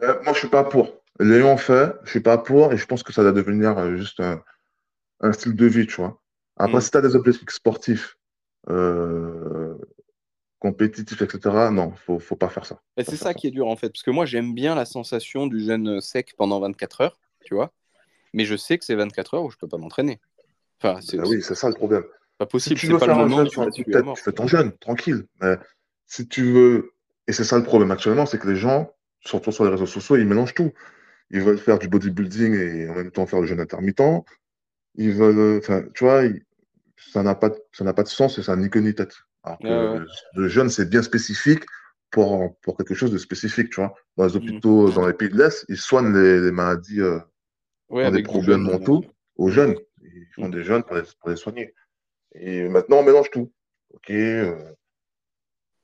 moi, 0.00 0.32
je 0.32 0.38
suis 0.38 0.48
pas 0.48 0.64
pour. 0.64 0.92
L'ayant 1.18 1.56
fait, 1.56 1.94
je 2.04 2.10
suis 2.10 2.20
pas 2.20 2.38
pour 2.38 2.72
et 2.72 2.76
je 2.76 2.86
pense 2.86 3.02
que 3.02 3.12
ça 3.12 3.22
va 3.22 3.32
devenir 3.32 3.96
juste 3.96 4.20
un, 4.20 5.32
style 5.32 5.54
de 5.54 5.66
vie, 5.66 5.86
tu 5.86 5.96
vois. 5.96 6.20
Après, 6.56 6.78
mm. 6.78 6.80
si 6.80 6.90
tu 6.90 6.96
as 6.96 7.02
des 7.02 7.16
objectifs 7.16 7.50
sportifs, 7.50 8.16
compétitifs, 10.60 11.22
etc., 11.22 11.40
non, 11.72 11.92
faut, 12.06 12.20
faut 12.20 12.36
pas 12.36 12.48
faire 12.48 12.64
ça. 12.64 12.80
C'est 12.98 13.16
ça, 13.16 13.34
qui 13.34 13.48
est 13.48 13.50
dur 13.50 13.66
en 13.66 13.76
fait, 13.76 13.88
parce 13.88 14.04
que 14.04 14.12
moi, 14.12 14.26
j'aime 14.26 14.54
bien 14.54 14.76
la 14.76 14.84
sensation 14.84 15.48
du 15.48 15.64
jeûne 15.64 16.00
sec 16.00 16.34
pendant 16.36 16.60
24 16.60 17.00
heures, 17.00 17.18
tu 17.44 17.54
vois 17.54 17.72
mais 18.32 18.44
je 18.44 18.56
sais 18.56 18.78
que 18.78 18.84
c'est 18.84 18.94
24 18.94 19.34
heures 19.34 19.44
où 19.44 19.50
je 19.50 19.56
peux 19.56 19.68
pas 19.68 19.76
m'entraîner. 19.76 20.20
Enfin, 20.82 21.00
c'est, 21.02 21.16
bah 21.16 21.24
oui, 21.26 21.42
c'est 21.42 21.54
ça 21.54 21.68
le 21.68 21.74
problème. 21.74 22.04
Pas 22.38 22.46
possible. 22.46 22.78
Si 22.78 22.86
tu 22.86 22.92
veux 22.92 22.98
pas 22.98 23.06
faire 23.06 23.26
le 23.26 23.70
tu, 23.70 23.84
tu, 23.84 23.90
tu 23.90 24.22
fais 24.22 24.32
ton 24.32 24.46
jeûne, 24.46 24.72
tranquille. 24.78 25.26
Mais 25.40 25.58
si 26.06 26.26
tu 26.26 26.44
veux, 26.44 26.92
et 27.26 27.32
c'est 27.32 27.44
ça 27.44 27.58
le 27.58 27.64
problème 27.64 27.90
actuellement, 27.90 28.26
c'est 28.26 28.38
que 28.38 28.48
les 28.48 28.56
gens, 28.56 28.92
surtout 29.20 29.52
sur 29.52 29.64
les 29.64 29.70
réseaux 29.70 29.86
sociaux, 29.86 30.16
ils 30.16 30.26
mélangent 30.26 30.54
tout. 30.54 30.72
Ils 31.30 31.42
veulent 31.42 31.58
faire 31.58 31.78
du 31.78 31.88
bodybuilding 31.88 32.54
et 32.54 32.88
en 32.88 32.94
même 32.94 33.10
temps 33.10 33.26
faire 33.26 33.40
le 33.40 33.46
jeûne 33.46 33.60
intermittent. 33.60 34.02
Ils 34.94 35.12
veulent, 35.12 35.58
enfin, 35.58 35.84
tu 35.94 36.04
vois, 36.04 36.22
ça 36.96 37.22
n'a 37.22 37.34
pas, 37.34 37.50
ça 37.72 37.84
n'a 37.84 37.92
pas 37.92 38.02
de 38.02 38.08
sens 38.08 38.38
et 38.38 38.42
ça 38.42 38.56
n'a 38.56 38.62
ni 38.62 38.70
queue 38.70 38.80
ni 38.80 38.94
tête. 38.94 39.14
Alors 39.42 39.58
que 39.58 40.04
le 40.34 40.48
jeûne, 40.48 40.68
c'est 40.68 40.88
bien 40.88 41.02
spécifique 41.02 41.64
pour, 42.10 42.58
pour 42.60 42.76
quelque 42.76 42.94
chose 42.94 43.12
de 43.12 43.18
spécifique, 43.18 43.70
tu 43.70 43.80
vois. 43.80 43.94
Dans 44.16 44.26
les 44.26 44.32
mmh. 44.32 44.36
hôpitaux, 44.36 44.90
dans 44.90 45.06
les 45.06 45.14
pays 45.14 45.28
de 45.28 45.36
l'Est, 45.36 45.64
ils 45.68 45.76
soignent 45.76 46.12
les, 46.12 46.50
maladies 46.50 47.00
euh, 47.00 47.20
des 48.10 48.22
problèmes 48.22 48.62
mentaux 48.62 49.04
aux 49.36 49.48
jeunes. 49.48 49.76
Ils 50.02 50.26
font 50.34 50.48
des 50.48 50.64
jeunes 50.64 50.82
pour 50.82 50.96
les, 51.28 51.36
soigner. 51.36 51.74
Et 52.34 52.68
maintenant, 52.68 52.98
on 52.98 53.02
mélange 53.02 53.30
tout. 53.30 53.52
Ok, 53.94 54.10
euh, 54.10 54.72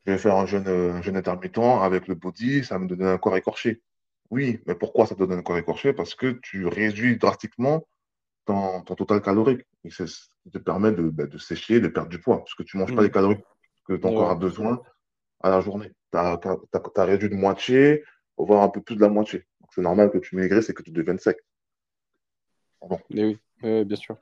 je 0.04 0.12
vais 0.12 0.18
faire 0.18 0.36
un 0.36 0.46
jeûne, 0.46 0.68
un 0.68 1.02
jeûne 1.02 1.16
intermittent 1.16 1.58
avec 1.58 2.06
le 2.06 2.14
body, 2.14 2.64
ça 2.64 2.76
va 2.76 2.84
me 2.84 2.88
donner 2.88 3.06
un 3.06 3.18
corps 3.18 3.36
écorché. 3.36 3.82
Oui, 4.30 4.60
mais 4.66 4.74
pourquoi 4.74 5.06
ça 5.06 5.14
te 5.14 5.24
donne 5.24 5.38
un 5.38 5.42
corps 5.42 5.58
écorché? 5.58 5.92
Parce 5.92 6.14
que 6.14 6.38
tu 6.42 6.66
réduis 6.66 7.16
drastiquement 7.16 7.86
ton, 8.46 8.82
total 8.82 9.20
calorique. 9.20 9.62
Et 9.84 9.90
c'est 9.90 10.06
ce 10.06 10.26
qui 10.42 10.50
te 10.50 10.58
permet 10.58 10.92
de, 10.92 11.02
bah, 11.02 11.26
de, 11.26 11.38
sécher, 11.38 11.80
de 11.80 11.88
perdre 11.88 12.08
du 12.08 12.20
poids. 12.20 12.38
Parce 12.38 12.54
que 12.54 12.62
tu 12.62 12.76
ne 12.76 12.82
manges 12.82 12.94
pas 12.94 13.02
les 13.02 13.10
calories 13.10 13.42
que 13.86 13.94
ton 13.94 14.14
corps 14.14 14.30
a 14.30 14.34
besoin 14.34 14.80
à 15.42 15.50
la 15.50 15.60
journée. 15.60 15.90
Tu 16.12 16.18
as, 16.18 17.04
réduit 17.04 17.28
de 17.28 17.34
moitié, 17.34 18.04
voire 18.36 18.62
un 18.62 18.68
peu 18.68 18.80
plus 18.80 18.96
de 18.96 19.00
la 19.00 19.08
moitié. 19.08 19.40
Donc 19.60 19.70
c'est 19.74 19.82
normal 19.82 20.10
que 20.10 20.18
tu 20.18 20.36
maigrisses 20.36 20.70
et 20.70 20.74
que 20.74 20.82
tu 20.82 20.90
deviennes 20.90 21.18
sec. 21.18 21.38
oui, 23.10 23.38
bien 23.60 23.96
sûr. 23.96 24.16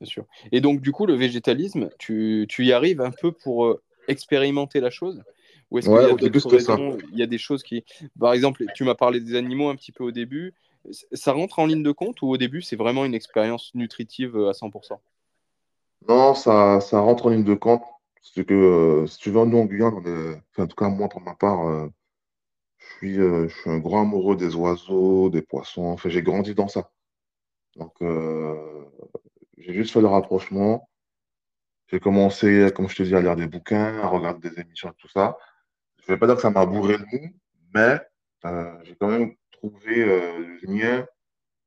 Bien 0.00 0.10
sûr. 0.10 0.26
Et 0.52 0.60
donc, 0.60 0.80
du 0.80 0.92
coup, 0.92 1.06
le 1.06 1.14
végétalisme, 1.14 1.88
tu, 1.98 2.46
tu 2.48 2.64
y 2.64 2.72
arrives 2.72 3.00
un 3.00 3.12
peu 3.12 3.32
pour 3.32 3.66
euh, 3.66 3.82
expérimenter 4.08 4.80
la 4.80 4.90
chose? 4.90 5.22
Ou 5.70 5.78
est-ce 5.78 5.88
qu'il 5.88 5.96
y 5.96 6.26
a 6.26 6.30
d'autres 6.30 6.50
raisons? 6.50 6.98
Il 7.12 7.18
y 7.18 7.22
a 7.22 7.26
des 7.26 7.38
choses 7.38 7.62
qui. 7.62 7.84
Par 8.18 8.32
exemple, 8.32 8.64
tu 8.74 8.84
m'as 8.84 8.94
parlé 8.94 9.20
des 9.20 9.34
animaux 9.34 9.68
un 9.68 9.76
petit 9.76 9.92
peu 9.92 10.04
au 10.04 10.10
début. 10.10 10.54
Ça 11.12 11.32
rentre 11.32 11.58
en 11.58 11.66
ligne 11.66 11.82
de 11.82 11.92
compte 11.92 12.20
ou 12.22 12.28
au 12.28 12.36
début, 12.36 12.62
c'est 12.62 12.76
vraiment 12.76 13.04
une 13.04 13.14
expérience 13.14 13.74
nutritive 13.74 14.36
euh, 14.36 14.50
à 14.50 14.52
100% 14.52 14.98
Non, 16.08 16.34
ça, 16.34 16.80
ça 16.80 17.00
rentre 17.00 17.26
en 17.26 17.30
ligne 17.30 17.44
de 17.44 17.54
compte. 17.54 17.82
C'est 18.22 18.44
que, 18.44 18.54
euh, 18.54 19.06
si 19.06 19.18
tu 19.18 19.30
veux, 19.30 19.44
nous 19.44 19.58
en 19.58 19.66
Guyane, 19.66 19.94
en 20.58 20.66
tout 20.66 20.76
cas, 20.76 20.88
moi, 20.88 21.08
pour 21.08 21.20
ma 21.20 21.34
part, 21.34 21.90
je, 22.78 22.86
suis, 22.96 23.14
je 23.14 23.48
suis 23.48 23.70
un 23.70 23.78
grand 23.78 24.02
amoureux 24.02 24.36
des 24.36 24.54
oiseaux, 24.54 25.28
des 25.30 25.42
poissons. 25.42 25.84
Enfin, 25.84 26.08
j'ai 26.08 26.22
grandi 26.22 26.54
dans 26.54 26.68
ça. 26.68 26.90
Donc, 27.76 27.94
euh, 28.02 28.84
j'ai 29.58 29.74
juste 29.74 29.92
fait 29.92 30.00
le 30.00 30.06
rapprochement. 30.06 30.88
J'ai 31.88 32.00
commencé, 32.00 32.70
comme 32.74 32.88
je 32.88 32.96
te 32.96 33.02
dis, 33.02 33.14
à 33.14 33.20
lire 33.20 33.36
des 33.36 33.46
bouquins, 33.46 33.98
à 34.00 34.08
regarder 34.08 34.50
des 34.50 34.60
émissions, 34.60 34.92
tout 34.98 35.08
ça. 35.08 35.36
Je 35.98 36.10
ne 36.10 36.14
vais 36.14 36.18
pas 36.18 36.26
dire 36.26 36.36
que 36.36 36.42
ça 36.42 36.50
m'a 36.50 36.66
bourré 36.66 36.96
le 36.96 37.04
mou, 37.12 37.30
mais 37.74 38.00
euh, 38.44 38.78
j'ai 38.84 38.94
quand 38.96 39.08
même 39.08 39.34
trouvé 39.68 40.02
euh, 40.02 40.38
le 40.62 40.74
lien 40.74 41.06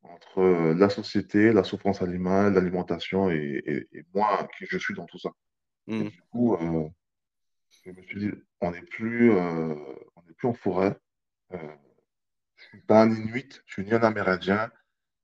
entre 0.04 0.74
la 0.74 0.90
société, 0.90 1.52
la 1.52 1.64
souffrance 1.64 2.02
animale, 2.02 2.54
l'alimentation 2.54 3.30
et, 3.30 3.88
moi 4.14 4.48
qui 4.58 4.66
je 4.70 4.78
suis 4.78 4.94
dans 4.94 5.06
tout 5.06 5.20
ça. 5.20 5.32
Et 5.88 6.04
mmh. 6.04 6.10
du 6.10 6.22
coup, 6.32 6.58
je 7.84 7.92
me 7.92 8.02
suis 8.04 8.20
dit, 8.20 8.32
on 8.62 8.72
n'est 8.72 8.82
plus, 8.82 9.32
on 9.32 10.22
plus 10.38 10.48
en 10.48 10.54
forêt. 10.54 10.96
je 11.52 11.58
ne 11.58 12.68
suis 12.70 12.82
pas 12.82 13.04
un 13.04 13.12
Inuit, 13.12 13.62
je 13.66 13.74
suis 13.74 13.84
ni 13.84 13.94
un 13.94 14.04
Amérindien, 14.04 14.72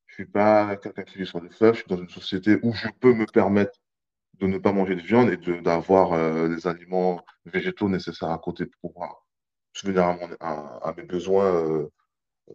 je 0.07 0.13
ne 0.13 0.25
suis 0.25 0.31
pas 0.31 0.75
quelqu'un 0.77 1.03
qui 1.03 1.19
vit 1.19 1.25
sur 1.25 1.41
des 1.41 1.49
fleuves. 1.49 1.75
Je 1.75 1.79
suis 1.79 1.89
dans 1.89 1.97
une 1.97 2.09
société 2.09 2.59
où 2.63 2.73
je 2.73 2.87
peux 2.99 3.13
me 3.13 3.25
permettre 3.25 3.79
de 4.39 4.47
ne 4.47 4.57
pas 4.57 4.73
manger 4.73 4.95
de 4.95 5.01
viande 5.01 5.29
et 5.29 5.37
d'avoir 5.61 6.13
euh, 6.13 6.47
les 6.47 6.67
aliments 6.67 7.23
végétaux 7.45 7.87
nécessaires 7.87 8.31
à 8.31 8.37
côté 8.39 8.65
pour 8.65 8.91
pouvoir 8.91 9.25
subvenir 9.73 10.17
à, 10.39 10.93
mes 10.97 11.03
besoins 11.03 11.87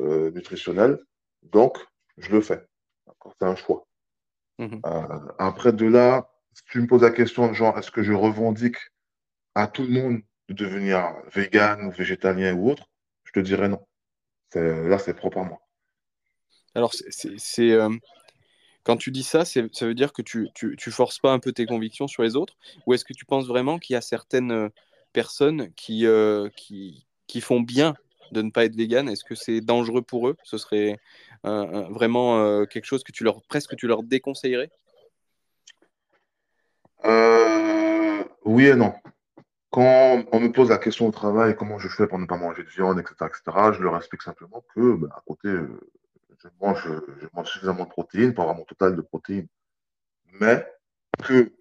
euh, 0.01 0.31
euh. 0.35 0.97
Donc, 1.43 1.79
je 2.17 2.31
le 2.31 2.41
fais. 2.41 2.65
C'est 3.07 3.47
un 3.47 3.57
choix. 3.57 3.87
Mmh 4.59 4.81
après, 5.39 5.73
de 5.73 5.87
là, 5.87 6.31
si 6.53 6.63
tu 6.65 6.81
me 6.81 6.87
poses 6.87 7.03
la 7.03 7.11
question, 7.11 7.53
genre, 7.53 7.79
est-ce 7.79 7.93
que 7.93 8.03
je 8.03 8.13
revendique 8.13 8.79
à 9.55 9.67
tout 9.69 9.85
le 9.85 9.91
monde 9.91 10.21
de 10.49 10.55
devenir 10.55 11.15
vegan 11.33 11.85
ou 11.85 11.91
végétalien 11.91 12.55
ou 12.55 12.71
autre, 12.71 12.89
je 13.25 13.33
te 13.33 13.41
dirais 13.41 13.69
non. 13.69 13.87
Là, 14.55 14.99
c'est 14.99 15.15
propre 15.15 15.39
à 15.39 15.45
moi. 15.45 15.61
Alors, 16.75 16.93
c'est 16.95 17.71
euh, 17.73 17.91
quand 18.85 18.97
tu 18.97 19.11
dis 19.11 19.23
ça, 19.23 19.45
ça 19.45 19.63
veut 19.83 19.95
dire 19.95 20.13
que 20.13 20.23
tu, 20.23 20.49
tu, 20.55 20.91
forces 20.91 21.19
pas 21.19 21.33
un 21.33 21.39
peu 21.39 21.53
tes 21.53 21.67
convictions 21.67 22.07
sur 22.07 22.23
les 22.23 22.37
autres? 22.37 22.57
Ou 22.87 22.95
est-ce 22.95 23.05
que 23.05 23.13
tu 23.13 23.25
penses 23.25 23.47
vraiment 23.47 23.79
qu'il 23.79 23.95
y 23.95 23.97
a 23.97 24.01
certaines 24.01 24.53
euh, 24.53 24.69
personnes 25.13 25.73
qui, 25.75 26.07
euh, 26.07 26.49
qui, 26.57 27.07
qui, 27.27 27.41
font 27.41 27.61
bien 27.61 27.95
de 28.33 28.43
ne 28.43 28.51
pas 28.51 28.65
être 28.65 28.77
vegan 28.77 29.09
Est-ce 29.09 29.25
que 29.25 29.35
c'est 29.35 29.61
dangereux 29.61 30.03
pour 30.03 30.29
eux? 30.29 30.37
Ce 30.45 30.59
serait 30.59 30.99
vraiment 31.43 32.65
quelque 32.67 32.85
chose 32.85 33.05
que 33.05 33.13
tu 33.13 33.25
leur, 33.25 33.43
presque 33.43 33.77
tu 33.77 33.87
leur 33.87 34.03
déconseillerais? 34.03 34.71
Oui 38.45 38.67
et 38.67 38.75
non. 38.75 38.95
Quand 39.71 40.25
on 40.33 40.41
me 40.41 40.51
pose 40.51 40.71
la 40.71 40.79
question 40.79 41.07
au 41.07 41.11
travail, 41.11 41.55
comment 41.55 41.79
je 41.79 41.89
fais 41.89 42.07
pour 42.07 42.19
ne 42.19 42.25
pas 42.25 42.39
manger 42.39 42.65
de 42.65 42.69
viande, 42.71 42.99
etc., 42.99 43.27
etc., 43.27 43.73
je 43.77 43.83
leur 43.83 43.97
explique 43.97 44.23
simplement 44.23 44.65
que, 44.75 44.95
bah, 44.97 45.09
à 45.15 45.21
côté, 45.27 45.51
je 46.39 46.49
mange, 46.61 46.89
je 47.21 47.27
mange 47.35 47.51
suffisamment 47.51 47.85
de 47.85 47.91
protéines 47.91 48.33
pour 48.33 48.45
avoir 48.45 48.57
mon 48.57 48.65
total 48.65 48.97
de 48.97 49.03
protéines. 49.03 49.47
Mais 50.41 50.67
que, 51.23 51.53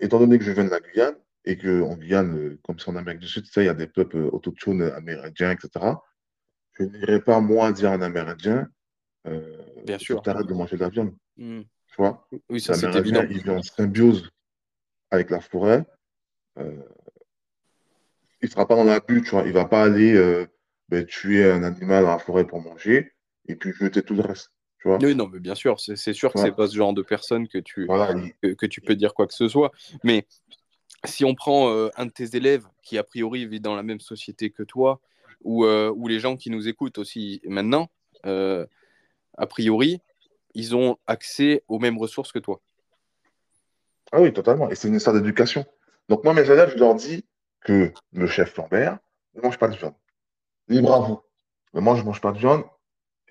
étant 0.00 0.18
donné 0.18 0.38
que 0.38 0.44
je 0.44 0.50
viens 0.50 0.64
de 0.64 0.70
la 0.70 0.80
Guyane, 0.80 1.14
et 1.44 1.58
qu'en 1.58 1.96
Guyane, 1.96 2.58
comme 2.62 2.78
c'est 2.78 2.90
en 2.90 2.96
Amérique 2.96 3.20
du 3.20 3.28
Sud, 3.28 3.46
il 3.56 3.64
y 3.64 3.68
a 3.68 3.74
des 3.74 3.86
peuples 3.86 4.18
autochtones 4.32 4.82
amérindiens, 4.82 5.50
etc., 5.50 5.96
je 6.72 6.82
n'irai 6.84 7.20
pas, 7.20 7.40
moi, 7.40 7.72
dire 7.72 7.90
à 7.90 7.94
un 7.94 8.02
Amérindien, 8.02 8.68
euh, 9.26 9.56
Bien 9.84 9.98
sûr. 9.98 10.22
arrête 10.26 10.46
de 10.46 10.54
manger 10.54 10.76
de 10.76 10.80
la 10.80 10.88
viande. 10.88 11.14
Hmm. 11.36 11.62
Tu 11.62 11.94
vois? 11.96 12.26
Oui, 12.48 12.60
ça 12.60 12.74
c'est 12.74 12.92
évident. 12.96 13.24
Il 13.30 13.42
vit 13.42 13.50
en 13.50 13.62
symbiose 13.62 14.28
avec 15.10 15.30
la 15.30 15.40
forêt. 15.40 15.84
Euh, 16.58 16.82
il 18.42 18.46
ne 18.46 18.50
sera 18.50 18.66
pas 18.66 18.76
dans 18.76 18.84
l'abus, 18.84 19.22
tu 19.22 19.30
vois. 19.30 19.42
Il 19.42 19.48
ne 19.48 19.52
va 19.52 19.64
pas 19.66 19.84
aller 19.84 20.14
euh, 20.14 20.46
ben, 20.88 21.06
tuer 21.06 21.50
un 21.50 21.62
animal 21.62 22.04
dans 22.04 22.10
la 22.10 22.18
forêt 22.18 22.46
pour 22.46 22.60
manger 22.60 23.12
et 23.46 23.54
puis 23.56 23.72
jeter 23.72 24.02
tout 24.02 24.14
le 24.14 24.22
reste. 24.22 24.50
Tu 24.80 24.88
vois? 24.88 24.98
Oui, 25.00 25.14
non, 25.14 25.28
mais 25.28 25.38
bien 25.38 25.54
sûr, 25.54 25.80
c'est 25.80 26.12
sûr 26.12 26.32
que 26.32 26.38
ce 26.38 26.46
c'est 26.46 26.52
pas 26.52 26.66
ce 26.66 26.74
genre 26.74 26.92
de 26.92 27.02
personne 27.02 27.48
que 27.48 27.58
tu, 27.58 27.86
que, 27.86 28.66
tu 28.66 28.80
peux 28.80 28.96
dire 28.96 29.14
quoi 29.14 29.26
que 29.26 29.32
ce 29.32 29.48
soit. 29.48 29.70
Mais 30.02 30.26
si 31.04 31.24
on 31.24 31.34
prend 31.34 31.70
euh, 31.70 31.90
un 31.96 32.06
de 32.06 32.10
tes 32.10 32.36
élèves 32.36 32.66
qui, 32.82 32.98
a 32.98 33.04
priori, 33.04 33.46
vit 33.46 33.60
dans 33.60 33.76
la 33.76 33.82
même 33.82 34.00
société 34.00 34.50
que 34.50 34.62
toi, 34.62 35.00
ou, 35.42 35.64
euh, 35.64 35.94
les 36.06 36.18
gens 36.18 36.36
qui 36.36 36.50
nous 36.50 36.68
écoutent 36.68 36.98
aussi 36.98 37.40
maintenant, 37.44 37.90
euh, 38.26 38.66
a 39.36 39.46
priori, 39.46 40.00
ils 40.54 40.74
ont 40.74 40.96
accès 41.06 41.62
aux 41.68 41.78
mêmes 41.78 41.98
ressources 41.98 42.32
que 42.32 42.38
toi. 42.38 42.60
Ah 44.12 44.20
oui, 44.20 44.32
totalement. 44.32 44.70
Et 44.70 44.74
c'est 44.74 44.88
une 44.88 44.94
histoire 44.94 45.14
d'éducation. 45.14 45.66
Donc, 46.08 46.24
moi, 46.24 46.34
mes 46.34 46.48
élèves, 46.48 46.72
je 46.72 46.78
leur 46.78 46.94
dis 46.94 47.24
que 47.60 47.92
le 48.12 48.26
chef 48.26 48.56
Lambert 48.56 48.98
ne 49.34 49.42
mange 49.42 49.58
pas 49.58 49.68
de 49.68 49.76
viande. 49.76 49.94
Libre 50.68 50.94
à 50.94 51.00
vous. 51.00 51.20
Mais 51.72 51.80
moi, 51.80 51.96
je 51.96 52.02
ne 52.02 52.06
mange 52.06 52.20
pas 52.20 52.32
de 52.32 52.38
viande 52.38 52.62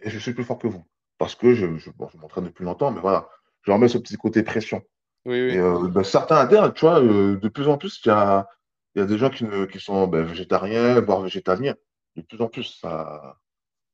et 0.01 0.09
je 0.09 0.19
suis 0.19 0.33
plus 0.33 0.43
fort 0.43 0.59
que 0.59 0.67
vous. 0.67 0.83
Parce 1.17 1.35
que 1.35 1.53
je, 1.53 1.77
je, 1.77 1.89
m'entraîne 2.19 2.45
depuis 2.45 2.65
longtemps, 2.65 2.91
mais 2.91 2.99
voilà, 2.99 3.29
je 3.61 3.71
leur 3.71 3.79
mets 3.79 3.87
ce 3.87 3.97
petit 3.97 4.17
côté 4.17 4.43
pression. 4.43 4.83
Oui, 5.25 5.41
oui. 5.41 5.53
Et 5.53 5.59
euh, 5.59 5.87
bah, 5.89 6.03
certains 6.03 6.37
adhèrent, 6.37 6.73
tu 6.73 6.81
vois, 6.81 7.01
euh, 7.01 7.37
de 7.37 7.47
plus 7.49 7.67
en 7.67 7.77
plus, 7.77 8.01
il 8.05 8.07
y 8.09 8.11
a, 8.11 8.47
y 8.95 9.01
a 9.01 9.05
des 9.05 9.17
gens 9.17 9.29
qui, 9.29 9.45
ne, 9.45 9.65
qui 9.65 9.79
sont 9.79 10.07
bah, 10.07 10.21
végétariens, 10.21 10.99
voire 11.01 11.21
végétaliens. 11.21 11.75
De 12.15 12.21
plus 12.21 12.41
en 12.41 12.47
plus, 12.47 12.77
ça, 12.81 13.37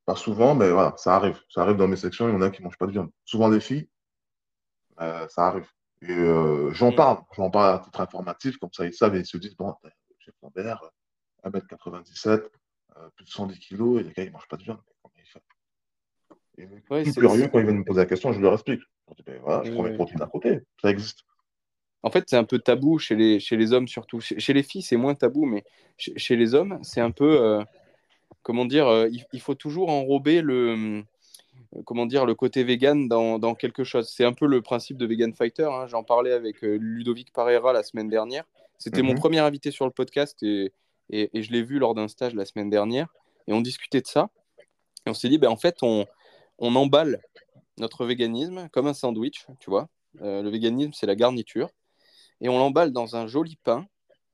pas 0.06 0.16
souvent, 0.16 0.56
mais 0.56 0.70
voilà, 0.72 0.94
ça 0.98 1.16
arrive. 1.16 1.40
Ça 1.50 1.62
arrive 1.62 1.78
dans 1.78 1.88
mes 1.88 1.96
sections, 1.98 2.28
il 2.28 2.34
y 2.34 2.36
en 2.36 2.42
a 2.42 2.50
qui 2.50 2.62
ne 2.62 2.66
mangent 2.66 2.78
pas 2.78 2.88
de 2.88 2.92
viande. 2.92 3.10
Souvent 3.26 3.50
des 3.50 3.60
filles, 3.60 3.88
euh, 5.02 5.28
ça 5.30 5.48
arrive. 5.48 5.70
Et 6.02 6.16
j'en 6.72 6.92
Mm. 6.92 6.96
parle, 6.96 7.18
j'en 7.36 7.50
parle 7.52 7.76
à 7.76 7.80
titre 7.80 8.00
informatif, 8.02 8.58
comme 8.58 8.72
ça 8.72 8.86
ils 8.86 8.94
savent 8.94 9.16
et 9.16 9.20
ils 9.20 9.26
se 9.26 9.38
disent, 9.38 9.56
bon, 9.56 9.76
j'ai 10.20 10.32
Lambert, 10.42 10.82
1m97, 11.44 12.50
euh, 12.98 13.10
plus 13.16 13.26
de 13.26 13.30
110 13.30 13.60
kg, 13.60 14.00
et 14.00 14.04
les 14.04 14.14
gars, 14.14 14.24
ils 14.24 14.28
ne 14.28 14.32
mangent 14.32 14.48
pas 14.48 14.58
de 14.58 14.64
viande. 14.64 14.80
Mais 14.88 14.94
comment 15.02 15.14
il 15.18 15.26
fait 15.26 15.40
Et 15.40 15.44
Ouais, 16.90 17.06
c'est- 17.06 17.20
curieux, 17.20 17.48
quand 17.48 17.60
ils 17.60 17.66
viennent 17.66 17.78
me 17.80 17.84
poser 17.84 18.00
la 18.02 18.06
question, 18.06 18.32
je 18.34 18.40
leur 18.40 18.54
explique. 18.54 18.82
Je, 19.18 19.24
ben 19.24 19.40
voilà, 19.42 19.70
prends 19.72 19.84
mes 19.84 19.94
protéines 19.94 20.22
à 20.22 20.28
côté, 20.28 20.60
ça 20.82 20.90
existe. 20.90 21.20
En 22.04 22.12
fait, 22.12 22.24
c'est 22.28 22.38
un 22.38 22.44
peu 22.46 22.60
tabou 22.60 22.98
chez 22.98 23.16
les, 23.16 23.40
chez 23.40 23.58
les 23.58 23.74
hommes 23.74 23.88
surtout. 23.88 24.22
Chez, 24.22 24.40
chez 24.40 24.54
les 24.54 24.64
filles, 24.64 24.82
c'est 24.82 24.96
moins 24.96 25.16
tabou, 25.16 25.46
mais 25.46 25.64
chez, 25.98 26.18
chez 26.18 26.36
les 26.36 26.56
hommes, 26.56 26.80
c'est 26.82 27.02
un 27.02 27.12
peu, 27.12 27.42
euh, 27.42 27.62
comment 28.44 28.66
dire, 28.66 28.88
euh, 28.88 29.10
il, 29.12 29.26
il 29.34 29.42
faut 29.42 29.56
toujours 29.56 29.90
enrober 29.90 30.42
le, 30.42 31.02
euh, 31.76 31.82
comment 31.86 32.06
dire, 32.06 32.26
le 32.26 32.36
côté 32.36 32.64
vegan 32.64 33.08
dans, 33.10 33.38
dans 33.38 33.54
quelque 33.54 33.84
chose. 33.84 34.10
C'est 34.10 34.24
un 34.24 34.32
peu 34.34 34.46
le 34.48 34.62
principe 34.62 34.98
de 34.98 35.06
Vegan 35.06 35.34
Fighter. 35.34 35.68
hein. 35.72 35.88
J'en 35.88 36.04
parlais 36.04 36.32
avec 36.32 36.62
Ludovic 36.62 37.34
Parera 37.34 37.74
la 37.74 37.84
semaine 37.84 38.08
dernière. 38.10 38.46
C'était 38.78 39.02
mon 39.02 39.14
Mhm. 39.14 39.20
premier 39.20 39.40
invité 39.40 39.72
sur 39.72 39.84
le 39.86 39.92
podcast 39.92 40.42
et, 40.42 40.72
et, 41.10 41.30
et 41.38 41.44
je 41.44 41.52
l'ai 41.52 41.64
vu 41.64 41.80
lors 41.80 41.96
d'un 41.96 42.08
stage 42.08 42.34
la 42.34 42.46
semaine 42.46 42.70
dernière. 42.70 43.08
Et 43.48 43.52
on 43.54 43.60
discutait 43.60 44.00
de 44.00 44.08
ça. 44.08 44.30
Et 45.06 45.10
on 45.10 45.14
s'est 45.14 45.28
dit, 45.28 45.38
ben, 45.38 45.50
en 45.50 45.58
fait, 45.58 45.80
on, 45.82 46.06
on 46.60 46.76
emballe 46.76 47.20
notre 47.78 48.06
véganisme 48.06 48.70
comme 48.72 48.88
un 48.88 48.94
sandwich, 48.94 49.46
tu 49.60 49.70
vois. 49.70 49.90
Euh, 50.22 50.42
le 50.42 50.50
véganisme, 50.50 50.92
c'est 50.94 51.06
la 51.08 51.16
garniture. 51.16 51.70
Et 52.42 52.50
on 52.50 52.58
l'emballe 52.58 52.92
dans 52.92 53.16
un 53.16 53.28
joli 53.28 53.58
pain 53.64 53.86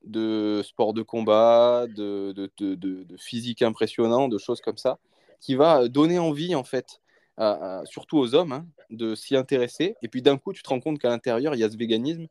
de 0.04 0.62
sport 0.64 0.94
de 0.94 1.02
combat, 1.02 1.86
de, 1.88 2.32
de, 2.32 2.74
de, 2.74 3.16
physique 3.16 3.62
impressionnant, 3.62 4.28
de 4.28 4.38
choses 4.38 4.60
comme 4.60 4.76
ça, 4.76 4.98
qui 5.40 5.54
va 5.56 5.88
donner 5.88 6.18
envie, 6.18 6.54
en 6.54 6.62
fait, 6.64 7.00
à- 7.36 7.80
à- 7.80 7.84
surtout 7.86 8.18
aux 8.18 8.34
hommes, 8.34 8.52
hein, 8.52 8.66
de 8.90 9.14
s'y 9.16 9.34
intéresser. 9.36 9.96
Et 10.02 10.08
puis 10.08 10.22
d'un 10.22 10.38
coup, 10.38 10.52
tu 10.52 10.62
te 10.62 10.68
rends 10.68 10.80
compte 10.80 10.98
qu'à 11.00 11.08
l'intérieur, 11.08 11.54
il 11.54 11.58
y 11.60 11.64
a 11.64 11.70
ce 11.70 11.76
véganisme. 11.76 12.26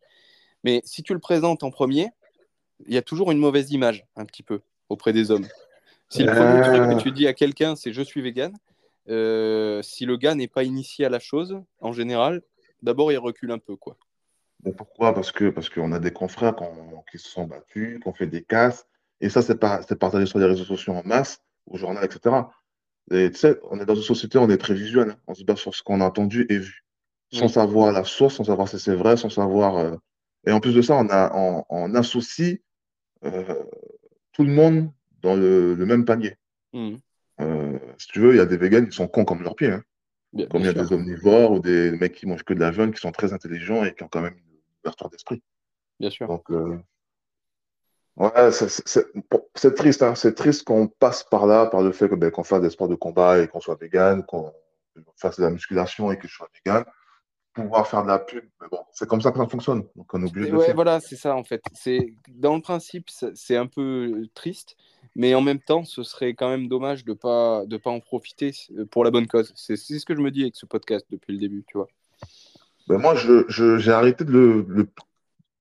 Mais 0.64 0.82
si 0.86 1.04
tu 1.04 1.14
le 1.14 1.20
présentes 1.20 1.64
en 1.64 1.72
premier, 1.72 2.10
il 2.88 2.94
y 2.94 2.98
a 2.98 3.02
toujours 3.02 3.32
une 3.32 3.38
mauvaise 3.38 3.72
image, 3.72 4.06
un 4.16 4.26
petit 4.26 4.44
peu, 4.44 4.62
auprès 4.90 5.14
des 5.14 5.32
hommes. 5.32 5.48
Si 6.10 6.24
le 6.24 6.32
premier 6.32 6.62
truc 6.62 6.82
Euh. 6.82 6.96
que 6.96 7.02
tu 7.02 7.12
dis 7.12 7.28
à 7.28 7.34
quelqu'un, 7.34 7.76
c'est 7.76 7.92
je 7.92 8.02
suis 8.02 8.22
vegan, 8.22 8.54
euh, 9.10 9.82
si 9.82 10.06
le 10.06 10.18
gars 10.18 10.36
n'est 10.36 10.48
pas 10.48 10.64
initié 10.64 11.06
à 11.06 11.10
la 11.10 11.20
chose, 11.20 11.62
en 11.80 11.92
général, 11.94 12.42
d'abord 12.82 13.12
il 13.12 13.18
recule 13.18 13.52
un 13.52 13.60
peu, 13.60 13.76
quoi. 13.76 13.98
Mais 14.64 14.72
pourquoi? 14.74 15.14
Parce 15.14 15.32
que, 15.32 15.50
parce 15.50 15.70
qu'on 15.70 15.92
a 15.92 16.00
des 16.00 16.12
confrères 16.12 16.56
qu'on- 16.56 17.04
qui 17.12 17.20
se 17.20 17.30
sont 17.30 17.46
battus, 17.46 18.00
qu'on 18.04 18.14
fait 18.14 18.28
des 18.28 18.44
casses, 18.44 18.88
et 19.22 19.30
ça, 19.30 19.42
c'est 19.42 19.60
pas, 19.60 19.82
c'est 19.88 19.98
partagé 19.98 20.26
sur 20.26 20.40
les 20.40 20.46
réseaux 20.46 20.66
sociaux 20.66 20.94
en 20.94 21.04
masse, 21.06 21.40
au 21.68 21.78
journal, 21.78 22.04
etc. 22.04 22.52
Et 23.12 23.30
on 23.70 23.80
est 23.80 23.86
dans 23.86 23.96
une 23.96 24.02
société, 24.02 24.38
on 24.40 24.50
est 24.50 24.58
très 24.58 24.74
visuel, 24.74 25.12
hein. 25.12 25.18
On 25.28 25.34
se 25.36 25.44
base 25.44 25.60
sur 25.60 25.76
ce 25.76 25.84
qu'on 25.84 26.02
a 26.02 26.06
entendu 26.06 26.46
et 26.50 26.58
vu, 26.58 26.84
sans 27.32 27.48
savoir 27.48 27.92
la 27.92 28.04
source, 28.04 28.36
sans 28.36 28.44
savoir 28.46 28.68
si 28.68 28.80
c'est 28.80 28.96
vrai, 28.96 29.18
sans 29.18 29.30
savoir. 29.30 29.78
euh, 29.78 29.96
Et 30.48 30.52
en 30.52 30.60
plus 30.60 30.74
de 30.74 30.82
ça, 30.82 30.96
on 30.96 31.08
a, 31.10 31.32
on, 31.36 31.64
on 31.70 31.96
associe 31.96 32.60
euh, 33.26 33.64
tout 34.34 34.44
le 34.44 34.52
monde 34.54 34.92
dans 35.22 35.36
le, 35.36 35.76
le 35.76 35.86
même 35.86 36.06
panier. 36.06 36.38
Mhm. 36.74 37.02
Si 37.98 38.08
tu 38.08 38.20
veux, 38.20 38.34
il 38.34 38.38
y 38.38 38.42
a 38.42 38.46
des 38.46 38.58
végans 38.58 38.86
qui 38.86 38.96
sont 38.96 39.08
cons 39.08 39.26
comme 39.26 39.44
leurs 39.44 39.56
pieds, 39.56 39.72
hein. 39.72 39.84
Bien, 40.34 40.48
Comme 40.48 40.62
il 40.62 40.66
y 40.66 40.70
a 40.70 40.74
des 40.74 40.92
omnivores 40.92 41.52
ou 41.52 41.60
des 41.60 41.92
mecs 41.92 42.14
qui 42.14 42.28
mangent 42.28 42.44
que 42.44 42.54
de 42.54 42.60
la 42.60 42.70
viande, 42.70 42.94
qui 42.94 43.00
sont 43.00 43.14
très 43.14 43.32
intelligents 43.32 43.86
et 43.86 43.96
qui 43.96 44.04
ont 44.04 44.10
quand 44.10 44.20
même 44.20 44.34
une 44.34 44.60
ouverture 44.84 45.10
d'esprit. 45.10 45.42
Bien 45.98 46.10
sûr. 46.10 46.28
Donc, 46.28 46.52
euh, 46.52 46.78
ouais, 48.18 48.52
c'est 48.52 49.76
triste, 49.76 50.04
hein. 50.04 50.14
C'est 50.16 50.36
triste 50.36 50.66
qu'on 50.66 50.88
passe 50.88 51.24
par 51.24 51.46
là, 51.46 51.68
par 51.68 51.82
le 51.82 51.94
fait 51.94 52.10
ben, 52.10 52.32
qu'on 52.32 52.44
fasse 52.44 52.62
des 52.62 52.70
sports 52.70 52.90
de 52.90 52.96
combat 52.96 53.40
et 53.40 53.48
qu'on 53.48 53.62
soit 53.62 53.80
vegan, 53.80 54.26
qu'on 54.26 54.52
fasse 55.16 55.38
de 55.38 55.44
la 55.44 55.52
musculation 55.52 56.12
et 56.12 56.18
que 56.18 56.28
je 56.28 56.34
sois 56.34 56.50
vegan, 56.54 56.84
pouvoir 57.56 57.88
faire 57.88 58.04
de 58.04 58.08
la 58.10 58.20
pub. 58.20 58.44
Mais 58.62 58.68
bon, 58.72 58.80
c'est 58.92 59.08
comme 59.08 59.22
ça 59.22 59.32
que 59.32 59.38
ça 59.40 59.48
fonctionne. 59.48 59.84
Donc, 59.96 60.14
on 60.14 60.20
le 60.20 60.26
ouais, 60.56 60.66
faire. 60.66 60.76
voilà, 60.76 61.00
c'est 61.00 61.16
ça 61.16 61.36
en 61.36 61.44
fait. 61.44 61.62
C'est 61.74 62.14
dans 62.30 62.56
le 62.56 62.62
principe, 62.62 63.10
c'est 63.10 63.56
un 63.58 63.66
peu 63.68 64.28
triste, 64.36 64.76
mais 65.16 65.34
en 65.34 65.42
même 65.42 65.60
temps, 65.60 65.84
ce 65.84 66.04
serait 66.04 66.34
quand 66.36 66.50
même 66.50 66.68
dommage 66.68 67.06
de 67.06 67.14
pas 67.14 67.66
de 67.66 67.78
pas 67.78 67.90
en 67.90 68.00
profiter 68.00 68.52
euh, 68.78 68.86
pour 68.86 69.04
la 69.04 69.12
bonne 69.12 69.26
cause. 69.28 69.52
C'est 69.56 69.76
ce 69.78 70.06
que 70.06 70.16
je 70.16 70.22
me 70.22 70.30
dis 70.32 70.44
avec 70.44 70.56
ce 70.56 70.66
podcast 70.66 71.06
depuis 71.10 71.34
le 71.34 71.40
début, 71.40 71.64
tu 71.68 71.78
vois. 71.78 71.88
Ben, 72.88 73.00
moi, 73.00 73.16
je, 73.16 73.46
je- 73.48 73.78
j'ai 73.80 73.92
arrêté 73.92 74.26
de 74.26 74.32
le, 74.32 74.66
le- 74.68 74.88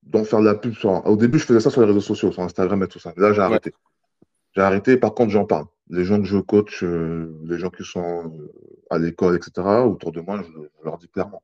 d'en 0.03 0.25
faire 0.25 0.41
de 0.41 0.45
la 0.45 0.55
pub. 0.55 0.75
Sur... 0.75 1.07
Au 1.07 1.17
début, 1.17 1.39
je 1.39 1.47
faisais 1.47 1.61
ça 1.61 1.71
sur 1.71 1.81
les 1.81 1.87
réseaux 1.87 2.01
sociaux, 2.03 2.31
sur 2.33 2.43
Instagram 2.43 2.83
et 2.83 2.89
tout 2.89 2.99
ça. 2.99 3.15
Là, 3.17 3.33
j'ai 3.33 3.39
Ouais. 3.39 3.45
arrêté. 3.47 3.73
J'ai 4.55 4.61
arrêté, 4.63 4.97
par 4.99 5.15
contre, 5.15 5.31
j'en 5.31 5.47
parle. 5.47 5.67
Les 5.91 6.05
gens 6.05 6.19
que 6.19 6.25
je 6.27 6.39
coach, 6.39 6.83
euh, 6.85 7.35
les 7.45 7.59
gens 7.59 7.71
qui 7.71 7.83
sont 7.85 8.33
euh, 8.39 8.53
à 8.91 8.99
l'école, 8.99 9.37
etc., 9.37 9.53
autour 9.85 10.13
de 10.13 10.21
moi, 10.21 10.43
je, 10.43 10.51
je 10.53 10.85
leur 10.85 10.99
dis 10.99 11.09
clairement. 11.09 11.43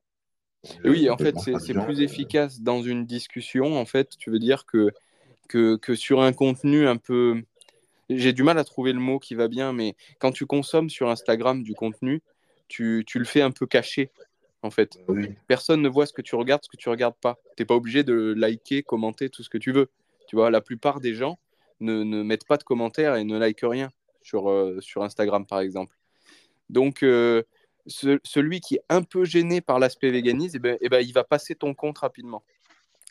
Oui, 0.85 1.09
Euh, 1.09 1.13
en 1.13 1.17
fait, 1.17 1.35
c'est 1.39 1.75
plus 1.75 2.01
euh, 2.01 2.05
efficace 2.05 2.61
dans 2.61 2.83
une 2.83 3.07
discussion. 3.07 3.79
En 3.79 3.87
fait, 3.87 4.17
tu 4.19 4.31
veux 4.31 4.39
dire 4.39 4.67
que 4.67 4.91
que, 5.49 5.77
que 5.77 5.97
sur 5.97 6.21
un 6.23 6.33
contenu 6.33 6.87
un 6.87 6.97
peu, 6.97 7.43
j'ai 8.09 8.33
du 8.33 8.45
mal 8.45 8.57
à 8.59 8.65
trouver 8.65 8.93
le 8.93 9.01
mot 9.01 9.19
qui 9.19 9.35
va 9.35 9.49
bien, 9.49 9.73
mais 9.73 9.97
quand 10.21 10.31
tu 10.31 10.47
consommes 10.47 10.89
sur 10.89 11.11
Instagram 11.11 11.65
du 11.65 11.75
contenu, 11.75 12.23
tu, 12.69 13.03
tu 13.05 13.19
le 13.19 13.25
fais 13.25 13.43
un 13.43 13.51
peu 13.51 13.67
caché, 13.67 14.11
en 14.63 14.71
fait. 14.71 15.01
Oui. 15.09 15.35
personne 15.49 15.83
ne 15.83 15.89
voit 15.89 16.07
ce 16.07 16.13
que 16.13 16.23
tu 16.23 16.37
regardes, 16.37 16.63
ce 16.63 16.69
que 16.69 16.77
tu 16.77 16.89
regardes 16.89 17.17
pas. 17.21 17.37
Tu 17.57 17.63
n'es 17.63 17.67
pas 17.67 17.75
obligé 17.75 18.05
de 18.05 18.33
liker, 18.37 18.85
commenter 18.85 19.29
tout 19.29 19.43
ce 19.43 19.51
que 19.51 19.59
tu 19.59 19.73
veux. 19.73 19.91
Tu 20.29 20.37
vois, 20.37 20.53
la 20.53 20.61
plupart 20.61 21.01
des 21.01 21.15
gens 21.15 21.41
ne, 21.81 22.05
ne 22.05 22.23
mettent 22.23 22.47
pas 22.47 22.57
de 22.57 22.63
commentaires 22.63 23.17
et 23.17 23.25
ne 23.25 23.37
likent 23.45 23.65
rien 23.65 23.91
sur, 24.23 24.51
euh, 24.51 24.81
sur 24.81 25.03
Instagram, 25.03 25.47
par 25.47 25.59
exemple. 25.59 25.97
Donc, 26.69 27.03
euh, 27.03 27.43
ce- 27.87 28.21
celui 28.25 28.61
qui 28.61 28.77
est 28.77 28.83
un 28.89 29.03
peu 29.03 29.25
gêné 29.25 29.61
par 29.61 29.79
l'aspect 29.79 30.11
véganisme, 30.11 30.57
eh 30.57 30.59
ben, 30.59 30.79
eh 30.81 30.89
ben, 30.89 31.01
il 31.01 31.13
va 31.13 31.25
passer 31.25 31.55
ton 31.55 31.75
compte 31.75 31.99
rapidement. 31.99 32.43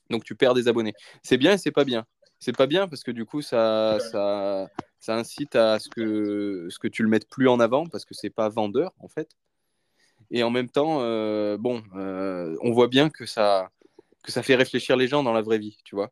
Donc, 0.10 0.24
tu 0.24 0.36
perds 0.36 0.54
des 0.54 0.68
abonnés. 0.68 0.94
C'est 1.24 1.38
bien 1.38 1.54
et 1.54 1.58
c'est 1.58 1.72
pas 1.72 1.86
bien. 1.86 2.06
C'est 2.40 2.56
pas 2.56 2.68
bien 2.68 2.88
parce 2.88 3.04
que 3.04 3.12
du 3.12 3.26
coup, 3.26 3.42
ça, 3.42 3.98
ça, 4.00 4.70
ça 5.00 5.16
incite 5.16 5.56
à 5.56 5.78
ce 5.78 5.90
que, 5.90 6.68
ce 6.70 6.80
que 6.80 6.88
tu 6.88 7.04
le 7.04 7.10
mettes 7.10 7.30
plus 7.30 7.50
en 7.50 7.60
avant 7.60 7.86
parce 7.86 8.06
que 8.06 8.14
c'est 8.14 8.30
pas 8.30 8.48
vendeur, 8.50 8.94
en 9.00 9.08
fait. 9.08 9.30
Et 10.32 10.44
en 10.44 10.50
même 10.50 10.70
temps, 10.70 11.00
euh, 11.02 11.58
bon, 11.58 11.84
euh, 11.96 12.56
on 12.62 12.72
voit 12.72 12.88
bien 12.88 13.10
que 13.10 13.26
ça, 13.26 13.70
que 14.24 14.32
ça 14.32 14.44
fait 14.44 14.56
réfléchir 14.56 14.96
les 14.96 15.08
gens 15.08 15.24
dans 15.24 15.34
la 15.34 15.42
vraie 15.42 15.58
vie, 15.58 15.78
tu 15.84 15.96
vois. 15.96 16.12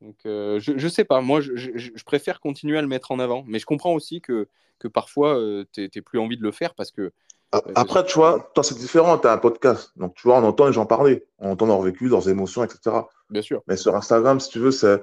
Donc, 0.00 0.16
euh, 0.26 0.60
je, 0.60 0.78
je 0.78 0.88
sais 0.88 1.04
pas, 1.04 1.20
moi, 1.20 1.40
je, 1.40 1.56
je- 1.56 1.70
je 1.76 2.04
préfère 2.04 2.40
continuer 2.40 2.78
à 2.78 2.82
le 2.82 2.88
mettre 2.88 3.10
en 3.10 3.18
avant, 3.18 3.44
mais 3.48 3.58
je 3.58 3.66
comprends 3.66 3.92
aussi 3.94 4.20
que, 4.20 4.48
que 4.78 4.86
parfois, 4.88 5.36
euh, 5.38 5.64
tu 5.72 5.82
n'as 5.94 6.02
plus 6.02 6.18
envie 6.20 6.36
de 6.36 6.42
le 6.42 6.52
faire 6.52 6.74
parce 6.74 6.90
que. 6.92 7.10
Euh, 7.54 7.60
Après, 7.74 8.04
tu 8.04 8.14
vois, 8.14 8.50
toi, 8.54 8.62
c'est 8.62 8.76
différent, 8.76 9.18
tu 9.18 9.26
as 9.26 9.32
un 9.32 9.38
podcast. 9.38 9.92
Donc, 9.96 10.14
tu 10.14 10.22
vois, 10.28 10.38
on 10.38 10.44
entend 10.44 10.66
les 10.66 10.72
gens 10.72 10.86
parler, 10.86 11.24
on 11.38 11.50
entend 11.50 11.66
leur 11.66 11.80
vécu, 11.80 12.08
leurs 12.08 12.28
émotions, 12.28 12.62
etc. 12.62 13.08
bien 13.30 13.42
sûr. 13.42 13.62
Mais 13.66 13.76
sur 13.76 13.96
Instagram, 13.96 14.38
si 14.38 14.50
tu 14.50 14.58
veux, 14.58 14.70
c'est. 14.70 15.00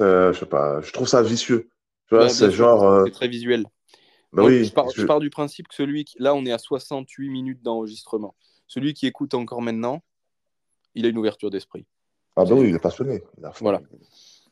Je 0.00 0.32
sais 0.38 0.46
pas, 0.46 0.80
je 0.80 0.92
trouve 0.92 1.08
ça 1.08 1.22
vicieux. 1.22 1.68
Tu 2.06 2.14
vois, 2.14 2.24
Ouais, 2.24 2.30
c'est 2.30 2.50
genre. 2.50 2.84
euh, 2.84 3.04
C'est 3.06 3.12
très 3.12 3.28
visuel. 3.28 3.64
bah 4.32 4.42
Moi, 4.42 4.50
oui, 4.50 4.64
je, 4.64 4.72
pars, 4.72 4.90
je 4.90 5.04
pars 5.06 5.20
du 5.20 5.30
principe 5.30 5.68
que 5.68 5.74
celui 5.74 6.04
qui. 6.04 6.16
Là, 6.20 6.34
on 6.34 6.44
est 6.46 6.52
à 6.52 6.58
68 6.58 7.28
minutes 7.30 7.62
d'enregistrement. 7.62 8.34
Celui 8.66 8.94
qui 8.94 9.06
écoute 9.06 9.34
encore 9.34 9.62
maintenant, 9.62 10.02
il 10.94 11.04
a 11.06 11.08
une 11.08 11.18
ouverture 11.18 11.50
d'esprit. 11.50 11.86
Ah, 12.40 12.44
bah 12.44 12.54
oui, 12.54 12.68
il 12.70 12.74
est 12.74 12.78
passionné. 12.78 13.22
Il 13.38 13.44
a- 13.44 13.52
Voilà. 13.60 13.80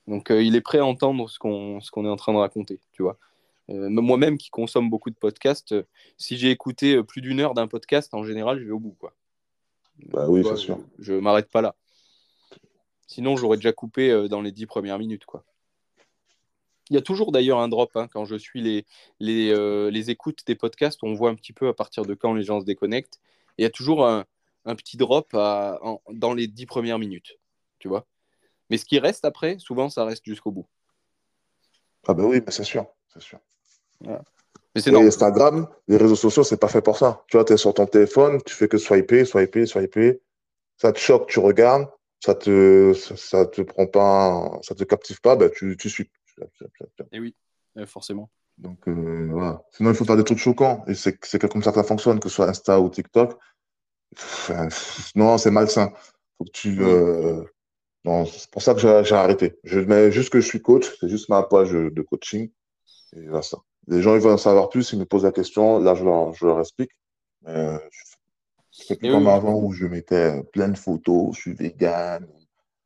Donc, 0.06 0.30
euh, 0.30 0.42
il 0.42 0.54
est 0.56 0.60
prêt 0.60 0.78
à 0.78 0.84
entendre 0.86 1.28
ce 1.30 1.38
qu'on 1.38 1.80
ce 1.80 1.90
qu'on 1.90 2.04
est 2.04 2.08
en 2.08 2.16
train 2.16 2.32
de 2.32 2.38
raconter, 2.38 2.80
tu 2.92 3.02
vois. 3.02 3.16
Euh, 3.70 3.88
Moi-même 3.90 4.38
qui 4.38 4.50
consomme 4.50 4.88
beaucoup 4.90 5.10
de 5.10 5.16
podcasts, 5.16 5.72
euh, 5.72 5.82
si 6.16 6.36
j'ai 6.36 6.50
écouté 6.50 7.02
plus 7.02 7.20
d'une 7.20 7.40
heure 7.40 7.54
d'un 7.54 7.66
podcast, 7.66 8.14
en 8.14 8.22
général, 8.24 8.58
je 8.60 8.64
vais 8.64 8.70
au 8.72 8.78
bout, 8.78 8.96
quoi. 8.98 9.12
Bah 10.12 10.28
oui, 10.28 10.42
c'est 10.44 10.56
sûr. 10.56 10.78
Je, 10.98 11.14
je 11.14 11.14
m'arrête 11.14 11.50
pas 11.50 11.62
là. 11.62 11.74
Sinon, 13.06 13.36
j'aurais 13.36 13.56
déjà 13.56 13.72
coupé 13.72 14.28
dans 14.28 14.42
les 14.42 14.52
dix 14.52 14.66
premières 14.66 14.98
minutes, 14.98 15.24
quoi. 15.24 15.44
Il 16.90 16.94
y 16.94 16.98
a 16.98 17.02
toujours 17.02 17.32
d'ailleurs 17.32 17.58
un 17.58 17.68
drop 17.68 17.90
hein, 17.96 18.06
quand 18.12 18.24
je 18.26 18.36
suis 18.36 18.60
les, 18.62 18.84
les, 19.18 19.50
euh, 19.50 19.90
les 19.90 20.10
écoutes 20.10 20.46
des 20.46 20.54
podcasts. 20.54 21.00
On 21.02 21.14
voit 21.14 21.30
un 21.30 21.34
petit 21.34 21.52
peu 21.52 21.66
à 21.68 21.74
partir 21.74 22.04
de 22.04 22.14
quand 22.14 22.32
les 22.34 22.42
gens 22.44 22.60
se 22.60 22.64
déconnectent. 22.66 23.20
Et 23.58 23.62
il 23.62 23.64
y 23.64 23.66
a 23.66 23.70
toujours 23.70 24.06
un, 24.06 24.24
un 24.66 24.74
petit 24.76 24.96
drop 24.96 25.28
à- 25.34 25.78
en- 25.82 26.00
dans 26.12 26.32
les 26.34 26.46
dix 26.46 26.66
premières 26.66 26.98
minutes, 27.00 27.38
tu 27.86 27.88
vois. 27.88 28.04
Mais 28.68 28.78
ce 28.78 28.84
qui 28.84 28.98
reste 28.98 29.24
après, 29.24 29.58
souvent, 29.60 29.88
ça 29.88 30.04
reste 30.04 30.24
jusqu'au 30.26 30.50
bout. 30.50 30.66
Ah, 32.08 32.14
bah 32.14 32.24
oui, 32.24 32.42
mais 32.44 32.50
c'est 32.50 32.64
sûr. 32.64 32.84
C'est 33.12 33.22
sûr. 33.22 33.38
Mais 34.00 34.80
c'est. 34.80 34.92
Instagram, 34.92 35.68
les 35.86 35.96
réseaux 35.96 36.16
sociaux, 36.16 36.42
c'est 36.42 36.56
pas 36.56 36.66
fait 36.66 36.82
pour 36.82 36.98
ça. 36.98 37.24
Tu 37.28 37.36
vois, 37.36 37.44
tu 37.44 37.52
es 37.52 37.56
sur 37.56 37.72
ton 37.72 37.86
téléphone, 37.86 38.40
tu 38.44 38.54
fais 38.54 38.66
que 38.66 38.76
swiper, 38.76 39.24
swiper, 39.24 39.66
swiper. 39.66 40.20
Ça 40.76 40.92
te 40.92 40.98
choque, 40.98 41.28
tu 41.28 41.38
regardes, 41.38 41.88
ça 42.24 42.34
te, 42.34 42.92
ça, 42.92 43.46
te 43.46 43.62
prend 43.62 43.86
pas, 43.86 44.50
ça 44.62 44.74
te 44.74 44.82
captive 44.82 45.20
pas, 45.20 45.36
bah, 45.36 45.48
tu, 45.48 45.76
tu 45.76 45.88
suis. 45.88 46.10
Et 47.12 47.20
oui, 47.20 47.36
euh, 47.78 47.86
forcément. 47.86 48.30
Donc, 48.58 48.88
euh, 48.88 49.28
voilà. 49.30 49.62
Sinon, 49.70 49.90
il 49.90 49.96
faut 49.96 50.04
faire 50.04 50.16
des 50.16 50.24
trucs 50.24 50.38
choquants. 50.38 50.82
Et 50.88 50.94
c'est 50.94 51.38
comme 51.48 51.62
ça 51.62 51.70
que 51.70 51.76
ça 51.76 51.84
fonctionne, 51.84 52.18
que 52.18 52.28
ce 52.28 52.34
soit 52.34 52.48
Insta 52.48 52.80
ou 52.80 52.90
TikTok. 52.90 53.38
Enfin, 54.16 54.68
non, 55.14 55.38
c'est 55.38 55.52
malsain. 55.52 55.92
Faut 56.36 56.44
que 56.44 56.50
tu. 56.50 56.82
Euh, 56.82 57.42
c'est 58.26 58.50
pour 58.50 58.62
ça 58.62 58.74
que 58.74 58.80
j'ai 58.80 59.14
arrêté. 59.14 59.58
Je 59.64 59.80
mets 59.80 60.12
juste 60.12 60.30
que 60.30 60.40
je 60.40 60.46
suis 60.46 60.62
coach, 60.62 60.86
c'est 61.00 61.08
juste 61.08 61.28
ma 61.28 61.42
page 61.42 61.72
de 61.72 62.02
coaching. 62.02 62.50
Et 63.16 63.42
ça. 63.42 63.58
Les 63.88 64.02
gens, 64.02 64.14
ils 64.14 64.20
veulent 64.20 64.32
en 64.32 64.38
savoir 64.38 64.68
plus, 64.68 64.92
ils 64.92 64.98
me 64.98 65.04
posent 65.04 65.24
la 65.24 65.32
question. 65.32 65.78
Là, 65.78 65.94
je 65.94 66.04
leur, 66.04 66.34
je 66.34 66.46
leur 66.46 66.58
explique. 66.60 66.90
Euh, 67.46 67.78
je 68.72 68.84
fais 68.84 68.96
plus 68.96 69.08
Et 69.08 69.10
comme 69.10 69.26
oui, 69.26 69.28
avant 69.28 69.54
où 69.54 69.72
je 69.72 69.86
mettais 69.86 70.42
plein 70.52 70.68
de 70.68 70.76
photos, 70.78 71.34
je 71.34 71.40
suis 71.40 71.54
vegan. 71.54 72.26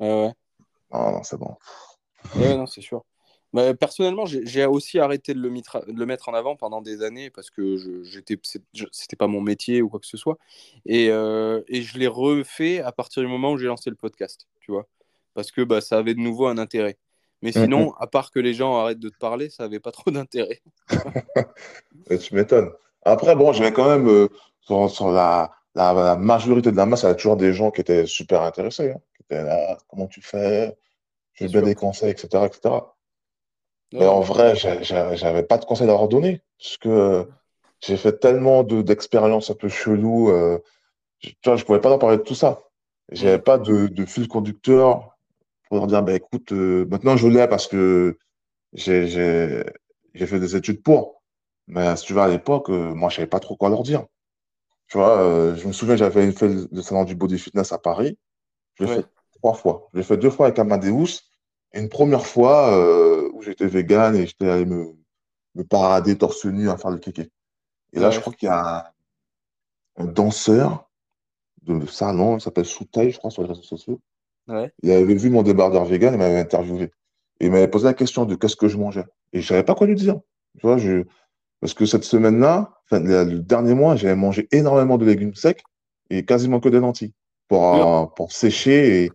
ouais, 0.01 0.07
ouais. 0.09 0.33
Non, 0.93 1.13
non, 1.13 1.23
c'est 1.23 1.37
bon. 1.37 1.57
Ouais, 2.35 2.57
non, 2.57 2.67
c'est 2.67 2.81
sûr. 2.81 3.05
Bah, 3.53 3.75
personnellement, 3.75 4.27
j'ai 4.27 4.65
aussi 4.67 5.01
arrêté 5.01 5.35
de 5.35 5.41
le, 5.41 5.51
mitra- 5.51 5.85
de 5.85 5.99
le 5.99 6.07
mettre 6.07 6.29
en 6.29 6.35
avant 6.35 6.55
pendant 6.55 6.81
des 6.81 7.03
années 7.03 7.31
parce 7.31 7.51
que 7.51 7.77
j'étais, 8.05 8.39
c'était 8.93 9.17
pas 9.17 9.27
mon 9.27 9.41
métier 9.41 9.83
ou 9.83 9.89
quoi 9.89 9.99
que 9.99 10.07
ce 10.07 10.17
soit. 10.17 10.39
Et, 10.87 11.11
euh, 11.11 11.61
et 11.67 11.83
je 11.83 11.99
l'ai 11.99 12.07
refait 12.07 12.81
à 12.81 12.93
partir 12.93 13.23
du 13.23 13.29
moment 13.29 13.53
où 13.53 13.59
j'ai 13.59 13.67
lancé 13.67 13.91
le 13.91 13.97
podcast, 13.97 14.47
tu 14.61 14.71
vois. 14.71 14.87
Parce 15.35 15.51
que 15.53 15.63
bah, 15.63 15.81
ça 15.81 15.99
avait 15.99 16.15
de 16.15 16.21
nouveau 16.21 16.47
un 16.47 16.59
intérêt. 16.59 16.99
Mais 17.43 17.57
hum. 17.57 17.65
sinon, 17.65 17.93
à 17.95 18.07
part 18.07 18.31
que 18.31 18.39
les 18.39 18.55
gens 18.55 18.77
arrêtent 18.79 18.99
de 19.01 19.09
te 19.09 19.17
parler, 19.19 19.51
ça 19.51 19.65
avait 19.65 19.81
pas 19.81 19.93
trop 19.93 20.11
d'intérêt. 20.11 20.61
Tu 22.21 22.35
m'étonnes. 22.35 22.71
Après, 23.05 23.35
bon, 23.35 23.53
j'avais 23.53 23.73
quand 23.73 23.89
même, 23.89 24.09
euh, 24.09 24.29
sur, 24.61 24.91
sur 24.91 25.11
la, 25.11 25.53
la, 25.75 25.93
la 25.95 26.17
majorité 26.17 26.71
de 26.71 26.77
la 26.77 26.87
masse, 26.87 27.03
il 27.03 27.05
y 27.05 27.07
avait 27.07 27.17
toujours 27.17 27.37
des 27.37 27.53
gens 27.53 27.71
qui 27.71 27.81
étaient 27.81 28.07
super 28.07 28.43
intéressés, 28.43 28.91
hein, 28.91 29.01
qui 29.17 29.23
étaient 29.23 29.43
là, 29.43 29.79
comment 29.89 30.07
tu 30.07 30.21
fais, 30.21 30.77
je 31.35 31.45
veux 31.45 31.51
bien 31.51 31.63
des 31.63 31.75
conseils, 31.75 32.11
etc., 32.11 32.47
etc. 32.47 32.95
Mais 33.93 34.07
en 34.07 34.21
vrai, 34.21 34.55
j'avais 34.57 35.43
pas 35.43 35.59
de 35.59 35.65
conseils 35.65 35.89
à 35.89 35.93
leur 35.93 36.09
donner, 36.09 36.43
parce 36.59 36.77
que 36.77 37.29
j'ai 37.81 37.97
fait 37.97 38.19
tellement 38.21 38.63
de, 38.63 38.83
d'expériences 38.83 39.51
un 39.51 39.55
peu 39.55 39.69
cheloues, 39.69 40.31
euh, 40.31 40.59
je- 41.21 41.31
tu 41.31 41.37
vois, 41.47 41.57
je 41.57 41.65
pouvais 41.65 41.81
pas 41.81 41.89
leur 41.89 41.99
parler 41.99 42.19
de 42.19 42.23
tout 42.23 42.35
ça. 42.35 42.63
J'avais 43.11 43.39
pas 43.41 43.59
de, 43.59 43.89
de 43.89 44.05
fil 44.05 44.29
conducteur 44.29 45.17
pour 45.71 45.79
leur 45.79 45.87
dire, 45.87 46.03
bah, 46.03 46.15
écoute, 46.15 46.51
euh, 46.53 46.85
maintenant 46.91 47.17
je 47.17 47.29
l'ai 47.29 47.47
parce 47.47 47.69
que 47.69 48.19
j'ai, 48.73 49.07
fait 50.17 50.41
des 50.41 50.57
études 50.57 50.83
pour. 50.83 51.23
Mais 51.69 51.95
si 51.97 52.07
tu 52.07 52.13
vas 52.13 52.25
à 52.25 52.29
l'époque, 52.29 52.69
euh, 52.71 52.93
moi, 52.93 53.09
je 53.09 53.17
savais 53.17 53.29
pas 53.29 53.39
trop 53.39 53.57
quoi 53.57 53.71
leur 53.71 53.85
dire. 53.85 54.05
Tu 54.89 54.99
vois, 54.99 55.21
euh, 55.21 55.55
je 55.55 55.69
me 55.69 55.73
souviens, 55.73 55.95
j'avais 55.95 56.33
fait 56.33 56.49
le 56.73 56.83
salon 56.83 57.05
du 57.05 57.15
body 57.15 57.39
fitness 57.39 57.71
à 57.71 57.79
Paris. 57.79 58.19
Je 58.75 58.85
l'ai 58.85 58.91
Ouais, 58.91 58.97
fait 58.97 59.07
trois 59.39 59.55
fois. 59.55 59.89
Je 59.93 59.99
l'ai 59.99 60.05
fait 60.05 60.17
deux 60.17 60.31
fois 60.31 60.47
avec 60.47 60.59
Amadeus. 60.59 61.21
Et 61.73 61.79
une 61.79 61.89
première 61.89 62.27
fois 62.27 62.77
où 63.33 63.41
j'étais 63.43 63.69
vegan 63.69 64.17
et 64.17 64.27
j'étais 64.27 64.49
allé 64.49 64.65
me, 64.65 64.97
me 65.55 65.63
parader 65.63 66.19
torse 66.19 66.45
nu 66.47 66.69
à 66.69 66.77
faire 66.77 66.91
le 66.91 66.99
kéké. 66.99 67.31
Et 67.93 68.01
là, 68.01 68.11
je 68.11 68.19
crois 68.19 68.33
qu'il 68.33 68.47
y 68.47 68.51
a 68.51 68.93
un, 69.97 70.03
un 70.03 70.07
danseur 70.07 70.91
de 71.63 71.87
salon, 71.87 72.39
il 72.39 72.41
s'appelle 72.41 72.67
Soutaï, 72.67 73.13
je 73.13 73.19
crois, 73.19 73.31
sur 73.31 73.43
les 73.43 73.49
réseaux 73.49 73.63
sociaux. 73.63 74.01
Ouais. 74.49 74.73
Il 74.83 74.91
avait 74.91 75.15
vu 75.15 75.31
mon 75.31 75.43
débardeur 75.43 75.85
vegan 75.85 76.15
et 76.15 76.17
m'avait 76.17 76.39
interviewé. 76.39 76.91
Et 77.41 77.47
il 77.47 77.51
m'avait 77.51 77.69
posé 77.69 77.87
la 77.87 77.95
question 77.95 78.27
de 78.27 78.35
qu'est-ce 78.35 78.57
que 78.57 78.69
je 78.69 78.77
mangeais. 78.77 79.05
Et 79.33 79.41
je 79.41 79.47
savais 79.47 79.65
pas 79.65 79.75
quoi 79.75 79.87
lui 79.87 79.95
dire. 79.95 80.21
Tu 80.59 80.67
vois, 80.67 80.79
je... 80.79 81.05
Parce 81.61 81.75
que 81.75 81.87
cette 81.87 82.05
semaine-là, 82.05 82.75
enfin, 82.91 83.03
le, 83.03 83.39
dernier 83.39 83.75
mois, 83.75 83.97
j'avais 83.97 84.17
mangé 84.17 84.49
énormément 84.51 84.99
de 84.99 85.05
légumes 85.05 85.35
secs 85.35 85.63
et 86.09 86.25
quasiment 86.25 86.61
que 86.61 86.69
des 86.69 86.81
lentilles 86.81 87.13
pour, 87.49 87.61
Ouais, 87.61 87.81
euh, 87.81 88.07
pour 88.17 88.33
sécher 88.33 89.05
et, 89.05 89.13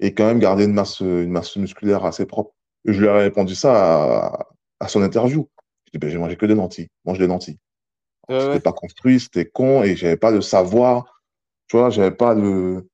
et 0.00 0.14
quand 0.14 0.26
même 0.26 0.38
garder 0.38 0.64
une 0.64 0.74
masse, 0.74 1.00
une 1.00 1.30
masse 1.30 1.56
musculaire 1.56 2.04
assez 2.04 2.26
propre. 2.26 2.54
Et 2.86 2.92
je 2.92 3.00
lui 3.00 3.08
ai 3.08 3.10
répondu 3.10 3.54
ça 3.54 4.26
à, 4.26 4.48
à 4.80 4.88
son 4.88 5.02
interview. 5.02 5.48
Je 5.86 5.92
dis, 5.92 5.98
ben, 5.98 6.10
j'ai 6.10 6.18
mangé 6.18 6.36
que 6.36 6.46
des 6.46 6.54
lentilles. 6.54 6.88
Mange 7.04 7.18
des 7.18 7.26
lentilles. 7.26 7.58
ouais, 8.28 8.38
C'était 8.38 8.52
ouais. 8.52 8.60
pas 8.60 8.72
construit, 8.72 9.20
c'était 9.20 9.46
con 9.46 9.82
et 9.82 9.96
j'avais 9.96 10.16
pas 10.16 10.30
le 10.30 10.40
savoir. 10.40 11.20
Tu 11.68 11.76
vois, 11.76 11.90
j'avais 11.90 12.12
pas 12.12 12.34
le, 12.34 12.88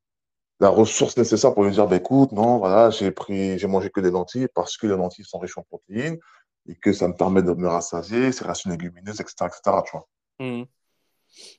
la 0.65 0.71
ressource 0.71 1.17
nécessaire 1.19 1.53
pour 1.53 1.65
lui 1.65 1.73
dire, 1.73 1.87
bah, 1.87 1.97
écoute, 1.97 2.33
non, 2.33 2.59
voilà, 2.59 2.89
j'ai 2.89 3.11
pris, 3.11 3.59
j'ai 3.59 3.67
mangé 3.67 3.91
que 3.91 4.01
des 4.01 4.11
lentilles 4.11 4.49
parce 4.55 4.79
que 4.79 4.87
les 4.87 4.97
lentilles 4.97 5.27
sont 5.27 5.39
riches 5.39 5.59
en 5.59 5.63
protéines 5.63 6.19
et 6.67 6.75
que 6.75 6.95
ça 6.95 7.07
me 7.07 7.15
permet 7.15 7.43
de 7.43 7.53
me 7.53 7.69
rassasier, 7.69 8.33
c'est 8.33 8.47
racines 8.47 8.71
légumineuses, 8.71 9.21
etc., 9.21 9.47
etc., 9.49 9.83
tu 9.85 9.93
vois. 9.93 10.09
Mhm. 10.41 10.67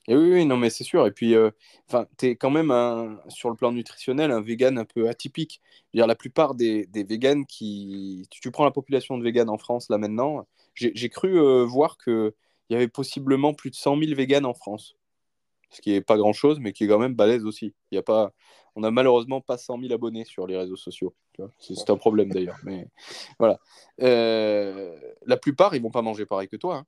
Et 0.08 0.16
oui, 0.16 0.32
oui, 0.32 0.44
non, 0.46 0.56
mais 0.56 0.70
c'est 0.70 0.84
sûr. 0.84 1.06
Et 1.06 1.12
puis, 1.12 1.34
euh, 1.36 1.50
enfin, 1.88 2.06
tu 2.18 2.26
es 2.26 2.36
quand 2.36 2.50
même 2.50 2.70
un- 2.72 3.20
sur 3.28 3.50
le 3.50 3.56
plan 3.56 3.70
nutritionnel 3.72 4.32
un 4.32 4.40
vegan 4.40 4.78
un 4.78 4.84
peu 4.84 5.08
atypique. 5.08 5.60
Dire, 5.94 6.06
la 6.06 6.14
plupart 6.16 6.54
des, 6.54 6.86
des 6.86 7.04
végans 7.04 7.44
qui. 7.44 8.26
Tu, 8.30 8.40
tu 8.40 8.50
prends 8.50 8.64
la 8.64 8.70
population 8.72 9.18
de 9.18 9.22
véganes 9.22 9.50
en 9.50 9.58
France 9.58 9.88
là 9.90 9.98
maintenant, 9.98 10.46
j'ai 10.74 11.08
cru 11.10 11.38
euh, 11.38 11.64
voir 11.64 11.96
qu'il 11.98 12.32
y 12.70 12.74
avait 12.74 12.88
possiblement 12.88 13.54
plus 13.54 13.70
de 13.70 13.76
100 13.76 13.96
000 13.96 14.14
véganes 14.14 14.46
en 14.46 14.54
France. 14.54 14.96
Ce 15.70 15.80
qui 15.80 15.92
est 15.94 16.00
pas 16.00 16.16
grand-chose, 16.16 16.58
mais 16.60 16.72
qui 16.72 16.84
est 16.84 16.88
quand 16.88 16.98
même 16.98 17.14
balèze 17.14 17.44
aussi. 17.44 17.74
Il 17.90 17.96
y 17.96 17.98
a 17.98 18.02
pas... 18.02 18.32
On 18.76 18.82
a 18.84 18.90
malheureusement 18.90 19.40
pas 19.40 19.56
100 19.56 19.80
000 19.80 19.92
abonnés 19.92 20.24
sur 20.24 20.46
les 20.46 20.56
réseaux 20.56 20.76
sociaux. 20.76 21.14
C'est 21.58 21.90
un 21.90 21.96
problème 21.96 22.28
d'ailleurs. 22.30 22.58
Mais 22.62 22.86
voilà. 23.38 23.58
Euh, 24.02 24.94
la 25.24 25.36
plupart, 25.36 25.74
ils 25.74 25.82
vont 25.82 25.90
pas 25.90 26.02
manger 26.02 26.26
pareil 26.26 26.48
que 26.48 26.56
toi. 26.56 26.76
hein. 26.76 26.86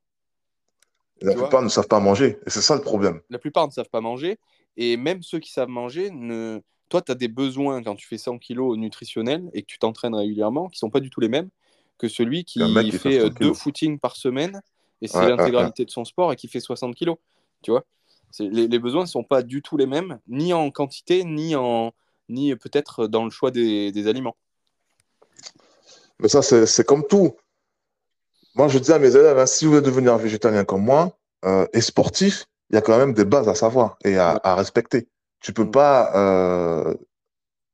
La 1.21 1.31
Tu 1.33 1.37
vois 1.37 1.47
plupart 1.47 1.61
ne 1.63 1.67
savent 1.69 1.87
pas 1.87 1.99
manger 1.99 2.37
et 2.45 2.49
c'est 2.49 2.61
ça 2.61 2.75
le 2.75 2.81
problème. 2.81 3.19
la 3.29 3.39
plupart 3.39 3.67
ne 3.67 3.71
savent 3.71 3.89
pas 3.89 4.01
manger. 4.01 4.37
Et 4.77 4.95
même 4.97 5.21
ceux 5.23 5.39
qui 5.39 5.51
savent 5.51 5.67
manger, 5.67 6.11
ne... 6.11 6.61
toi, 6.87 7.01
tu 7.01 7.11
as 7.11 7.15
des 7.15 7.27
besoins 7.27 7.83
quand 7.83 7.95
tu 7.95 8.07
fais 8.07 8.17
100 8.17 8.37
kilos 8.37 8.77
nutritionnels 8.77 9.49
et 9.53 9.63
que 9.63 9.67
tu 9.67 9.79
t'entraînes 9.79 10.15
régulièrement 10.15 10.69
qui 10.69 10.77
sont 10.79 10.89
pas 10.89 11.01
du 11.01 11.09
tout 11.09 11.19
les 11.19 11.27
mêmes 11.27 11.49
que 11.97 12.07
celui 12.07 12.45
qui 12.45 12.59
fait 12.91 12.91
fait 12.99 13.19
100 13.19 13.25
euh, 13.25 13.29
deux 13.31 13.53
footings 13.53 13.99
par 13.99 14.15
semaine 14.15 14.61
et 15.01 15.07
c'est 15.07 15.17
Ouais, 15.17 15.23
ouais, 15.25 15.31
ouais. 15.31 15.37
l'intégralité 15.37 15.83
de 15.83 15.89
son 15.89 16.05
sport 16.05 16.31
et 16.31 16.35
qui 16.37 16.47
fait 16.47 16.61
60 16.61 16.95
kilos. 16.95 17.17
Tu 17.61 17.71
vois 17.71 17.83
les, 18.39 18.67
les 18.67 18.79
besoins 18.79 19.01
ne 19.01 19.07
sont 19.07 19.23
pas 19.23 19.41
du 19.41 19.61
tout 19.61 19.77
les 19.77 19.87
mêmes, 19.87 20.19
ni 20.27 20.53
en 20.53 20.69
quantité, 20.71 21.23
ni, 21.23 21.55
en... 21.55 21.91
ni 22.29 22.55
peut-être 22.55 23.07
dans 23.07 23.23
le 23.25 23.31
choix 23.31 23.51
des, 23.51 23.91
des 23.91 24.07
aliments. 24.07 24.35
Mais 26.19 26.27
ça, 26.27 26.41
c'est 26.41 26.85
comme 26.85 27.05
tout. 27.07 27.35
Moi, 28.55 28.67
je 28.67 28.77
dis 28.79 28.91
à 28.91 28.99
mes 28.99 29.15
élèves, 29.15 29.37
hein, 29.39 29.45
si 29.45 29.65
vous 29.65 29.71
voulez 29.71 29.83
devenir 29.85 30.17
végétarien 30.17 30.65
comme 30.65 30.83
moi 30.83 31.17
euh, 31.45 31.65
et 31.73 31.81
sportif, 31.81 32.45
il 32.69 32.75
y 32.75 32.77
a 32.77 32.81
quand 32.81 32.97
même 32.97 33.13
des 33.13 33.25
bases 33.25 33.47
à 33.47 33.55
savoir 33.55 33.97
et 34.03 34.17
à, 34.17 34.33
Ouais. 34.33 34.39
à 34.43 34.55
respecter. 34.55 35.07
Tu 35.39 35.53
peux 35.53 35.63
Mm. 35.63 35.71
pas, 35.71 36.11
euh, 36.15 36.93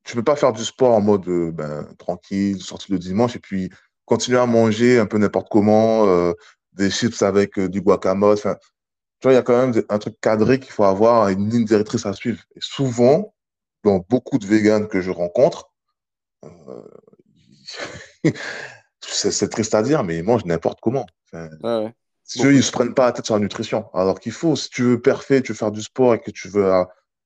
tu 0.03 0.15
peux 0.15 0.23
pas 0.23 0.35
faire 0.35 0.53
du 0.53 0.63
sport 0.63 0.93
en 0.93 1.01
mode 1.01 1.27
euh, 1.27 1.51
ben, 1.51 1.87
tranquille, 1.97 2.61
sortir 2.61 2.93
le 2.93 2.99
dimanche 2.99 3.35
et 3.35 3.39
puis 3.39 3.71
continuer 4.05 4.37
à 4.37 4.45
manger 4.45 4.99
un 4.99 5.07
peu 5.07 5.17
n'importe 5.17 5.47
comment, 5.49 6.05
des 6.73 6.91
chips 6.91 7.23
avec 7.23 7.59
du 7.59 7.81
guacamole. 7.81 8.37
Enfin, 9.25 9.31
tu 9.31 9.33
vois, 9.33 9.33
il 9.33 9.35
y 9.35 9.37
a 9.37 9.41
quand 9.41 9.71
même 9.73 9.83
un 9.89 9.97
truc 9.97 10.15
cadré 10.21 10.59
qu'il 10.59 10.71
faut 10.71 10.83
avoir, 10.83 11.29
une 11.29 11.49
ligne 11.49 11.65
directrice 11.65 12.05
à 12.05 12.13
suivre. 12.13 12.43
Et 12.55 12.59
souvent, 12.61 13.33
dans 13.83 14.05
beaucoup 14.07 14.37
de 14.37 14.45
véganes 14.45 14.87
que 14.87 15.01
je 15.01 15.09
rencontre, 15.09 15.71
euh, 16.43 16.49
c'est 19.01 19.49
triste 19.49 19.73
à 19.73 19.81
dire, 19.81 20.03
mais 20.03 20.17
ils 20.17 20.23
mangent 20.23 20.45
n'importe 20.45 20.79
comment. 20.79 21.07
Enfin, 21.33 21.49
ouais. 21.63 21.93
si 22.23 22.39
ils 22.39 22.57
de- 22.57 22.61
se 22.61 22.71
prennent 22.71 22.93
pas 22.93 23.05
la 23.05 23.11
tête 23.13 23.25
sur 23.25 23.33
la 23.33 23.41
nutrition. 23.41 23.89
Alors 23.93 24.19
qu'il 24.19 24.31
faut, 24.31 24.55
si 24.55 24.69
tu 24.69 24.83
veux 24.83 25.01
perfer, 25.01 25.41
tu 25.41 25.53
veux 25.53 25.57
faire 25.57 25.71
du 25.71 25.81
sport 25.81 26.13
et 26.13 26.19
que 26.19 26.31
tu 26.31 26.47
veux 26.47 26.71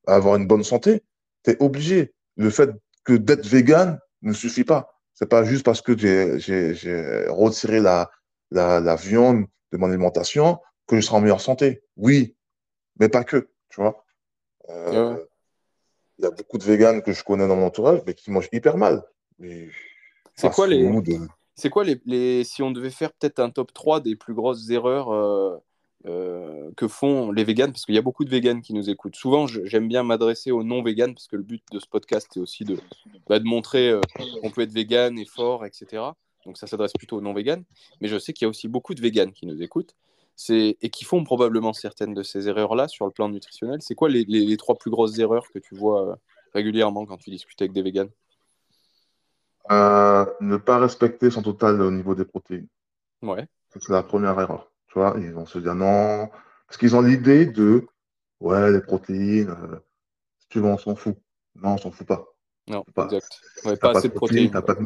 avoir 0.07 0.35
une 0.37 0.47
bonne 0.47 0.63
santé, 0.63 1.03
tu 1.43 1.51
es 1.51 1.57
obligé. 1.61 2.13
Le 2.37 2.49
fait 2.49 2.69
que 3.03 3.13
d'être 3.13 3.45
vegan 3.45 3.99
ne 4.21 4.31
suffit 4.31 4.63
pas. 4.63 4.93
C'est 5.13 5.27
pas 5.29 5.43
juste 5.43 5.65
parce 5.65 5.81
que 5.81 5.97
j'ai 5.97 7.25
retiré 7.27 7.81
la, 7.81 8.09
la, 8.51 8.79
la 8.79 8.95
viande 8.95 9.45
de 9.73 9.77
mon 9.77 9.87
alimentation 9.87 10.59
que 10.89 10.95
je 10.99 11.01
serai 11.05 11.17
en 11.17 11.21
meilleure 11.21 11.39
santé. 11.41 11.83
Oui, 11.97 12.35
mais 12.99 13.09
pas 13.09 13.23
que, 13.23 13.49
tu 13.69 13.79
vois. 13.79 14.03
Ouais. 14.67 14.75
Euh, 14.75 15.17
Il 16.17 16.23
y 16.23 16.27
a 16.27 16.31
beaucoup 16.31 16.57
de 16.57 16.63
véganes 16.63 17.01
que 17.01 17.13
je 17.13 17.23
connais 17.23 17.47
dans 17.47 17.55
mon 17.55 17.67
entourage, 17.67 18.01
mais 18.05 18.13
qui 18.15 18.31
mangent 18.31 18.49
hyper 18.51 18.75
mal. 18.75 19.03
Mais 19.37 19.69
C'est 20.35 20.49
quoi 20.51 20.67
les, 20.67 20.89
C'est 21.55 21.69
quoi 21.69 21.83
les, 21.83 22.01
les- 22.05 22.43
si 22.43 22.61
on 22.63 22.71
devait 22.71 22.89
faire 22.89 23.13
peut-être 23.13 23.39
un 23.39 23.51
top 23.51 23.71
3 23.73 24.01
des 24.01 24.15
plus 24.15 24.33
grosses 24.33 24.69
erreurs 24.71 25.11
euh, 25.13 25.57
euh, 26.07 26.71
que 26.75 26.87
font 26.87 27.31
les 27.31 27.43
véganes? 27.43 27.71
Parce 27.71 27.85
qu'il 27.85 27.95
y 27.95 27.99
a 27.99 28.01
beaucoup 28.01 28.25
de 28.25 28.29
véganes 28.31 28.61
qui 28.61 28.73
nous 28.73 28.89
écoutent. 28.89 29.15
Souvent, 29.15 29.45
j'aime 29.47 29.87
bien 29.87 30.03
m'adresser 30.03 30.49
aux 30.51 30.63
non-véganes 30.63 31.13
parce 31.13 31.27
que 31.27 31.35
le 31.35 31.43
but 31.43 31.63
de 31.71 31.79
ce 31.79 31.87
podcast, 31.87 32.27
c'est 32.33 32.39
aussi 32.39 32.65
de, 32.65 32.79
bah, 33.27 33.39
de 33.39 33.45
montrer 33.45 33.89
euh, 33.91 34.01
qu'on 34.41 34.49
peut 34.49 34.61
être 34.61 34.73
végane 34.73 35.19
et 35.19 35.25
fort, 35.25 35.65
etc. 35.65 36.03
Donc 36.45 36.57
ça 36.57 36.65
s'adresse 36.67 36.93
plutôt 36.93 37.17
aux 37.17 37.21
non-véganes. 37.21 37.63
Mais 38.01 38.07
je 38.07 38.17
sais 38.17 38.33
qu'il 38.33 38.45
y 38.45 38.47
a 38.47 38.49
aussi 38.49 38.67
beaucoup 38.67 38.93
de 38.95 39.01
véganes 39.01 39.31
qui 39.33 39.45
nous 39.45 39.61
écoutent 39.61 39.95
et 40.49 40.89
qui 40.89 41.05
font 41.05 41.23
probablement 41.23 41.73
certaines 41.73 42.13
de 42.13 42.23
ces 42.23 42.47
erreurs-là 42.47 42.87
sur 42.87 43.05
le 43.05 43.11
plan 43.11 43.29
nutritionnel. 43.29 43.81
C'est 43.81 43.95
quoi 43.95 44.09
les, 44.09 44.23
les- 44.25 44.45
les 44.45 44.57
trois 44.57 44.75
plus 44.75 44.91
grosses 44.91 45.19
erreurs 45.19 45.49
que 45.53 45.59
tu 45.59 45.75
vois 45.75 46.11
euh, 46.11 46.15
régulièrement 46.53 47.05
quand 47.05 47.17
tu 47.17 47.29
discutes 47.29 47.61
avec 47.61 47.73
des 47.73 47.81
véganes? 47.81 48.09
Euh, 49.71 50.25
ne 50.41 50.57
pas 50.57 50.79
respecter 50.79 51.29
son 51.29 51.41
total 51.43 51.81
au 51.81 51.91
niveau 51.91 52.15
des 52.15 52.25
protéines. 52.25 52.67
Ouais, 53.21 53.47
C'est 53.69 53.89
la 53.89 54.03
première 54.03 54.39
erreur. 54.39 54.71
Tu 54.87 54.95
vois, 54.99 55.15
ils 55.17 55.31
vont 55.31 55.45
se 55.45 55.59
dire 55.59 55.75
non. 55.75 56.29
Parce 56.67 56.77
qu'ils 56.77 56.95
ont 56.95 57.01
l'idée 57.01 57.45
de, 57.45 57.85
ouais, 58.39 58.71
les 58.71 58.81
protéines, 58.81 59.49
euh, 59.49 59.79
si 60.39 60.47
tu 60.49 60.59
veux, 60.59 60.65
on 60.67 60.77
s'en 60.77 60.95
fout. 60.95 61.17
Non, 61.55 61.73
on 61.73 61.77
s'en 61.77 61.91
fout 61.91 62.07
pas. 62.07 62.25
non, 62.67 62.83
Pas- 62.95 63.05
exact. 63.05 63.41
Ouais, 63.65 63.77
pas 63.77 63.91
pas 63.91 63.99
assez 63.99 64.09
de 64.09 64.13
protéines, 64.13 64.51
pas 64.51 64.75
de. 64.75 64.85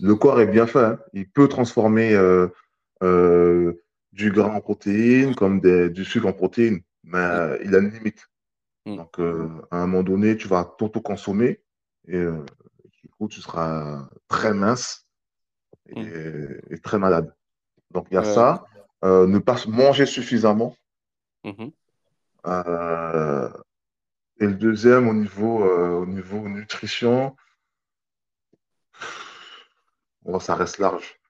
Le 0.00 0.14
corps 0.14 0.40
est 0.40 0.46
bien 0.46 0.66
fait. 0.66 0.80
hein. 0.84 0.98
Il 1.12 1.28
peut 1.28 1.48
transformer 1.48 2.14
euh, 2.14 2.48
du 4.14 4.30
gras 4.30 4.54
en 4.54 4.60
protéines 4.60 5.34
comme 5.34 5.60
des- 5.60 5.90
du 5.90 6.04
sucre 6.04 6.26
en 6.26 6.32
protéines. 6.32 6.80
Mais 7.02 7.58
il 7.64 7.74
a 7.74 7.78
une 7.78 7.90
limite. 7.90 8.28
Mm. 8.86 8.96
Donc, 8.96 9.18
euh, 9.18 9.48
à 9.70 9.78
un 9.78 9.86
moment 9.86 10.02
donné, 10.02 10.36
tu 10.36 10.48
vas 10.48 10.64
t'auto-consommer 10.64 11.60
et 12.06 12.16
euh, 12.16 12.44
du 13.02 13.08
coup, 13.08 13.28
tu 13.28 13.40
seras 13.40 14.08
très 14.28 14.54
mince 14.54 15.06
et, 15.88 16.04
mm. 16.04 16.78
très 16.82 16.98
malade. 16.98 17.34
Donc, 17.90 18.06
il 18.10 18.14
y 18.14 18.18
a 18.18 18.24
ça. 18.24 18.64
Euh, 19.04 19.26
ne 19.26 19.38
pas 19.38 19.56
manger 19.68 20.06
suffisamment. 20.06 20.74
Mm-hmm. 21.44 21.72
et 24.40 24.46
le 24.46 24.54
deuxième, 24.54 25.08
au 25.08 25.12
niveau, 25.12 25.62
au 25.62 26.06
niveau 26.06 26.48
nutrition, 26.48 27.36
ça 30.40 30.54
reste 30.54 30.78
large. 30.78 31.20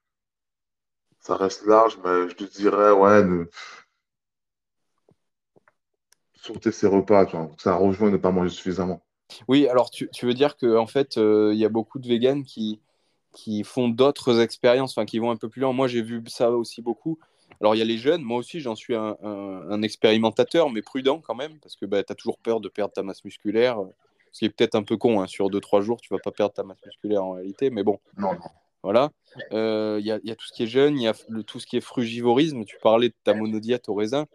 Ça 1.25 1.35
reste 1.37 1.65
large, 1.65 1.97
mais 2.05 2.29
je 2.29 2.35
te 2.35 2.43
dirais, 2.43 2.91
ouais, 2.91 3.23
sauter 6.35 6.71
ses 6.71 6.85
repas, 6.85 7.25
tu 7.25 7.35
vois. 7.35 7.49
Ça 7.57 7.73
rejoint 7.73 8.11
ne 8.11 8.17
pas 8.17 8.29
manger 8.29 8.51
suffisamment. 8.51 9.01
Oui, 9.47 9.67
alors 9.67 9.89
tu, 9.89 10.07
veux 10.21 10.35
dire 10.35 10.55
qu'en 10.55 10.77
en 10.77 10.85
fait, 10.85 11.17
euh, 11.17 11.49
il 11.51 11.59
y 11.59 11.65
a 11.65 11.69
beaucoup 11.69 11.97
de 11.97 12.07
véganes 12.07 12.43
qui, 12.43 12.79
qui 13.33 13.63
font 13.63 13.89
d'autres 13.89 14.39
expériences, 14.39 14.91
enfin 14.91 15.07
qui 15.07 15.17
vont 15.17 15.31
un 15.31 15.35
peu 15.35 15.49
plus 15.49 15.61
loin. 15.61 15.73
Moi, 15.73 15.87
j'ai 15.87 16.03
vu 16.03 16.21
ça 16.27 16.51
aussi 16.51 16.83
beaucoup. 16.83 17.17
Alors, 17.59 17.73
il 17.73 17.79
y 17.79 17.81
a 17.81 17.85
les 17.85 17.97
jeunes, 17.97 18.21
moi 18.21 18.37
aussi, 18.37 18.59
j'en 18.59 18.75
suis 18.75 18.93
un, 18.93 19.81
expérimentateur, 19.81 20.69
mais 20.69 20.83
prudent 20.83 21.21
quand 21.21 21.33
même, 21.33 21.57
parce 21.59 21.75
que 21.75 21.87
bah, 21.87 22.03
tu 22.03 22.11
as 22.11 22.15
toujours 22.15 22.37
peur 22.37 22.59
de 22.59 22.69
perdre 22.69 22.93
ta 22.93 23.01
masse 23.01 23.25
musculaire. 23.25 23.79
Ce 24.31 24.39
qui 24.39 24.45
est 24.45 24.49
peut-être 24.49 24.75
un 24.75 24.83
peu 24.83 24.97
con, 24.97 25.21
hein. 25.21 25.25
sur 25.25 25.49
2-3 25.49 25.81
jours, 25.81 25.99
tu 26.01 26.13
vas 26.13 26.19
pas 26.23 26.31
perdre 26.31 26.53
ta 26.53 26.61
masse 26.61 26.85
musculaire 26.85 27.23
en 27.23 27.31
réalité, 27.31 27.71
mais 27.71 27.81
bon. 27.81 27.99
Non, 28.15 28.37
Voilà. 28.85 29.09
Euh, 29.51 29.97
il 29.99 30.05
y, 30.05 30.11
a 30.11 30.35
tout 30.35 30.45
ce 30.45 30.53
qui 30.53 30.63
est 30.63 30.67
jeune, 30.67 30.97
il 30.97 31.03
y 31.03 31.07
a 31.07 31.13
tout 31.45 31.59
ce 31.59 31.65
qui 31.65 31.75
est 31.75 31.81
frugivorisme. 31.81 32.63
Tu 32.65 32.77
parlais 32.81 33.09
de 33.09 33.15
ta 33.23 33.33
monodiète 33.33 33.89
au 33.89 33.95
raisin 33.95 34.27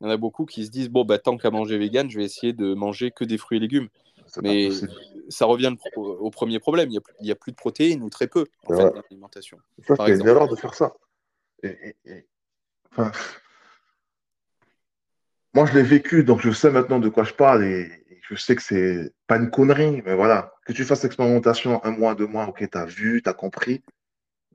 il 0.00 0.04
y 0.04 0.10
en 0.10 0.12
a 0.12 0.16
beaucoup 0.18 0.44
qui 0.44 0.66
se 0.66 0.70
disent 0.70 0.90
bon, 0.90 1.04
bah, 1.04 1.18
tant 1.18 1.38
qu'à 1.38 1.50
manger 1.50 1.78
vegan, 1.78 2.10
je 2.10 2.18
vais 2.18 2.24
essayer 2.24 2.52
de 2.52 2.74
manger 2.74 3.10
que 3.10 3.24
des 3.24 3.38
fruits 3.38 3.56
et 3.56 3.60
légumes. 3.60 3.88
Mais 4.42 4.68
ça 5.30 5.46
revient 5.46 5.74
au 5.96 6.30
premier 6.30 6.58
problème. 6.58 6.90
Il 6.90 7.00
n'y 7.22 7.30
a, 7.30 7.34
plus 7.34 7.52
de 7.52 7.56
protéines 7.56 8.02
ou 8.02 8.10
très 8.10 8.26
peu 8.26 8.44
en 8.66 8.76
fait, 8.76 8.82
dans 8.82 8.94
l'alimentation. 8.94 9.58
Ça, 9.86 9.94
c'est 10.04 10.16
une 10.16 10.26
erreur 10.26 10.48
de 10.48 10.56
faire 10.56 10.74
ça. 10.74 10.94
Moi, 15.54 15.66
je 15.66 15.74
l'ai 15.74 15.82
vécu, 15.82 16.24
donc 16.24 16.40
je 16.40 16.50
sais 16.50 16.70
maintenant 16.70 16.98
de 16.98 17.08
quoi 17.08 17.24
je 17.24 17.32
parle 17.32 17.64
et, 17.64 17.88
je 18.28 18.34
sais 18.36 18.56
que 18.56 18.62
c'est 18.62 19.12
pas 19.26 19.36
une 19.36 19.50
connerie, 19.50 20.02
mais 20.04 20.14
voilà. 20.14 20.52
Que 20.66 20.72
tu 20.72 20.84
fasses 20.84 21.02
l'expérimentation 21.02 21.84
un 21.84 21.90
mois, 21.90 22.14
deux 22.14 22.26
mois, 22.26 22.46
ok, 22.48 22.68
tu 22.70 22.78
as 22.78 22.86
vu, 22.86 23.22
tu 23.22 23.28
as 23.28 23.34
compris, 23.34 23.82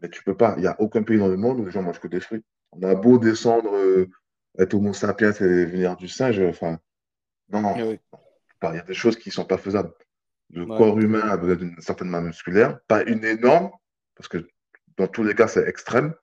mais 0.01 0.09
tu 0.09 0.23
peux 0.23 0.35
pas. 0.35 0.55
Il 0.57 0.61
n'y 0.61 0.67
a 0.67 0.79
aucun 0.79 1.03
pays 1.03 1.19
dans 1.19 1.27
le 1.27 1.37
monde 1.37 1.59
où 1.59 1.65
les 1.65 1.71
gens 1.71 1.83
mangent 1.83 1.99
que 1.99 2.07
des 2.07 2.19
fruits. 2.19 2.43
On 2.71 2.81
a 2.83 2.95
beau 2.95 3.17
descendre 3.17 3.75
euh, 3.75 4.09
être 4.57 4.73
homo 4.73 4.93
sapiens 4.93 5.31
et 5.31 5.65
venir 5.65 5.95
du 5.95 6.07
singe, 6.07 6.39
enfin, 6.41 6.79
non, 7.49 7.61
non. 7.61 7.75
Eh 7.77 7.99
il 8.63 8.75
y 8.75 8.79
a 8.79 8.83
des 8.83 8.93
choses 8.93 9.17
qui 9.17 9.29
ne 9.29 9.33
sont 9.33 9.45
pas 9.45 9.57
faisables. 9.57 9.93
Le 10.51 10.65
corps 10.65 10.99
humain 10.99 11.21
a 11.21 11.37
besoin 11.37 11.55
d'une 11.55 11.79
certaine 11.79 12.09
masse 12.09 12.23
musculaire, 12.23 12.79
pas 12.87 13.03
une 13.03 13.23
énorme, 13.23 13.71
parce 14.15 14.27
que 14.27 14.47
dans 14.97 15.07
tous 15.07 15.23
les 15.23 15.35
cas, 15.35 15.47
c'est 15.47 15.67
extrême. 15.67 16.13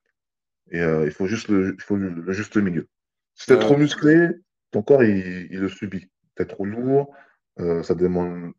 Et 0.69 0.81
euh, 0.81 1.05
il 1.05 1.11
faut 1.11 1.27
juste 1.27 1.47
le, 1.47 1.75
il 1.75 1.81
faut 1.81 1.95
le, 1.95 2.31
juste 2.33 2.57
milieu. 2.57 2.87
Si 3.35 3.45
tu 3.45 3.53
es 3.53 3.59
trop 3.59 3.77
musclé, 3.77 4.29
ton 4.71 4.83
corps, 4.83 5.03
il, 5.03 5.47
le 5.49 5.69
subit. 5.69 6.11
Tu 6.35 6.43
es 6.43 6.45
trop 6.45 6.65
lourd, 6.65 7.15
euh, 7.59 7.83
ça 7.83 7.95
demande 7.95 8.53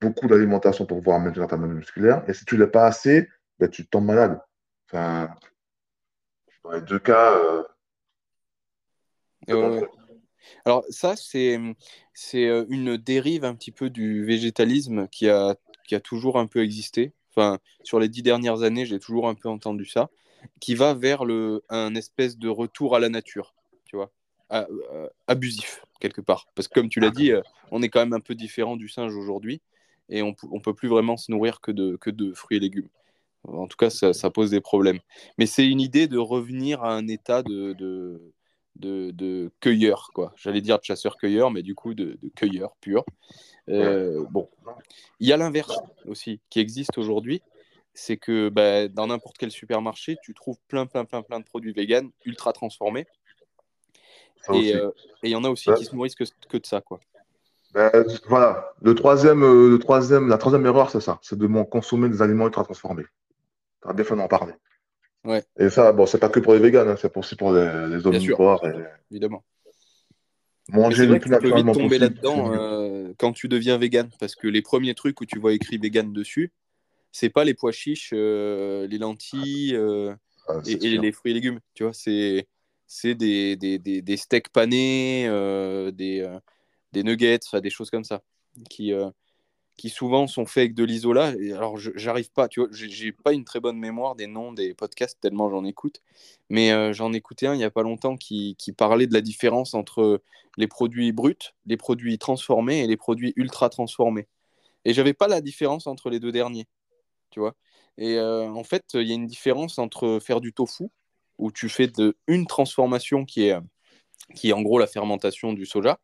beaucoup 0.00 0.26
d'alimentation 0.26 0.86
pour 0.86 0.98
pouvoir 0.98 1.20
maintenir 1.20 1.46
ta 1.46 1.56
masse 1.56 1.70
musculaire. 1.70 2.24
Et 2.28 2.34
si 2.34 2.44
tu 2.44 2.56
ne 2.56 2.60
l'as 2.60 2.70
pas 2.70 2.86
assez, 2.86 3.28
ben, 3.58 3.68
tu 3.68 3.86
tombes 3.86 4.06
malade. 4.06 4.40
Enfin, 4.86 5.30
dans 6.64 6.72
les 6.72 6.82
deux 6.82 6.98
cas, 6.98 7.36
euh, 7.36 7.62
alors 10.64 10.84
ça, 10.90 11.14
c'est 11.16 11.58
euh, 12.34 12.66
une 12.68 12.96
dérive 12.96 13.44
un 13.44 13.54
petit 13.54 13.72
peu 13.72 13.90
du 13.90 14.24
végétalisme 14.24 15.08
qui 15.08 15.28
a, 15.28 15.56
qui 15.86 15.94
a 15.94 16.00
toujours 16.00 16.38
un 16.38 16.46
peu 16.46 16.62
existé. 16.62 17.12
Enfin, 17.30 17.58
sur 17.82 17.98
les 17.98 18.08
dix 18.08 18.22
dernières 18.22 18.62
années, 18.62 18.86
j'ai 18.86 18.98
toujours 18.98 19.28
un 19.28 19.34
peu 19.34 19.48
entendu 19.48 19.86
ça, 19.86 20.10
qui 20.60 20.74
va 20.74 20.94
vers 20.94 21.24
le, 21.24 21.64
un 21.68 21.94
espèce 21.94 22.38
de 22.38 22.48
retour 22.48 22.94
à 22.94 23.00
la 23.00 23.08
nature, 23.08 23.54
tu 23.84 23.96
vois, 23.96 24.12
abusif 25.26 25.84
quelque 26.00 26.20
part. 26.20 26.46
Parce 26.54 26.68
que 26.68 26.74
comme 26.74 26.88
tu 26.88 27.00
l'as 27.00 27.10
dit, 27.10 27.32
euh, 27.32 27.42
on 27.70 27.82
est 27.82 27.88
quand 27.88 28.00
même 28.00 28.12
un 28.12 28.20
peu 28.20 28.34
différent 28.34 28.76
du 28.76 28.88
singe 28.88 29.14
aujourd'hui 29.14 29.60
et 30.08 30.22
on 30.22 30.34
ne 30.52 30.60
peut 30.60 30.74
plus 30.74 30.88
vraiment 30.88 31.16
se 31.16 31.32
nourrir 31.32 31.60
que 31.60 31.72
de, 31.72 31.96
que 31.96 32.10
de 32.10 32.32
fruits 32.32 32.58
et 32.58 32.60
légumes. 32.60 32.88
En 33.44 33.66
tout 33.66 33.76
cas, 33.76 33.90
ça, 33.90 34.12
ça 34.12 34.30
pose 34.30 34.50
des 34.50 34.60
problèmes. 34.60 35.00
Mais 35.38 35.46
c'est 35.46 35.66
une 35.66 35.80
idée 35.80 36.06
de 36.08 36.18
revenir 36.18 36.82
à 36.82 36.94
un 36.94 37.08
état 37.08 37.42
de, 37.42 37.72
de 37.74 38.32
de, 38.76 39.12
de 39.12 39.50
cueilleurs, 39.60 40.10
quoi. 40.14 40.32
J'allais 40.36 40.60
dire 40.60 40.78
de 40.78 40.84
chasseurs-cueilleurs, 40.84 41.50
mais 41.50 41.62
du 41.62 41.74
coup 41.74 41.94
de, 41.94 42.18
de 42.20 42.28
cueilleurs 42.28 42.74
purs. 42.80 43.04
Euh, 43.68 44.24
bon, 44.30 44.48
il 45.20 45.28
y 45.28 45.32
a 45.32 45.36
l'inverse 45.36 45.78
aussi 46.06 46.40
qui 46.50 46.60
existe 46.60 46.98
aujourd'hui, 46.98 47.40
c'est 47.94 48.16
que 48.16 48.48
bah, 48.48 48.88
dans 48.88 49.06
n'importe 49.06 49.38
quel 49.38 49.50
supermarché, 49.50 50.16
tu 50.22 50.34
trouves 50.34 50.58
plein, 50.68 50.86
plein, 50.86 51.04
plein, 51.04 51.22
plein 51.22 51.40
de 51.40 51.44
produits 51.44 51.72
véganes 51.72 52.10
ultra 52.24 52.52
transformés. 52.52 53.06
Euh, 54.50 54.90
et 55.22 55.28
il 55.28 55.30
y 55.30 55.36
en 55.36 55.44
a 55.44 55.48
aussi 55.48 55.72
qui 55.74 55.84
se 55.84 55.94
nourrissent 55.94 56.14
que, 56.14 56.24
que 56.48 56.56
de 56.56 56.66
ça, 56.66 56.80
quoi. 56.80 57.00
Ben, 57.72 57.90
voilà, 58.28 58.72
le 58.82 58.94
troisième, 58.94 59.42
euh, 59.42 59.68
le 59.68 59.78
troisième, 59.78 60.28
la 60.28 60.38
troisième 60.38 60.64
erreur, 60.64 60.90
c'est 60.90 61.00
ça, 61.00 61.18
c'est 61.22 61.36
de 61.36 61.46
consommer 61.64 62.08
des 62.08 62.22
aliments 62.22 62.46
ultra 62.46 62.62
transformés. 62.62 63.04
Tu 63.82 63.88
as 63.88 63.92
bien 63.92 64.04
fait 64.04 64.14
d'en 64.14 64.28
parler. 64.28 64.54
Et 65.58 65.70
ça, 65.70 65.92
bon, 65.92 66.06
c'est 66.06 66.18
pas 66.18 66.28
que 66.28 66.38
pour 66.38 66.52
les 66.52 66.60
véganes, 66.60 66.88
hein, 66.88 66.96
c'est 67.00 67.16
aussi 67.16 67.34
pour 67.34 67.52
les, 67.52 67.88
les 67.88 68.06
omnivores. 68.06 68.64
Évidemment. 69.10 69.42
Manger 70.70 71.06
le 71.06 71.18
plus 71.18 71.30
naturellement 71.30 71.72
possible. 71.72 71.84
tomber 71.84 71.98
là-dedans 71.98 72.54
euh, 72.54 73.12
quand 73.18 73.32
tu 73.32 73.48
deviens 73.48 73.76
vegan, 73.76 74.08
parce 74.18 74.34
que 74.34 74.48
les 74.48 74.62
premiers 74.62 74.94
trucs 74.94 75.20
où 75.20 75.26
tu 75.26 75.38
vois 75.38 75.52
écrit 75.52 75.76
vegan 75.76 76.12
dessus, 76.12 76.52
c'est 77.12 77.28
pas 77.28 77.44
les 77.44 77.54
pois 77.54 77.72
chiches, 77.72 78.12
euh, 78.14 78.86
les 78.86 78.98
lentilles 78.98 79.74
euh, 79.74 80.14
ah, 80.48 80.60
et, 80.66 80.76
les 80.76 81.12
fruits 81.12 81.32
et 81.32 81.34
légumes. 81.34 81.60
Tu 81.74 81.82
vois, 81.82 81.92
c'est 81.92 82.48
c'est 82.86 83.14
des, 83.14 83.56
des, 83.56 83.78
des, 83.78 84.16
steaks 84.16 84.50
panés, 84.50 85.28
des, 85.92 86.38
des 86.92 87.02
nuggets, 87.02 87.40
des 87.62 87.70
choses 87.70 87.90
comme 87.90 88.04
ça 88.04 88.22
qui 88.70 88.92
qui 89.76 89.90
souvent 89.90 90.26
sont 90.26 90.46
faits 90.46 90.62
avec 90.62 90.74
de 90.74 90.84
l'isola. 90.84 91.34
Alors, 91.54 91.78
j'arrive 91.78 92.30
pas, 92.32 92.48
tu 92.48 92.60
vois, 92.60 92.68
j'ai 92.72 93.12
pas 93.12 93.32
une 93.32 93.44
très 93.44 93.60
bonne 93.60 93.78
mémoire 93.78 94.14
des 94.14 94.26
noms 94.26 94.52
des 94.52 94.74
podcasts 94.74 95.20
tellement 95.20 95.50
j'en 95.50 95.64
écoute, 95.64 96.00
mais 96.48 96.72
euh, 96.72 96.92
j'en 96.92 97.12
écoutais 97.12 97.46
un 97.46 97.54
il 97.54 97.60
y 97.60 97.64
a 97.64 97.70
pas 97.70 97.82
longtemps 97.82 98.16
qui, 98.16 98.56
qui, 98.58 98.72
parlait 98.72 99.06
de 99.06 99.14
la 99.14 99.20
différence 99.20 99.74
entre 99.74 100.22
les 100.56 100.68
produits 100.68 101.12
bruts, 101.12 101.54
les 101.66 101.76
produits 101.76 102.18
transformés 102.18 102.80
et 102.84 102.86
les 102.86 102.96
produits 102.96 103.32
ultra 103.36 103.68
transformés. 103.68 104.28
Et 104.84 104.94
j'avais 104.94 105.14
pas 105.14 105.28
la 105.28 105.40
différence 105.40 105.86
entre 105.86 106.10
les 106.10 106.20
deux 106.20 106.32
derniers, 106.32 106.66
tu 107.30 107.40
vois. 107.40 107.54
Et 107.98 108.16
euh, 108.18 108.48
en 108.50 108.64
fait, 108.64 108.84
il 108.94 109.08
y 109.08 109.12
a 109.12 109.14
une 109.14 109.26
différence 109.26 109.78
entre 109.78 110.18
faire 110.20 110.40
du 110.40 110.52
tofu, 110.52 110.90
où 111.38 111.50
tu 111.52 111.68
fais 111.68 111.88
de, 111.88 112.16
une 112.26 112.46
transformation 112.46 113.24
qui 113.24 113.44
est, 113.48 113.56
qui 114.34 114.50
est 114.50 114.52
en 114.52 114.62
gros 114.62 114.78
la 114.78 114.86
fermentation 114.86 115.52
du 115.52 115.66
soja. 115.66 115.98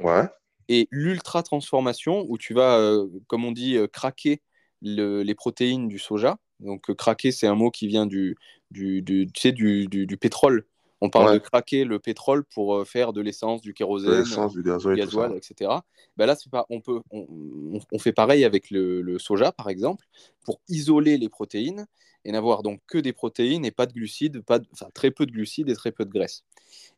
Ouais 0.00 0.28
et 0.68 0.88
l'ultra 0.90 1.42
transformation 1.42 2.24
où 2.28 2.38
tu 2.38 2.54
vas, 2.54 2.78
euh, 2.78 3.06
comme 3.26 3.44
on 3.44 3.52
dit, 3.52 3.76
euh, 3.76 3.86
craquer 3.86 4.42
les 4.82 5.34
protéines 5.34 5.88
du 5.88 5.98
soja. 5.98 6.36
Donc 6.60 6.90
euh, 6.90 6.94
craquer, 6.94 7.32
c'est 7.32 7.46
un 7.46 7.54
mot 7.54 7.70
qui 7.70 7.86
vient 7.86 8.06
du, 8.06 8.36
du, 8.70 9.02
du, 9.02 9.26
tu 9.32 9.40
sais, 9.40 9.52
du, 9.52 9.86
du, 9.88 10.16
pétrole. 10.16 10.66
On 11.04 11.10
parle 11.10 11.34
de 11.34 11.38
craquer 11.38 11.84
le 11.84 11.98
pétrole 11.98 12.44
pour 12.44 12.86
faire 12.88 13.12
de 13.12 13.20
l'essence, 13.20 13.60
du 13.60 13.74
kérosène, 13.74 14.24
du 14.24 14.62
gasoil, 14.62 15.36
etc. 15.36 15.70
Ben 16.16 16.24
là, 16.24 16.34
pas, 16.50 16.64
on, 16.70 16.80
peut, 16.80 17.00
on, 17.10 17.78
on, 17.92 17.98
fait 17.98 18.14
pareil 18.14 18.42
avec 18.42 18.70
le, 18.70 19.02
le, 19.02 19.18
soja, 19.18 19.52
par 19.52 19.68
exemple, 19.68 20.06
pour 20.46 20.62
isoler 20.66 21.18
les 21.18 21.28
protéines 21.28 21.86
et 22.24 22.32
n'avoir 22.32 22.62
donc 22.62 22.80
que 22.86 22.96
des 22.96 23.12
protéines 23.12 23.66
et 23.66 23.70
pas 23.70 23.84
de 23.84 23.92
glucides, 23.92 24.40
pas 24.40 24.60
enfin, 24.72 24.88
très 24.94 25.10
peu 25.10 25.26
de 25.26 25.32
glucides 25.32 25.68
et 25.68 25.74
très 25.74 25.92
peu 25.92 26.06
de 26.06 26.10
graisse. 26.10 26.42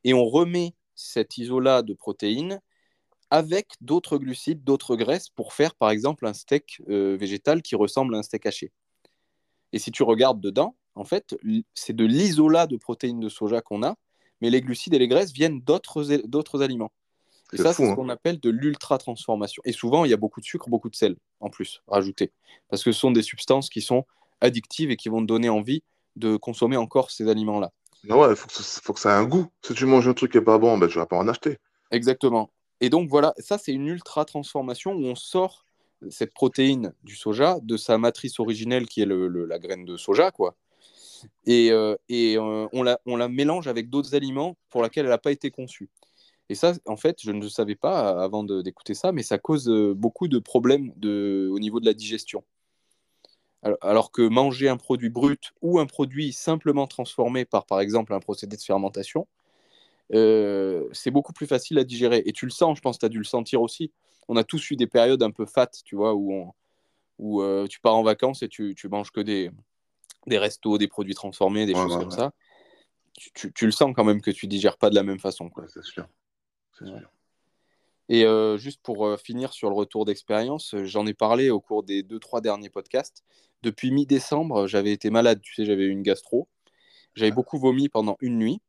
Et 0.05 0.15
on 0.15 0.25
remet 0.25 0.75
cet 0.95 1.37
isolat 1.37 1.83
de 1.83 1.93
protéines 1.93 2.61
avec 3.31 3.73
d'autres 3.81 4.19
glucides, 4.19 4.63
d'autres 4.63 4.95
graisses 4.95 5.31
pour 5.31 5.53
faire 5.53 5.75
par 5.75 5.91
exemple 5.91 6.29
un 6.29 6.33
steak 6.33 6.81
euh, 6.89 7.17
végétal 7.19 7.61
qui 7.61 7.75
ressemble 7.75 8.15
à 8.15 8.19
un 8.19 8.23
steak 8.23 8.47
haché. 8.47 8.71
Et 9.73 9.81
si 9.81 9.91
tu 9.91 10.05
regardes 10.05 10.41
dedans, 10.41 10.77
en 10.97 11.05
fait, 11.05 11.37
c'est 11.75 11.95
de 11.95 12.05
l'isolat 12.05 12.67
de 12.67 12.77
protéines 12.77 13.21
de 13.21 13.29
soja 13.29 13.61
qu'on 13.61 13.83
a, 13.83 13.95
mais 14.41 14.51
les 14.51 14.61
glucides 14.61 14.95
et 14.95 14.99
les 14.99 15.09
graisses 15.09 15.33
viennent 15.33 15.61
d'autres 15.61 16.63
aliments. 16.63 16.91
Et 17.53 17.59
ça, 17.59 17.73
c'est 17.73 17.87
ce 17.87 17.91
hein. 17.91 17.95
qu'on 17.95 18.09
appelle 18.09 18.41
de 18.41 18.51
l'ultra-transformation. 18.51 19.63
Et 19.65 19.73
souvent, 19.73 20.05
il 20.05 20.11
y 20.11 20.15
a 20.15 20.17
beaucoup 20.17 20.41
de 20.41 20.47
sucre, 20.47 20.69
beaucoup 20.69 20.91
de 20.91 20.97
sel 20.97 21.17
en 21.41 21.49
plus 21.49 21.81
rajouté. 21.87 22.33
Parce 22.69 22.83
que 22.83 22.91
ce 22.91 22.99
sont 22.99 23.13
des 23.13 23.23
substances 23.23 23.71
qui 23.71 23.83
sont 23.83 24.05
addictives 24.41 24.91
et 24.91 24.97
qui 24.97 25.09
vont 25.09 25.21
te 25.21 25.27
donner 25.27 25.49
envie 25.49 25.83
de 26.17 26.37
consommer 26.37 26.77
encore 26.77 27.11
ces 27.11 27.29
aliments-là. 27.29 27.71
ouais, 28.09 28.31
il 28.31 28.37
faut, 28.37 28.49
faut, 28.49 28.93
que 28.93 29.01
ça 29.01 29.11
ait 29.11 29.19
un 29.19 29.25
goût. 29.25 29.47
Si 29.63 29.75
tu 29.75 29.87
manges 29.87 30.09
un 30.09 30.15
truc 30.15 30.33
qui 30.33 30.39
n'est 30.39 30.45
pas 30.45 30.59
bon, 30.59 30.77
ben, 30.77 30.89
tu 30.89 30.99
vas 30.99 31.07
pas 31.07 31.17
en 31.17 31.29
acheter. 31.29 31.59
Exactement. 31.93 32.51
Et 32.81 32.91
donc 32.91 33.09
voilà, 33.09 33.33
ça 33.39 33.59
c'est 33.59 33.73
une 33.73 33.87
ultra 33.87 34.25
transformation 34.25 34.93
où 34.93 35.05
on 35.05 35.15
sort 35.15 35.65
cette 36.11 36.35
protéine 36.35 36.93
du 37.05 37.17
soja 37.17 37.59
de 37.63 37.77
sa 37.77 37.97
matrice 37.97 38.39
originelle 38.41 38.87
qui 38.87 39.01
est 39.03 39.07
la 39.07 39.59
graine 39.59 39.85
de 39.85 39.97
soja, 39.97 40.31
quoi. 40.31 40.57
Et, 41.47 41.71
euh, 41.71 41.97
euh, 42.11 42.69
on, 42.73 42.83
la, 43.17 43.29
mélange 43.29 43.69
avec 43.69 43.91
d'autres 43.91 44.15
aliments 44.15 44.57
pour 44.71 44.83
lesquels 44.83 45.05
elle 45.05 45.11
n'a 45.11 45.19
pas 45.19 45.33
été 45.33 45.51
conçue. 45.51 45.89
Et 46.49 46.55
ça, 46.55 46.75
en 46.87 46.97
fait, 46.97 47.19
je 47.21 47.33
ne 47.33 47.43
le 47.43 47.49
savais 47.49 47.75
pas 47.75 48.23
avant 48.23 48.45
d'écouter 48.45 48.95
ça, 48.95 49.13
mais 49.13 49.23
ça 49.23 49.39
cause 49.39 49.69
beaucoup 49.97 50.29
de 50.29 50.39
problèmes 50.39 50.91
au 51.03 51.59
niveau 51.59 51.81
de 51.81 51.87
la 51.87 51.95
digestion. 51.95 52.45
Alors 53.81 54.13
que 54.13 54.23
manger 54.23 54.69
un 54.69 54.77
produit 54.77 55.09
brut 55.09 55.53
ou 55.61 55.81
un 55.81 55.87
produit 55.87 56.33
simplement 56.33 56.87
transformé 56.87 57.45
par, 57.45 57.67
par 57.67 57.81
exemple, 57.81 58.15
un 58.15 58.21
procédé 58.21 58.57
de 58.57 58.63
fermentation, 58.63 59.27
euh, 60.15 60.89
c'est 60.93 61.11
beaucoup 61.11 61.33
plus 61.33 61.47
facile 61.47 61.79
à 61.79 61.85
digérer. 61.85 62.23
Et 62.27 62.33
tu 62.33 62.47
le 62.47 62.51
sens, 62.51 62.77
je 62.77 62.83
pense 62.83 62.99
tu 62.99 63.07
as 63.07 63.09
dû 63.09 63.19
le 63.19 63.25
sentir 63.25 63.63
aussi. 63.63 63.93
On 64.29 64.37
a 64.37 64.45
tous 64.45 64.71
eu 64.71 64.77
des 64.77 64.87
périodes 64.87 65.23
un 65.23 65.31
peu 65.31 65.47
fat, 65.47 65.71
tu 65.85 65.97
vois, 65.97 66.15
où, 66.15 66.53
euh, 67.43 67.67
tu 67.67 67.81
pars 67.81 67.97
en 67.97 68.03
vacances 68.03 68.43
et 68.43 68.49
tu, 68.49 68.75
tu 68.77 68.89
manges 68.89 69.11
que 69.11 69.21
des, 69.21 69.51
des 70.27 70.39
restos, 70.39 70.79
des 70.79 70.89
produits 70.89 71.15
transformés, 71.15 71.67
des 71.67 71.75
choses 71.75 71.97
comme 71.97 72.11
ça. 72.11 72.33
Tu, 73.35 73.53
tu, 73.53 73.65
le 73.65 73.73
sens 73.73 73.93
quand 73.97 74.05
même 74.05 74.21
que 74.21 74.31
tu 74.31 74.47
digères 74.47 74.77
pas 74.77 74.91
de 74.91 74.95
la 74.95 75.03
même 75.03 75.19
façon. 75.19 75.51
c'est 75.69 75.83
sûr. 75.83 76.07
sûr. 76.75 77.11
Et 78.09 78.25
euh, 78.25 78.59
juste 78.59 78.81
pour 78.83 79.19
finir 79.19 79.53
sur 79.53 79.71
le 79.71 79.75
retour 79.75 80.05
d'expérience, 80.05 80.75
j'en 80.85 81.07
ai 81.07 81.15
parlé 81.15 81.51
au 81.51 81.61
cours 81.61 81.83
des 81.83 82.03
deux, 82.03 82.19
trois 82.19 82.41
derniers 82.41 82.69
podcasts. 82.69 83.25
Depuis 83.63 83.91
mi-décembre, 83.91 84.67
j'avais 84.67 84.93
été 84.93 85.11
malade, 85.11 85.41
tu 85.41 85.55
sais, 85.55 85.65
j'avais 85.65 85.85
eu 85.85 85.91
une 85.91 86.03
gastro. 86.03 86.47
J'avais 87.15 87.33
beaucoup 87.33 87.59
vomi 87.59 87.89
pendant 87.89 88.17
une 88.21 88.39
nuit. 88.39 88.61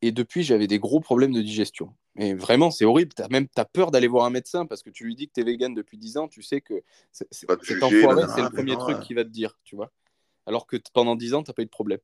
Et 0.00 0.12
depuis, 0.12 0.44
j'avais 0.44 0.68
des 0.68 0.78
gros 0.78 1.00
problèmes 1.00 1.32
de 1.32 1.42
digestion. 1.42 1.92
Et 2.16 2.34
vraiment, 2.34 2.70
c'est 2.70 2.84
horrible. 2.84 3.12
Tu 3.14 3.22
as 3.22 3.28
même 3.28 3.48
as 3.56 3.64
peur 3.64 3.90
d'aller 3.90 4.06
voir 4.06 4.24
un 4.24 4.30
médecin 4.30 4.64
parce 4.64 4.82
que 4.82 4.90
tu 4.90 5.04
lui 5.04 5.16
dis 5.16 5.26
que 5.26 5.32
tu 5.34 5.40
es 5.40 5.44
vegan 5.44 5.74
depuis 5.74 5.98
10 5.98 6.16
ans. 6.16 6.28
Tu 6.28 6.42
sais 6.42 6.60
que 6.60 6.82
c'est 7.10 7.82
enfoiré, 7.82 8.22
c'est 8.34 8.42
le 8.42 8.50
premier 8.50 8.76
truc 8.76 9.00
qu'il 9.00 9.16
va 9.16 9.24
te 9.24 9.30
dire, 9.30 9.58
tu 9.64 9.76
vois. 9.76 9.90
Alors 10.48 10.66
que 10.66 10.76
pendant 10.94 11.14
10 11.14 11.34
ans, 11.34 11.42
tu 11.42 11.50
n'as 11.50 11.54
pas 11.54 11.62
eu 11.62 11.66
de 11.66 11.70
problème. 11.70 12.00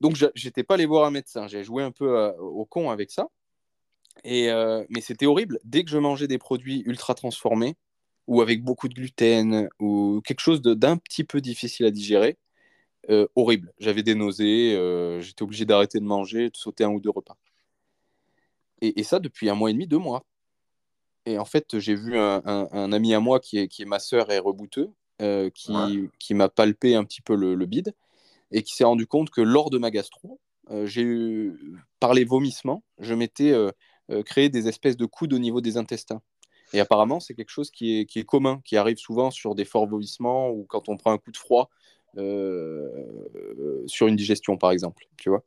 Donc, 0.00 0.16
j'étais 0.34 0.64
pas 0.64 0.74
allé 0.74 0.86
voir 0.86 1.06
un 1.06 1.10
médecin. 1.10 1.46
J'ai 1.46 1.62
joué 1.64 1.82
un 1.82 1.92
peu 1.92 2.18
euh, 2.18 2.32
au 2.38 2.66
con 2.66 2.90
avec 2.90 3.10
ça. 3.10 3.28
Euh, 4.26 4.84
mais 4.90 5.00
c'était 5.00 5.26
horrible. 5.26 5.60
Dès 5.64 5.84
que 5.84 5.90
je 5.90 5.98
mangeais 5.98 6.28
des 6.28 6.38
produits 6.38 6.82
ultra 6.86 7.14
transformés 7.14 7.76
ou 8.26 8.42
avec 8.42 8.62
beaucoup 8.64 8.88
de 8.88 8.94
gluten 8.94 9.68
ou 9.80 10.20
quelque 10.24 10.40
chose 10.40 10.62
d'un 10.62 10.96
petit 10.96 11.24
peu 11.24 11.40
difficile 11.40 11.86
à 11.86 11.90
digérer, 11.90 12.38
euh, 13.10 13.28
horrible. 13.36 13.72
J'avais 13.78 14.02
des 14.02 14.14
nausées, 14.14 14.72
j'étais 15.20 15.42
obligé 15.42 15.64
d'arrêter 15.64 16.00
de 16.00 16.04
manger, 16.04 16.50
de 16.50 16.56
sauter 16.56 16.84
un 16.84 16.90
ou 16.90 17.00
deux 17.00 17.10
repas. 17.10 17.36
Et, 18.80 19.02
ça 19.04 19.20
depuis 19.20 19.48
un 19.48 19.54
mois 19.54 19.70
et 19.70 19.72
demi, 19.74 19.86
deux 19.86 19.98
mois. 19.98 20.24
Et 21.26 21.38
en 21.38 21.44
fait, 21.44 21.78
j'ai 21.78 21.94
vu 21.94 22.18
un, 22.18 22.92
ami 22.92 23.14
à 23.14 23.20
moi 23.20 23.40
qui 23.40 23.58
est, 23.58 23.68
qui 23.68 23.82
est 23.82 23.86
ma 23.86 23.98
sœur 23.98 24.30
et 24.30 24.38
rebouteux, 24.38 24.90
euh, 25.22 25.50
qui, 25.50 25.72
qui 26.18 26.34
m'a 26.34 26.48
palpé 26.48 26.94
un 26.94 27.04
petit 27.04 27.22
peu 27.22 27.34
le, 27.34 27.66
bide 27.66 27.94
et 28.50 28.62
qui 28.62 28.74
s'est 28.74 28.84
rendu 28.84 29.06
compte 29.06 29.30
que 29.30 29.40
lors 29.40 29.70
de 29.70 29.78
ma 29.78 29.90
gastro, 29.90 30.40
j'ai 30.84 31.02
eu, 31.02 31.76
par 32.00 32.14
les 32.14 32.24
vomissements, 32.24 32.82
je 32.98 33.14
m'étais 33.14 33.54
créé 34.24 34.48
des 34.48 34.68
espèces 34.68 34.96
de 34.96 35.06
coudes 35.06 35.32
au 35.32 35.38
niveau 35.38 35.60
des 35.60 35.76
intestins. 35.76 36.22
Et 36.72 36.80
apparemment, 36.80 37.20
c'est 37.20 37.34
quelque 37.34 37.50
chose 37.50 37.70
qui 37.70 38.00
est, 38.00 38.06
qui 38.06 38.18
est 38.18 38.24
commun, 38.24 38.60
qui 38.64 38.76
arrive 38.76 38.96
souvent 38.96 39.30
sur 39.30 39.54
des 39.54 39.64
forts 39.64 39.86
vomissements 39.86 40.50
ou 40.50 40.64
quand 40.64 40.88
on 40.88 40.96
prend 40.96 41.12
un 41.12 41.18
coup 41.18 41.30
de 41.30 41.36
froid 41.36 41.70
euh, 42.16 43.82
sur 43.86 44.06
une 44.06 44.16
digestion, 44.16 44.56
par 44.56 44.70
exemple, 44.70 45.06
tu 45.16 45.28
vois. 45.30 45.44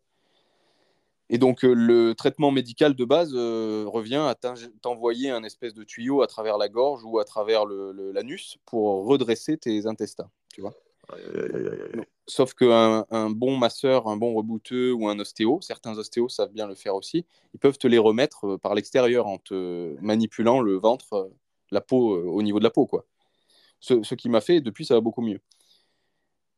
Et 1.30 1.38
donc, 1.38 1.66
euh, 1.66 1.74
le 1.74 2.16
traitement 2.16 2.52
médical 2.52 2.96
de 2.96 3.06
base 3.06 3.32
euh, 3.34 3.84
revient 3.88 4.16
à 4.28 4.36
t'envoyer 4.82 5.30
un 5.30 5.44
espèce 5.44 5.74
de 5.74 5.84
tuyau 5.84 6.22
à 6.22 6.28
travers 6.28 6.58
la 6.58 6.70
gorge 6.70 7.04
ou 7.04 7.20
à 7.20 7.26
travers 7.26 7.66
l'anus 7.66 8.58
pour 8.66 9.06
redresser 9.06 9.58
tes 9.58 9.88
intestins, 9.88 10.30
tu 10.54 10.62
vois. 10.62 10.74
sauf 12.28 12.54
qu'un 12.54 13.06
un 13.12 13.30
bon 13.30 13.58
masseur, 13.58 14.08
un 14.08 14.16
bon 14.16 14.34
rebouteux 14.36 14.94
ou 14.94 15.10
un 15.10 15.20
ostéo, 15.20 15.60
certains 15.62 15.98
ostéos 15.98 16.30
savent 16.30 16.54
bien 16.54 16.68
le 16.68 16.76
faire 16.76 16.96
aussi, 16.96 17.26
ils 17.54 17.60
peuvent 17.60 17.78
te 17.78 17.88
les 17.88 17.98
remettre 17.98 18.56
par 18.58 18.74
l'extérieur 18.74 19.28
en 19.28 19.38
te 19.38 19.96
manipulant 20.02 20.62
le 20.62 20.76
ventre, 20.76 21.30
la 21.72 21.82
peau, 21.82 22.16
au 22.16 22.42
niveau 22.42 22.60
de 22.60 22.64
la 22.64 22.72
peau, 22.72 22.86
quoi. 22.86 23.06
Ce, 23.80 24.02
ce 24.02 24.16
qui 24.16 24.30
m'a 24.30 24.42
fait, 24.42 24.60
depuis, 24.62 24.86
ça 24.86 24.96
va 24.96 25.02
beaucoup 25.02 25.22
mieux 25.22 25.40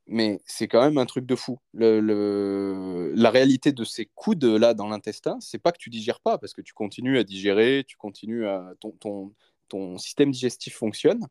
mais 0.10 0.42
c'est 0.46 0.68
quand 0.68 0.82
même 0.82 0.98
un 0.98 1.06
truc 1.06 1.26
de 1.26 1.36
fou. 1.36 1.60
La 1.74 3.30
réalité 3.30 3.72
de 3.72 3.84
ces 3.84 4.08
coudes 4.16 4.44
là 4.44 4.74
dans 4.74 4.88
l'intestin, 4.88 5.38
c'est 5.40 5.60
pas 5.60 5.72
que 5.72 5.78
tu 5.78 5.90
digères 5.90 6.20
pas, 6.20 6.38
parce 6.38 6.54
que 6.54 6.62
tu 6.62 6.74
continues 6.74 7.20
à 7.20 7.24
digérer, 7.24 7.86
tu 7.88 7.96
continues 7.96 8.48
à 8.48 8.74
ton, 8.80 8.92
ton, 8.92 9.34
ton 9.68 9.98
système 9.98 10.32
digestif 10.32 10.76
fonctionne. 10.76 11.26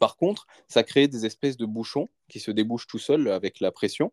Par 0.00 0.16
contre, 0.16 0.46
ça 0.68 0.82
crée 0.82 1.06
des 1.06 1.26
espèces 1.26 1.56
de 1.56 1.64
bouchons 1.64 2.08
qui 2.28 2.40
se 2.40 2.50
débouchent 2.50 2.88
tout 2.88 2.98
seuls 2.98 3.28
avec 3.28 3.60
la 3.60 3.70
pression, 3.70 4.12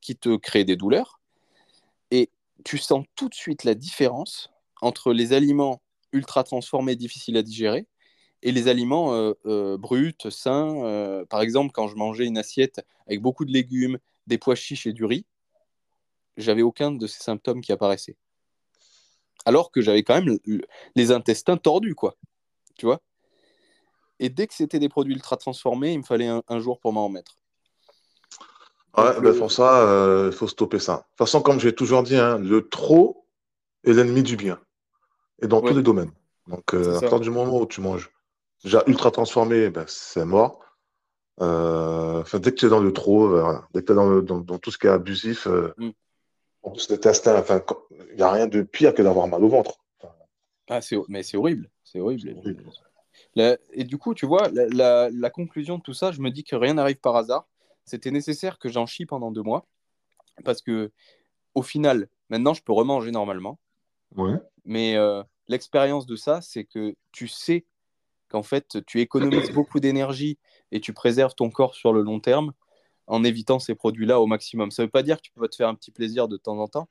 qui 0.00 0.16
te 0.16 0.36
créent 0.36 0.64
des 0.64 0.76
douleurs. 0.76 1.20
Et 2.10 2.30
tu 2.64 2.76
sens 2.76 3.04
tout 3.16 3.28
de 3.28 3.34
suite 3.34 3.64
la 3.64 3.74
différence 3.74 4.50
entre 4.82 5.12
les 5.12 5.32
aliments 5.32 5.80
ultra 6.12 6.44
transformés, 6.44 6.96
difficiles 6.96 7.36
à 7.36 7.42
digérer, 7.42 7.86
et 8.42 8.52
les 8.52 8.68
aliments 8.68 9.14
euh, 9.14 9.32
euh, 9.46 9.76
bruts, 9.76 10.14
sains. 10.30 10.84
Euh, 10.84 11.24
par 11.26 11.40
exemple, 11.40 11.72
quand 11.72 11.88
je 11.88 11.96
mangeais 11.96 12.26
une 12.26 12.38
assiette 12.38 12.84
avec 13.06 13.20
beaucoup 13.20 13.44
de 13.44 13.52
légumes, 13.52 13.98
des 14.26 14.38
pois 14.38 14.54
chiches 14.54 14.86
et 14.86 14.92
du 14.92 15.04
riz, 15.04 15.26
j'avais 16.36 16.62
aucun 16.62 16.90
de 16.90 17.06
ces 17.06 17.22
symptômes 17.22 17.60
qui 17.60 17.72
apparaissaient. 17.72 18.16
Alors 19.44 19.70
que 19.70 19.80
j'avais 19.80 20.02
quand 20.02 20.22
même 20.22 20.38
les 20.94 21.12
intestins 21.12 21.56
tordus, 21.56 21.94
quoi. 21.94 22.14
Tu 22.76 22.86
vois 22.86 23.00
Et 24.18 24.28
dès 24.28 24.46
que 24.46 24.54
c'était 24.54 24.78
des 24.78 24.88
produits 24.88 25.14
ultra 25.14 25.36
transformés, 25.36 25.92
il 25.92 25.98
me 25.98 26.04
fallait 26.04 26.28
un, 26.28 26.60
jour 26.60 26.78
pour 26.78 26.92
m'en 26.92 27.06
remettre. 27.06 27.36
Ouais, 28.96 29.18
ben 29.20 29.36
pour 29.36 29.50
ça, 29.50 30.26
il 30.26 30.32
faut 30.32 30.46
stopper 30.46 30.78
ça. 30.78 30.92
De 30.92 30.98
toute 30.98 31.18
façon, 31.18 31.40
comme 31.40 31.58
j'ai 31.58 31.74
toujours 31.74 32.02
dit, 32.02 32.16
hein, 32.16 32.38
le 32.38 32.68
trop 32.68 33.26
est 33.84 33.92
l'ennemi 33.92 34.22
du 34.22 34.36
bien. 34.36 34.60
Et 35.42 35.46
dans 35.46 35.62
tous 35.62 35.74
les 35.74 35.82
domaines. 35.82 36.12
Donc, 36.46 36.74
à 36.74 37.00
partir 37.00 37.20
du 37.20 37.30
moment 37.30 37.60
où 37.60 37.66
tu 37.66 37.80
manges 37.80 38.10
déjà 38.64 38.82
ultra 38.86 39.10
transformé, 39.10 39.70
ben, 39.70 39.84
c'est 39.88 40.24
mort. 40.24 40.60
Euh, 41.40 42.22
dès 42.34 42.50
que 42.50 42.56
tu 42.56 42.66
es 42.66 42.68
dans 42.68 42.80
le 42.80 42.92
trop, 42.92 43.34
euh, 43.34 43.58
dès 43.72 43.80
que 43.80 43.86
tu 43.86 43.92
es 43.92 43.94
dans, 43.94 44.40
dans, 44.40 44.58
tout 44.58 44.70
ce 44.70 44.78
qui 44.78 44.86
est 44.86 44.90
abusif, 44.90 45.46
euh, 45.46 45.72
mm. 45.78 45.90
en 46.62 46.70
plus 46.70 46.88
il 46.90 48.16
n'y 48.16 48.22
a 48.22 48.30
rien 48.30 48.46
de 48.46 48.62
pire 48.62 48.94
que 48.94 49.02
d'avoir 49.02 49.26
mal 49.26 49.42
au 49.42 49.48
ventre. 49.48 49.78
Ah, 50.68 50.80
mais 51.08 51.22
c'est 51.22 51.36
horrible. 51.36 51.70
C'est 51.82 51.98
horrible. 51.98 52.36
et 53.36 53.84
du 53.84 53.98
coup, 53.98 54.14
tu 54.14 54.26
vois, 54.26 54.48
la, 54.52 55.10
la, 55.10 55.30
conclusion 55.30 55.78
de 55.78 55.82
tout 55.82 55.94
ça, 55.94 56.12
je 56.12 56.20
me 56.20 56.30
dis 56.30 56.44
que 56.44 56.54
rien 56.54 56.74
n'arrive 56.74 57.00
par 57.00 57.16
hasard. 57.16 57.48
C'était 57.84 58.12
nécessaire 58.12 58.58
que 58.58 58.68
j'en 58.68 58.86
chie 58.86 59.06
pendant 59.06 59.32
deux 59.32 59.42
mois. 59.42 59.66
Parce 60.44 60.62
que, 60.62 60.92
au 61.54 61.62
final, 61.62 62.08
maintenant, 62.28 62.54
je 62.54 62.62
peux 62.62 62.72
remanger 62.72 63.10
normalement. 63.10 63.58
Ouais. 64.14 64.36
Mais 64.64 64.96
l'expérience 65.48 66.06
de 66.06 66.14
ça, 66.14 66.40
c'est 66.40 66.64
que 66.64 66.94
tu 67.10 67.26
sais 67.26 67.64
qu'en 68.30 68.42
fait, 68.42 68.78
tu 68.86 69.00
économises 69.00 69.50
beaucoup 69.52 69.80
d'énergie 69.80 70.38
et 70.72 70.80
tu 70.80 70.94
préserves 70.94 71.34
ton 71.34 71.50
corps 71.50 71.74
sur 71.74 71.92
le 71.92 72.00
long 72.02 72.20
terme 72.20 72.52
en 73.06 73.24
évitant 73.24 73.58
ces 73.58 73.74
produits-là 73.74 74.20
au 74.20 74.26
maximum. 74.26 74.70
Ça 74.70 74.82
ne 74.82 74.86
veut 74.86 74.90
pas 74.90 75.02
dire 75.02 75.16
que 75.16 75.22
tu 75.22 75.32
peux 75.32 75.48
te 75.48 75.56
faire 75.56 75.68
un 75.68 75.74
petit 75.74 75.90
plaisir 75.90 76.28
de 76.28 76.36
temps 76.36 76.58
en 76.58 76.68
temps, 76.68 76.88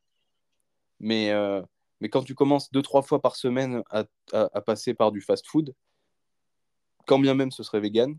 mais, 1.00 1.32
euh, 1.32 1.62
mais 2.02 2.10
quand 2.10 2.24
tu 2.24 2.36
commences 2.36 2.72
deux, 2.72 2.82
trois 2.82 3.02
fois 3.02 3.22
par 3.22 3.36
semaine 3.36 3.82
à, 3.90 4.04
passer 4.62 4.94
par 4.94 5.12
du 5.12 5.22
fast-food, 5.22 5.74
quand 7.08 7.20
bien 7.20 7.34
même 7.34 7.52
ce 7.52 7.64
serait 7.64 7.80
vegan, 7.80 8.18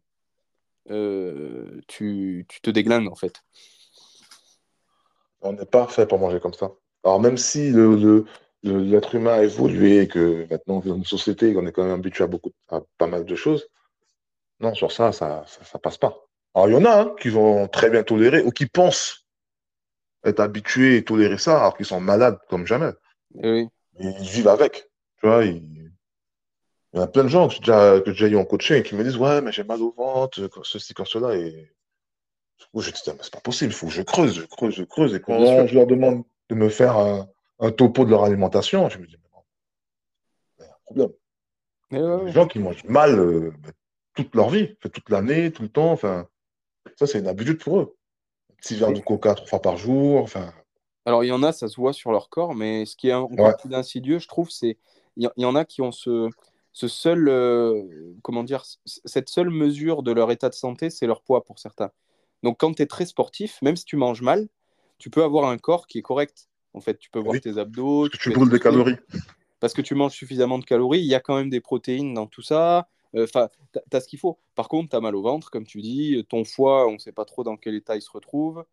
euh, 0.91 1.81
tu, 1.87 2.47
te 2.63 2.71
déglingues 2.71 3.09
en 3.09 3.15
fait. 3.15 3.45
On 5.43 5.53
n'est 5.53 5.67
pas 5.67 5.87
fait 5.87 6.07
pour 6.07 6.19
manger 6.19 6.41
comme 6.41 6.55
ça. 6.55 6.73
Alors 7.05 7.21
même 7.21 7.37
si 7.37 7.71
le, 7.71 8.25
l'être 8.63 9.15
humain 9.15 9.35
a 9.35 9.43
évolué, 9.43 10.09
que 10.09 10.47
maintenant 10.51 10.77
on 10.77 10.81
vit 10.81 10.91
dans 10.91 10.97
une 10.97 11.05
société, 11.05 11.55
qu'on 11.55 11.67
est 11.67 11.73
quand 11.73 11.85
même 11.85 11.99
habitué 11.99 12.25
à, 12.25 12.27
beaucoup, 12.27 12.53
à 12.69 12.81
pas 12.99 13.07
mal 13.07 13.25
de 13.25 13.35
choses, 13.35 13.69
non, 14.61 14.75
sur 14.75 14.93
ça, 14.93 15.13
ça, 15.13 15.45
ça, 15.47 15.79
passe 15.79 15.97
pas. 15.97 16.27
Alors 16.55 16.69
il 16.69 16.73
y 16.73 16.77
en 16.77 16.85
a 16.85 17.03
hein, 17.03 17.15
qui 17.21 17.31
vont 17.31 17.69
très 17.69 17.91
bien 17.91 18.03
tolérer 18.03 18.43
ou 18.43 18.51
qui 18.51 18.67
pensent 18.67 19.27
être 20.25 20.41
habitués 20.41 20.97
et 20.97 21.05
tolérer 21.05 21.39
ça, 21.39 21.59
alors 21.59 21.77
qu'ils 21.77 21.87
sont 21.87 22.01
malades 22.01 22.39
comme 22.49 22.67
jamais. 22.67 22.93
Eh 23.43 23.67
ils 23.99 24.29
vivent 24.29 24.49
avec. 24.49 24.89
Tu 25.21 25.27
vois, 25.27 25.45
il 25.45 25.93
y 26.95 26.99
a 26.99 27.07
plein 27.07 27.25
de 27.25 27.29
gens 27.29 27.49
que 27.49 27.55
j'ai 27.55 27.61
déjà, 27.61 28.01
que 28.01 28.25
eu 28.25 28.37
en 28.37 28.45
coaching 28.45 28.83
qui 28.83 28.95
me 28.95 29.05
disent 29.05 29.17
Ouais, 29.17 29.41
mais 29.41 29.53
j'ai 29.53 29.65
mal 29.65 29.81
au 29.81 29.93
ventre, 29.93 30.49
ceci, 30.65 30.95
comme 30.95 31.07
cela. 31.07 31.37
Et 31.37 31.71
je 32.75 32.91
dis 32.91 33.01
C'est 33.03 33.33
pas 33.33 33.41
possible, 33.41 33.73
il 33.73 33.77
faut 33.77 33.87
que 33.87 33.93
je 33.93 34.03
creuse, 34.03 34.35
je 34.35 34.45
creuse, 34.45 34.75
je 34.75 34.85
creuse. 34.85 35.15
Et 35.15 35.21
quand 35.21 35.67
je 35.67 35.75
leur 35.75 35.87
demande 35.87 36.25
de 36.49 36.55
me 36.55 36.69
faire 36.69 36.99
un, 36.99 37.29
un 37.61 37.71
topo 37.71 38.05
de 38.05 38.11
leur 38.11 38.25
alimentation, 38.25 38.89
je 38.89 38.99
me 38.99 39.07
dis, 39.07 39.17
mais 40.59 40.67
un 40.67 40.73
problème. 40.85 41.11
A 41.93 42.25
des 42.25 42.33
gens 42.33 42.47
qui 42.47 42.59
mangent 42.59 42.85
mal 42.85 43.19
euh, 43.19 43.53
toute 44.15 44.35
leur 44.35 44.49
vie, 44.49 44.77
toute 44.77 45.09
l'année, 45.11 45.53
tout 45.53 45.63
le 45.63 45.69
temps. 45.69 45.93
Enfin, 45.93 46.27
ça, 46.97 47.07
c'est 47.07 47.19
une 47.19 47.27
habitude 47.27 47.59
pour 47.59 47.81
eux. 47.81 47.97
Six 48.61 48.77
verres 48.77 48.93
de 48.93 49.01
coca 49.01 49.35
trois 49.35 49.49
fois 49.49 49.63
par 49.63 49.77
jour. 49.77 50.23
Enfin. 50.23 50.53
Alors, 51.05 51.25
il 51.25 51.29
y 51.29 51.33
en 51.33 51.43
a, 51.43 51.53
ça 51.53 51.69
se 51.69 51.77
voit 51.77 51.93
sur 51.93 52.13
leur 52.13 52.29
corps, 52.29 52.55
mais 52.55 52.87
ce 52.87 52.97
qui 52.97 53.09
est 53.09 53.15
encore 53.15 53.57
plus 53.57 53.75
insidieux, 53.75 54.19
je 54.19 54.29
trouve, 54.29 54.51
c'est 54.51 54.79
il 55.17 55.29
y, 55.37 55.45
en 55.45 55.55
a 55.55 55.65
qui 55.65 55.83
ont 55.83 55.93
ce, 55.93 56.31
ce 56.73 56.89
seul, 56.89 57.29
euh, 57.29 58.15
comment 58.23 58.45
dire, 58.45 58.65
cette 58.85 59.29
seule 59.29 59.51
mesure 59.51 60.03
de 60.03 60.13
leur 60.13 60.31
état 60.31 60.49
de 60.49 60.55
santé, 60.55 60.89
c'est 60.89 61.07
leur 61.07 61.23
poids 61.23 61.45
pour 61.45 61.59
certains. 61.59 61.91
Donc, 62.43 62.59
quand 62.59 62.73
tu 62.75 62.83
es 62.83 62.87
très 62.87 63.07
sportif, 63.07 63.61
même 63.61 63.77
si 63.77 63.85
tu 63.85 63.97
manges 63.97 64.23
mal, 64.23 64.49
tu 64.99 65.11
peux 65.11 65.25
avoir 65.25 65.51
un 65.51 65.59
corps 65.59 65.87
qui 65.87 65.99
est 65.99 66.03
correct. 66.03 66.50
En 66.75 66.81
fait, 66.81 66.99
tu 66.99 67.11
peux 67.11 67.19
voir 67.19 67.41
tes 67.41 67.59
abdos. 67.59 68.09
tu, 68.09 68.31
brûles 68.31 68.51
des 68.51 68.61
calories. 68.61 68.97
parce 69.61 69.75
que 69.75 69.83
tu 69.83 69.95
manges 69.95 70.13
suffisamment 70.13 70.59
de 70.59 70.65
calories, 70.65 71.01
il 71.01 71.07
y 71.07 71.15
a 71.15 71.21
quand 71.21 71.37
même 71.37 71.51
des 71.51 71.61
protéines 71.61 72.15
dans 72.15 72.27
tout 72.27 72.43
ça. 72.43 72.89
Enfin, 73.17 73.49
tu 73.73 73.97
as 73.97 74.01
ce 74.01 74.07
qu'il 74.07 74.19
faut. 74.19 74.39
Par 74.55 74.69
contre, 74.69 74.91
tu 74.91 74.97
as 74.97 75.01
mal 75.01 75.17
au 75.17 75.23
ventre, 75.23 75.51
comme 75.51 75.67
tu 75.67 75.81
dis. 75.81 76.25
Ton 76.29 76.45
foie, 76.45 76.87
on 76.87 76.93
ne 76.93 76.99
sait 76.99 77.13
pas 77.13 77.25
trop 77.25 77.43
dans 77.43 77.57
quel 77.57 77.75
état 77.75 77.97
il 77.97 78.03
se 78.03 78.11
retrouve. 78.11 78.65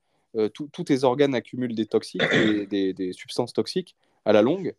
tous 0.54 0.84
tes 0.84 1.04
organes 1.04 1.34
accumulent 1.34 1.76
des 1.76 1.88
toxiques, 1.88 2.22
des, 2.70 2.94
des, 2.94 3.14
substances 3.14 3.54
toxiques 3.54 3.96
à 4.26 4.34
la 4.34 4.42
longue. 4.42 4.76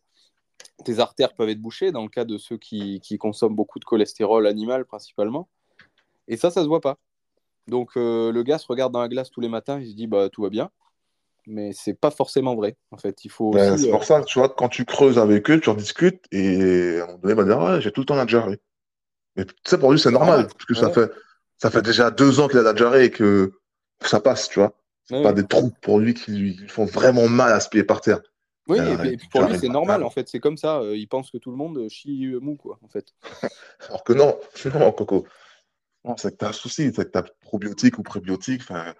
Tes 0.84 1.00
artères 1.00 1.34
peuvent 1.34 1.48
être 1.48 1.60
bouchées 1.60 1.90
dans 1.90 2.02
le 2.02 2.08
cas 2.08 2.24
de 2.24 2.38
ceux 2.38 2.56
qui, 2.56 3.00
qui 3.00 3.18
consomment 3.18 3.56
beaucoup 3.56 3.80
de 3.80 3.84
cholestérol 3.84 4.46
animal 4.46 4.84
principalement. 4.84 5.48
Et 6.28 6.36
ça, 6.36 6.50
ça 6.50 6.62
se 6.62 6.68
voit 6.68 6.80
pas. 6.80 6.98
Donc 7.66 7.96
le 7.96 8.42
gars 8.42 8.58
se 8.58 8.66
regarde 8.66 8.92
dans 8.92 9.00
la 9.00 9.08
glace 9.08 9.30
tous 9.30 9.40
les 9.40 9.48
matins, 9.48 9.80
il 9.80 9.90
se 9.90 9.94
dit 9.94 10.06
bah 10.06 10.28
tout 10.30 10.42
va 10.42 10.50
bien 10.50 10.70
mais 11.48 11.72
c'est 11.72 11.94
pas 11.94 12.10
forcément 12.10 12.54
vrai. 12.54 12.76
En 12.90 12.96
fait, 12.96 13.24
il 13.24 13.30
faut. 13.30 13.50
Ben, 13.50 13.76
c'est 13.76 13.90
pour 13.90 14.02
euh, 14.02 14.04
ça, 14.04 14.22
tu 14.22 14.38
vois, 14.38 14.48
quand 14.50 14.68
tu 14.68 14.84
creuses 14.84 15.18
avec 15.18 15.50
eux, 15.50 15.60
tu 15.60 15.70
en 15.70 15.74
discutes 15.74 16.24
et 16.30 17.00
à 17.00 17.04
un 17.04 17.06
moment 17.06 17.18
donné, 17.18 17.34
va 17.34 17.44
dire 17.44 17.58
ouais, 17.58 17.80
j'ai 17.80 17.90
tout 17.90 18.00
le 18.02 18.06
temps 18.06 18.14
la 18.14 18.26
diarrhée. 18.26 18.60
Mais 19.36 19.44
tu 19.44 19.54
sais, 19.66 19.78
pour 19.78 19.92
lui, 19.92 19.98
c'est 19.98 20.10
normal, 20.10 20.46
parce 20.46 20.64
que 20.64 20.74
ça 20.74 20.90
fait 20.90 21.10
ça 21.56 21.70
fait 21.70 21.82
déjà 21.82 22.10
deux 22.10 22.38
ans 22.40 22.48
qu'il 22.48 22.58
a 22.58 22.62
la 22.62 22.72
diarrhée 22.72 23.06
et 23.06 23.10
que 23.10 23.52
ça 24.02 24.20
passe, 24.20 24.48
tu 24.48 24.60
vois. 24.60 24.74
C'est 25.04 25.22
pas 25.22 25.32
des 25.32 25.46
trous 25.46 25.72
pour 25.80 25.98
lui 25.98 26.12
qui 26.12 26.32
lui 26.32 26.68
font 26.68 26.84
vraiment 26.84 27.28
mal 27.28 27.52
à 27.52 27.60
se 27.60 27.68
plier 27.70 27.82
par 27.82 28.02
terre. 28.02 28.20
Oui, 28.68 28.78
euh, 28.78 29.02
et, 29.04 29.16
puis 29.16 29.28
pour 29.28 29.42
lui, 29.42 29.58
c'est 29.58 29.68
normal, 29.68 30.04
en 30.04 30.10
fait. 30.10 30.28
C'est 30.28 30.40
comme 30.40 30.58
ça. 30.58 30.80
Euh, 30.80 30.94
il 30.94 31.08
pense 31.08 31.30
que 31.30 31.38
tout 31.38 31.50
le 31.50 31.56
monde 31.56 31.88
chie 31.88 32.34
mou, 32.42 32.56
quoi, 32.56 32.78
en 32.82 32.88
fait. 32.88 33.14
Alors 33.88 34.04
que 34.04 34.12
non, 34.12 34.38
non, 34.78 34.92
Coco. 34.92 35.26
c'est 36.18 36.32
que 36.32 36.36
tu 36.36 36.44
as 36.44 36.48
un 36.48 36.52
souci, 36.52 36.92
c'est 36.94 37.06
que 37.06 37.10
tu 37.10 37.18
as 37.18 37.22
probiotique 37.40 37.98
ou 37.98 38.02
prébiotique. 38.02 38.60
Enfin, 38.60 38.94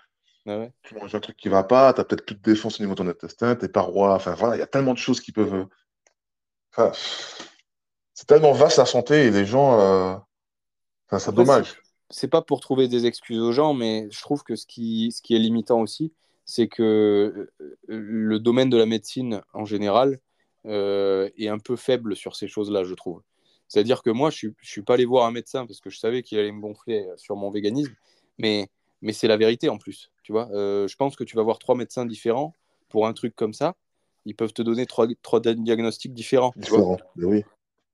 ah 0.49 0.69
tu 0.83 0.95
manges 0.95 1.15
un 1.15 1.21
truc 1.21 1.37
qui 1.37 1.49
va 1.49 1.63
pas, 1.63 1.93
tu 1.93 2.01
as 2.01 2.05
peut-être 2.05 2.25
plus 2.25 2.35
de 2.35 2.43
défense 2.43 2.81
au 2.81 2.83
niveau 2.83 2.95
de 2.95 3.03
ton 3.03 3.09
intestin, 3.09 3.55
tes 3.55 3.69
parois, 3.69 4.15
enfin 4.15 4.35
voilà, 4.35 4.57
il 4.57 4.59
y 4.59 4.63
a 4.63 4.67
tellement 4.67 4.95
de 4.95 4.99
choses 4.99 5.21
qui 5.21 5.31
peuvent. 5.31 5.67
Enfin, 6.73 6.93
c'est 8.15 8.27
tellement 8.27 8.53
vaste 8.53 8.79
la 8.79 8.87
santé 8.87 9.27
et 9.27 9.31
les 9.31 9.45
gens. 9.45 9.79
Euh... 9.79 10.17
Enfin, 11.07 11.19
c'est 11.19 11.35
dommage. 11.35 11.81
C'est 12.11 12.29
pas 12.29 12.41
pour 12.41 12.61
trouver 12.61 12.89
des 12.89 13.05
excuses 13.05 13.41
aux 13.41 13.53
gens, 13.53 13.75
mais 13.75 14.09
je 14.11 14.21
trouve 14.23 14.43
que 14.43 14.57
ce 14.57 14.67
qui, 14.67 15.13
ce 15.13 15.21
qui 15.21 15.37
est 15.37 15.39
limitant 15.39 15.81
aussi, 15.81 16.13
c'est 16.47 16.69
que 16.69 17.51
euh, 17.61 17.77
le 17.87 18.39
domaine 18.39 18.71
de 18.71 18.79
la 18.79 18.87
médecine 18.87 19.43
en 19.53 19.67
général 19.67 20.19
euh, 20.65 21.29
est 21.37 21.49
un 21.49 21.59
peu 21.59 21.77
faible 21.77 22.17
sur 22.17 22.35
ces 22.35 22.49
choses-là, 22.49 22.85
je 22.85 22.95
trouve. 22.95 23.23
C'est-à-dire 23.69 24.03
que 24.03 24.09
moi, 24.09 24.31
je 24.31 24.47
ne 24.47 24.53
suis, 24.53 24.55
suis 24.63 24.83
pas 24.83 24.95
allé 24.95 25.05
voir 25.05 25.27
un 25.27 25.31
médecin 25.31 25.67
parce 25.67 25.81
que 25.81 25.91
je 25.91 25.99
savais 25.99 26.23
qu'il 26.23 26.39
allait 26.39 26.53
me 26.53 26.61
gonfler 26.63 27.07
sur 27.17 27.37
mon 27.37 27.51
véganisme, 27.51 27.95
mais 28.39 28.71
mais 29.03 29.13
c'est 29.13 29.29
la 29.29 29.37
vérité 29.37 29.69
en 29.69 29.79
plus. 29.79 30.11
Tu 30.29 30.33
vois, 30.33 30.51
euh, 30.51 30.87
je 30.87 30.95
pense 30.95 31.17
que 31.17 31.25
tu 31.25 31.37
vas 31.37 31.43
voir 31.43 31.59
trois 31.59 31.75
médecins 31.75 32.05
différents 32.05 32.53
pour 32.91 33.07
un 33.07 33.15
truc 33.15 33.35
comme 33.35 33.55
ça. 33.55 33.77
Ils 34.27 34.37
peuvent 34.37 34.53
te 34.53 34.61
donner 34.61 34.85
trois, 34.85 35.07
trois 35.23 35.41
diagnostics 35.41 36.13
différents. 36.13 36.53
Différents, 36.55 36.99
oui. 37.17 37.47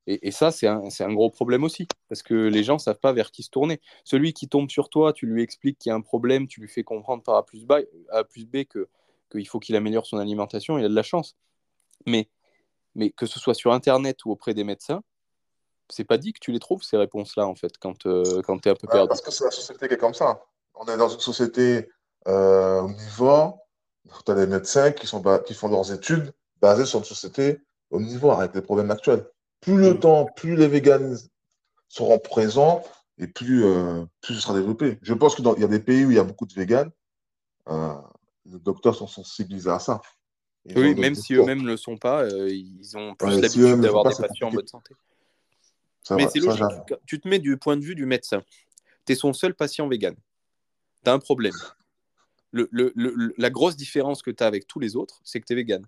Et, 0.09 0.27
et, 0.27 0.31
ça, 0.33 0.51
c'est 0.51 0.67
un, 0.67 0.83
un, 0.83 1.15
gros 1.15 1.31
problème 1.31 1.63
aussi, 1.63 1.87
parce 2.09 2.25
que 2.25 2.35
les 2.35 2.65
gens 2.65 2.75
ne 2.75 2.81
savent 2.81 2.99
pas 2.99 3.13
vers 3.13 3.31
qui 3.31 3.45
se 3.45 3.51
tourner. 3.51 3.81
Celui 4.03 4.33
qui 4.33 4.49
tombe 4.49 4.69
sur 4.69 4.89
toi, 4.89 5.13
tu 5.13 5.27
lui 5.27 5.45
expliques 5.45 5.79
qu'il 5.79 5.91
y 5.91 5.93
a 5.93 5.95
un 5.95 6.01
problème, 6.01 6.49
tu 6.49 6.61
lui 6.61 6.67
fais 6.67 6.83
comprendre 6.83 7.23
par 7.23 7.37
A 7.37 7.47
plus 7.47 7.67
B, 7.67 7.75
A 8.11 8.25
plus 8.25 8.47
B 8.47 8.65
que 8.65 8.89
qu'il 9.31 9.47
faut 9.47 9.61
qu'il 9.61 9.77
améliore 9.77 10.05
son 10.05 10.19
alimentation, 10.19 10.77
il 10.77 10.85
a 10.85 10.89
de 10.89 10.95
la 10.95 11.05
chance. 11.05 11.37
Mais, 12.05 12.29
mais 12.97 13.11
que 13.11 13.27
ce 13.27 13.39
soit 13.39 13.55
sur 13.55 13.73
Internet 13.73 14.25
ou 14.25 14.33
auprès 14.33 14.55
des 14.55 14.65
médecins, 14.65 15.05
c'est 15.89 16.03
pas 16.03 16.19
dit 16.19 16.33
que 16.33 16.41
tu 16.41 16.51
les 16.51 16.59
trouves, 16.59 16.83
ces 16.83 16.97
réponses-là, 16.97 17.47
en 17.47 17.55
fait, 17.55 17.79
quand, 17.79 18.07
euh, 18.07 18.43
quand 18.43 18.59
tu 18.59 18.71
es 18.71 18.73
un 18.73 18.75
peu 18.75 18.89
perdu. 18.89 19.07
Parce 19.07 19.23
que 19.23 19.31
c'est 19.31 19.45
la 19.45 19.53
société 19.53 19.87
qui 19.87 19.95
est 19.95 19.99
comme 19.99 20.15
ça 20.15 20.45
on 20.75 20.87
est 20.87 20.97
dans 20.97 21.09
une 21.09 21.21
société 21.21 21.91
euh, 22.29 22.81
omnivore. 22.81 23.59
Tu 24.25 24.31
as 24.31 24.35
des 24.35 24.47
médecins 24.47 24.93
qui, 24.93 25.07
sont, 25.07 25.23
qui 25.47 25.55
font 25.55 25.69
leurs 25.69 25.93
études 25.93 26.33
basées 26.61 26.87
sur 26.87 27.01
une 27.01 27.05
société 27.05 27.61
omnivore 27.91 28.41
avec 28.41 28.55
les 28.55 28.63
problèmes 28.63 28.91
actuels. 28.91 29.27
Plus 29.61 29.79
le 29.79 29.95
mm. 29.95 30.01
temps, 30.01 30.27
plus 30.37 30.57
les 30.57 30.69
véganes 30.69 31.17
seront 31.89 32.19
présents 32.19 32.83
et 33.19 33.27
plus, 33.27 33.65
euh, 33.65 34.05
plus 34.21 34.35
ce 34.35 34.41
sera 34.41 34.55
développé. 34.55 34.99
Je 35.03 35.15
pense 35.15 35.35
qu'il 35.35 35.45
y 35.45 35.65
a 35.65 35.69
des 35.69 35.81
pays 35.81 36.05
où 36.05 36.11
il 36.11 36.17
y 36.17 36.21
a 36.21 36.25
beaucoup 36.25 36.47
de 36.47 36.55
véganes. 36.55 36.91
Euh, 37.69 37.95
les 38.47 38.59
docteurs 38.59 38.95
sont 38.95 39.07
sensibilisés 39.07 39.71
à 39.71 39.79
ça. 39.79 40.01
oui, 40.77 40.95
même 40.95 41.15
si 41.15 41.35
eux-mêmes 41.35 41.63
ne 41.63 41.69
le 41.69 41.77
sont 41.77 41.97
pas, 41.97 42.27
ils 42.29 42.97
ont 42.97 43.15
plus 43.15 43.41
l'habitude 43.41 43.81
d'avoir 43.81 44.05
des 44.05 44.17
patients 44.17 44.49
en 44.49 44.53
bonne 44.53 44.67
santé. 44.67 44.95
Mais 46.11 46.29
c'est 46.29 46.41
logique. 46.41 46.65
Tu 47.07 47.21
te 47.21 47.29
mets 47.29 47.39
du 47.39 47.57
point 47.57 47.77
de 47.77 47.83
vue 47.83 47.95
du 47.95 48.07
médecin. 48.07 48.43
Tu 49.07 49.13
es 49.13 49.17
son 49.17 49.33
seul 49.33 49.55
patient 49.55 49.89
vegan 49.89 50.15
tu 51.05 51.11
as 51.11 51.15
un 51.15 51.19
problème. 51.19 51.53
Le, 52.55 52.69
le, 52.71 53.35
la 53.37 53.51
grosse 53.51 53.77
différence 53.77 54.23
que 54.23 54.31
tu 54.31 54.43
as 54.43 54.47
avec 54.47 54.69
tous 54.69 54.79
les 54.79 54.95
autres, 54.95 55.21
c'est 55.25 55.41
que 55.41 55.45
tu 55.45 55.55
es 55.55 55.57
vegan. 55.57 55.85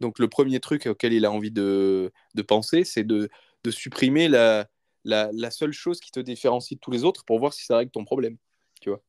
Donc 0.00 0.18
le 0.20 0.28
premier 0.28 0.60
truc 0.60 0.86
auquel 0.86 1.12
il 1.12 1.24
a 1.24 1.32
envie 1.32 1.50
de, 1.50 2.12
de 2.34 2.42
penser, 2.42 2.84
c'est 2.84 3.02
de, 3.02 3.28
de, 3.64 3.70
supprimer 3.72 4.28
la, 4.28 4.68
la, 5.04 5.30
la, 5.32 5.50
seule 5.50 5.72
chose 5.72 5.98
qui 5.98 6.12
te 6.12 6.20
différencie 6.20 6.76
de 6.76 6.80
tous 6.80 6.92
les 6.92 7.02
autres 7.02 7.24
pour 7.24 7.40
voir 7.40 7.52
si 7.52 7.64
ça 7.64 7.78
règle 7.78 7.90
ton 7.90 8.04
problème. 8.04 8.36
Tu 8.80 8.90
vois 8.90 9.02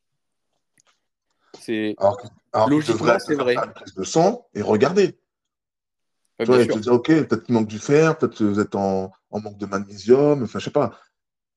C'est 1.60 1.95
logiquement 2.68 3.19
c'est 3.19 3.36
vrai. 3.36 3.56
De 3.95 4.03
sang 4.03 4.48
et 4.56 4.61
regarder. 4.61 5.19
Ouais, 6.40 6.45
tu 6.45 6.52
vois, 6.52 6.65
te 6.65 6.80
dis, 6.80 6.90
ok, 6.90 7.07
peut-être 7.07 7.44
qu'il 7.44 7.53
manque 7.53 7.68
du 7.68 7.80
fer, 7.80 8.18
peut-être 8.18 8.38
que 8.38 8.44
vous 8.44 8.60
êtes 8.60 8.76
en, 8.76 9.11
en, 9.32 9.40
manque 9.40 9.57
de 9.57 9.65
magnésium, 9.65 10.44
enfin, 10.44 10.60
je 10.60 10.65
sais 10.65 10.72
pas. 10.72 10.99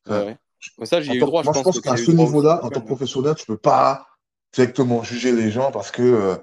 ouais. 0.07 0.39
Ça, 0.83 1.01
j'ai 1.01 1.15
eu 1.15 1.21
droit. 1.21 1.43
Moi, 1.43 1.53
je 1.55 1.63
pense, 1.63 1.81
qu'à 1.81 1.97
ce 1.97 2.11
niveau-là, 2.11 2.61
en 2.63 2.71
tant 2.71 2.81
que 2.81 2.87
professionnel, 2.87 3.35
tu 3.35 3.47
peux 3.47 3.57
pas 3.57 4.07
directement 4.53 5.03
juger 5.03 5.33
les 5.33 5.51
gens 5.51 5.71
parce 5.71 5.91
que 5.91 6.03
euh, 6.03 6.37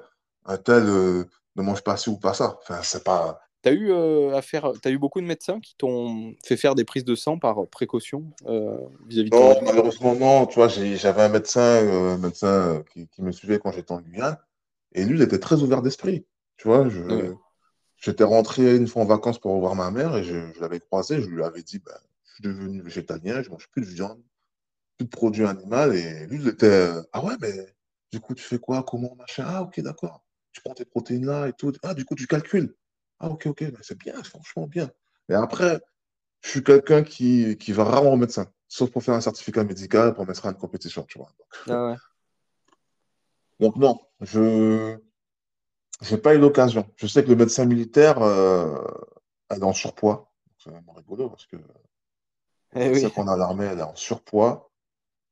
un 0.46 0.58
tel 0.58 0.84
euh, 0.88 1.26
ne 1.56 1.64
mange 1.64 1.84
pas 1.84 1.98
ci 1.98 2.10
ou 2.10 2.18
pas 2.18 2.34
ça. 2.34 2.58
Enfin, 2.62 2.80
c'est 2.84 3.04
pas. 3.04 3.40
Tu 3.64 3.70
as 3.70 3.74
eu 3.74 3.92
euh, 3.92 4.40
as 4.40 4.90
eu 4.90 4.98
beaucoup 4.98 5.20
de 5.20 5.26
médecins 5.26 5.60
qui 5.60 5.76
t'ont 5.78 6.34
fait 6.46 6.58
faire 6.58 6.76
des 6.76 6.86
prises 6.86 7.06
de 7.06 7.16
sang 7.16 7.40
par 7.40 7.68
précaution 7.68 8.32
vis-à-vis 9.08 9.30
de 9.30 9.36
Non, 9.36 9.60
malheureusement, 9.64 10.16
non. 10.16 10.46
Tu 10.46 10.56
vois, 10.56 10.68
j'avais 10.68 11.22
un 11.24 11.30
médecin, 11.30 12.18
médecin 12.18 12.84
qui, 12.94 13.22
me 13.22 13.32
suivait 13.32 13.60
quand 13.60 13.72
j'étais 13.72 13.92
en 13.92 14.02
Guyane, 14.02 14.38
et 14.94 15.04
lui, 15.04 15.18
il 15.18 15.22
était 15.22 15.40
très 15.40 15.62
ouvert 15.62 15.82
d'esprit. 15.82 16.26
Tu 16.58 16.68
vois, 16.68 16.88
je, 16.88 17.34
j'étais 17.98 18.24
rentré 18.24 18.76
une 18.76 18.88
fois 18.88 19.02
en 19.02 19.06
vacances 19.06 19.40
pour 19.40 19.60
voir 19.60 19.76
ma 19.76 19.92
mère 19.92 20.16
et 20.16 20.24
je, 20.24 20.54
je 20.54 20.62
l'avais 20.62 20.80
croisé. 20.80 21.22
Je 21.22 21.28
lui 21.28 21.44
avais 21.44 21.64
dit, 21.64 21.80
ben, 21.80 21.98
devenu 22.40 22.82
végétalien, 22.82 23.42
je 23.42 23.50
mange 23.50 23.68
plus 23.70 23.82
de 23.82 23.88
viande, 23.88 24.22
plus 24.98 25.06
de 25.06 25.10
produits 25.10 25.46
animaux. 25.46 25.92
Et 25.92 26.26
lui, 26.28 26.40
il 26.42 26.48
était 26.48 26.90
Ah 27.12 27.24
ouais, 27.24 27.36
mais 27.42 27.77
du 28.18 28.22
coup, 28.22 28.34
tu 28.34 28.44
fais 28.44 28.58
quoi 28.58 28.82
Comment 28.82 29.14
Machin? 29.16 29.44
Ah, 29.46 29.62
ok, 29.62 29.80
d'accord. 29.82 30.24
Tu 30.52 30.60
prends 30.62 30.74
tes 30.74 30.86
protéines 30.86 31.28
là 31.28 31.48
et 31.48 31.54
tout. 31.54 31.72
Ah, 31.84 31.94
du 31.94 32.04
coup, 32.04 32.16
tu 32.16 32.26
calcules. 32.26 32.76
Ah, 33.20 33.30
ok, 33.30 33.46
ok, 33.46 33.64
c'est 33.84 33.98
bien, 33.98 34.16
franchement 34.24 34.66
bien. 34.66 34.90
Mais 35.30 35.36
après, 35.36 35.80
je 36.42 36.50
suis 36.50 36.64
quelqu'un 36.64 37.04
qui, 37.04 37.58
qui 37.60 37.74
va 37.74 37.84
rarement 37.84 38.14
au 38.14 38.18
médecin, 38.18 38.52
sauf 38.68 38.90
pour 38.90 39.04
faire 39.04 39.14
un 39.14 39.22
certificat 39.22 39.64
médical 39.64 40.16
pour 40.16 40.26
mettre 40.26 40.48
à 40.48 40.50
une 40.50 40.56
compétition, 40.56 41.04
tu 41.04 41.20
vois. 41.20 41.32
Donc, 41.38 41.48
ah 41.70 41.88
ouais. 41.90 41.96
donc 43.60 43.76
non, 43.76 44.00
je 44.22 44.98
n'ai 46.10 46.18
pas 46.18 46.34
eu 46.34 46.40
l'occasion. 46.40 46.90
Je 46.96 47.06
sais 47.06 47.24
que 47.24 47.30
le 47.30 47.36
médecin 47.36 47.66
militaire 47.66 48.20
euh, 48.24 48.84
est 49.52 49.62
en 49.62 49.74
surpoids. 49.74 50.32
C'est 50.58 50.72
vraiment 50.72 50.94
rigolo 50.94 51.30
parce 51.30 51.46
que 51.46 51.58
eh 52.74 53.12
qu'on 53.12 53.28
a 53.28 53.38
l'armée, 53.38 53.66
elle 53.66 53.80
est 53.80 53.84
en 53.84 53.96
surpoids. 53.96 54.67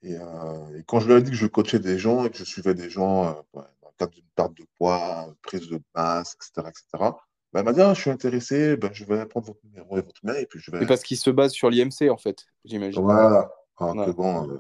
Euh, 0.06 0.78
et, 0.78 0.84
quand 0.84 1.00
je 1.00 1.08
lui 1.08 1.14
ai 1.16 1.22
dit 1.22 1.32
que 1.32 1.38
je 1.38 1.48
coachais 1.48 1.80
des 1.80 1.98
gens 1.98 2.26
et 2.26 2.30
que 2.30 2.38
je 2.38 2.44
suivais 2.44 2.74
des 2.74 2.90
gens 2.90 3.28
euh, 3.28 3.34
dans 3.54 3.62
le 3.62 3.98
cadre 3.98 4.12
d'une 4.12 4.26
perte 4.36 4.54
de 4.56 4.66
poids, 4.78 5.34
prise 5.42 5.68
de 5.68 5.80
masse, 5.94 6.36
etc., 6.36 6.68
etc., 6.70 7.12
ben, 7.54 7.60
elle 7.60 7.66
m'a 7.66 7.74
dit 7.74 7.82
ah, 7.82 7.94
Je 7.94 8.02
suis 8.02 8.10
intéressé, 8.10 8.78
ben, 8.78 8.92
je 8.94 9.06
vais 9.06 9.26
prendre 9.26 9.48
votre 9.48 9.60
numéro 9.64 9.98
et 9.98 10.02
votre 10.02 10.24
mail. 10.24 10.44
Et 10.44 10.46
puis 10.46 10.60
je 10.60 10.72
vais... 10.72 10.86
parce 10.86 11.04
qu'il 11.04 11.18
se 11.18 11.30
base 11.30 11.52
sur 11.52 11.70
l'IMC, 11.70 12.10
en 12.10 12.18
fait, 12.18 12.46
j'imagine. 12.66 13.02
Voilà. 13.02 13.50
Ah, 13.78 13.94
bon, 14.16 14.50
euh, 14.50 14.60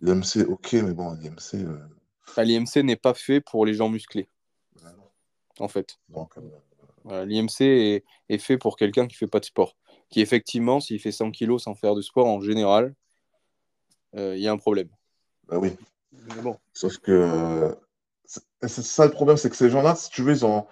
l'IMC, 0.00 0.48
ok, 0.48 0.72
mais 0.74 0.94
bon, 0.94 1.14
l'IMC. 1.14 1.66
Ah, 2.36 2.44
L'IMC 2.44 2.82
n'est 2.82 2.96
pas 2.96 3.14
fait 3.14 3.40
pour 3.40 3.64
les 3.66 3.74
gens 3.74 3.88
musclés. 3.88 4.28
En 5.58 5.68
fait. 5.68 5.98
L'IMC 7.06 7.60
est, 7.60 8.04
est, 8.28 8.38
fait 8.38 8.58
pour 8.58 8.76
quelqu'un 8.76 9.06
qui 9.06 9.14
ne 9.14 9.18
fait 9.18 9.26
pas 9.26 9.40
de 9.40 9.46
sport 9.46 9.74
qui 10.10 10.20
effectivement, 10.20 10.80
s'il 10.80 11.00
fait 11.00 11.12
100 11.12 11.30
kilos 11.30 11.64
sans 11.64 11.74
faire 11.74 11.94
de 11.94 12.02
sport 12.02 12.26
en 12.26 12.40
général, 12.40 12.84
euh, 12.86 12.90
il 14.14 14.38
y 14.38 14.48
a 14.48 14.52
un 14.52 14.56
problème. 14.56 14.88
Bah 15.48 15.58
oui. 15.58 15.72
bon. 16.42 16.58
Sauf 16.72 16.98
que 16.98 17.76
c'est 18.24 18.82
ça 18.82 19.04
le 19.04 19.12
problème, 19.12 19.36
c'est 19.36 19.50
que 19.50 19.56
ces 19.56 19.70
gens-là, 19.70 19.94
si 19.94 20.10
tu 20.10 20.22
veux, 20.22 20.32
ils 20.32 20.44
ont, 20.44 20.66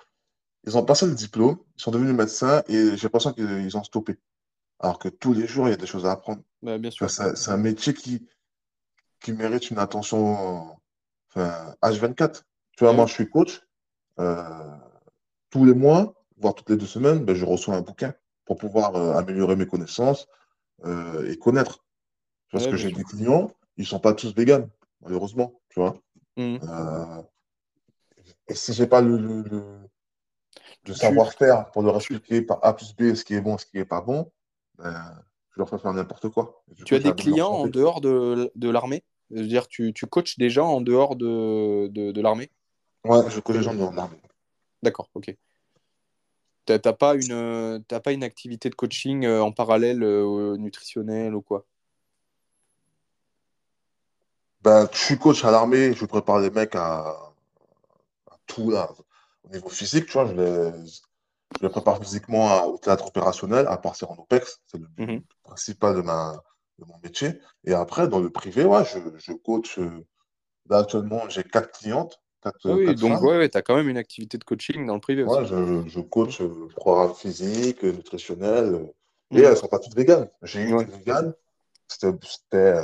ils 0.67 0.77
ont 0.77 0.85
passé 0.85 1.07
le 1.07 1.15
diplôme, 1.15 1.59
ils 1.77 1.83
sont 1.83 1.91
devenus 1.91 2.15
médecins 2.15 2.63
et 2.69 2.97
j'ai 2.97 3.03
l'impression 3.03 3.33
qu'ils 3.33 3.77
ont 3.77 3.85
stoppé. 3.85 4.17
Alors 4.81 4.99
que 4.99 5.09
tous 5.09 5.33
les 5.33 5.47
jours, 5.47 5.69
il 5.69 5.71
y 5.71 5.75
a 5.75 5.79
des 5.79 5.87
choses 5.87 6.07
à 6.07 6.13
apprendre. 6.13 6.43
Bah, 6.63 6.79
bien 6.79 6.91
sûr. 6.91 7.09
C'est 7.11 7.51
un 7.51 7.57
métier 7.57 7.95
qui, 7.95 8.27
qui 9.21 9.33
mérite 9.33 9.71
une 9.71 9.79
attention 9.79 10.77
enfin, 11.31 11.75
H24. 11.83 12.43
Tu 12.77 12.85
vois, 12.85 12.93
moi, 12.93 13.07
je 13.07 13.15
suis 13.15 13.29
coach. 13.29 13.63
Euh, 14.19 14.77
tous 15.51 15.65
les 15.65 15.75
mois, 15.75 16.15
voire 16.37 16.55
toutes 16.55 16.71
les 16.71 16.77
deux 16.77 16.87
semaines, 16.87 17.25
ben, 17.25 17.35
je 17.35 17.45
reçois 17.45 17.75
un 17.75 17.81
bouquin 17.81 18.15
pour 18.45 18.57
pouvoir 18.57 18.97
euh, 18.97 19.15
améliorer 19.15 19.57
mes 19.57 19.67
connaissances 19.67 20.27
euh, 20.85 21.31
et 21.31 21.39
connaître. 21.39 21.85
Parce 22.55 22.69
que 22.69 22.77
j'ai 22.77 22.93
des 22.93 23.03
clients, 23.03 23.51
ils 23.77 23.83
ne 23.83 23.87
sont 23.87 23.99
pas 23.99 24.15
tous 24.15 24.33
véganes, 24.33 24.69
malheureusement, 25.03 25.61
tu 25.71 25.81
vois. 25.81 25.97
Mmh. 26.37 26.59
Euh, 26.63 27.23
et 28.47 28.55
si 28.55 28.73
j'ai 28.73 28.87
pas 28.87 29.01
le, 29.01 29.43
de 30.85 30.93
savoir-faire 30.93 31.73
pour 31.73 31.83
leur 31.83 31.97
expliquer 31.97 32.43
par 32.43 32.65
A 32.65 32.77
plus 32.77 32.95
B 32.95 33.15
ce 33.15 33.25
qui 33.25 33.35
est 33.35 33.41
bon, 33.41 33.59
ce 33.59 33.67
qui 33.67 33.79
n'est 33.79 33.85
pas 33.85 34.01
bon, 34.01 34.31
ben, 34.79 34.95
je 35.51 35.59
leur 35.59 35.69
fais 35.69 35.79
faire 35.79 35.93
n'importe 35.93 36.29
quoi. 36.29 36.63
Tu 36.87 36.95
as 36.95 37.01
des 37.01 37.13
clients 37.13 37.51
en 37.51 37.67
dehors 37.67 38.01
de, 38.01 38.53
de 38.55 38.71
l'armée? 38.71 39.03
Je 39.33 39.41
veux 39.41 39.49
dire, 39.49 39.67
tu, 39.67 39.93
tu, 39.93 40.07
coaches 40.07 40.39
des 40.39 40.51
gens 40.51 40.69
en 40.69 40.81
dehors 40.81 41.17
de, 41.17 41.89
de, 41.89 42.13
de 42.13 42.21
l'armée? 42.21 42.51
Ouais, 43.05 43.29
je 43.31 43.41
coach 43.41 43.57
des 43.57 43.63
gens 43.65 43.73
en 43.73 43.75
dehors 43.75 43.91
de 43.91 43.97
l'armée. 43.97 44.21
D'accord, 44.81 45.09
ok. 45.15 45.35
Tu 46.67 46.73
n'as 46.73 46.93
pas, 46.93 47.17
une, 47.17 47.83
pas 47.83 48.13
une 48.13 48.23
activité 48.23 48.71
de 48.71 48.77
coaching 48.77 49.25
euh, 49.25 49.43
en 49.43 49.51
parallèle 49.51 50.05
euh, 50.05 50.57
nutritionnelle 50.57 51.35
ou 51.35 51.43
quoi? 51.43 51.67
Ben, 54.65 54.89
Je 54.93 54.99
suis 54.99 55.19
coach 55.19 55.45
à 55.45 55.51
l'armée, 55.51 55.93
je 55.93 56.07
prépare 56.07 56.41
les 56.41 56.51
mecs 56.51 56.75
à, 56.75 57.09
à 58.31 58.37
tout 58.47 58.71
là. 58.71 58.91
Au 59.45 59.49
niveau 59.51 59.69
physique, 59.69 60.07
tu 60.07 60.13
vois, 60.13 60.27
je 60.27 60.33
les, 60.33 60.87
je 61.59 61.63
les 61.63 61.69
prépare 61.69 62.03
physiquement 62.03 62.65
au 62.65 62.79
théâtre 62.79 63.07
opérationnel, 63.07 63.67
à 63.69 63.77
partir 63.77 64.11
en 64.11 64.17
OPEX. 64.17 64.61
C'est 64.67 64.79
le 64.79 64.87
but 64.87 65.07
mhm. 65.07 65.23
principal 65.43 65.95
de, 65.97 66.01
ma, 66.01 66.43
de 66.79 66.87
mon 66.87 66.99
métier. 67.03 67.41
Et 67.65 67.75
après, 67.75 68.09
dans 68.09 68.21
le 68.21 68.31
privé, 68.31 68.65
ouais, 68.65 68.85
je, 68.87 68.99
je 69.19 69.33
coach. 69.33 69.79
Euh, 69.79 70.07
là, 70.71 70.79
actuellement, 70.79 71.29
j'ai 71.29 71.45
quatre 71.45 71.79
clientes. 71.79 72.19
Quatre, 72.43 72.59
ah 72.65 72.75
oui, 72.75 72.95
donc 72.95 73.21
ouais, 73.23 73.39
ouais 73.39 73.49
tu 73.49 73.57
as 73.57 73.63
quand 73.63 73.77
même 73.77 73.89
une 73.89 73.97
activité 73.97 74.37
de 74.39 74.45
coaching 74.45 74.87
dans 74.87 74.95
le 74.95 75.01
privé 75.01 75.25
ouais, 75.25 75.47
Je, 75.47 75.87
je 75.87 76.01
coach 76.01 76.41
euh, 76.41 76.69
programme 76.77 77.15
physique, 77.15 77.83
nutritionnel. 77.83 78.75
Euh, 78.75 78.95
et 79.31 79.39
mhm. 79.39 79.45
elles 79.45 79.51
ne 79.51 79.57
sont 79.57 79.69
pas 79.69 79.79
toutes 79.79 79.95
véganes. 79.95 80.29
J'ai 80.43 80.63
eu 80.63 80.77
des 80.77 80.85
véganes. 80.85 81.35
C'était 81.87 82.17
euh, 82.57 82.83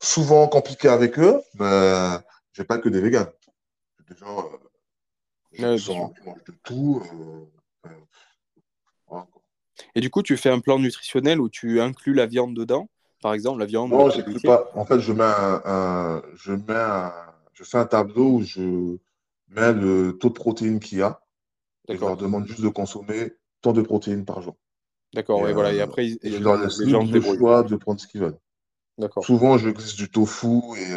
souvent 0.00 0.48
compliqué 0.48 0.88
avec 0.88 1.18
eux, 1.18 1.40
mais 1.58 2.18
je 2.52 2.62
n'ai 2.62 2.66
pas 2.66 2.78
que 2.78 2.88
des 2.88 3.00
véganes. 3.00 3.30
Des 4.08 4.16
gens 4.16 4.50
qui 5.52 5.62
de 5.62 6.56
tout. 6.62 7.02
Euh, 7.86 7.90
euh, 9.12 9.20
Et 9.94 10.00
du 10.00 10.10
coup, 10.10 10.22
tu 10.22 10.36
fais 10.36 10.50
un 10.50 10.60
plan 10.60 10.78
nutritionnel 10.78 11.40
où 11.40 11.48
tu 11.48 11.80
inclus 11.80 12.14
la 12.14 12.26
viande 12.26 12.54
dedans, 12.54 12.88
par 13.22 13.34
exemple, 13.34 13.60
la 13.60 13.66
viande. 13.66 13.90
Non, 13.90 14.10
j'inclus 14.10 14.40
pas. 14.40 14.70
En 14.74 14.84
fait, 14.84 15.00
je 15.00 15.12
mets 15.12 15.24
un, 15.24 16.22
je 16.34 16.52
mets 16.52 17.10
je 17.54 17.62
fais 17.62 17.78
un 17.78 17.86
tableau 17.86 18.32
où 18.32 18.42
je 18.42 18.96
mets 19.48 19.72
le 19.72 20.18
taux 20.20 20.28
de 20.28 20.34
protéines 20.34 20.80
qu'il 20.80 20.98
y 20.98 21.02
a. 21.02 21.20
Et 21.88 21.96
je 21.96 22.00
leur 22.00 22.16
demande 22.16 22.46
juste 22.46 22.62
de 22.62 22.68
consommer 22.68 23.32
tant 23.60 23.72
de 23.72 23.82
protéines 23.82 24.24
par 24.24 24.42
jour. 24.42 24.56
D'accord, 25.12 25.48
et, 25.48 25.52
voilà. 25.52 25.72
Et 25.72 25.80
euh, 25.80 25.84
après, 25.84 26.08
je 26.08 26.38
leur 26.38 26.56
laisse 26.56 26.78
le 26.80 27.20
choix 27.20 27.62
de 27.62 27.76
prendre 27.76 28.00
ce 28.00 28.06
qu'ils 28.06 28.20
veulent. 28.20 28.38
Souvent, 29.22 29.58
je 29.58 29.70
glisse 29.70 29.96
du 29.96 30.08
tofu 30.08 30.60
et, 30.78 30.94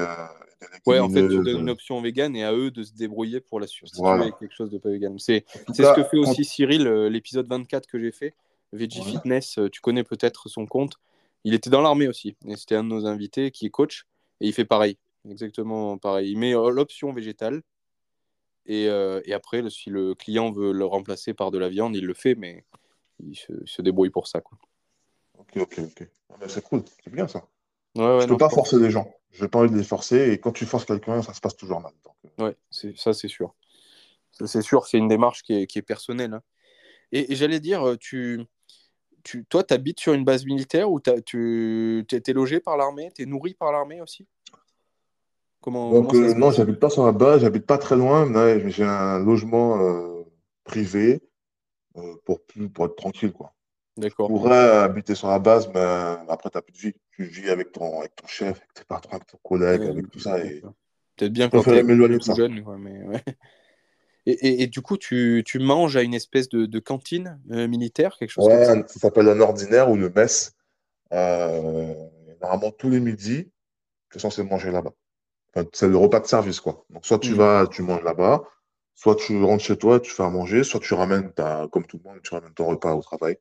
Ouais, 0.86 1.00
en 1.00 1.10
fait, 1.10 1.28
tu 1.28 1.40
donnes 1.44 1.62
une 1.62 1.70
option 1.70 2.02
vegan 2.02 2.36
et 2.36 2.44
à 2.44 2.54
eux 2.54 2.72
de 2.72 2.84
se 2.84 2.94
débrouiller 2.94 3.42
pour 3.42 3.60
la 3.60 3.68
substituer 3.68 4.08
avec 4.08 4.38
quelque 4.40 4.54
chose 4.54 4.72
de 4.72 4.78
pas 4.78 4.90
vegan. 4.90 5.18
C'est 5.20 5.46
ce 5.70 5.96
que 5.96 6.04
fait 6.04 6.18
aussi 6.18 6.46
Cyril, 6.46 6.88
euh, 6.88 7.10
l'épisode 7.10 7.48
24 7.48 7.88
que 7.88 8.00
j'ai 8.00 8.12
fait. 8.12 8.34
Veggie 8.74 9.02
Fitness, 9.02 9.60
euh, 9.60 9.70
tu 9.70 9.82
connais 9.82 10.04
peut-être 10.04 10.50
son 10.50 10.66
compte. 10.66 10.96
Il 11.44 11.54
était 11.54 11.70
dans 11.70 11.82
l'armée 11.82 12.08
aussi. 12.08 12.36
Et 12.48 12.56
c'était 12.56 12.76
un 12.76 12.84
de 12.84 12.90
nos 12.90 13.06
invités 13.06 13.52
qui 13.52 13.66
est 13.66 13.70
coach. 13.70 14.06
Et 14.42 14.48
il 14.48 14.54
fait 14.54 14.66
pareil. 14.66 14.98
Exactement 15.30 15.98
pareil. 15.98 16.32
Il 16.32 16.38
met 16.38 16.56
euh, 16.56 16.70
l'option 16.70 17.14
végétale. 17.14 17.62
Et, 18.66 18.84
et, 18.84 19.34
après, 19.34 19.70
si 19.70 19.90
le 19.90 20.14
client 20.14 20.52
veut 20.52 20.74
le 20.74 20.84
remplacer 20.84 21.34
par 21.34 21.52
de 21.52 21.58
la 21.58 21.70
viande, 21.70 21.96
il 21.96 22.06
le 22.06 22.14
fait, 22.14 22.36
mais 22.36 22.66
il 23.22 23.38
se, 23.38 23.82
débrouille 23.82 24.10
pour 24.10 24.28
ça. 24.28 24.42
Quoi. 24.42 24.58
Ok, 25.38 25.56
ok, 25.56 25.80
ok. 25.80 26.08
Ah, 26.32 26.50
c'est 26.50 26.62
cool. 26.66 26.84
C'est 27.02 27.14
bien 27.14 27.30
ça. 27.30 27.48
Ouais, 27.98 28.22
je 28.22 28.26
ne 28.26 28.30
peux 28.30 28.38
pas 28.38 28.50
forcer 28.50 28.80
les 28.80 28.92
gens. 28.92 29.12
Je 29.32 29.44
n'ai 29.44 29.50
pas 29.50 29.60
envie 29.60 29.72
de 29.72 29.78
les 29.78 29.84
forcer. 29.84 30.32
Et 30.32 30.40
quand 30.40 30.52
tu 30.52 30.66
forces 30.66 30.86
quelqu'un, 30.86 31.22
ça 31.22 31.34
se 31.34 31.42
passe 31.42 31.56
toujours 31.56 31.82
mal. 31.82 31.94
Donc... 32.06 32.16
Euh. 32.40 32.46
Ouais, 32.46 32.56
ça 32.96 33.14
c'est 33.14 33.28
sûr. 33.28 33.56
C'est 34.32 34.62
sûr, 34.62 34.86
c'est 34.86 35.00
une 35.00 35.08
démarche 35.08 35.42
qui 35.42 35.54
est, 35.54 35.82
personnelle. 35.82 36.36
Hein. 36.36 36.42
Et, 37.12 37.36
j'allais 37.36 37.60
dire, 37.60 37.88
euh, 37.88 37.98
tu, 37.98 38.46
tu, 39.24 39.46
toi, 39.46 39.64
tu 39.64 39.74
habites 39.74 40.00
sur 40.00 40.14
une 40.14 40.24
base 40.24 40.46
militaire 40.46 40.92
ou 40.92 41.00
tu 41.00 42.06
étais 42.12 42.34
logé 42.34 42.60
par 42.60 42.78
l'armée? 42.78 43.12
Tu 43.16 43.24
es 43.24 43.26
nourri 43.26 43.56
par 43.56 43.72
l'armée 43.72 44.00
aussi? 44.00 44.28
Comment, 45.62 45.92
Donc, 45.92 46.14
euh, 46.14 46.36
Non, 46.36 46.52
j'habite 46.52 46.80
pas 46.80 46.92
sur 46.92 47.06
la 47.06 47.14
base, 47.14 47.42
j'habite 47.42 47.66
pas 47.66 47.80
très 47.80 47.96
loin. 47.96 48.32
J'ai 48.68 48.84
un 48.84 49.18
logement 49.18 50.24
privé 50.64 51.20
pour, 52.26 52.42
pour 52.74 52.86
être 52.86 52.96
tranquille. 52.96 53.32
quoi. 53.32 53.54
Tu 54.00 54.10
pourrais 54.10 54.78
habiter 54.78 55.16
sur 55.16 55.28
la 55.30 55.40
base, 55.40 55.70
mais 55.74 55.80
après, 56.30 56.50
tu 56.50 56.58
n'as 56.58 56.62
plus 56.62 56.74
de 56.74 56.78
vie. 56.78 56.94
Tu 57.12 57.24
vis 57.24 57.50
avec 57.50 57.72
ton, 57.72 58.00
avec 58.00 58.16
ton 58.16 58.28
chef, 58.28 58.58
avec 58.58 58.74
tes 58.74 58.84
patrons, 58.84 59.16
avec 59.16 59.28
ton 59.28 59.40
collègue, 59.44 59.82
avec 59.82 60.10
tout 60.12 60.20
ça. 60.20 60.38
Peut-être 61.16 61.34
bien 61.34 61.50
quand 61.50 61.64
tu 61.64 61.72
es 61.72 61.84
plus 61.84 62.36
jeune. 62.36 62.64
mais 62.80 63.04
ouais. 63.04 63.24
et, 64.28 64.64
et, 64.64 64.68
du 64.68 64.82
coup, 64.82 64.98
tu, 64.98 65.44
tu, 65.46 65.58
manges 65.58 65.98
à 65.98 66.04
une 66.04 66.14
espèce 66.14 66.48
de, 66.48 66.68
de 66.68 66.80
cantine 66.80 67.42
euh, 67.52 67.68
militaire, 67.68 68.18
quelque 68.20 68.30
chose 68.30 68.46
ouais, 68.46 68.66
comme 68.68 68.82
ça 68.84 68.88
ça 68.88 69.00
s'appelle 69.00 69.28
un 69.30 69.40
ordinaire 69.40 69.90
ou 69.90 69.96
une 69.96 70.12
messe. 70.14 70.54
Euh, 71.14 71.94
normalement, 72.42 72.72
tous 72.72 72.90
les 72.90 73.00
midis, 73.00 73.50
tu 74.12 74.18
es 74.18 74.20
censé 74.20 74.44
manger 74.44 74.72
là-bas. 74.72 74.94
Enfin, 75.56 75.68
c'est 75.74 75.88
le 75.88 75.98
repas 75.98 76.20
de 76.20 76.28
service, 76.28 76.60
quoi. 76.60 76.86
Donc, 76.92 77.06
soit 77.06 77.20
tu 77.20 77.32
mmh. 77.32 77.38
vas, 77.38 77.68
tu 77.68 77.82
manges 77.82 78.04
là-bas, 78.04 78.44
soit 78.94 79.16
tu 79.16 79.42
rentres 79.44 79.64
chez 79.64 79.78
toi, 79.78 80.00
tu 80.00 80.12
fais 80.12 80.24
à 80.24 80.30
manger, 80.30 80.64
soit 80.64 80.80
tu 80.80 80.94
ramènes, 80.94 81.32
ta, 81.32 81.68
comme 81.72 81.86
tout 81.86 82.00
le 82.04 82.10
monde, 82.10 82.22
tu 82.22 82.34
ramènes 82.34 82.54
ton 82.54 82.68
repas 82.68 82.94
au 82.94 83.02
travail. 83.02 83.38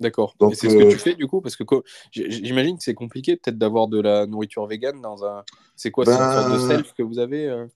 D'accord. 0.00 0.36
Et 0.50 0.54
c'est 0.54 0.70
ce 0.70 0.76
que 0.76 0.90
tu 0.90 0.94
euh, 0.94 0.98
fais 0.98 1.14
du 1.14 1.26
coup 1.26 1.40
Parce 1.40 1.56
que 1.56 1.64
j'imagine 2.12 2.78
que 2.78 2.84
c'est 2.84 2.94
compliqué 2.94 3.36
peut-être 3.36 3.58
d'avoir 3.58 3.88
de 3.88 4.00
la 4.00 4.26
nourriture 4.26 4.66
végane 4.66 5.00
dans 5.00 5.24
un. 5.24 5.44
C'est 5.74 5.90
quoi 5.90 6.04
C'est 6.04 6.12
une 6.12 6.18
sorte 6.18 6.52
de 6.52 6.58
ben, 6.58 6.68
self 6.68 6.94
que 6.94 7.02
vous 7.02 7.18
avez 7.18 7.48
euh? 7.48 7.66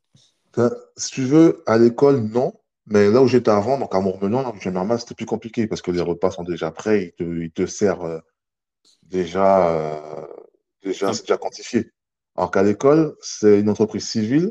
ben, 0.56 0.70
Si 0.96 1.10
tu 1.10 1.22
veux, 1.22 1.62
à 1.66 1.78
l'école, 1.78 2.20
non. 2.20 2.54
Mais 2.86 3.10
là 3.10 3.22
où 3.22 3.28
j'étais 3.28 3.50
avant, 3.50 3.78
donc 3.78 3.94
à 3.94 4.00
Mourmenon, 4.00 4.52
généralement, 4.60 4.98
c'était 4.98 5.14
plus 5.14 5.26
compliqué 5.26 5.68
parce 5.68 5.82
que 5.82 5.92
les 5.92 6.00
repas 6.00 6.32
sont 6.32 6.42
déjà 6.42 6.72
prêts, 6.72 7.04
ils 7.06 7.12
te, 7.12 7.22
ils 7.22 7.52
te 7.52 7.64
servent 7.64 8.06
euh, 8.06 8.20
déjà, 9.04 10.28
déjà 10.82 11.12
c'est 11.12 11.22
déjà 11.22 11.38
quantifié. 11.38 11.92
Alors 12.34 12.50
qu'à 12.50 12.64
l'école, 12.64 13.14
c'est 13.20 13.60
une 13.60 13.70
entreprise 13.70 14.08
civile 14.08 14.50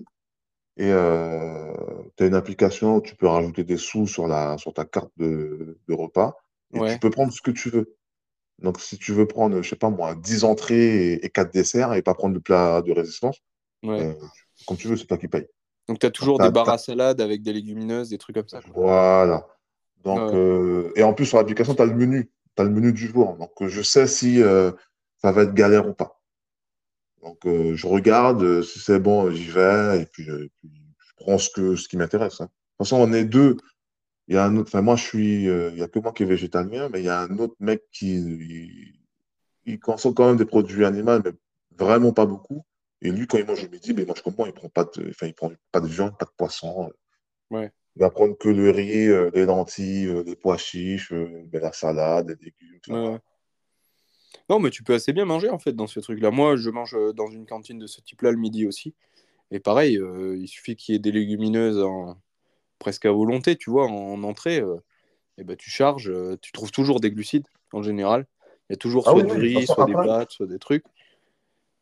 et 0.78 0.88
tu 0.88 2.24
as 2.24 2.26
une 2.26 2.36
application 2.36 2.96
où 2.96 3.02
tu 3.02 3.16
peux 3.16 3.28
rajouter 3.28 3.66
des 3.66 3.76
sous 3.76 4.08
sur, 4.08 4.28
la, 4.28 4.58
sur 4.58 4.74
ta 4.74 4.86
carte 4.86 5.12
de, 5.18 5.78
de 5.90 5.94
repas 5.94 6.38
tu 6.74 7.00
peux 7.00 7.10
prendre 7.10 7.32
ce 7.32 7.42
que 7.42 7.52
tu 7.52 7.70
veux. 7.70 7.96
Donc, 8.62 8.80
si 8.80 8.98
tu 8.98 9.12
veux 9.12 9.28
prendre, 9.28 9.62
je 9.62 9.70
sais 9.70 9.76
pas 9.76 9.90
moi, 9.90 10.16
10 10.16 10.44
entrées 10.44 11.14
et, 11.14 11.30
4 11.30 11.52
desserts 11.52 11.94
et 11.94 12.02
pas 12.02 12.14
prendre 12.14 12.36
le 12.36 12.40
plat 12.40 12.82
de 12.82 12.92
résistance, 12.92 13.42
euh, 13.86 14.14
comme 14.68 14.78
tu 14.78 14.88
veux, 14.88 14.96
c'est 14.96 15.08
toi 15.08 15.18
qui 15.18 15.28
paye. 15.28 15.48
Donc, 15.88 16.00
tu 16.00 16.06
as 16.06 16.12
toujours 16.12 16.38
des 16.38 16.52
barres 16.52 16.70
à 16.70 16.78
salade 16.78 17.22
avec 17.22 17.42
des 17.42 17.54
légumineuses, 17.54 18.10
des 18.10 18.18
trucs 18.18 18.36
comme 18.36 18.48
ça. 18.48 18.60
Voilà. 18.74 19.48
Donc, 20.04 20.34
euh, 20.34 20.92
et 20.96 21.04
en 21.04 21.14
plus, 21.14 21.26
sur 21.26 21.38
l'application, 21.38 21.74
tu 21.74 21.82
as 21.82 21.86
le 21.86 21.96
menu. 21.96 22.32
Tu 22.56 22.62
as 22.62 22.66
le 22.66 22.72
menu 22.72 22.94
du 22.94 23.08
jour. 23.08 23.36
Donc, 23.38 23.52
je 23.62 23.82
sais 23.82 24.08
si 24.08 24.42
euh, 24.42 24.72
ça 25.18 25.32
va 25.32 25.44
être 25.44 25.54
galère 25.54 25.88
ou 25.88 25.94
pas. 25.94 26.22
Donc, 27.24 27.40
je 27.46 27.88
regarde, 27.88 28.62
si 28.62 28.80
c'est 28.80 29.00
bon, 29.00 29.32
j'y 29.32 29.50
vais, 29.50 30.02
et 30.02 30.06
puis, 30.06 30.24
je 30.24 30.48
prends 31.18 31.38
ce, 31.38 31.50
que, 31.50 31.76
ce 31.76 31.88
qui 31.88 31.98
m'intéresse. 31.98 32.42
Hein. 32.42 32.46
De 32.46 32.50
toute 32.50 32.90
façon, 32.90 32.98
on 32.98 33.14
est 33.14 33.26
deux. 33.26 33.58
Il 34.32 34.36
y 34.36 34.38
a 34.38 34.46
un 34.46 34.56
autre, 34.56 34.70
enfin 34.70 34.82
moi 34.82 34.96
je 34.96 35.04
suis, 35.04 35.50
euh, 35.50 35.72
il 35.74 35.80
y 35.80 35.84
a 35.84 35.90
que 35.90 36.00
moi 36.00 36.14
qui 36.14 36.24
est 36.24 36.26
végétalien, 36.26 36.88
mais 36.88 37.02
il 37.02 37.06
y 37.06 37.10
a 37.10 37.20
un 37.20 37.38
autre 37.38 37.56
mec 37.60 37.84
qui 37.92 38.94
il, 39.66 39.78
consomme 39.82 40.14
quand 40.14 40.26
même 40.26 40.38
des 40.38 40.46
produits 40.46 40.86
animaux, 40.86 41.20
mais 41.22 41.34
vraiment 41.78 42.14
pas 42.14 42.26
beaucoup. 42.26 42.64
Et 43.02 43.12
lui, 43.12 43.28
quand 43.28 43.38
il 43.40 43.46
mange 43.46 43.62
le 43.62 43.68
midi, 43.68 43.92
ben, 43.92 44.04
il 44.04 44.08
mange 44.08 44.22
comme 44.22 44.36
moi, 44.38 44.48
il 44.48 44.54
prend 44.54 44.70
pas 44.70 44.86
de, 44.86 45.10
enfin, 45.10 45.28
il 45.28 45.34
prend 45.34 45.52
pas 45.74 45.82
de 45.82 45.88
viande, 45.88 46.18
pas 46.18 46.24
de 46.24 46.32
poisson. 46.38 46.90
Ouais. 47.50 47.74
Il 47.98 48.00
va 48.00 48.10
prendre 48.10 48.38
que 48.38 48.48
le 48.48 48.70
riz, 48.70 49.10
euh, 49.10 49.30
les 49.34 49.44
lentilles, 49.44 50.08
euh, 50.08 50.24
les 50.24 50.38
pois 50.38 50.56
chiches, 50.56 51.12
ben, 51.12 51.62
la 51.62 51.74
salade, 51.74 52.30
les 52.30 52.36
légumes. 52.46 52.80
Tout 52.84 52.94
ouais. 52.94 53.20
Non, 54.50 54.60
mais 54.60 54.70
tu 54.70 54.82
peux 54.82 54.94
assez 54.94 55.12
bien 55.12 55.26
manger 55.26 55.50
en 55.50 55.60
fait 55.60 55.74
dans 55.74 55.88
ce 55.88 56.00
truc-là. 56.00 56.32
Moi, 56.32 56.56
je 56.56 56.70
mange 56.70 56.96
dans 57.16 57.28
une 57.28 57.46
cantine 57.46 57.80
de 57.80 57.88
ce 57.88 58.00
type-là 58.00 58.32
le 58.32 58.38
midi 58.38 58.66
aussi. 58.66 58.96
Et 59.52 59.60
pareil, 59.60 60.00
il 60.38 60.48
suffit 60.48 60.78
qu'il 60.78 60.94
y 60.94 60.96
ait 60.96 61.00
des 61.00 61.12
légumineuses 61.12 61.80
en, 61.80 62.16
presque 62.82 63.06
à 63.06 63.12
volonté, 63.12 63.56
tu 63.56 63.70
vois, 63.70 63.86
en, 63.86 64.22
entrée, 64.24 64.58
et 64.58 64.62
euh, 64.62 64.76
eh 65.38 65.44
ben, 65.46 65.56
tu 65.56 65.70
charges, 65.70 66.10
euh, 66.10 66.38
tu 66.42 66.52
trouves 66.52 66.72
toujours 66.72 67.00
des 67.00 67.12
glucides 67.12 67.48
en 67.72 67.84
général. 67.84 68.26
Il 68.70 68.74
y 68.74 68.76
a 68.76 68.78
toujours 68.78 69.08
ah 69.08 69.12
soit 69.12 69.24
du 69.24 69.34
riz, 69.34 69.66
soit 69.68 69.86
des 69.86 69.94
pâtes, 69.94 70.32
soit 70.32 70.48
des 70.48 70.60
trucs. 70.60 70.84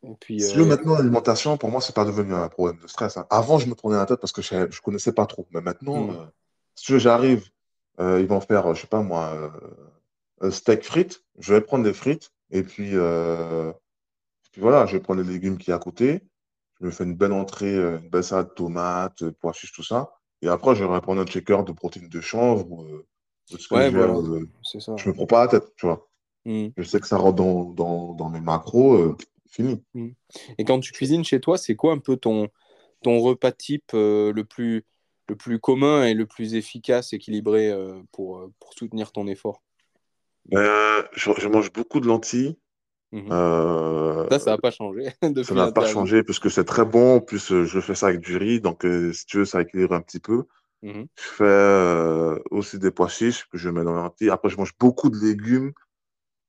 Et 0.03 0.13
puis, 0.19 0.41
si 0.41 0.59
euh... 0.59 0.65
maintenant, 0.65 0.97
l'alimentation, 0.97 1.57
pour 1.57 1.69
moi, 1.69 1.81
c'est 1.81 1.95
pas 1.95 2.05
devenu 2.05 2.33
un 2.33 2.47
problème 2.49 2.77
de 2.81 2.87
stress. 2.87 3.17
Hein. 3.17 3.25
Avant, 3.29 3.57
je 3.57 3.67
me 3.67 3.75
prenais 3.75 3.95
la 3.95 4.05
tête 4.05 4.19
parce 4.19 4.31
que 4.31 4.41
je, 4.41 4.55
ne 4.55 4.81
connaissais 4.83 5.13
pas 5.13 5.25
trop. 5.25 5.47
Mais 5.51 5.61
maintenant, 5.61 6.07
hmm. 6.07 6.09
euh, 6.11 6.25
si 6.75 6.99
j'arrive, 6.99 7.49
ils 7.99 8.27
vont 8.27 8.39
faire, 8.39 8.73
je 8.75 8.81
sais 8.81 8.87
pas 8.87 9.01
moi, 9.01 9.51
steak 10.49 10.83
frites. 10.83 11.23
Je 11.37 11.53
vais 11.53 11.61
prendre 11.61 11.83
des 11.83 11.93
frites 11.93 12.31
et 12.49 12.63
puis, 12.63 12.91
puis 14.51 14.61
voilà, 14.61 14.85
je 14.85 14.93
vais 14.93 15.01
prendre 15.01 15.21
les 15.21 15.29
légumes 15.29 15.57
qui 15.57 15.71
est 15.71 15.73
à 15.73 15.79
côté. 15.79 16.23
Je 16.79 16.85
me 16.85 16.91
fais 16.91 17.03
une 17.03 17.15
belle 17.15 17.33
entrée, 17.33 17.75
une 17.75 18.09
belle 18.09 18.23
salade 18.23 18.49
de 18.49 18.53
tomates, 18.53 19.29
pois 19.41 19.51
chiches, 19.51 19.73
tout 19.73 19.83
ça. 19.83 20.18
Et 20.41 20.47
après, 20.47 20.75
je 20.75 20.83
vais 20.83 21.01
prendre 21.01 21.21
un 21.21 21.25
checker 21.25 21.63
de 21.65 21.71
protéines 21.71 22.09
de 22.09 22.21
chanvre 22.21 22.83
euh, 22.83 23.05
ouais, 23.71 23.89
voilà. 23.89 24.13
Euh, 24.13 24.47
ça. 24.63 24.95
Je 24.95 25.09
me 25.09 25.13
prends 25.13 25.25
pas 25.25 25.45
la 25.45 25.59
tête, 25.59 25.73
tu 25.75 25.85
vois. 25.85 26.07
Hmm. 26.45 26.67
Je 26.77 26.83
sais 26.83 26.99
que 26.99 27.07
ça 27.07 27.17
rentre 27.17 27.35
dans, 27.35 27.65
dans, 27.65 28.13
dans 28.13 28.29
mes 28.29 28.39
macros, 28.39 28.93
euh, 28.93 29.17
fini. 29.49 29.83
Hmm. 29.93 30.09
Et 30.57 30.63
quand 30.63 30.79
tu 30.79 30.91
cuisines 30.91 31.23
chez 31.23 31.41
toi, 31.41 31.57
c'est 31.57 31.75
quoi 31.75 31.93
un 31.93 31.97
peu 31.97 32.15
ton, 32.15 32.47
ton 33.03 33.19
repas 33.19 33.51
type 33.51 33.91
le, 33.93 34.43
plus, 34.43 34.85
le 35.27 35.35
plus 35.35 35.59
commun 35.59 36.05
et 36.05 36.13
le 36.13 36.25
plus 36.25 36.55
efficace, 36.55 37.11
équilibré 37.13 37.73
pour, 38.11 38.49
pour 38.59 38.73
soutenir 38.73 39.11
ton 39.11 39.27
effort? 39.27 39.61
Je, 40.51 41.31
je, 41.37 41.47
mange 41.47 41.73
beaucoup 41.73 41.99
de 41.99 42.07
lentilles. 42.07 42.55
Mhm. 43.11 43.29
ça, 43.29 44.27
ça 44.39 44.51
n'a 44.51 44.57
pas 44.57 44.71
changé. 44.71 45.09
ça 45.43 45.53
n'a 45.53 45.71
pas 45.71 45.87
changé 45.87 46.23
puisque 46.23 46.51
c'est 46.51 46.65
très 46.65 46.85
bon. 46.85 47.17
En 47.17 47.21
plus, 47.21 47.63
je 47.63 47.79
fais 47.79 47.95
ça 47.95 48.07
avec 48.07 48.21
du 48.21 48.37
riz. 48.37 48.61
Donc, 48.61 48.85
si 49.13 49.25
tu 49.25 49.37
veux, 49.37 49.45
ça 49.45 49.61
équilibre 49.61 49.95
un 49.95 50.01
petit 50.01 50.19
peu. 50.19 50.43
Mhm. 50.81 51.07
Je 51.15 51.23
fais 51.23 52.41
aussi 52.51 52.79
des 52.79 52.91
pois 52.91 53.09
chiches 53.09 53.45
que 53.51 53.57
je 53.57 53.69
mets 53.69 53.83
dans 53.83 53.95
les 53.95 54.01
lentilles. 54.01 54.29
Après, 54.29 54.49
je 54.49 54.57
mange 54.57 54.73
beaucoup 54.79 55.09
de 55.09 55.17
légumes. 55.17 55.71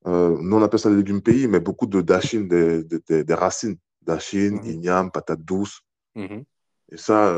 nous, 0.05 0.55
on 0.55 0.61
appelle 0.61 0.79
ça 0.79 0.89
des 0.89 0.97
légumes 0.97 1.21
pays, 1.21 1.47
mais 1.47 1.59
beaucoup 1.59 1.87
de 1.87 2.01
dachines, 2.01 2.47
des, 2.47 2.83
des, 2.83 3.23
des 3.23 3.33
racines. 3.33 3.77
Dachines, 4.03 4.61
mmh. 4.61 4.65
igname, 4.65 5.11
patates 5.11 5.43
douces. 5.43 5.81
Mhm. 6.15 6.43
Et 6.91 6.97
ça, 6.97 7.33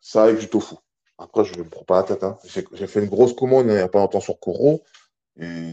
ça 0.00 0.24
avec 0.24 0.38
du 0.38 0.48
tofu. 0.48 0.76
Après, 1.20 1.44
je 1.44 1.54
ne 1.54 1.64
me 1.64 1.68
prends 1.68 1.84
pas 1.84 1.96
la 1.96 2.02
tête. 2.04 2.24
Hein. 2.24 2.38
J'ai 2.72 2.86
fait 2.86 3.02
une 3.02 3.10
grosse 3.10 3.34
commande 3.34 3.66
il 3.66 3.72
n'y 3.72 3.78
a 3.78 3.88
pas 3.88 3.98
longtemps 3.98 4.20
sur 4.20 4.40
Koro. 4.40 4.82
Et 5.38 5.72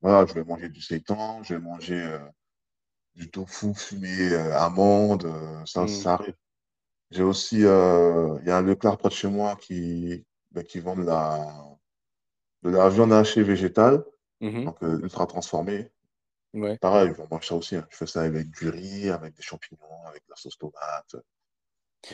voilà, 0.00 0.26
je 0.26 0.34
vais 0.34 0.44
manger 0.44 0.68
du 0.68 0.80
seitan, 0.80 1.42
je 1.42 1.54
vais 1.54 1.60
manger 1.60 2.00
euh, 2.00 2.18
du 3.14 3.30
tofu 3.30 3.74
fumé 3.74 4.32
euh, 4.32 4.56
amande, 4.58 5.24
euh, 5.24 5.64
ça, 5.66 5.84
mmh. 5.84 5.88
ça 5.88 6.14
arrive. 6.14 6.36
J'ai 7.10 7.22
aussi, 7.22 7.56
il 7.56 7.62
y 7.62 7.66
a 8.50 8.56
un 8.56 8.62
Leclerc 8.62 8.98
près 8.98 9.08
de 9.08 9.14
chez 9.14 9.28
moi 9.28 9.56
qui, 9.56 10.24
ben, 10.50 10.62
qui 10.62 10.78
vend 10.78 10.94
de 10.94 11.04
la, 11.04 11.46
de 12.62 12.70
la 12.70 12.88
viande 12.90 13.12
hachée 13.12 13.42
végétale, 13.42 14.04
mmh 14.40 14.64
donc 14.64 14.82
ultra 14.82 15.26
transformée. 15.26 15.90
Ouais. 16.54 16.76
Pareil, 16.78 17.12
je 17.16 17.22
mange 17.30 17.46
ça 17.46 17.54
aussi. 17.54 17.76
Hein. 17.76 17.86
Je 17.90 17.96
fais 17.96 18.06
ça 18.06 18.22
avec 18.22 18.50
du 18.50 18.68
riz, 18.68 19.10
avec 19.10 19.34
des 19.34 19.42
champignons, 19.42 20.06
avec 20.06 20.22
de 20.26 20.30
la 20.30 20.36
sauce 20.36 20.58
tomate. 20.58 21.16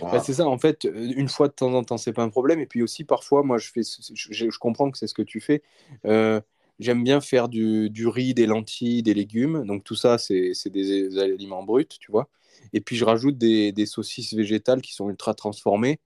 Bah, 0.01 0.21
c'est 0.21 0.35
ça, 0.35 0.47
en 0.47 0.59
fait, 0.59 0.85
une 0.85 1.29
fois 1.29 1.49
de 1.49 1.53
temps 1.53 1.73
en 1.75 1.85
temps, 1.85 1.99
c'est 1.99 2.13
pas 2.13 2.23
un 2.23 2.31
problème. 2.31 2.59
Et 2.61 2.67
puis 2.67 2.83
aussi, 2.83 3.05
parfois, 3.05 3.43
moi, 3.43 3.59
je, 3.59 3.71
fais, 3.71 3.83
je, 3.83 4.51
je 4.51 4.59
comprends 4.59 4.91
que 4.91 4.99
c'est 4.99 5.07
ce 5.07 5.15
que 5.15 5.23
tu 5.23 5.41
fais. 5.41 5.63
Euh, 6.07 6.41
J'aime 6.81 7.05
bien 7.05 7.21
faire 7.21 7.49
du, 7.49 7.89
du, 7.91 8.09
riz, 8.09 8.35
des 8.35 8.47
lentilles, 8.47 9.03
des 9.03 9.15
légumes. 9.15 9.65
Donc 9.65 9.85
tout 9.85 9.95
ça, 9.95 10.19
c'est 10.19 10.53
des 10.67 11.19
aliments 11.19 11.63
bruts, 11.63 11.87
tu 11.87 12.11
vois. 12.11 12.29
Et 12.73 12.81
puis 12.81 12.97
je 12.97 13.05
rajoute 13.05 13.39
des, 13.39 13.73
des 13.73 13.87
saucisses 13.87 14.35
végétales 14.35 14.83
qui 14.83 14.93
sont 14.93 15.09
ultra 15.09 15.35
transformées. 15.35 16.01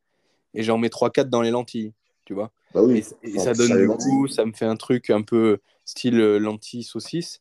Et 0.54 0.62
j'en 0.62 0.78
mets 0.78 0.88
3-4 0.88 1.24
dans 1.24 1.42
les 1.42 1.50
lentilles, 1.50 1.92
tu 2.24 2.34
vois. 2.34 2.50
Bah 2.74 2.82
oui, 2.82 3.04
et, 3.22 3.38
ça 3.38 3.54
donne 3.54 3.76
du 3.76 3.86
goût, 3.86 4.28
ça 4.28 4.44
me 4.44 4.52
fait 4.52 4.66
un 4.66 4.76
truc 4.76 5.10
un 5.10 5.22
peu 5.22 5.60
style 5.84 6.20
euh, 6.20 6.38
lentilles, 6.38 6.82
saucisses. 6.82 7.40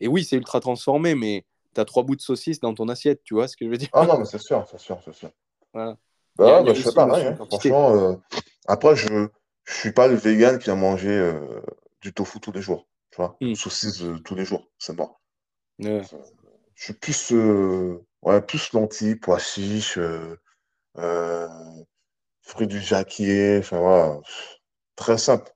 Et 0.00 0.08
oui, 0.08 0.24
c'est 0.24 0.36
ultra 0.36 0.60
transformé, 0.60 1.14
mais 1.14 1.44
tu 1.74 1.80
as 1.80 1.84
trois 1.84 2.02
bouts 2.02 2.16
de 2.16 2.22
saucisse 2.22 2.60
dans 2.60 2.74
ton 2.74 2.88
assiette, 2.88 3.22
tu 3.24 3.34
vois 3.34 3.48
ce 3.48 3.56
que 3.56 3.66
je 3.66 3.70
veux 3.70 3.76
dire? 3.76 3.88
Ah 3.92 4.06
non, 4.06 4.18
mais 4.18 4.24
c'est 4.24 4.40
sûr, 4.40 4.66
c'est 4.70 4.80
sûr, 4.80 4.98
c'est 5.04 5.14
sûr. 5.14 5.30
Voilà. 5.72 5.96
Bah, 6.36 6.62
bah 6.62 6.72
je 6.74 6.80
fais 6.80 6.92
pareil, 6.92 7.26
hein. 7.26 7.36
franchement. 7.36 7.94
Euh... 7.94 8.14
Après, 8.66 8.96
je 8.96 9.12
ne 9.12 9.28
suis 9.66 9.92
pas 9.92 10.08
le 10.08 10.14
vegan 10.14 10.58
qui 10.58 10.70
a 10.70 10.74
mangé 10.74 11.10
euh, 11.10 11.60
du 12.02 12.12
tofu 12.12 12.40
tous 12.40 12.52
les 12.52 12.62
jours. 12.62 12.86
Tu 13.10 13.16
vois, 13.16 13.36
mmh. 13.40 13.54
saucisse 13.54 14.02
euh, 14.02 14.18
tous 14.24 14.34
les 14.34 14.44
jours, 14.44 14.70
c'est 14.78 14.96
bon. 14.96 15.10
Je 15.78 16.84
suis 16.84 16.94
plus, 16.94 17.32
euh, 17.32 18.04
ouais, 18.22 18.40
plus 18.40 18.72
lentilles, 18.72 19.16
pois 19.16 19.38
chiches, 19.38 19.98
euh, 19.98 21.48
fruits 22.40 22.66
du 22.66 22.80
jacquier, 22.80 23.58
enfin 23.58 23.78
voilà, 23.78 24.20
très 24.96 25.18
simple. 25.18 25.52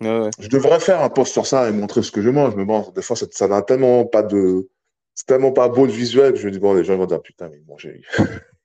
Je 0.00 0.48
devrais 0.48 0.80
faire 0.80 1.02
un 1.02 1.10
post 1.10 1.32
sur 1.32 1.46
ça 1.46 1.68
et 1.68 1.72
montrer 1.72 2.02
ce 2.02 2.12
que 2.12 2.22
je 2.22 2.30
mange, 2.30 2.54
mais 2.54 2.64
bon, 2.64 2.90
des 2.94 3.02
fois, 3.02 3.16
ça 3.16 3.48
n'a 3.48 3.62
tellement 3.62 4.04
pas 4.06 4.22
de. 4.22 4.68
C'est 5.14 5.26
tellement 5.26 5.52
pas 5.52 5.68
beau 5.68 5.84
le 5.84 5.92
visuel 5.92 6.32
que 6.32 6.38
je 6.38 6.48
dis, 6.48 6.60
bon, 6.60 6.74
les 6.74 6.84
gens 6.84 6.96
vont 6.96 7.06
dire, 7.06 7.20
putain, 7.20 7.48
mais 7.48 7.58
il 7.58 7.66
mange. 7.66 7.88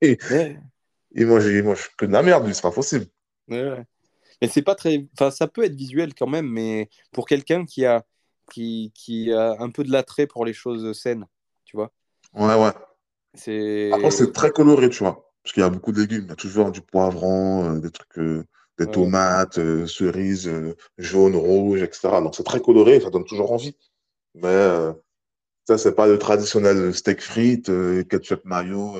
il, 0.01 0.17
mange, 1.27 1.45
il 1.45 1.63
mange 1.63 1.89
que 1.97 2.05
de 2.05 2.11
la 2.11 2.21
merde, 2.21 2.51
c'est 2.53 2.61
pas 2.61 2.71
possible. 2.71 3.07
Ouais. 3.47 3.83
Mais 4.43 4.49
c'est 4.49 4.61
pas 4.61 4.75
très. 4.75 5.07
Enfin, 5.13 5.31
ça 5.31 5.47
peut 5.47 5.63
être 5.63 5.73
visuel 5.73 6.13
quand 6.13 6.27
même, 6.27 6.49
mais 6.49 6.89
pour 7.13 7.25
quelqu'un 7.25 7.63
qui 7.63 7.85
a, 7.85 8.03
qui, 8.51 8.91
qui 8.93 9.31
a 9.31 9.55
un 9.57 9.69
peu 9.69 9.85
de 9.85 9.91
l'attrait 9.91 10.27
pour 10.27 10.43
les 10.43 10.51
choses 10.51 10.91
saines, 10.99 11.25
tu 11.63 11.77
vois. 11.77 11.93
Ouais, 12.33 12.53
ouais. 12.53 12.73
C'est. 13.35 13.89
Après, 13.93 14.11
c'est 14.11 14.33
très 14.33 14.51
coloré, 14.51 14.89
tu 14.89 15.01
vois. 15.01 15.31
Parce 15.41 15.53
qu'il 15.53 15.63
y 15.63 15.65
a 15.65 15.69
beaucoup 15.69 15.93
de 15.93 16.01
légumes. 16.01 16.25
Il 16.25 16.27
y 16.27 16.33
a 16.33 16.35
toujours 16.35 16.71
du 16.71 16.81
poivron, 16.81 17.77
euh, 17.77 17.79
des 17.79 17.89
trucs, 17.89 18.17
euh, 18.17 18.43
des 18.77 18.87
tomates, 18.87 19.59
euh, 19.59 19.87
cerises, 19.87 20.51
jaunes, 20.97 21.37
rouges, 21.37 21.81
etc. 21.81 22.19
Donc, 22.21 22.35
c'est 22.35 22.43
très 22.43 22.59
coloré, 22.59 22.99
ça 22.99 23.11
donne 23.11 23.23
toujours 23.23 23.53
envie. 23.53 23.77
Mais 24.35 24.67
ça, 25.63 25.77
c'est 25.77 25.95
pas 25.95 26.07
le 26.07 26.19
traditionnel 26.19 26.93
steak 26.93 27.21
frites, 27.21 27.71
ketchup 28.09 28.43
mayo. 28.43 28.97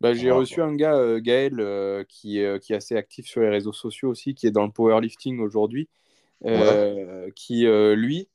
Bah, 0.00 0.14
j'ai 0.14 0.30
reçu 0.30 0.60
un 0.62 0.74
gars, 0.74 0.96
euh, 0.96 1.20
Gaël, 1.20 1.60
euh, 1.60 2.04
qui, 2.08 2.40
euh, 2.40 2.58
qui, 2.58 2.72
est 2.72 2.76
assez 2.76 2.96
actif 2.96 3.26
sur 3.26 3.40
les 3.40 3.48
réseaux 3.48 3.72
sociaux 3.72 4.10
aussi, 4.10 4.34
qui 4.34 4.46
est 4.46 4.50
dans 4.50 4.64
le 4.64 4.72
powerlifting 4.72 5.40
aujourd'hui, 5.40 5.88
qui, 7.34 7.64
lui, 7.66 8.28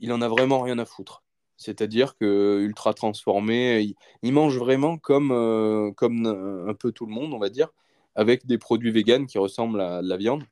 il 0.00 0.12
en 0.12 0.20
a 0.20 0.28
vraiment 0.28 0.60
rien 0.60 0.78
à 0.78 0.84
foutre. 0.84 1.22
C'est-à-dire 1.56 2.16
que 2.18 2.60
ultra 2.60 2.92
transformé, 2.92 3.94
il, 4.22 4.32
mange 4.32 4.58
vraiment 4.58 4.98
comme, 4.98 5.94
comme 5.96 6.26
un 6.68 6.74
peu 6.74 6.92
tout 6.92 7.06
le 7.06 7.12
monde, 7.12 7.32
on 7.34 7.38
va 7.38 7.48
dire, 7.48 7.68
avec 8.14 8.46
des 8.46 8.58
produits 8.58 8.90
véganes 8.90 9.26
qui 9.26 9.38
ressemblent 9.38 9.80
à 9.80 10.02
de 10.02 10.08
la 10.08 10.16
viande. 10.16 10.44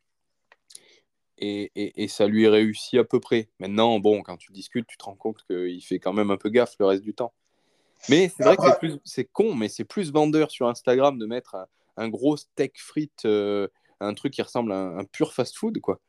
Et, 1.38 1.72
et, 1.74 2.04
et, 2.04 2.08
ça 2.08 2.28
lui 2.28 2.46
réussit 2.46 2.94
à 3.00 3.04
peu 3.04 3.18
près. 3.18 3.48
Maintenant, 3.58 3.98
bon, 3.98 4.22
quand 4.22 4.36
tu 4.36 4.52
discutes, 4.52 4.86
tu 4.86 4.96
te 4.96 5.04
rends 5.04 5.16
compte 5.16 5.44
qu'il 5.46 5.82
fait 5.84 5.98
quand 5.98 6.12
même 6.12 6.30
un 6.30 6.36
peu 6.36 6.48
gaffe 6.48 6.76
le 6.78 6.86
reste 6.86 7.02
du 7.02 7.12
temps. 7.12 7.34
Mais 8.08 8.30
c'est 8.36 8.44
vrai 8.44 8.56
que 8.56 8.62
c'est, 8.64 8.78
plus, 8.78 8.98
c'est 9.04 9.24
con, 9.24 9.54
mais 9.54 9.68
c'est 9.68 9.84
plus 9.84 10.12
vendeur 10.12 10.50
sur 10.50 10.68
Instagram 10.68 11.18
de 11.18 11.26
mettre 11.26 11.56
un, 11.96 12.08
gros 12.08 12.36
steak 12.36 12.74
frites, 12.78 13.24
euh, 13.24 13.68
un 14.00 14.14
truc 14.14 14.32
qui 14.32 14.42
ressemble 14.42 14.72
à 14.72 14.76
un, 14.76 15.04
pur 15.04 15.32
fast-food, 15.32 15.80
quoi. 15.80 16.00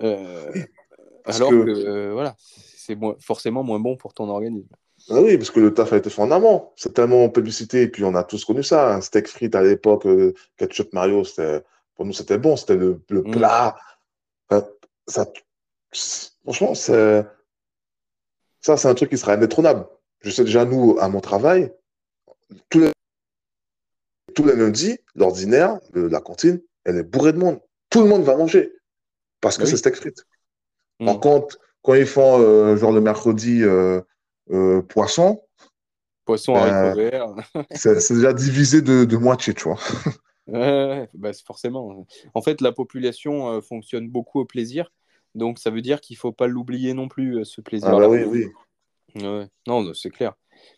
Euh, 0.00 0.50
alors 1.24 1.50
que, 1.50 1.54
euh, 1.54 2.12
voilà, 2.12 2.34
c'est 2.38 2.96
forcément 3.20 3.62
moins 3.62 3.80
bon 3.80 3.96
pour 3.96 4.14
ton 4.14 4.28
organisme. 4.28 4.68
Ah 5.10 5.20
oui, 5.20 5.36
parce 5.36 5.50
que 5.50 5.60
le 5.60 5.74
taf 5.74 5.92
a 5.92 5.96
été 5.96 6.10
fait 6.10 6.22
en 6.22 6.30
amont. 6.30 6.70
C'est 6.76 6.94
tellement 6.94 7.24
en 7.24 7.28
publicité, 7.28 7.82
et 7.82 7.88
puis 7.88 8.04
on 8.04 8.14
a 8.14 8.24
tous 8.24 8.44
connu 8.44 8.62
ça. 8.62 8.94
Un 8.94 9.00
steak 9.00 9.28
frites 9.28 9.54
à 9.54 9.62
l'époque, 9.62 10.06
ketchup 10.56 10.92
Mario, 10.92 11.22
pour 11.94 12.06
nous 12.06 12.12
c'était 12.12 12.38
bon, 12.38 12.56
c'était 12.56 12.76
le, 12.76 13.00
le 13.08 13.22
mm. 13.22 13.30
plat. 13.32 13.76
ça, 15.06 15.26
franchement, 16.44 16.74
c'est, 16.74 17.26
ça 18.60 18.76
c'est 18.76 18.88
un 18.88 18.94
truc 18.94 19.10
qui 19.10 19.18
sera 19.18 19.32
indétrônable 19.32 19.86
je 20.22 20.30
sais 20.30 20.44
déjà, 20.44 20.64
nous, 20.64 20.96
à 21.00 21.08
mon 21.08 21.20
travail, 21.20 21.72
tous 22.68 22.80
les, 22.80 22.90
tous 24.34 24.44
les 24.44 24.56
lundis, 24.56 24.98
l'ordinaire, 25.14 25.78
la 25.94 26.20
cantine, 26.20 26.60
elle 26.84 26.96
est 26.96 27.02
bourrée 27.02 27.32
de 27.32 27.38
monde. 27.38 27.60
Tout 27.90 28.02
le 28.02 28.08
monde 28.08 28.22
va 28.22 28.36
manger 28.36 28.72
parce 29.40 29.58
que 29.58 29.66
c'est 29.66 29.76
steak 29.76 29.96
frites. 29.96 30.24
Mm. 31.00 31.06
Par 31.06 31.20
contre, 31.20 31.58
quand 31.82 31.94
ils 31.94 32.06
font, 32.06 32.40
euh, 32.40 32.76
genre 32.76 32.92
le 32.92 33.02
mercredi, 33.02 33.62
euh, 33.62 34.00
euh, 34.50 34.80
poisson, 34.80 35.42
Poisson, 36.24 36.54
ben, 36.54 37.34
c'est 37.72 38.14
déjà 38.14 38.32
divisé 38.32 38.80
de, 38.80 39.04
de, 39.04 39.16
moitié, 39.16 39.54
tu 39.54 39.64
vois. 39.64 39.78
Ouais, 40.46 41.08
bah, 41.14 41.32
forcément. 41.44 42.06
En 42.34 42.42
fait, 42.42 42.60
la 42.60 42.70
population 42.70 43.60
fonctionne 43.60 44.08
beaucoup 44.08 44.38
au 44.38 44.44
plaisir. 44.44 44.92
Donc, 45.34 45.58
ça 45.58 45.70
veut 45.70 45.82
dire 45.82 46.00
qu'il 46.00 46.14
ne 46.14 46.18
faut 46.18 46.30
pas 46.30 46.46
l'oublier 46.46 46.94
non 46.94 47.08
plus, 47.08 47.44
ce 47.44 47.60
plaisir-là. 47.60 47.96
Ah 47.96 48.00
bah 48.00 48.08
oui, 48.08 48.22
oui. 48.24 48.46
Non, 49.14 49.94
c'est 49.94 50.10
clair. 50.10 50.34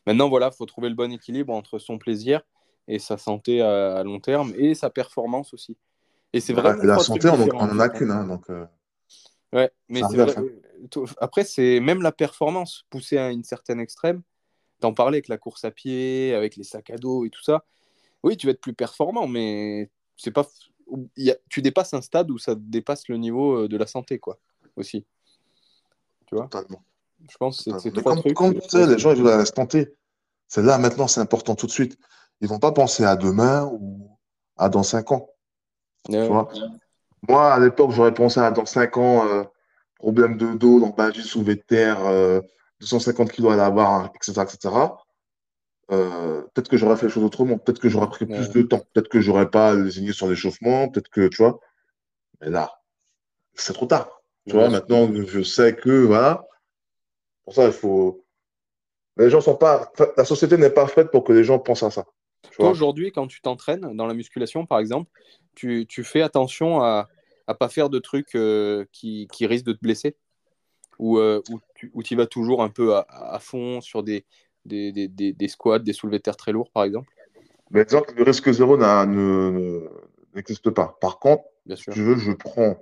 Maintenant, 0.06 0.28
voilà, 0.28 0.50
faut 0.50 0.66
trouver 0.66 0.88
le 0.88 0.94
bon 0.94 1.12
équilibre 1.12 1.52
entre 1.52 1.78
son 1.78 1.98
plaisir 1.98 2.42
et 2.88 2.98
sa 2.98 3.16
santé 3.16 3.60
à, 3.60 4.02
long 4.02 4.20
terme 4.20 4.52
et 4.56 4.74
sa 4.74 4.90
performance 4.90 5.54
aussi. 5.54 5.76
Et 6.32 6.40
c'est 6.40 6.52
vrai. 6.52 6.76
la 6.82 6.98
santé, 6.98 7.28
on 7.28 7.36
n'en 7.36 7.78
a 7.78 7.88
qu'une. 7.88 8.10
Hein, 8.10 8.26
donc, 8.26 8.50
euh, 8.50 8.66
Ouais, 9.54 9.70
mais 9.88 10.00
vrai. 10.00 10.36
Hein. 10.36 11.04
Après, 11.20 11.44
c'est 11.44 11.78
même 11.78 12.02
la 12.02 12.10
performance 12.10 12.84
poussée 12.90 13.18
à 13.18 13.30
une 13.30 13.44
certaine 13.44 13.78
extrême. 13.78 14.22
T'en 14.80 14.92
parlais 14.92 15.18
avec 15.18 15.28
la 15.28 15.38
course 15.38 15.64
à 15.64 15.70
pied, 15.70 16.34
avec 16.34 16.56
les 16.56 16.64
sacs 16.64 16.90
à 16.90 16.96
dos 16.96 17.24
et 17.24 17.30
tout 17.30 17.42
ça. 17.42 17.64
Oui, 18.24 18.36
tu 18.36 18.46
vas 18.46 18.50
être 18.50 18.60
plus 18.60 18.74
performant, 18.74 19.28
mais 19.28 19.90
c'est 20.16 20.32
pas. 20.32 20.46
Tu 21.48 21.62
dépasses 21.62 21.94
un 21.94 22.02
stade 22.02 22.30
où 22.32 22.38
ça 22.38 22.56
dépasse 22.56 23.08
le 23.08 23.16
niveau 23.16 23.62
euh, 23.62 23.68
de 23.68 23.76
la 23.76 23.86
santé, 23.86 24.18
quoi, 24.18 24.40
aussi. 24.76 25.06
Tu 26.26 26.34
vois? 26.34 26.48
Totalement. 26.48 26.82
Je 27.28 27.36
pense 27.38 27.64
que 27.64 27.78
c'est 27.78 27.92
trois 27.92 28.16
trucs. 28.16 28.34
Comme 28.34 28.54
tu 28.54 28.68
sais, 28.68 28.86
les 28.86 28.98
gens, 28.98 29.12
ils 29.12 29.22
veulent 29.22 29.38
l'instant 29.38 29.66
T. 29.66 29.94
C'est 30.48 30.62
là, 30.62 30.78
maintenant, 30.78 31.08
c'est 31.08 31.20
important 31.20 31.54
tout 31.54 31.66
de 31.66 31.72
suite. 31.72 31.98
Ils 32.40 32.48
vont 32.48 32.58
pas 32.58 32.72
penser 32.72 33.04
à 33.04 33.16
demain 33.16 33.64
ou 33.64 34.10
à 34.56 34.68
dans 34.68 34.82
cinq 34.82 35.12
ans. 35.12 35.28
Moi, 36.08 37.52
à 37.52 37.58
l'époque, 37.58 37.90
j'aurais 37.92 38.12
pensé 38.12 38.40
à 38.40 38.50
dans 38.50 38.66
cinq 38.66 38.96
ans, 38.96 39.26
euh, 39.26 39.44
problème 39.98 40.36
de 40.36 40.54
dos, 40.54 40.78
lombalgie 40.78 41.22
sous 41.22 41.42
terre, 41.66 42.04
euh, 42.04 42.40
250 42.80 43.32
kilos 43.32 43.52
à 43.52 43.56
l'avoir, 43.56 44.10
etc. 44.14 44.42
etc. 44.42 44.74
Euh, 45.90 46.42
peut-être 46.54 46.68
que 46.68 46.76
j'aurais 46.76 46.96
fait 46.96 47.06
les 47.06 47.12
choses 47.12 47.24
autrement. 47.24 47.56
Peut-être 47.58 47.80
que 47.80 47.88
j'aurais 47.88 48.08
pris 48.08 48.26
plus 48.26 48.50
de 48.50 48.62
temps. 48.62 48.82
Peut-être 48.92 49.08
que 49.08 49.20
j'aurais 49.20 49.50
pas 49.50 49.74
lésigné 49.74 50.12
sur 50.12 50.28
l'échauffement. 50.28 50.88
Peut-être 50.88 51.08
que, 51.08 51.28
tu 51.28 51.38
vois. 51.38 51.60
Mais 52.40 52.50
là, 52.50 52.70
c'est 53.54 53.72
trop 53.72 53.86
tard. 53.86 54.22
Tu 54.46 54.54
vois, 54.54 54.68
maintenant, 54.68 55.08
je 55.26 55.42
sais 55.42 55.74
que, 55.74 56.04
voilà, 56.04 56.44
pour 57.44 57.54
ça, 57.54 57.66
il 57.66 57.72
faut. 57.72 58.24
Les 59.16 59.30
gens 59.30 59.40
sont 59.40 59.56
pas. 59.56 59.92
La 60.16 60.24
société 60.24 60.56
n'est 60.56 60.70
pas 60.70 60.86
faite 60.86 61.10
pour 61.10 61.24
que 61.24 61.32
les 61.32 61.44
gens 61.44 61.58
pensent 61.58 61.82
à 61.82 61.90
ça. 61.90 62.04
toi, 62.52 62.70
aujourd'hui, 62.70 63.12
quand 63.12 63.26
tu 63.26 63.40
t'entraînes 63.40 63.96
dans 63.96 64.06
la 64.06 64.14
musculation, 64.14 64.66
par 64.66 64.78
exemple, 64.78 65.10
tu, 65.54 65.86
tu 65.86 66.02
fais 66.02 66.22
attention 66.22 66.82
à 66.82 67.08
ne 67.48 67.54
pas 67.54 67.68
faire 67.68 67.90
de 67.90 67.98
trucs 67.98 68.34
euh, 68.34 68.84
qui, 68.92 69.28
qui, 69.30 69.46
risquent 69.46 69.66
de 69.66 69.72
te 69.72 69.80
blesser? 69.80 70.16
Ou, 70.98 71.18
euh, 71.18 71.42
ou 71.92 72.02
tu 72.02 72.14
y 72.14 72.16
vas 72.16 72.26
toujours 72.26 72.62
un 72.62 72.70
peu 72.70 72.94
à, 72.94 73.06
à 73.08 73.38
fond 73.40 73.80
sur 73.80 74.02
des, 74.02 74.24
des, 74.64 74.92
des, 74.92 75.08
des, 75.08 75.48
squats, 75.48 75.80
des 75.80 75.92
soulevés 75.92 76.18
de 76.18 76.22
terre 76.22 76.36
très 76.36 76.52
lourds, 76.52 76.70
par 76.70 76.84
exemple? 76.84 77.08
Mais 77.70 77.84
disons 77.84 78.02
que 78.02 78.14
le 78.14 78.22
risque 78.22 78.50
zéro 78.52 78.76
n'existe 80.34 80.70
pas. 80.70 80.96
Par 81.00 81.18
contre, 81.18 81.44
Bien 81.66 81.76
sûr. 81.76 81.92
si 81.92 81.98
tu 81.98 82.04
veux, 82.04 82.16
je 82.16 82.32
prends 82.32 82.78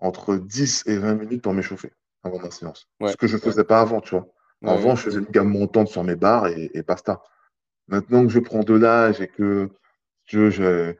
entre 0.00 0.36
10 0.36 0.84
et 0.86 0.98
20 0.98 1.14
minutes 1.14 1.42
pour 1.42 1.54
m'échauffer 1.54 1.92
avant 2.26 2.38
ma 2.38 2.50
séance. 2.50 2.88
Ce 3.04 3.16
que 3.16 3.26
je 3.26 3.36
ne 3.36 3.40
faisais 3.40 3.64
pas 3.64 3.80
avant, 3.80 4.00
tu 4.00 4.14
vois. 4.14 4.26
Avant, 4.64 4.96
je 4.96 5.02
faisais 5.02 5.18
une 5.18 5.26
gamme 5.26 5.48
montante 5.48 5.88
sur 5.88 6.02
mes 6.02 6.16
barres 6.16 6.48
et, 6.48 6.70
et 6.74 6.82
basta. 6.82 7.22
Maintenant 7.88 8.26
que 8.26 8.32
je 8.32 8.40
prends 8.40 8.64
de 8.64 8.74
l'âge 8.74 9.20
et 9.20 9.28
que 9.28 9.70
je, 10.24 10.50
je, 10.50 10.94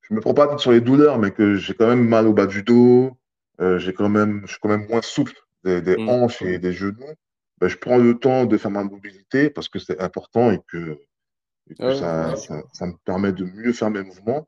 je 0.00 0.14
me 0.14 0.20
prends 0.20 0.34
pas 0.34 0.56
sur 0.58 0.72
les 0.72 0.80
douleurs, 0.80 1.18
mais 1.18 1.30
que 1.30 1.56
j'ai 1.56 1.74
quand 1.74 1.88
même 1.88 2.06
mal 2.06 2.26
au 2.26 2.32
bas 2.32 2.46
du 2.46 2.62
dos, 2.62 3.16
euh, 3.60 3.78
j'ai 3.78 3.92
quand 3.92 4.08
même, 4.08 4.42
je 4.44 4.52
suis 4.52 4.60
quand 4.60 4.68
même 4.68 4.86
moins 4.88 5.02
souple 5.02 5.34
des, 5.64 5.80
des 5.80 5.96
mmh. 5.96 6.08
hanches 6.08 6.42
et 6.42 6.58
des 6.58 6.72
genoux. 6.72 7.14
Ben, 7.58 7.68
je 7.68 7.76
prends 7.76 7.96
le 7.98 8.18
temps 8.18 8.44
de 8.44 8.56
faire 8.56 8.70
ma 8.70 8.84
mobilité 8.84 9.50
parce 9.50 9.68
que 9.68 9.78
c'est 9.78 10.00
important 10.00 10.50
et 10.50 10.60
que, 10.68 10.98
et 11.70 11.74
que 11.74 11.94
ça, 11.94 12.36
ça, 12.36 12.62
ça, 12.72 12.86
me 12.86 12.92
permet 13.04 13.32
de 13.32 13.44
mieux 13.44 13.72
faire 13.72 13.90
mes 13.90 14.02
mouvements 14.02 14.46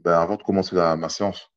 ben, 0.00 0.12
avant 0.12 0.36
de 0.36 0.42
commencer 0.42 0.76
la, 0.76 0.96
ma 0.96 1.08
séance. 1.08 1.50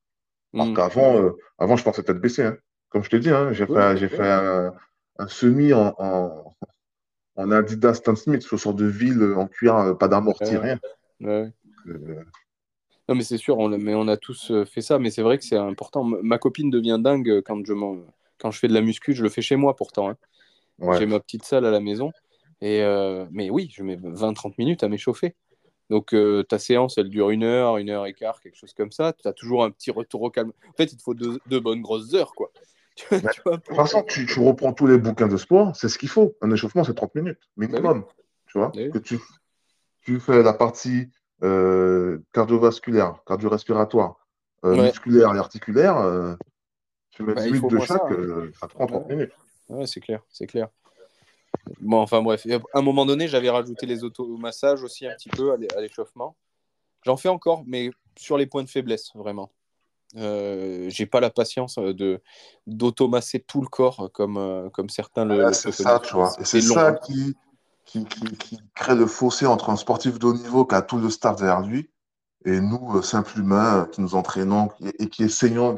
Alors 0.53 0.68
mmh. 0.68 0.73
qu'avant, 0.73 1.22
euh, 1.22 1.38
avant, 1.57 1.76
je 1.76 1.84
pensais 1.84 2.03
tête 2.03 2.19
baissée. 2.19 2.43
Hein. 2.43 2.57
Comme 2.89 3.03
je 3.03 3.09
t'ai 3.09 3.19
dit, 3.19 3.30
hein, 3.30 3.51
j'ai 3.51 3.65
fait, 3.65 4.30
un, 4.30 4.73
un, 5.19 5.27
semi 5.27 5.73
en, 5.73 5.93
en, 5.97 6.55
en 7.38 7.51
Adidas 7.51 7.95
Stan 7.95 8.15
Smith, 8.15 8.41
ce 8.41 8.57
sort 8.57 8.73
de 8.73 8.85
ville 8.85 9.34
en 9.38 9.47
cuir, 9.47 9.76
euh, 9.76 9.93
pas 9.93 10.07
d'amorti, 10.07 10.57
rien. 10.57 10.80
Euh, 11.23 11.47
non, 13.07 13.15
mais 13.15 13.23
c'est 13.23 13.38
sûr, 13.38 13.57
on, 13.57 13.69
mais 13.69 13.93
on 13.95 14.07
a 14.07 14.18
tous 14.18 14.51
euh, 14.51 14.65
fait 14.65 14.81
ça, 14.81 14.99
mais 14.99 15.11
c'est 15.11 15.22
vrai 15.22 15.38
que 15.38 15.45
c'est 15.45 15.55
important. 15.55 16.03
Ma 16.03 16.38
copine 16.38 16.69
devient 16.69 16.99
dingue 16.99 17.41
quand 17.45 17.64
je, 17.65 17.73
quand 18.38 18.51
je 18.51 18.59
fais 18.59 18.68
de 18.68 18.73
la 18.73 18.81
muscu, 18.81 19.14
je 19.14 19.23
le 19.23 19.30
fais 19.30 19.41
chez 19.41 19.55
moi 19.55 19.76
pourtant. 19.76 20.09
Hein. 20.09 20.18
J'ai 20.97 21.05
ma 21.05 21.19
petite 21.19 21.43
salle 21.45 21.65
à 21.65 21.72
la 21.72 21.80
maison. 21.80 22.11
Et 22.61 22.84
mais 23.31 23.49
oui, 23.49 23.72
je 23.73 23.84
mets 23.84 23.95
20-30 23.95 24.53
minutes 24.57 24.84
à 24.84 24.89
m'échauffer. 24.89 25.35
Donc 25.89 26.14
ta 26.49 26.59
séance, 26.59 26.97
elle 26.97 27.09
dure 27.09 27.31
une 27.31 27.43
heure, 27.43 27.77
une 27.77 27.89
heure 27.89 28.05
et 28.05 28.14
quart, 28.14 28.41
quelque 28.41 28.57
chose 28.57 28.73
comme 28.73 28.91
ça. 28.91 29.14
Tu 29.14 29.27
as 29.27 29.34
toujours 29.34 29.64
un 29.64 29.72
petit 29.72 29.89
retour 29.89 30.22
au 30.22 30.30
calme. 30.30 30.51
En 30.69 30.73
fait, 30.73 30.91
il 30.91 30.97
te 30.97 31.01
faut 31.01 31.15
deux, 31.15 31.39
deux 31.47 31.59
bonnes 31.59 31.81
grosses 31.81 32.14
heures. 32.14 32.35
quoi. 32.35 32.51
de 33.11 33.57
toute 33.57 33.76
façon, 33.76 34.03
tu, 34.03 34.26
tu, 34.26 34.40
reprends 34.40 34.74
tous 34.74 34.88
les 34.88 34.98
bouquins 34.98 35.28
de 35.28 35.38
sport, 35.38 35.76
c'est 35.76 35.90
ce 35.90 35.98
qu'il 35.98 36.10
faut. 36.10 36.36
Un 36.41 36.52
échauffement, 36.52 36.84
c'est 36.84 36.95
30 36.95 37.15
minutes, 37.15 37.40
minimum. 37.56 38.02
Bah 38.02 38.14
tu 38.48 38.57
vois 38.57 38.72
bah 38.74 38.90
que 38.90 38.98
tu, 38.98 39.19
tu 40.02 40.19
fais 40.19 40.41
la 40.41 40.53
partie 40.53 41.10
euh, 41.44 42.19
cardiovasculaire, 42.34 43.22
cardio-respiratoire, 43.26 44.15
euh, 44.65 44.76
musculaire 44.76 45.36
et 45.36 45.38
articulaire, 45.38 45.98
euh, 45.98 46.36
tu 47.11 47.24
mets 47.24 47.36
10 47.36 47.61
bah, 47.61 47.68
de 47.69 47.80
chaque, 47.80 47.88
ça, 47.88 48.03
hein. 48.06 48.49
ça 48.60 48.68
prend 48.68 48.88
30 48.88 49.10
minutes. 49.10 49.32
Ouais, 49.69 49.86
c'est 49.86 49.99
clair, 49.99 50.22
c'est 50.30 50.48
clair. 50.48 50.69
Bon, 51.82 51.99
enfin 51.99 52.22
bref, 52.22 52.48
à 52.74 52.80
un 52.80 52.82
moment 52.82 53.06
donné, 53.06 53.28
j'avais 53.28 53.49
rajouté 53.49 53.86
les 53.86 54.03
automassages 54.03 54.82
aussi 54.84 55.06
un 55.06 55.14
petit 55.14 55.30
peu 55.30 55.53
à 55.53 55.82
l'échauffement. 55.82 56.36
J'en 57.03 57.18
fais 57.18 57.30
encore, 57.30 57.64
mais 57.68 57.91
sur 58.18 58.38
les 58.38 58.48
points 58.48 58.64
de 58.64 58.69
faiblesse, 58.69 59.11
vraiment. 59.15 59.52
Euh, 60.15 60.89
j'ai 60.89 61.05
pas 61.05 61.19
la 61.19 61.29
patience 61.29 61.77
euh, 61.77 61.93
de 61.93 62.21
d'automasser 62.65 63.39
tout 63.41 63.59
le 63.61 63.67
corps 63.67 64.09
comme, 64.13 64.38
euh, 64.38 64.69
comme 64.69 64.89
certains 64.89 65.25
le, 65.25 65.51
C'est 65.51 65.73
ça, 65.73 65.99
tu 65.99 66.13
vois. 66.13 66.34
Et 66.39 66.45
c'est 66.45 66.61
ça 66.61 66.93
qui, 66.93 67.35
qui, 67.85 68.05
qui, 68.05 68.59
crée 68.73 68.95
le 68.95 69.05
fossé 69.05 69.45
entre 69.45 69.69
un 69.69 69.75
sportif 69.75 70.17
de 70.17 70.27
haut 70.27 70.34
niveau 70.34 70.65
qui 70.65 70.75
a 70.75 70.81
tout 70.81 70.97
le 70.97 71.09
staff 71.09 71.35
derrière 71.38 71.61
lui 71.61 71.89
et 72.45 72.61
nous, 72.61 73.01
simples 73.01 73.39
humains 73.39 73.89
qui 73.91 73.99
nous 73.99 74.15
entraînons 74.15 74.69
et 74.97 75.09
qui 75.09 75.23
essayons 75.23 75.73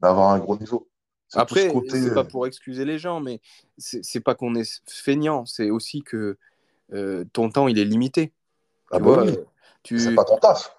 d'avoir 0.00 0.32
un 0.32 0.38
gros 0.38 0.58
niveau. 0.58 0.86
Après, 1.32 1.72
c'est 1.88 2.14
pas 2.14 2.24
pour 2.24 2.46
excuser 2.46 2.84
les 2.84 2.98
gens, 2.98 3.20
mais 3.20 3.40
c'est 3.78 4.20
pas 4.20 4.34
qu'on 4.34 4.54
est 4.54 4.82
feignant, 4.86 5.46
c'est 5.46 5.70
aussi 5.70 6.02
que 6.02 6.36
ton 7.32 7.48
temps 7.48 7.68
il 7.68 7.78
est 7.78 7.84
limité. 7.86 8.34
Ah 8.90 8.98
bah 8.98 9.24
tu... 9.82 9.98
C'est 9.98 10.14
pas 10.14 10.24
ton 10.24 10.36
taf. 10.38 10.77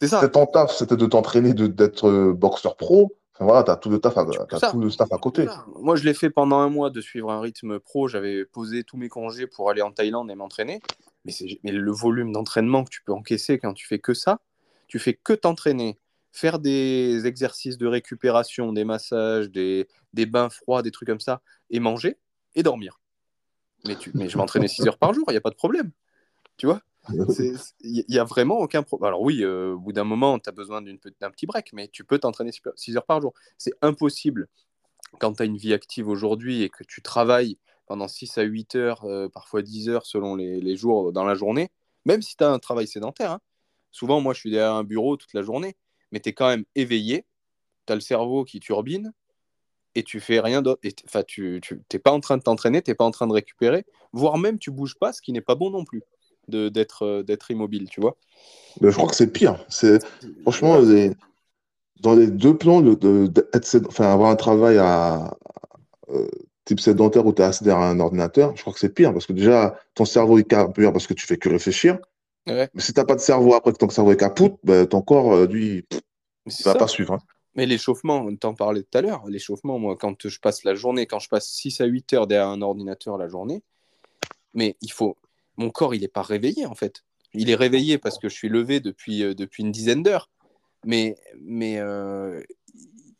C'était 0.00 0.30
ton 0.30 0.46
taf, 0.46 0.74
c'était 0.74 0.96
de 0.96 1.06
t'entraîner, 1.06 1.52
d'être 1.52 2.08
euh, 2.08 2.32
boxeur 2.32 2.76
pro. 2.76 3.16
Enfin, 3.34 3.44
voilà, 3.44 3.64
tu 3.64 3.70
as 3.70 3.76
tout 3.76 3.90
le 3.90 3.98
taf, 3.98 4.16
as 4.16 4.70
tout 4.70 4.80
le 4.80 4.90
staff 4.90 5.12
à 5.12 5.18
côté. 5.18 5.46
Moi, 5.78 5.96
je 5.96 6.04
l'ai 6.04 6.14
fait 6.14 6.30
pendant 6.30 6.58
un 6.58 6.68
mois 6.68 6.90
de 6.90 7.00
suivre 7.00 7.30
un 7.30 7.40
rythme 7.40 7.78
pro. 7.78 8.08
J'avais 8.08 8.44
posé 8.44 8.84
tous 8.84 8.96
mes 8.96 9.08
congés 9.08 9.46
pour 9.46 9.70
aller 9.70 9.82
en 9.82 9.92
Thaïlande 9.92 10.30
et 10.30 10.34
m'entraîner. 10.34 10.80
Mais, 11.24 11.32
mais 11.64 11.72
le 11.72 11.92
volume 11.92 12.32
d'entraînement 12.32 12.84
que 12.84 12.90
tu 12.90 13.02
peux 13.02 13.12
encaisser 13.12 13.58
quand 13.58 13.74
tu 13.74 13.86
fais 13.86 13.98
que 13.98 14.14
ça, 14.14 14.40
tu 14.88 14.98
fais 14.98 15.14
que 15.14 15.34
t'entraîner, 15.34 15.98
faire 16.32 16.58
des 16.58 17.26
exercices 17.26 17.76
de 17.76 17.86
récupération, 17.86 18.72
des 18.72 18.84
massages, 18.84 19.50
des, 19.50 19.86
des 20.14 20.26
bains 20.26 20.48
froids, 20.48 20.82
des 20.82 20.90
trucs 20.90 21.08
comme 21.08 21.20
ça, 21.20 21.42
et 21.68 21.78
manger 21.78 22.18
et 22.54 22.62
dormir. 22.62 23.00
Mais, 23.84 23.96
tu, 23.96 24.10
mais 24.14 24.28
je 24.28 24.36
m'entraînais 24.36 24.68
6 24.68 24.86
heures 24.86 24.98
par 24.98 25.14
jour, 25.14 25.24
il 25.28 25.32
n'y 25.32 25.38
a 25.38 25.42
pas 25.42 25.50
de 25.50 25.54
problème. 25.54 25.90
Tu 26.56 26.66
vois? 26.66 26.80
il 27.80 28.04
n'y 28.08 28.18
a 28.18 28.24
vraiment 28.24 28.58
aucun 28.58 28.82
problème. 28.82 29.08
Alors 29.08 29.22
oui, 29.22 29.42
euh, 29.42 29.74
au 29.74 29.78
bout 29.78 29.92
d'un 29.92 30.04
moment, 30.04 30.38
tu 30.38 30.48
as 30.48 30.52
besoin 30.52 30.82
d'un 30.82 31.30
petit 31.30 31.46
break, 31.46 31.72
mais 31.72 31.88
tu 31.88 32.04
peux 32.04 32.18
t'entraîner 32.18 32.50
6 32.76 32.96
heures 32.96 33.06
par 33.06 33.20
jour. 33.20 33.32
C'est 33.58 33.72
impossible 33.82 34.48
quand 35.18 35.34
tu 35.34 35.42
as 35.42 35.46
une 35.46 35.56
vie 35.56 35.72
active 35.72 36.08
aujourd'hui 36.08 36.62
et 36.62 36.68
que 36.68 36.84
tu 36.84 37.02
travailles 37.02 37.58
pendant 37.86 38.06
6 38.06 38.38
à 38.38 38.42
8 38.42 38.76
heures, 38.76 39.04
euh, 39.04 39.28
parfois 39.28 39.62
10 39.62 39.88
heures 39.88 40.06
selon 40.06 40.36
les, 40.36 40.76
jours 40.76 41.12
dans 41.12 41.24
la 41.24 41.34
journée, 41.34 41.70
même 42.04 42.22
si 42.22 42.36
tu 42.36 42.44
as 42.44 42.50
un 42.50 42.58
travail 42.58 42.86
sédentaire. 42.86 43.32
Hein. 43.32 43.40
Souvent, 43.90 44.20
moi, 44.20 44.34
je 44.34 44.40
suis 44.40 44.50
derrière 44.50 44.74
un 44.74 44.84
bureau 44.84 45.16
toute 45.16 45.34
la 45.34 45.42
journée, 45.42 45.76
mais 46.12 46.20
tu 46.20 46.28
es 46.28 46.32
quand 46.32 46.48
même 46.48 46.64
éveillé, 46.76 47.26
tu 47.86 47.92
as 47.92 47.96
le 47.96 48.00
cerveau 48.00 48.44
qui 48.44 48.60
turbine 48.60 49.12
et 49.96 50.04
tu 50.04 50.20
fais 50.20 50.38
rien 50.38 50.62
d'autre. 50.62 50.82
Enfin, 51.06 51.24
tu 51.26 51.60
n'es 51.92 51.98
pas 51.98 52.12
en 52.12 52.20
train 52.20 52.36
de 52.36 52.42
t'entraîner, 52.42 52.82
tu 52.82 52.90
n'es 52.90 52.94
pas 52.94 53.04
en 53.04 53.10
train 53.10 53.26
de 53.26 53.32
récupérer, 53.32 53.84
voire 54.12 54.38
même 54.38 54.58
tu 54.58 54.70
bouges 54.70 54.96
pas, 54.96 55.12
ce 55.12 55.20
qui 55.20 55.32
n'est 55.32 55.40
pas 55.40 55.56
bon 55.56 55.70
non 55.70 55.84
plus 55.84 56.04
d'être 56.50 57.04
euh, 57.04 57.22
d'être 57.22 57.50
immobile, 57.50 57.88
tu 57.88 58.00
vois. 58.00 58.16
je 58.80 58.90
crois 58.90 59.08
que 59.08 59.16
c'est 59.16 59.32
pire. 59.32 59.64
C'est 59.68 60.04
franchement 60.42 60.80
dans 62.00 62.14
les 62.14 62.28
deux 62.28 62.56
plans, 62.56 62.80
de, 62.80 63.30
enfin, 63.88 64.10
avoir 64.10 64.30
un 64.30 64.36
travail 64.36 64.78
à, 64.78 65.36
euh, 66.08 66.28
type 66.64 66.80
sédentaire 66.80 67.26
où 67.26 67.32
tu 67.32 67.42
es 67.42 67.44
assis 67.44 67.64
derrière 67.64 67.82
un 67.84 68.00
ordinateur, 68.00 68.56
je 68.56 68.60
crois 68.60 68.72
que 68.72 68.78
c'est 68.78 68.94
pire 68.94 69.12
parce 69.12 69.26
que 69.26 69.32
déjà 69.32 69.76
ton 69.94 70.04
cerveau 70.04 70.38
est 70.38 70.44
caput 70.44 70.90
parce 70.92 71.06
que 71.06 71.14
tu 71.14 71.26
fais 71.26 71.36
que 71.36 71.48
réfléchir. 71.48 71.98
Mais 72.46 72.68
si 72.78 72.92
tu 72.92 73.00
n'as 73.00 73.04
pas 73.04 73.14
de 73.14 73.20
cerveau 73.20 73.54
après 73.54 73.72
que 73.72 73.78
ton 73.78 73.88
cerveau 73.88 74.12
est 74.12 74.16
capoute, 74.16 74.54
ben, 74.64 74.86
ton 74.86 75.02
corps, 75.02 75.34
euh, 75.34 75.46
lui, 75.46 75.84
il 76.46 76.64
va 76.64 76.74
pas 76.74 76.88
suivre. 76.88 77.14
Hein. 77.14 77.20
Mais 77.54 77.66
l'échauffement, 77.66 78.18
on 78.18 78.34
t'en 78.36 78.54
parlait 78.54 78.82
tout 78.82 78.98
à 78.98 79.02
l'heure, 79.02 79.24
l'échauffement, 79.26 79.78
moi, 79.78 79.96
quand 79.96 80.28
je 80.28 80.40
passe 80.40 80.64
la 80.64 80.74
journée, 80.74 81.06
quand 81.06 81.18
je 81.18 81.28
passe 81.28 81.48
6 81.48 81.80
à 81.80 81.84
8 81.84 82.12
heures 82.14 82.26
derrière 82.26 82.48
un 82.48 82.62
ordinateur 82.62 83.18
la 83.18 83.28
journée, 83.28 83.62
mais 84.54 84.76
il 84.80 84.92
faut, 84.92 85.16
mon 85.60 85.70
corps, 85.70 85.94
il 85.94 86.00
n'est 86.00 86.08
pas 86.08 86.22
réveillé, 86.22 86.66
en 86.66 86.74
fait. 86.74 87.04
Il 87.34 87.50
est 87.50 87.54
réveillé 87.54 87.98
parce 87.98 88.18
que 88.18 88.28
je 88.28 88.34
suis 88.34 88.48
levé 88.48 88.80
depuis, 88.80 89.22
euh, 89.22 89.34
depuis 89.34 89.62
une 89.62 89.70
dizaine 89.70 90.02
d'heures. 90.02 90.28
Mais, 90.84 91.16
euh, 91.52 92.42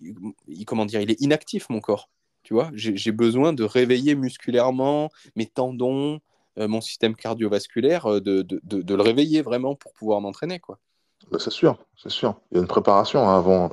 il, 0.00 0.64
comment 0.64 0.86
dire, 0.86 1.00
il 1.00 1.10
est 1.10 1.20
inactif, 1.20 1.68
mon 1.68 1.80
corps. 1.80 2.08
Tu 2.42 2.54
vois, 2.54 2.70
j'ai 2.72 3.12
besoin 3.12 3.52
de 3.52 3.62
réveiller 3.62 4.14
musculairement 4.14 5.10
mes 5.36 5.46
tendons, 5.46 6.20
euh, 6.58 6.66
mon 6.66 6.80
système 6.80 7.14
cardiovasculaire, 7.14 8.20
de, 8.22 8.46
le 8.64 9.02
réveiller 9.02 9.42
vraiment 9.42 9.74
pour 9.74 9.92
pouvoir 9.92 10.22
m'entraîner. 10.22 10.58
quoi. 10.58 10.78
Bah, 11.30 11.38
c'est 11.38 11.50
sûr, 11.50 11.84
c'est 12.02 12.10
sûr. 12.10 12.40
Il 12.50 12.54
y 12.56 12.58
a 12.58 12.62
une 12.62 12.66
préparation 12.66 13.28
hein, 13.28 13.36
avant. 13.36 13.70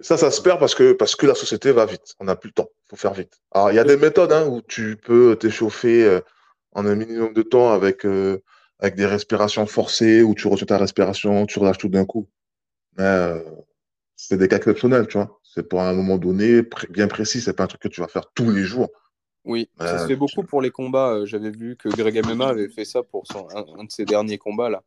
Ça, 0.00 0.16
ça 0.16 0.32
se 0.32 0.42
perd 0.42 0.58
parce 0.58 0.74
que, 0.74 0.92
parce 0.92 1.14
que 1.14 1.26
la 1.26 1.36
société 1.36 1.70
va 1.70 1.86
vite. 1.86 2.16
On 2.18 2.24
n'a 2.24 2.34
plus 2.34 2.48
le 2.48 2.54
temps. 2.54 2.68
Il 2.86 2.90
faut 2.90 2.96
faire 2.96 3.14
vite. 3.14 3.40
Alors, 3.52 3.70
il 3.70 3.76
y 3.76 3.78
a 3.78 3.84
des 3.84 3.96
méthodes 3.96 4.32
hein, 4.32 4.48
où 4.48 4.60
tu 4.60 4.96
peux 4.96 5.36
t'échauffer 5.36 6.20
en 6.72 6.86
un 6.86 6.94
minimum 6.94 7.32
de 7.32 7.42
temps 7.42 7.72
avec, 7.72 8.04
euh, 8.04 8.42
avec 8.78 8.94
des 8.94 9.06
respirations 9.06 9.66
forcées 9.66 10.22
où 10.22 10.34
tu 10.34 10.48
retiens 10.48 10.66
ta 10.66 10.78
respiration, 10.78 11.46
tu 11.46 11.58
relâches 11.58 11.78
tout 11.78 11.88
d'un 11.88 12.04
coup. 12.04 12.28
Mais 12.96 13.04
euh, 13.04 13.40
c'est 14.16 14.36
des 14.36 14.48
cas 14.48 14.56
exceptionnels, 14.56 15.06
tu 15.06 15.18
vois. 15.18 15.40
C'est 15.42 15.68
pour 15.68 15.80
un 15.80 15.92
moment 15.94 16.18
donné, 16.18 16.62
bien 16.90 17.08
précis, 17.08 17.40
c'est 17.40 17.54
pas 17.54 17.64
un 17.64 17.68
truc 17.68 17.82
que 17.82 17.88
tu 17.88 18.00
vas 18.00 18.08
faire 18.08 18.30
tous 18.34 18.50
les 18.50 18.62
jours. 18.62 18.88
Oui, 19.44 19.70
ça 19.78 19.98
se 19.98 20.06
fait 20.06 20.16
beaucoup 20.16 20.42
pour 20.42 20.60
les 20.60 20.70
combats. 20.70 21.14
Euh, 21.14 21.26
j'avais 21.26 21.50
vu 21.50 21.76
que 21.76 21.88
Greg 21.88 22.24
MMA 22.24 22.48
avait 22.48 22.68
fait 22.68 22.84
ça 22.84 23.02
pour 23.02 23.26
son, 23.26 23.48
un, 23.50 23.84
de 23.84 23.90
ses 23.90 24.04
derniers 24.04 24.38
combats 24.38 24.68
là. 24.68 24.82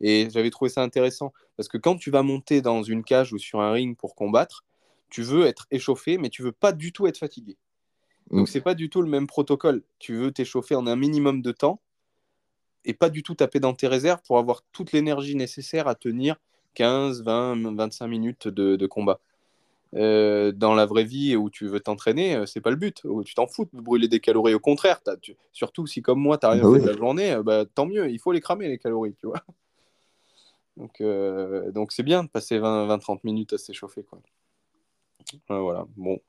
Et 0.00 0.28
j'avais 0.30 0.50
trouvé 0.50 0.70
ça 0.70 0.82
intéressant 0.82 1.32
parce 1.56 1.68
que 1.68 1.76
quand 1.76 1.96
tu 1.96 2.10
vas 2.10 2.22
monter 2.22 2.62
dans 2.62 2.82
une 2.82 3.04
cage 3.04 3.32
ou 3.32 3.38
sur 3.38 3.60
un 3.60 3.72
ring 3.72 3.96
pour 3.96 4.14
combattre, 4.14 4.64
tu 5.10 5.22
veux 5.22 5.46
être 5.46 5.66
échauffé, 5.70 6.18
mais 6.18 6.30
tu 6.30 6.42
veux 6.42 6.52
pas 6.52 6.72
du 6.72 6.92
tout 6.92 7.06
être 7.06 7.18
fatigué. 7.18 7.56
Donc, 8.30 8.42
mm. 8.42 8.46
c'est 8.46 8.60
pas 8.60 8.74
du 8.74 8.90
tout 8.90 9.02
le 9.02 9.08
même 9.08 9.26
protocole. 9.26 9.82
Tu 9.98 10.14
veux 10.14 10.32
t'échauffer 10.32 10.74
en 10.74 10.86
un 10.86 10.96
minimum 10.96 11.42
de 11.42 11.52
temps 11.52 11.80
et 12.84 12.94
pas 12.94 13.10
du 13.10 13.22
tout 13.22 13.34
taper 13.34 13.60
dans 13.60 13.74
tes 13.74 13.86
réserves 13.86 14.20
pour 14.26 14.38
avoir 14.38 14.62
toute 14.72 14.92
l'énergie 14.92 15.34
nécessaire 15.34 15.88
à 15.88 15.94
tenir 15.94 16.36
15, 16.74 17.22
20, 17.22 17.74
25 17.76 18.06
minutes 18.06 18.48
de, 18.48 18.86
combat. 18.86 19.20
Euh, 19.94 20.52
dans 20.52 20.74
la 20.74 20.84
vraie 20.84 21.04
vie 21.04 21.34
où 21.34 21.48
tu 21.48 21.66
veux 21.66 21.80
t'entraîner, 21.80 22.36
euh, 22.36 22.46
c'est 22.46 22.60
pas 22.60 22.70
le 22.70 22.76
but. 22.76 23.02
Tu 23.24 23.34
t'en 23.34 23.46
fous 23.46 23.66
de 23.72 23.80
brûler 23.80 24.06
des 24.06 24.20
calories. 24.20 24.54
Au 24.54 24.60
contraire, 24.60 25.00
tu... 25.22 25.34
surtout 25.52 25.86
si 25.86 26.02
comme 26.02 26.20
moi, 26.20 26.36
tu 26.36 26.46
n'as 26.46 26.52
rien 26.52 26.62
Bah 26.62 26.68
fait 26.68 26.74
oui. 26.74 26.82
de 26.82 26.90
la 26.90 26.96
journée, 26.96 27.32
euh, 27.32 27.42
bah, 27.42 27.64
tant 27.64 27.86
mieux. 27.86 28.10
Il 28.10 28.18
faut 28.18 28.32
les 28.32 28.40
cramer, 28.40 28.68
les 28.68 28.78
calories, 28.78 29.14
tu 29.14 29.26
vois. 29.26 29.42
Donc, 30.78 31.00
euh, 31.00 31.72
donc 31.72 31.90
c'est 31.90 32.04
bien 32.04 32.22
de 32.22 32.28
passer 32.28 32.56
20-30 32.56 33.18
minutes 33.24 33.52
à 33.52 33.58
s'échauffer. 33.58 34.04
Quoi. 34.04 34.20
Voilà, 35.48 35.86
bon. 35.96 36.20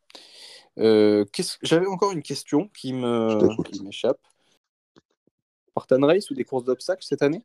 Euh, 0.80 1.26
J'avais 1.61 1.88
encore 1.88 2.11
une 2.11 2.23
question 2.23 2.69
qui 2.69 2.89
Je 2.89 3.84
m'échappe. 3.84 4.19
Spartan 5.69 6.06
Race 6.06 6.30
ou 6.30 6.34
des 6.35 6.43
courses 6.43 6.64
d'obstacles 6.65 7.03
cette 7.06 7.22
année? 7.22 7.43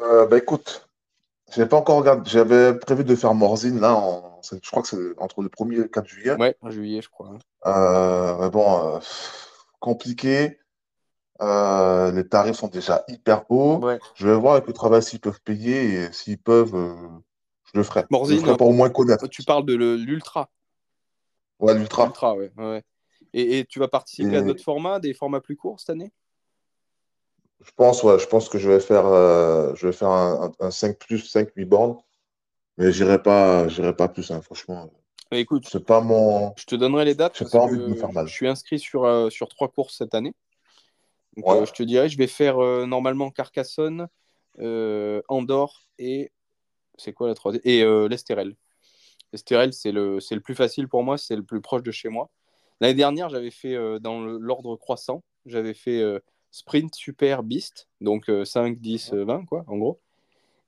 Euh, 0.00 0.26
bah 0.26 0.38
écoute, 0.38 0.88
j'ai 1.54 1.66
pas 1.66 1.76
encore 1.76 1.98
regardé. 1.98 2.28
J'avais 2.28 2.74
prévu 2.78 3.04
de 3.04 3.14
faire 3.14 3.34
Morzine 3.34 3.80
là, 3.80 3.94
en... 3.94 4.40
je 4.42 4.70
crois 4.70 4.82
que 4.82 4.88
c'est 4.88 5.18
entre 5.18 5.42
le 5.42 5.48
1er 5.48 5.72
et 5.74 5.76
le 5.76 5.88
4 5.88 6.06
juillet. 6.06 6.36
Ouais, 6.38 6.56
en 6.60 6.70
juillet, 6.70 7.02
je 7.02 7.08
crois. 7.08 7.28
hein. 7.28 7.38
Euh, 7.66 8.36
mais 8.40 8.50
bon, 8.50 8.96
euh, 8.96 8.98
compliqué. 9.80 10.58
Euh, 11.40 12.10
les 12.12 12.26
tarifs 12.28 12.56
sont 12.56 12.68
déjà 12.68 13.04
hyper 13.08 13.50
hauts. 13.50 13.78
Ouais. 13.78 13.98
Je 14.14 14.28
vais 14.28 14.34
voir 14.34 14.54
avec 14.54 14.66
le 14.66 14.72
travail 14.72 15.02
s'ils 15.02 15.20
peuvent 15.20 15.40
payer 15.42 15.94
et 15.94 16.12
s'ils 16.12 16.38
peuvent, 16.38 16.74
euh, 16.74 16.94
je 17.72 17.78
le 17.78 17.82
ferai. 17.82 18.00
Je 18.02 18.06
Morzine, 18.10 18.36
le 18.38 18.42
ferai 18.44 18.56
pour 18.56 18.68
au 18.68 18.72
moins 18.72 18.90
connaître. 18.90 19.26
Tu 19.26 19.42
parles 19.42 19.64
de 19.64 19.74
l'ultra. 19.74 20.50
Ouais, 21.62 21.72
l'ultra. 21.74 22.04
Ultra, 22.04 22.36
ouais. 22.36 22.52
ouais. 22.56 22.82
Et, 23.34 23.60
et 23.60 23.64
tu 23.66 23.78
vas 23.78 23.88
participer 23.88 24.36
à 24.36 24.42
d'autres 24.42 24.62
formats, 24.62 25.00
des 25.00 25.14
formats 25.14 25.40
plus 25.40 25.56
courts 25.56 25.80
cette 25.80 25.90
année? 25.90 26.12
Je 27.64 27.70
pense, 27.76 28.02
ouais, 28.02 28.18
je 28.18 28.26
pense 28.26 28.48
que 28.48 28.58
je 28.58 28.68
vais 28.70 28.80
faire, 28.80 29.06
euh, 29.06 29.72
je 29.76 29.86
vais 29.86 29.92
faire 29.92 30.08
un, 30.08 30.52
un, 30.60 30.66
un 30.66 30.70
5 30.70 30.98
plus 30.98 31.18
5 31.20 31.48
8 31.56 31.64
bornes, 31.64 31.96
mais 32.78 32.92
j'irai 32.92 33.22
pas, 33.22 33.68
j'irai 33.68 33.94
pas 33.96 34.08
plus, 34.08 34.30
hein, 34.32 34.42
franchement. 34.42 34.90
Bah, 35.30 35.38
Écoute, 35.38 35.66
C'est 35.68 35.84
pas 35.86 36.00
mon. 36.00 36.54
je 36.56 36.64
te 36.64 36.74
donnerai 36.74 37.04
les 37.04 37.14
dates 37.14 37.38
J'ai 37.38 37.46
pas 37.46 37.58
envie 37.60 37.78
de 37.78 37.86
me 37.86 37.94
faire 37.94 38.12
mal. 38.12 38.26
je 38.26 38.32
suis 38.32 38.48
inscrit 38.48 38.78
sur, 38.78 39.04
euh, 39.04 39.30
sur 39.30 39.48
trois 39.48 39.68
courses 39.68 39.96
cette 39.98 40.14
année. 40.14 40.34
Donc, 41.36 41.46
Ouais. 41.48 41.62
euh, 41.62 41.66
je 41.66 41.72
te 41.72 41.82
dirai, 41.82 42.08
je 42.08 42.18
vais 42.18 42.26
faire 42.26 42.58
normalement 42.86 43.30
Carcassonne, 43.30 44.08
Andorre 45.28 45.82
et 45.98 46.32
c'est 46.98 47.12
quoi 47.12 47.28
la 47.28 47.34
troisième? 47.34 47.62
Et 47.64 47.84
l'Estérel. 48.08 48.56
L'Estérel, 49.32 49.72
c'est 49.72 49.92
le, 49.92 50.20
c'est 50.20 50.34
le 50.34 50.40
plus 50.40 50.54
facile 50.54 50.88
pour 50.88 51.02
moi, 51.02 51.18
c'est 51.18 51.36
le 51.36 51.42
plus 51.42 51.60
proche 51.60 51.82
de 51.82 51.90
chez 51.90 52.08
moi. 52.08 52.30
L'année 52.80 52.94
dernière, 52.94 53.28
j'avais 53.28 53.50
fait 53.50 53.74
euh, 53.74 53.98
dans 53.98 54.20
l'ordre 54.20 54.76
croissant, 54.76 55.22
j'avais 55.46 55.74
fait 55.74 56.00
euh, 56.00 56.20
Sprint 56.52 56.94
Super 56.94 57.42
Beast, 57.42 57.88
donc 58.00 58.28
euh, 58.28 58.44
5, 58.44 58.78
10, 58.78 59.14
euh, 59.14 59.24
20, 59.24 59.46
quoi, 59.46 59.64
en 59.66 59.78
gros. 59.78 60.00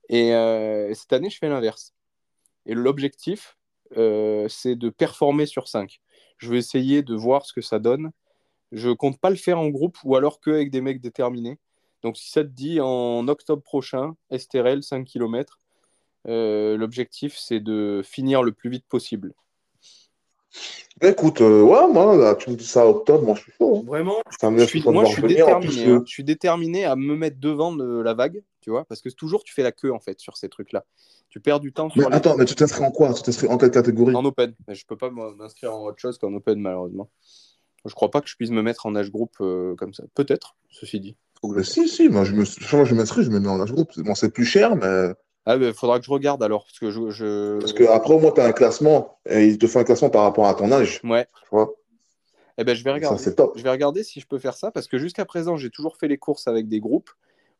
Et 0.08 0.34
euh, 0.34 0.92
cette 0.94 1.12
année, 1.12 1.30
je 1.30 1.38
fais 1.38 1.48
l'inverse. 1.48 1.92
Et 2.66 2.74
l'objectif, 2.74 3.56
c'est 3.94 4.74
de 4.74 4.88
performer 4.88 5.46
sur 5.46 5.68
5. 5.68 6.00
Je 6.38 6.50
vais 6.50 6.58
essayer 6.58 7.02
de 7.02 7.14
voir 7.14 7.46
ce 7.46 7.52
que 7.52 7.60
ça 7.60 7.78
donne. 7.78 8.10
Je 8.72 8.90
compte 8.90 9.20
pas 9.20 9.30
le 9.30 9.36
faire 9.36 9.60
en 9.60 9.68
groupe 9.68 9.98
ou 10.02 10.16
alors 10.16 10.40
que 10.40 10.50
avec 10.50 10.70
des 10.70 10.80
mecs 10.80 11.00
déterminés. 11.00 11.58
Donc 12.02 12.16
si 12.16 12.30
ça 12.30 12.42
te 12.42 12.48
dit 12.48 12.80
en 12.80 13.28
octobre 13.28 13.62
prochain, 13.62 14.16
Estérel, 14.30 14.82
5 14.82 15.04
km, 15.04 15.58
l'objectif 16.26 17.36
c'est 17.38 17.60
de 17.60 18.02
finir 18.04 18.42
le 18.42 18.52
plus 18.52 18.70
vite 18.70 18.84
possible. 18.88 19.34
Mais 21.02 21.10
écoute, 21.10 21.40
euh, 21.40 21.62
ouais, 21.62 21.92
moi, 21.92 22.16
là, 22.16 22.36
tu 22.36 22.50
me 22.50 22.54
dis 22.54 22.64
ça 22.66 22.86
octobre, 22.86 23.24
moi 23.24 23.34
je 23.34 23.42
suis 23.42 23.52
chaud. 23.58 23.78
hein. 23.78 23.82
Vraiment, 23.84 24.22
je 24.30 24.64
suis, 24.64 24.82
moi, 24.84 25.04
je 25.04 25.10
suis 25.10 25.22
venir. 25.22 25.44
Déterminé. 25.46 25.72
plus, 25.72 25.80
hein. 25.90 25.96
euh, 25.96 26.02
Je 26.06 26.12
suis 26.12 26.22
déterminé 26.22 26.84
à 26.84 26.94
me 26.94 27.16
mettre 27.16 27.38
devant 27.40 27.74
de 27.74 28.00
la 28.00 28.14
vague, 28.14 28.42
tu 28.60 28.70
vois, 28.70 28.84
parce 28.84 29.00
que 29.00 29.08
toujours 29.08 29.42
tu 29.42 29.52
fais 29.52 29.64
la 29.64 29.72
queue 29.72 29.92
en 29.92 29.98
fait 29.98 30.20
sur 30.20 30.36
ces 30.36 30.48
trucs-là. 30.48 30.84
Tu 31.30 31.40
perds 31.40 31.58
du 31.58 31.72
temps 31.72 31.88
Mais 31.96 32.02
sur 32.02 32.10
les 32.10 32.16
attends, 32.16 32.36
mais 32.36 32.44
tu 32.44 32.54
t'inscris 32.54 32.84
en 32.84 32.92
quoi? 32.92 33.12
Tu 33.12 33.22
t'inscris 33.22 33.48
en 33.48 33.58
quelle 33.58 33.72
catégorie? 33.72 34.14
en 34.14 34.24
open. 34.24 34.54
Mais 34.68 34.76
je 34.76 34.86
peux 34.86 34.96
pas 34.96 35.10
m'inscrire 35.10 35.74
en 35.74 35.84
autre 35.84 35.98
chose 35.98 36.16
qu'en 36.18 36.32
open 36.32 36.60
malheureusement. 36.60 37.10
Je 37.84 37.92
crois 37.92 38.12
pas 38.12 38.20
que 38.20 38.28
je 38.28 38.36
puisse 38.36 38.50
me 38.50 38.62
mettre 38.62 38.86
en 38.86 38.94
âge 38.94 39.10
groupe 39.10 39.36
euh, 39.40 39.74
comme 39.74 39.92
ça. 39.92 40.04
Peut-être, 40.14 40.56
ceci 40.70 41.00
dit. 41.00 41.16
Mais 41.42 41.64
si, 41.64 41.88
si, 41.88 42.08
moi 42.08 42.22
je 42.24 42.32
me, 42.34 42.44
je 42.44 42.94
m'inscris, 42.94 43.24
je 43.24 43.30
me 43.30 43.40
mets 43.40 43.48
en 43.48 43.60
âge 43.60 43.72
groupe. 43.72 43.90
Bon, 43.98 44.14
c'est 44.14 44.30
plus 44.30 44.46
cher, 44.46 44.76
mais 44.76 45.12
Ah, 45.46 45.56
ben, 45.58 45.72
faudra 45.74 45.98
que 45.98 46.06
je 46.06 46.10
regarde 46.10 46.42
alors, 46.42 46.64
parce 46.64 46.78
que 46.78 46.90
je. 46.90 47.10
je... 47.10 47.58
parce 47.60 47.72
que 47.72 47.84
après, 47.84 48.14
au 48.14 48.18
moins, 48.18 48.32
tu 48.32 48.40
as 48.40 48.44
un 48.46 48.52
classement 48.52 49.18
et 49.28 49.46
il 49.46 49.58
te 49.58 49.66
fait 49.66 49.78
un 49.80 49.84
classement 49.84 50.10
par 50.10 50.22
rapport 50.22 50.46
à 50.46 50.54
ton 50.54 50.70
âge. 50.72 51.00
Ouais, 51.04 51.26
Tu 51.42 51.48
vois? 51.50 51.74
eh 52.58 52.64
ben, 52.64 52.74
je 52.74 52.84
vais 52.84 52.90
Ça, 52.90 52.94
regarder. 52.96 53.22
c'est 53.24 53.34
top. 53.34 53.56
Je 53.56 53.62
vais 53.62 53.70
regarder 53.70 54.02
si 54.02 54.20
je 54.20 54.26
peux 54.26 54.38
faire 54.38 54.54
ça, 54.54 54.70
parce 54.70 54.86
que 54.86 54.98
jusqu'à 54.98 55.24
présent, 55.24 55.56
j'ai 55.56 55.70
toujours 55.70 55.96
fait 55.96 56.08
les 56.08 56.18
courses 56.18 56.46
avec 56.46 56.68
des 56.68 56.80
groupes 56.80 57.10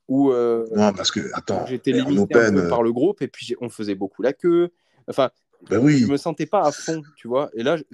où 0.08 0.30
euh, 0.32 0.66
Non, 0.74 0.92
parce 0.92 1.10
que, 1.10 1.20
attends, 1.34 1.64
j'étais 1.66 1.92
limité 1.92 2.34
un 2.34 2.38
open, 2.38 2.56
peu 2.58 2.60
euh, 2.60 2.68
par 2.68 2.82
le 2.82 2.92
groupe, 2.92 3.22
et 3.22 3.28
puis 3.28 3.54
on 3.60 3.68
faisait 3.68 3.94
beaucoup 3.94 4.22
la 4.22 4.32
queue. 4.32 4.70
Enfin, 5.08 5.30
ben 5.68 5.78
je 5.78 5.84
oui, 5.84 6.04
me 6.06 6.16
sentais 6.16 6.46
pas 6.46 6.66
à 6.66 6.72
fond, 6.72 7.04
tu 7.16 7.28
vois. 7.28 7.50
Et 7.54 7.62
là, 7.62 7.76
je- 7.76 7.84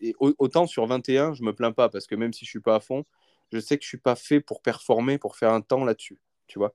et 0.00 0.14
au- 0.20 0.34
autant 0.38 0.66
sur 0.66 0.86
21, 0.86 1.34
je 1.34 1.42
me 1.42 1.52
plains 1.52 1.72
pas, 1.72 1.88
parce 1.88 2.06
que 2.06 2.14
même 2.14 2.32
si 2.32 2.44
je 2.44 2.50
suis 2.50 2.60
pas 2.60 2.76
à 2.76 2.80
fond, 2.80 3.04
je 3.52 3.58
sais 3.58 3.76
que 3.78 3.82
je 3.84 3.88
suis 3.88 3.98
pas 3.98 4.14
fait 4.14 4.40
pour 4.40 4.62
performer, 4.62 5.18
pour 5.18 5.36
faire 5.36 5.52
un 5.52 5.60
temps 5.60 5.84
là-dessus, 5.84 6.18
tu 6.46 6.58
vois. 6.58 6.74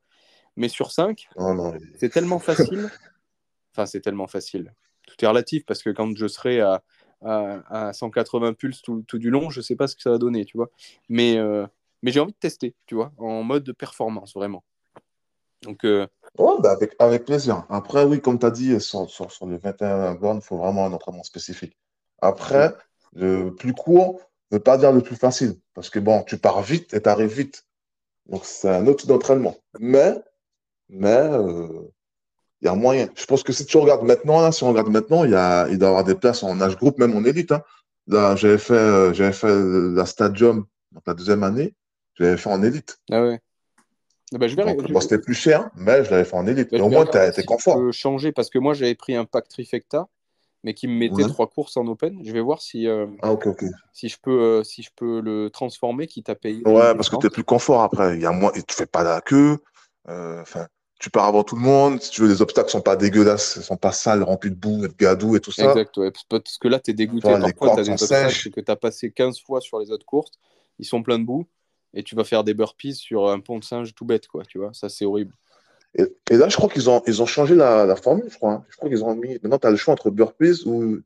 Mais 0.55 0.69
sur 0.69 0.91
5, 0.91 1.27
non, 1.37 1.53
non, 1.53 1.73
c'est 1.99 2.09
tellement 2.09 2.39
facile. 2.39 2.89
Enfin, 3.75 3.87
c'est 3.87 4.01
tellement 4.01 4.27
facile. 4.27 4.71
Tout 5.07 5.15
est 5.25 5.27
relatif 5.27 5.65
parce 5.65 5.81
que 5.81 5.89
quand 5.89 6.15
je 6.15 6.27
serai 6.27 6.61
à, 6.61 6.83
à, 7.23 7.87
à 7.87 7.93
180 7.93 8.53
pulses 8.53 8.83
tout, 8.83 9.03
tout 9.07 9.17
du 9.17 9.31
long, 9.31 9.49
je 9.49 9.61
sais 9.61 9.75
pas 9.75 9.87
ce 9.87 9.95
que 9.95 10.03
ça 10.03 10.11
va 10.11 10.19
donner, 10.19 10.45
tu 10.45 10.57
vois. 10.57 10.69
Mais, 11.09 11.37
euh, 11.37 11.65
mais 12.03 12.11
j'ai 12.11 12.19
envie 12.19 12.33
de 12.33 12.37
tester, 12.37 12.75
tu 12.85 12.93
vois, 12.93 13.11
en 13.17 13.41
mode 13.41 13.73
performance, 13.73 14.35
vraiment. 14.35 14.63
Donc, 15.63 15.85
euh, 15.85 16.07
bah 16.37 16.71
avec, 16.71 16.95
avec 16.99 17.25
plaisir. 17.25 17.65
Après, 17.69 18.03
oui, 18.03 18.21
comme 18.21 18.37
tu 18.37 18.45
as 18.45 18.51
dit, 18.51 18.79
sur, 18.81 19.09
sur, 19.09 19.31
sur 19.31 19.47
les 19.47 19.57
21 19.57 20.15
bornes, 20.15 20.39
il 20.39 20.45
faut 20.45 20.57
vraiment 20.57 20.85
un 20.85 20.93
entraînement 20.93 21.23
spécifique. 21.23 21.77
Après, 22.21 22.73
le 23.13 23.53
plus 23.55 23.73
court 23.73 24.21
ne 24.51 24.57
veut 24.57 24.63
pas 24.63 24.77
dire 24.77 24.91
le 24.91 25.01
plus 25.01 25.15
facile. 25.15 25.55
Parce 25.73 25.89
que 25.89 25.99
bon, 25.99 26.23
tu 26.23 26.37
pars 26.37 26.61
vite 26.61 26.93
et 26.93 27.01
tu 27.01 27.09
arrives 27.09 27.33
vite. 27.33 27.65
Donc, 28.27 28.45
c'est 28.45 28.69
un 28.69 28.87
autre 28.87 29.07
d'entraînement. 29.07 29.55
Mais, 29.79 30.15
mais, 30.89 31.09
euh, 31.09 31.67
il 32.61 32.65
y 32.65 32.69
a 32.69 32.75
moyen. 32.75 33.09
Je 33.15 33.25
pense 33.25 33.43
que 33.43 33.53
si 33.53 33.65
tu 33.65 33.77
regardes 33.77 34.03
maintenant, 34.03 34.41
là, 34.41 34.51
si 34.51 34.63
on 34.63 34.69
regarde 34.69 34.89
maintenant, 34.89 35.25
il 35.25 35.31
y 35.31 35.35
a, 35.35 35.67
il 35.69 35.77
doit 35.77 35.87
y 35.89 35.91
avoir 35.91 36.03
des 36.03 36.15
places 36.15 36.43
en 36.43 36.59
âge 36.61 36.77
groupe, 36.77 36.97
même 36.97 37.15
en 37.15 37.23
élite. 37.25 37.51
Hein. 37.51 37.61
Là, 38.07 38.35
j'avais 38.35 38.57
fait, 38.57 38.73
euh, 38.73 39.13
j'avais 39.13 39.33
fait 39.33 39.47
la 39.95 40.05
Stadium, 40.05 40.65
donc 40.91 41.03
la 41.05 41.13
deuxième 41.13 41.43
année, 41.43 41.73
j'avais 42.15 42.37
fait 42.37 42.49
en 42.49 42.63
élite. 42.63 42.99
ah 43.11 43.23
ouais. 43.23 43.39
Eh 44.33 44.37
ben, 44.37 44.47
je 44.47 44.55
vais, 44.55 44.63
Donc, 44.63 44.87
je- 44.87 44.93
bon, 44.93 44.99
c'était 44.99 45.19
plus 45.19 45.35
cher, 45.35 45.69
mais 45.75 46.03
je 46.03 46.11
l'avais 46.11 46.25
fait 46.25 46.35
en 46.35 46.47
élite. 46.47 46.73
Et 46.73 46.77
je 46.77 46.83
au 46.83 46.89
moins, 46.89 47.05
tu 47.05 47.11
si 47.11 47.17
es 47.17 47.31
je 47.33 47.41
confort. 47.45 47.77
peux 47.77 47.91
changer 47.91 48.31
parce 48.31 48.49
que 48.49 48.57
moi, 48.57 48.73
j'avais 48.73 48.95
pris 48.95 49.15
un 49.15 49.25
pack 49.25 49.47
trifecta, 49.47 50.07
mais 50.63 50.73
qui 50.73 50.87
me 50.87 50.93
mettait 50.93 51.23
Ouais. 51.23 51.27
trois 51.27 51.47
courses 51.47 51.77
en 51.77 51.85
open. 51.87 52.19
Je 52.25 52.31
vais 52.31 52.41
voir 52.41 52.61
si, 52.61 52.87
euh, 52.87 53.05
Ah, 53.21 53.35
si, 53.93 54.09
je 54.09 54.17
peux, 54.19 54.41
euh, 54.41 54.63
si 54.63 54.81
je 54.81 54.89
peux 54.95 55.21
le 55.21 55.49
transformer, 55.51 56.07
quitte 56.07 56.29
à 56.29 56.35
payer. 56.35 56.63
Ouais, 56.65 56.95
parce 56.95 57.09
que 57.09 57.17
tu 57.17 57.27
es 57.27 57.29
plus 57.29 57.43
confort 57.43 57.83
après. 57.83 58.15
Il 58.15 58.21
y 58.21 58.25
a 58.25 58.31
moins, 58.31 58.51
et 58.53 58.63
tu 58.63 58.73
fais 58.73 58.87
pas 58.87 59.03
la 59.03 59.21
queue. 59.21 59.59
Euh, 60.09 60.41
Enfin, 60.41 60.67
tu 60.99 61.09
pars 61.09 61.25
avant 61.25 61.43
tout 61.43 61.55
le 61.55 61.61
monde. 61.61 62.01
Si 62.01 62.11
tu 62.11 62.21
veux, 62.21 62.27
les 62.27 62.41
obstacles 62.41 62.69
sont 62.69 62.81
pas 62.81 62.95
dégueulasses, 62.95 63.61
sont 63.61 63.77
pas 63.77 63.91
sales, 63.91 64.23
remplis 64.23 64.51
de 64.51 64.55
boue 64.55 64.87
de 64.87 64.93
gadou 64.97 65.35
et 65.35 65.39
tout 65.39 65.51
ça. 65.51 65.69
Exact, 65.69 65.97
ouais. 65.97 66.11
Parce 66.29 66.57
que 66.57 66.67
là, 66.67 66.79
tu 66.79 66.91
es 66.91 66.93
dégoûté. 66.93 67.27
Voilà, 67.27 67.47
les 67.47 67.53
Parfois, 67.53 67.75
tu 67.75 67.79
as 67.79 67.83
des 67.83 68.03
obstacles 68.03 68.49
que 68.51 68.61
tu 68.61 68.71
as 68.71 68.75
passé 68.75 69.11
15 69.11 69.39
fois 69.41 69.61
sur 69.61 69.79
les 69.79 69.91
autres 69.91 70.05
courses, 70.05 70.31
ils 70.79 70.85
sont 70.85 71.03
pleins 71.03 71.19
de 71.19 71.25
boue, 71.25 71.45
et 71.93 72.03
tu 72.03 72.15
vas 72.15 72.23
faire 72.23 72.43
des 72.43 72.53
burpees 72.53 72.95
sur 72.95 73.29
un 73.29 73.39
pont 73.39 73.59
de 73.59 73.63
singe 73.63 73.93
tout 73.93 74.05
bête, 74.05 74.27
quoi, 74.27 74.43
tu 74.45 74.57
vois. 74.57 74.73
Ça, 74.73 74.89
c'est 74.89 75.05
horrible. 75.05 75.33
Et, 75.95 76.03
et 76.31 76.37
là, 76.37 76.49
je 76.49 76.55
crois 76.55 76.69
qu'ils 76.69 76.89
ont, 76.89 77.01
ils 77.05 77.21
ont 77.21 77.25
changé 77.25 77.55
la, 77.55 77.85
la 77.85 77.95
formule, 77.95 78.25
je 78.29 78.35
crois. 78.37 78.53
hein. 78.53 78.65
Je 78.69 78.77
crois 78.77 78.89
qu'ils 78.89 79.03
ont 79.03 79.15
mis. 79.15 79.33
Maintenant, 79.43 79.59
tu 79.59 79.67
as 79.67 79.71
le 79.71 79.75
choix 79.77 79.93
entre 79.93 80.09
burpees 80.09 80.65
ou 80.65 80.99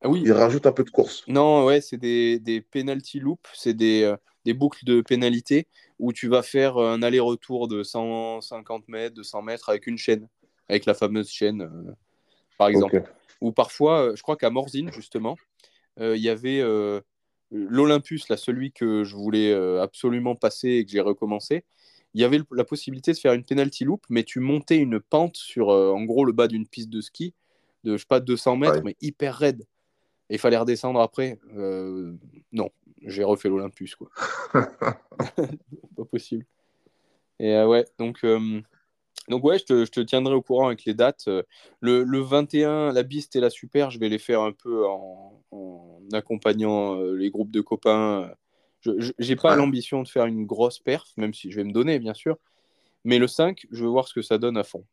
Ah 0.00 0.08
oui, 0.08 0.22
ils 0.24 0.32
rajoutent 0.32 0.66
un 0.66 0.72
peu 0.72 0.84
de 0.84 0.90
course. 0.90 1.24
non, 1.28 1.64
ouais, 1.66 1.80
c'est 1.80 1.96
des, 1.96 2.38
des 2.40 2.60
penalty 2.60 3.20
loops, 3.20 3.48
c'est 3.54 3.74
des, 3.74 4.02
euh, 4.02 4.16
des 4.44 4.54
boucles 4.54 4.84
de 4.84 5.00
pénalité 5.00 5.66
où 5.98 6.12
tu 6.12 6.28
vas 6.28 6.42
faire 6.42 6.78
un 6.78 7.02
aller-retour 7.02 7.68
de 7.68 7.82
150 7.82 8.88
mètres, 8.88 9.14
200 9.14 9.42
mètres 9.42 9.68
avec 9.68 9.86
une 9.86 9.98
chaîne, 9.98 10.28
avec 10.68 10.86
la 10.86 10.94
fameuse 10.94 11.30
chaîne, 11.30 11.62
euh, 11.62 11.92
par 12.58 12.68
exemple. 12.68 13.02
Ou 13.40 13.52
parfois, 13.52 14.02
euh, 14.02 14.16
je 14.16 14.22
crois 14.22 14.36
qu'à 14.36 14.50
Morzine, 14.50 14.92
justement, 14.92 15.36
euh, 16.00 16.16
il 16.16 16.22
y 16.22 16.28
avait 16.28 16.60
euh, 16.60 17.00
l'Olympus, 17.50 18.28
là, 18.28 18.36
celui 18.36 18.72
que 18.72 19.04
je 19.04 19.16
voulais 19.16 19.52
absolument 19.80 20.36
passer 20.36 20.68
et 20.68 20.84
que 20.84 20.90
j'ai 20.90 21.00
recommencé. 21.00 21.64
Il 22.14 22.20
y 22.20 22.24
avait 22.24 22.40
la 22.50 22.64
possibilité 22.64 23.12
de 23.12 23.18
faire 23.18 23.32
une 23.32 23.44
penalty 23.44 23.84
loop, 23.84 24.02
mais 24.10 24.22
tu 24.22 24.38
montais 24.40 24.76
une 24.76 25.00
pente 25.00 25.36
sur, 25.36 25.68
en 25.68 26.02
gros, 26.04 26.24
le 26.24 26.32
bas 26.32 26.46
d'une 26.46 26.66
piste 26.66 26.90
de 26.90 27.00
ski 27.00 27.34
de, 27.84 27.96
je 27.96 28.02
sais 28.02 28.06
pas, 28.06 28.20
200 28.20 28.56
mètres, 28.56 28.76
Ouais. 28.76 28.82
mais 28.84 28.96
hyper 29.00 29.34
raide. 29.34 29.66
Il 30.30 30.38
fallait 30.38 30.56
redescendre 30.56 31.00
après. 31.00 31.38
Euh, 31.56 32.14
non, 32.52 32.70
j'ai 33.02 33.24
refait 33.24 33.48
l'Olympus, 33.48 33.94
quoi. 33.96 34.08
pas 35.96 36.04
possible. 36.10 36.46
Et 37.38 37.54
euh, 37.54 37.66
ouais, 37.66 37.84
donc, 37.98 38.20
euh, 38.24 38.60
donc 39.28 39.44
ouais, 39.44 39.58
je 39.58 39.64
te, 39.64 39.84
je 39.84 39.90
te 39.90 40.00
tiendrai 40.00 40.34
au 40.34 40.42
courant 40.42 40.66
avec 40.68 40.84
les 40.84 40.94
dates. 40.94 41.28
Le, 41.80 42.02
le 42.04 42.18
21, 42.20 42.92
la 42.92 43.02
Beast 43.02 43.36
et 43.36 43.40
la 43.40 43.50
Super, 43.50 43.90
je 43.90 43.98
vais 43.98 44.08
les 44.08 44.18
faire 44.18 44.40
un 44.40 44.52
peu 44.52 44.86
en, 44.86 45.42
en 45.50 46.00
accompagnant 46.12 47.00
les 47.02 47.30
groupes 47.30 47.50
de 47.50 47.60
copains. 47.60 48.32
Je 48.80 49.12
j'ai 49.18 49.36
pas 49.36 49.50
Ouais. 49.50 49.56
l'ambition 49.56 50.02
de 50.02 50.08
faire 50.08 50.26
une 50.26 50.44
grosse 50.44 50.78
perf, 50.80 51.12
même 51.16 51.34
si 51.34 51.50
je 51.50 51.56
vais 51.56 51.64
me 51.64 51.72
donner, 51.72 51.98
bien 51.98 52.14
sûr. 52.14 52.36
Mais 53.04 53.18
le 53.18 53.26
5, 53.26 53.66
je 53.70 53.84
veux 53.84 53.90
voir 53.90 54.08
ce 54.08 54.14
que 54.14 54.22
ça 54.22 54.38
donne 54.38 54.56
à 54.56 54.64
fond. 54.64 54.84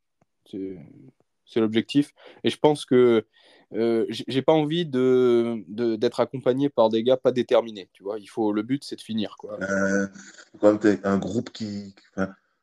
C'est 0.46 1.60
l'objectif. 1.60 2.14
Et 2.44 2.50
je 2.50 2.58
pense 2.58 2.86
que 2.86 3.26
euh, 3.74 4.06
j'ai 4.10 4.42
pas 4.42 4.54
envie 4.54 4.86
de 4.88 5.64
d'être 5.68 6.20
accompagné 6.20 6.70
par 6.70 6.90
des 6.90 7.04
gars 7.04 7.18
pas 7.18 7.32
déterminés. 7.32 7.88
Tu 7.94 8.04
vois, 8.04 8.18
il 8.20 8.28
faut 8.28 8.52
le 8.52 8.64
but, 8.64 8.84
c'est 8.84 8.96
de 8.96 9.02
finir 9.02 9.36
quoi. 9.38 9.60
Euh, 9.62 10.08
quand 10.60 10.78
t'es 10.78 11.00
un 11.04 11.18
groupe 11.18 11.52
qui, 11.52 11.94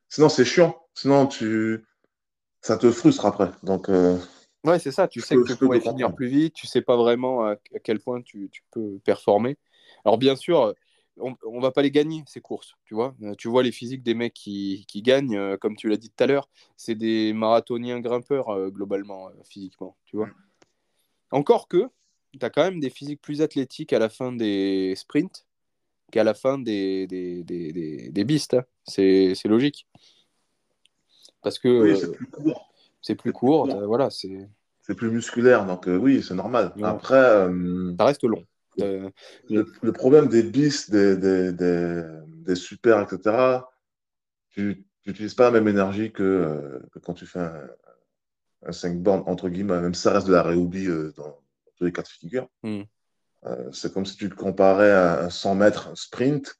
sinon 0.08 0.28
c'est 0.28 0.44
chiant. 0.44 0.76
Sinon 0.94 1.26
tu, 1.26 1.84
ça 2.60 2.76
te 2.76 2.90
frustre 2.90 3.24
après. 3.24 3.50
Donc 3.62 3.88
euh, 3.88 4.18
ouais, 4.64 4.80
c'est 4.80 4.90
ça. 4.90 5.06
Tu 5.06 5.20
sais 5.20 5.36
que 5.36 5.46
tu 5.46 5.56
pourrais 5.56 5.80
finir 5.80 6.12
plus 6.12 6.26
vite. 6.26 6.54
Tu 6.54 6.66
sais 6.66 6.82
pas 6.82 6.96
vraiment 6.96 7.46
à, 7.46 7.56
quel 7.84 8.00
point 8.00 8.20
tu, 8.22 8.48
tu, 8.50 8.62
peux 8.72 8.98
performer. 9.04 9.58
Alors 10.04 10.18
bien 10.18 10.34
sûr, 10.34 10.74
on, 11.18 11.36
on, 11.44 11.60
va 11.60 11.70
pas 11.70 11.82
les 11.82 11.92
gagner 11.92 12.24
ces 12.26 12.40
courses. 12.40 12.74
Tu 12.84 12.94
vois, 12.94 13.14
tu 13.38 13.46
vois 13.46 13.62
les 13.62 13.70
physiques 13.70 14.02
des 14.02 14.14
mecs 14.14 14.34
qui, 14.34 14.84
qui 14.88 15.02
gagnent, 15.02 15.56
comme 15.58 15.76
tu 15.76 15.88
l'as 15.88 15.98
dit 15.98 16.10
tout 16.10 16.24
à 16.24 16.26
l'heure, 16.26 16.48
c'est 16.76 16.96
des 16.96 17.32
marathoniens 17.32 18.00
grimpeurs 18.00 18.70
globalement 18.72 19.30
physiquement. 19.44 19.96
Tu 20.06 20.16
vois. 20.16 20.26
Mm. 20.26 20.45
Encore 21.30 21.68
que, 21.68 21.88
tu 22.38 22.44
as 22.44 22.50
quand 22.50 22.62
même 22.62 22.80
des 22.80 22.90
physiques 22.90 23.20
plus 23.20 23.42
athlétiques 23.42 23.92
à 23.92 23.98
la 23.98 24.08
fin 24.08 24.32
des 24.32 24.94
sprints 24.96 25.46
qu'à 26.12 26.24
la 26.24 26.34
fin 26.34 26.58
des, 26.58 27.06
des, 27.06 27.42
des, 27.42 28.10
des, 28.10 28.24
bistes. 28.24 28.54
Hein. 28.54 28.64
C'est 28.86 29.34
logique. 29.46 29.88
Parce 31.42 31.58
que 31.58 31.94
c'est 31.94 32.12
plus 32.12 32.26
court. 32.26 32.72
C'est 33.00 33.14
plus 33.14 33.32
court, 33.32 33.66
voilà. 33.86 34.08
C'est 34.10 34.94
plus 34.94 35.10
musculaire, 35.10 35.66
donc 35.66 35.88
euh, 35.88 35.96
oui, 35.96 36.22
c'est 36.22 36.34
normal. 36.34 36.72
Après. 36.82 37.16
Euh, 37.16 37.94
ça 37.98 38.04
reste 38.04 38.24
long. 38.24 38.44
Le, 38.78 39.10
le, 39.48 39.92
problème 39.92 40.28
des 40.28 40.42
bis, 40.42 40.90
des, 40.90 41.16
des, 41.16 42.54
super, 42.54 43.00
etc., 43.00 43.60
tu 44.50 44.84
n'utilises 45.06 45.34
pas 45.34 45.44
la 45.44 45.50
même 45.52 45.68
énergie 45.68 46.12
que, 46.12 46.22
euh, 46.22 46.78
que 46.92 46.98
quand 46.98 47.14
tu 47.14 47.26
fais 47.26 47.40
un, 47.40 47.68
un 48.66 48.72
5 48.72 48.98
bornes, 48.98 49.22
entre 49.26 49.48
guillemets, 49.48 49.80
même 49.80 49.94
ça 49.94 50.12
reste 50.12 50.26
de 50.26 50.32
la 50.32 50.42
réoublie 50.42 50.86
euh, 50.86 51.12
dans, 51.16 51.38
tous 51.76 51.84
les 51.84 51.92
cas 51.92 52.02
de 52.02 52.08
figure. 52.08 52.48
Hmm. 52.62 52.82
Euh, 53.44 53.70
c'est 53.72 53.92
comme 53.92 54.06
si 54.06 54.16
tu 54.16 54.28
te 54.28 54.34
comparais 54.34 54.90
à 54.90 55.24
un 55.24 55.30
100 55.30 55.54
mètres 55.54 55.96
sprint 55.96 56.58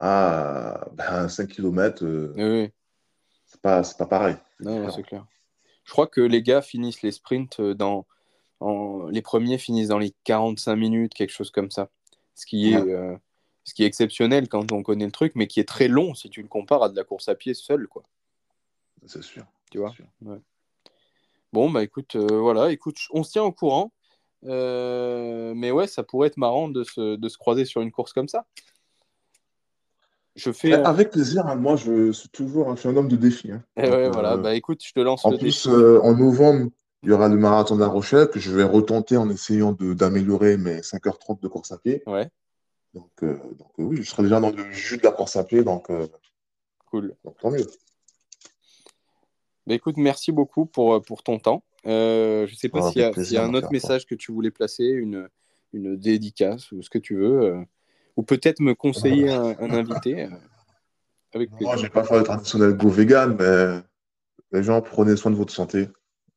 à 0.00 0.88
ben, 0.94 1.04
un 1.08 1.28
5 1.28 1.48
km. 1.48 2.04
Euh, 2.04 2.32
oui. 2.36 2.72
C'est 3.46 3.60
pas, 3.60 3.82
pas 3.96 4.06
pareil. 4.06 4.36
Non, 4.60 4.90
c'est 4.90 5.02
clair. 5.02 5.26
Je 5.84 5.92
crois 5.92 6.06
que 6.06 6.20
les 6.20 6.42
gars 6.42 6.62
finissent 6.62 7.02
les 7.02 7.12
sprints 7.12 7.60
dans. 7.60 8.06
En... 8.60 9.06
Les 9.08 9.22
premiers 9.22 9.58
finissent 9.58 9.88
dans 9.88 9.98
les 9.98 10.14
45 10.24 10.74
minutes, 10.76 11.14
quelque 11.14 11.32
chose 11.32 11.50
comme 11.50 11.70
ça. 11.70 11.90
Ce 12.34 12.46
qui 12.46 12.72
est. 12.72 12.82
ce 13.64 13.74
qui 13.74 13.84
est 13.84 13.86
exceptionnel 13.86 14.48
quand 14.48 14.72
on 14.72 14.82
connaît 14.82 15.04
le 15.04 15.12
truc, 15.12 15.32
mais 15.36 15.46
qui 15.46 15.60
est 15.60 15.68
très 15.68 15.88
long 15.88 16.14
si 16.14 16.30
tu 16.30 16.42
le 16.42 16.48
compares 16.48 16.82
à 16.82 16.88
de 16.88 16.96
la 16.96 17.04
course 17.04 17.28
à 17.28 17.34
pied 17.34 17.54
seul, 17.54 17.86
quoi. 17.86 18.02
C'est 19.06 19.22
sûr. 19.22 19.44
Tu 19.70 19.78
vois 19.78 19.94
Ouais. 20.22 20.40
Bon, 21.54 21.70
bah 21.70 21.84
écoute, 21.84 22.16
euh, 22.16 22.40
voilà, 22.40 22.72
écoute, 22.72 22.96
on 23.12 23.22
se 23.22 23.30
tient 23.30 23.44
au 23.44 23.52
courant. 23.52 23.92
Euh, 24.44 25.54
mais 25.54 25.70
ouais, 25.70 25.86
ça 25.86 26.02
pourrait 26.02 26.26
être 26.26 26.36
marrant 26.36 26.68
de 26.68 26.82
se, 26.82 27.14
de 27.14 27.28
se, 27.28 27.38
croiser 27.38 27.64
sur 27.64 27.80
une 27.80 27.92
course 27.92 28.12
comme 28.12 28.26
ça. 28.26 28.44
Je 30.34 30.50
fais. 30.50 30.72
Avec 30.72 31.12
plaisir, 31.12 31.46
hein. 31.46 31.54
moi 31.54 31.76
je 31.76 32.10
suis 32.10 32.28
toujours 32.28 32.70
un, 32.70 32.74
un 32.74 32.96
homme 32.96 33.06
de 33.06 33.14
défi. 33.14 33.52
Hein. 33.52 33.62
Et 33.76 33.82
eh 33.84 33.88
ouais, 33.88 34.10
voilà, 34.10 34.32
euh, 34.32 34.36
bah 34.38 34.56
écoute, 34.56 34.82
je 34.84 34.92
te 34.92 34.98
lance 34.98 35.24
en 35.24 35.38
plus, 35.38 35.68
en 35.68 36.16
novembre, 36.16 36.70
il 37.04 37.10
y 37.10 37.12
aura 37.12 37.28
le 37.28 37.36
marathon 37.36 37.76
de 37.76 37.80
la 37.80 37.86
Rochelle 37.86 38.28
que 38.30 38.40
je 38.40 38.50
vais 38.50 38.64
retenter 38.64 39.16
en 39.16 39.30
essayant 39.30 39.76
d'améliorer 39.78 40.56
mes 40.56 40.80
5h30 40.80 41.40
de 41.40 41.46
course 41.46 41.70
à 41.70 41.78
pied. 41.78 42.02
Ouais. 42.08 42.28
Donc, 42.94 43.12
donc 43.22 43.70
oui, 43.78 43.98
je 43.98 44.10
serai 44.10 44.24
déjà 44.24 44.40
dans 44.40 44.50
le 44.50 44.72
jus 44.72 44.98
de 44.98 45.04
la 45.04 45.12
course 45.12 45.36
à 45.36 45.44
pied, 45.44 45.62
donc. 45.62 45.86
cool. 46.86 47.14
Donc, 47.22 47.38
tant 47.38 47.52
mieux. 47.52 47.64
Bah, 49.66 49.74
écoute, 49.74 49.96
merci 49.96 50.30
beaucoup 50.32 50.66
pour, 50.66 50.94
euh, 50.94 51.00
pour 51.00 51.22
ton 51.22 51.38
temps. 51.38 51.64
Euh, 51.86 52.46
je 52.46 52.52
ne 52.52 52.56
sais 52.56 52.68
pas 52.68 52.90
s'il 52.90 53.00
y, 53.00 53.36
a 53.36 53.44
un 53.44 53.54
autre 53.54 53.70
message 53.70 54.06
que 54.06 54.14
tu 54.14 54.32
voulais 54.32 54.50
placer, 54.50 54.84
une, 54.84 55.28
une 55.72 55.96
dédicace 55.96 56.70
ou 56.72 56.82
ce 56.82 56.90
que 56.90 56.98
tu 56.98 57.16
veux. 57.16 57.42
Euh, 57.42 57.60
ou 58.16 58.22
peut-être 58.22 58.60
me 58.60 58.74
conseiller 58.74 59.30
un, 59.30 59.56
invité. 59.58 60.28
avec 61.34 61.50
Moi, 61.60 61.76
je 61.76 61.82
n'ai 61.82 61.88
pas 61.88 62.04
fait 62.04 62.16
le 62.16 62.22
traditionnel 62.22 62.74
go 62.74 62.88
vegan, 62.88 63.36
mais 63.36 63.80
les 64.52 64.62
gens, 64.62 64.80
prenez 64.82 65.16
soin 65.16 65.32
de 65.32 65.36
votre 65.36 65.52
santé. 65.52 65.88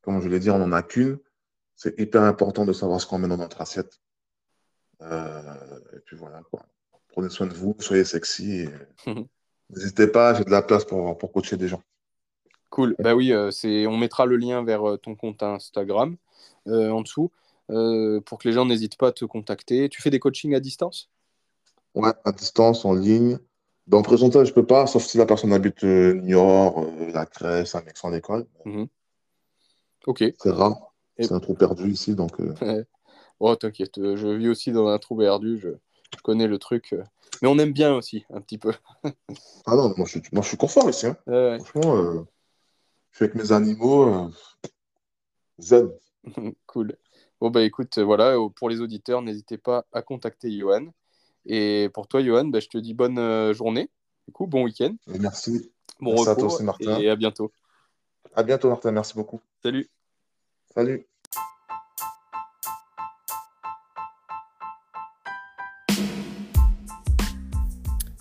Comme 0.01 0.19
je 0.21 0.27
l'ai 0.27 0.39
dit, 0.39 0.49
on 0.49 0.57
n'en 0.57 0.71
a 0.71 0.81
qu'une. 0.81 1.19
C'est 1.75 1.99
hyper 1.99 2.23
important 2.23 2.65
de 2.65 2.73
savoir 2.73 2.99
ce 2.99 3.05
qu'on 3.05 3.19
met 3.19 3.27
dans 3.27 3.37
notre 3.37 3.61
assiette. 3.61 3.99
et 5.01 5.99
puis 6.05 6.15
voilà, 6.15 6.41
Prenez 7.09 7.29
soin 7.29 7.45
de 7.45 7.53
vous, 7.53 7.75
soyez 7.79 8.05
sexy. 8.05 8.67
N'hésitez 9.69 10.07
pas, 10.07 10.33
j'ai 10.33 10.45
de 10.45 10.49
la 10.49 10.63
place 10.63 10.85
pour, 10.85 11.15
pour 11.17 11.31
coacher 11.31 11.57
des 11.57 11.67
gens. 11.67 11.83
Cool. 12.77 12.95
Bah 12.99 13.15
oui, 13.15 13.33
euh, 13.33 13.49
c'est, 13.49 13.87
on 13.87 13.97
mettra 13.97 14.27
le 14.27 14.37
lien 14.37 14.63
vers 14.63 14.87
euh, 14.87 14.97
ton 14.97 15.15
compte 15.15 15.41
Instagram 15.41 16.15
euh, 16.67 16.91
en 16.91 17.01
dessous 17.01 17.31
pour 17.67 18.37
que 18.37 18.47
les 18.47 18.53
gens 18.53 18.67
n'hésitent 18.67 18.97
pas 18.97 19.07
à 19.07 19.11
te 19.11 19.25
contacter. 19.25 19.89
Tu 19.89 19.99
fais 19.99 20.11
des 20.11 20.19
coachings 20.19 20.53
à 20.53 20.59
distance? 20.59 21.09
Ouais, 21.95 22.13
à 22.23 22.31
distance, 22.31 22.85
en 22.85 22.93
ligne. 22.93 23.39
Dans 23.87 23.97
le 23.97 24.03
présentateur, 24.03 24.45
je 24.45 24.53
peux 24.53 24.65
pas, 24.65 24.85
sauf 24.85 25.03
si 25.03 25.17
la 25.17 25.25
personne 25.25 25.53
habite 25.53 25.81
Niort, 25.83 26.85
la 27.11 27.25
Crèce, 27.25 27.73
un 27.73 27.81
mec 27.81 27.97
sans 27.97 28.13
école. 28.13 28.45
Mhm. 28.65 28.87
Ok. 30.05 30.23
C'est 30.37 30.51
rare. 30.51 30.93
C'est 31.17 31.31
un 31.31 31.39
trou 31.39 31.55
perdu 31.55 31.89
ici, 31.89 32.13
donc. 32.13 32.33
oh, 33.39 33.55
t'inquiète, 33.55 33.95
je 33.97 34.27
vis 34.27 34.49
aussi 34.49 34.71
dans 34.71 34.87
un 34.87 34.99
trou 34.99 35.17
perdu, 35.17 35.57
je, 35.57 35.69
connais 36.23 36.45
le 36.45 36.59
truc. 36.59 36.93
Mais 37.41 37.47
on 37.47 37.57
aime 37.57 37.73
bien 37.73 37.95
aussi, 37.95 38.23
un 38.29 38.39
petit 38.39 38.59
peu. 38.59 38.73
ah 39.65 39.75
non, 39.75 39.95
moi 39.97 40.05
je, 40.05 40.19
suis, 40.19 40.21
moi, 40.31 40.43
je 40.43 40.49
suis 40.49 40.57
confort 40.57 40.87
ici. 40.91 41.07
Hein. 41.07 41.57
Franchement, 41.59 42.27
je 43.11 43.23
avec 43.23 43.35
mes 43.35 43.51
animaux. 43.51 44.07
Euh, 44.07 44.29
zen. 45.59 45.91
cool. 46.65 46.95
Bon, 47.39 47.49
bah 47.49 47.63
écoute, 47.63 47.99
voilà, 47.99 48.35
pour 48.55 48.69
les 48.69 48.81
auditeurs, 48.81 49.21
n'hésitez 49.21 49.57
pas 49.57 49.85
à 49.91 50.01
contacter 50.01 50.51
Johan. 50.51 50.87
Et 51.45 51.89
pour 51.93 52.07
toi, 52.07 52.21
Johan, 52.21 52.45
bah, 52.45 52.59
je 52.59 52.67
te 52.67 52.77
dis 52.77 52.93
bonne 52.93 53.19
euh, 53.19 53.53
journée. 53.53 53.89
Du 54.27 54.33
coup, 54.33 54.47
bon 54.47 54.63
week-end. 54.63 54.95
Merci. 55.07 55.71
Bon 55.99 56.11
Merci 56.11 56.29
à 56.29 56.35
toi 56.35 56.45
aussi, 56.45 56.63
Martin. 56.63 56.99
Et 56.99 57.09
à 57.09 57.15
bientôt. 57.15 57.51
À 58.35 58.43
bientôt, 58.43 58.69
Martin. 58.69 58.91
Merci 58.91 59.13
beaucoup. 59.13 59.41
Salut. 59.63 59.89
Salut. 60.73 61.07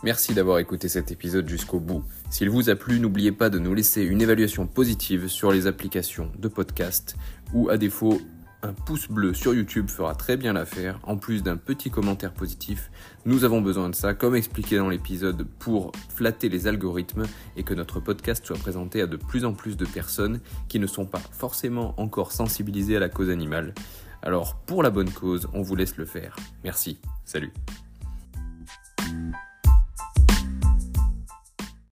Merci 0.06 0.34
d'avoir 0.34 0.60
écouté 0.60 0.88
cet 0.88 1.10
épisode 1.10 1.48
jusqu'au 1.48 1.80
bout. 1.80 2.04
S'il 2.30 2.48
vous 2.48 2.70
a 2.70 2.76
plu, 2.76 3.00
n'oubliez 3.00 3.32
pas 3.32 3.50
de 3.50 3.58
nous 3.58 3.74
laisser 3.74 4.04
une 4.04 4.22
évaluation 4.22 4.68
positive 4.68 5.26
sur 5.26 5.50
les 5.50 5.66
applications 5.66 6.30
de 6.38 6.46
podcast 6.46 7.16
ou 7.52 7.70
à 7.70 7.76
défaut 7.76 8.20
un 8.62 8.72
pouce 8.72 9.08
bleu 9.08 9.34
sur 9.34 9.52
YouTube 9.52 9.88
fera 9.90 10.14
très 10.14 10.36
bien 10.36 10.52
l'affaire, 10.52 11.00
en 11.02 11.16
plus 11.16 11.42
d'un 11.42 11.56
petit 11.56 11.90
commentaire 11.90 12.34
positif. 12.34 12.88
Nous 13.24 13.42
avons 13.42 13.60
besoin 13.60 13.90
de 13.90 13.96
ça, 13.96 14.14
comme 14.14 14.36
expliqué 14.36 14.76
dans 14.76 14.90
l'épisode, 14.90 15.44
pour 15.58 15.90
flatter 16.08 16.48
les 16.48 16.68
algorithmes 16.68 17.24
et 17.56 17.64
que 17.64 17.74
notre 17.74 17.98
podcast 17.98 18.46
soit 18.46 18.58
présenté 18.58 19.02
à 19.02 19.08
de 19.08 19.16
plus 19.16 19.44
en 19.44 19.54
plus 19.54 19.76
de 19.76 19.86
personnes 19.86 20.38
qui 20.68 20.78
ne 20.78 20.86
sont 20.86 21.06
pas 21.06 21.22
forcément 21.32 22.00
encore 22.00 22.30
sensibilisées 22.30 22.96
à 22.96 23.00
la 23.00 23.08
cause 23.08 23.28
animale. 23.28 23.74
Alors, 24.22 24.54
pour 24.66 24.84
la 24.84 24.90
bonne 24.90 25.10
cause, 25.10 25.48
on 25.52 25.62
vous 25.62 25.74
laisse 25.74 25.96
le 25.96 26.04
faire. 26.04 26.36
Merci. 26.62 27.00
Salut. 27.24 27.52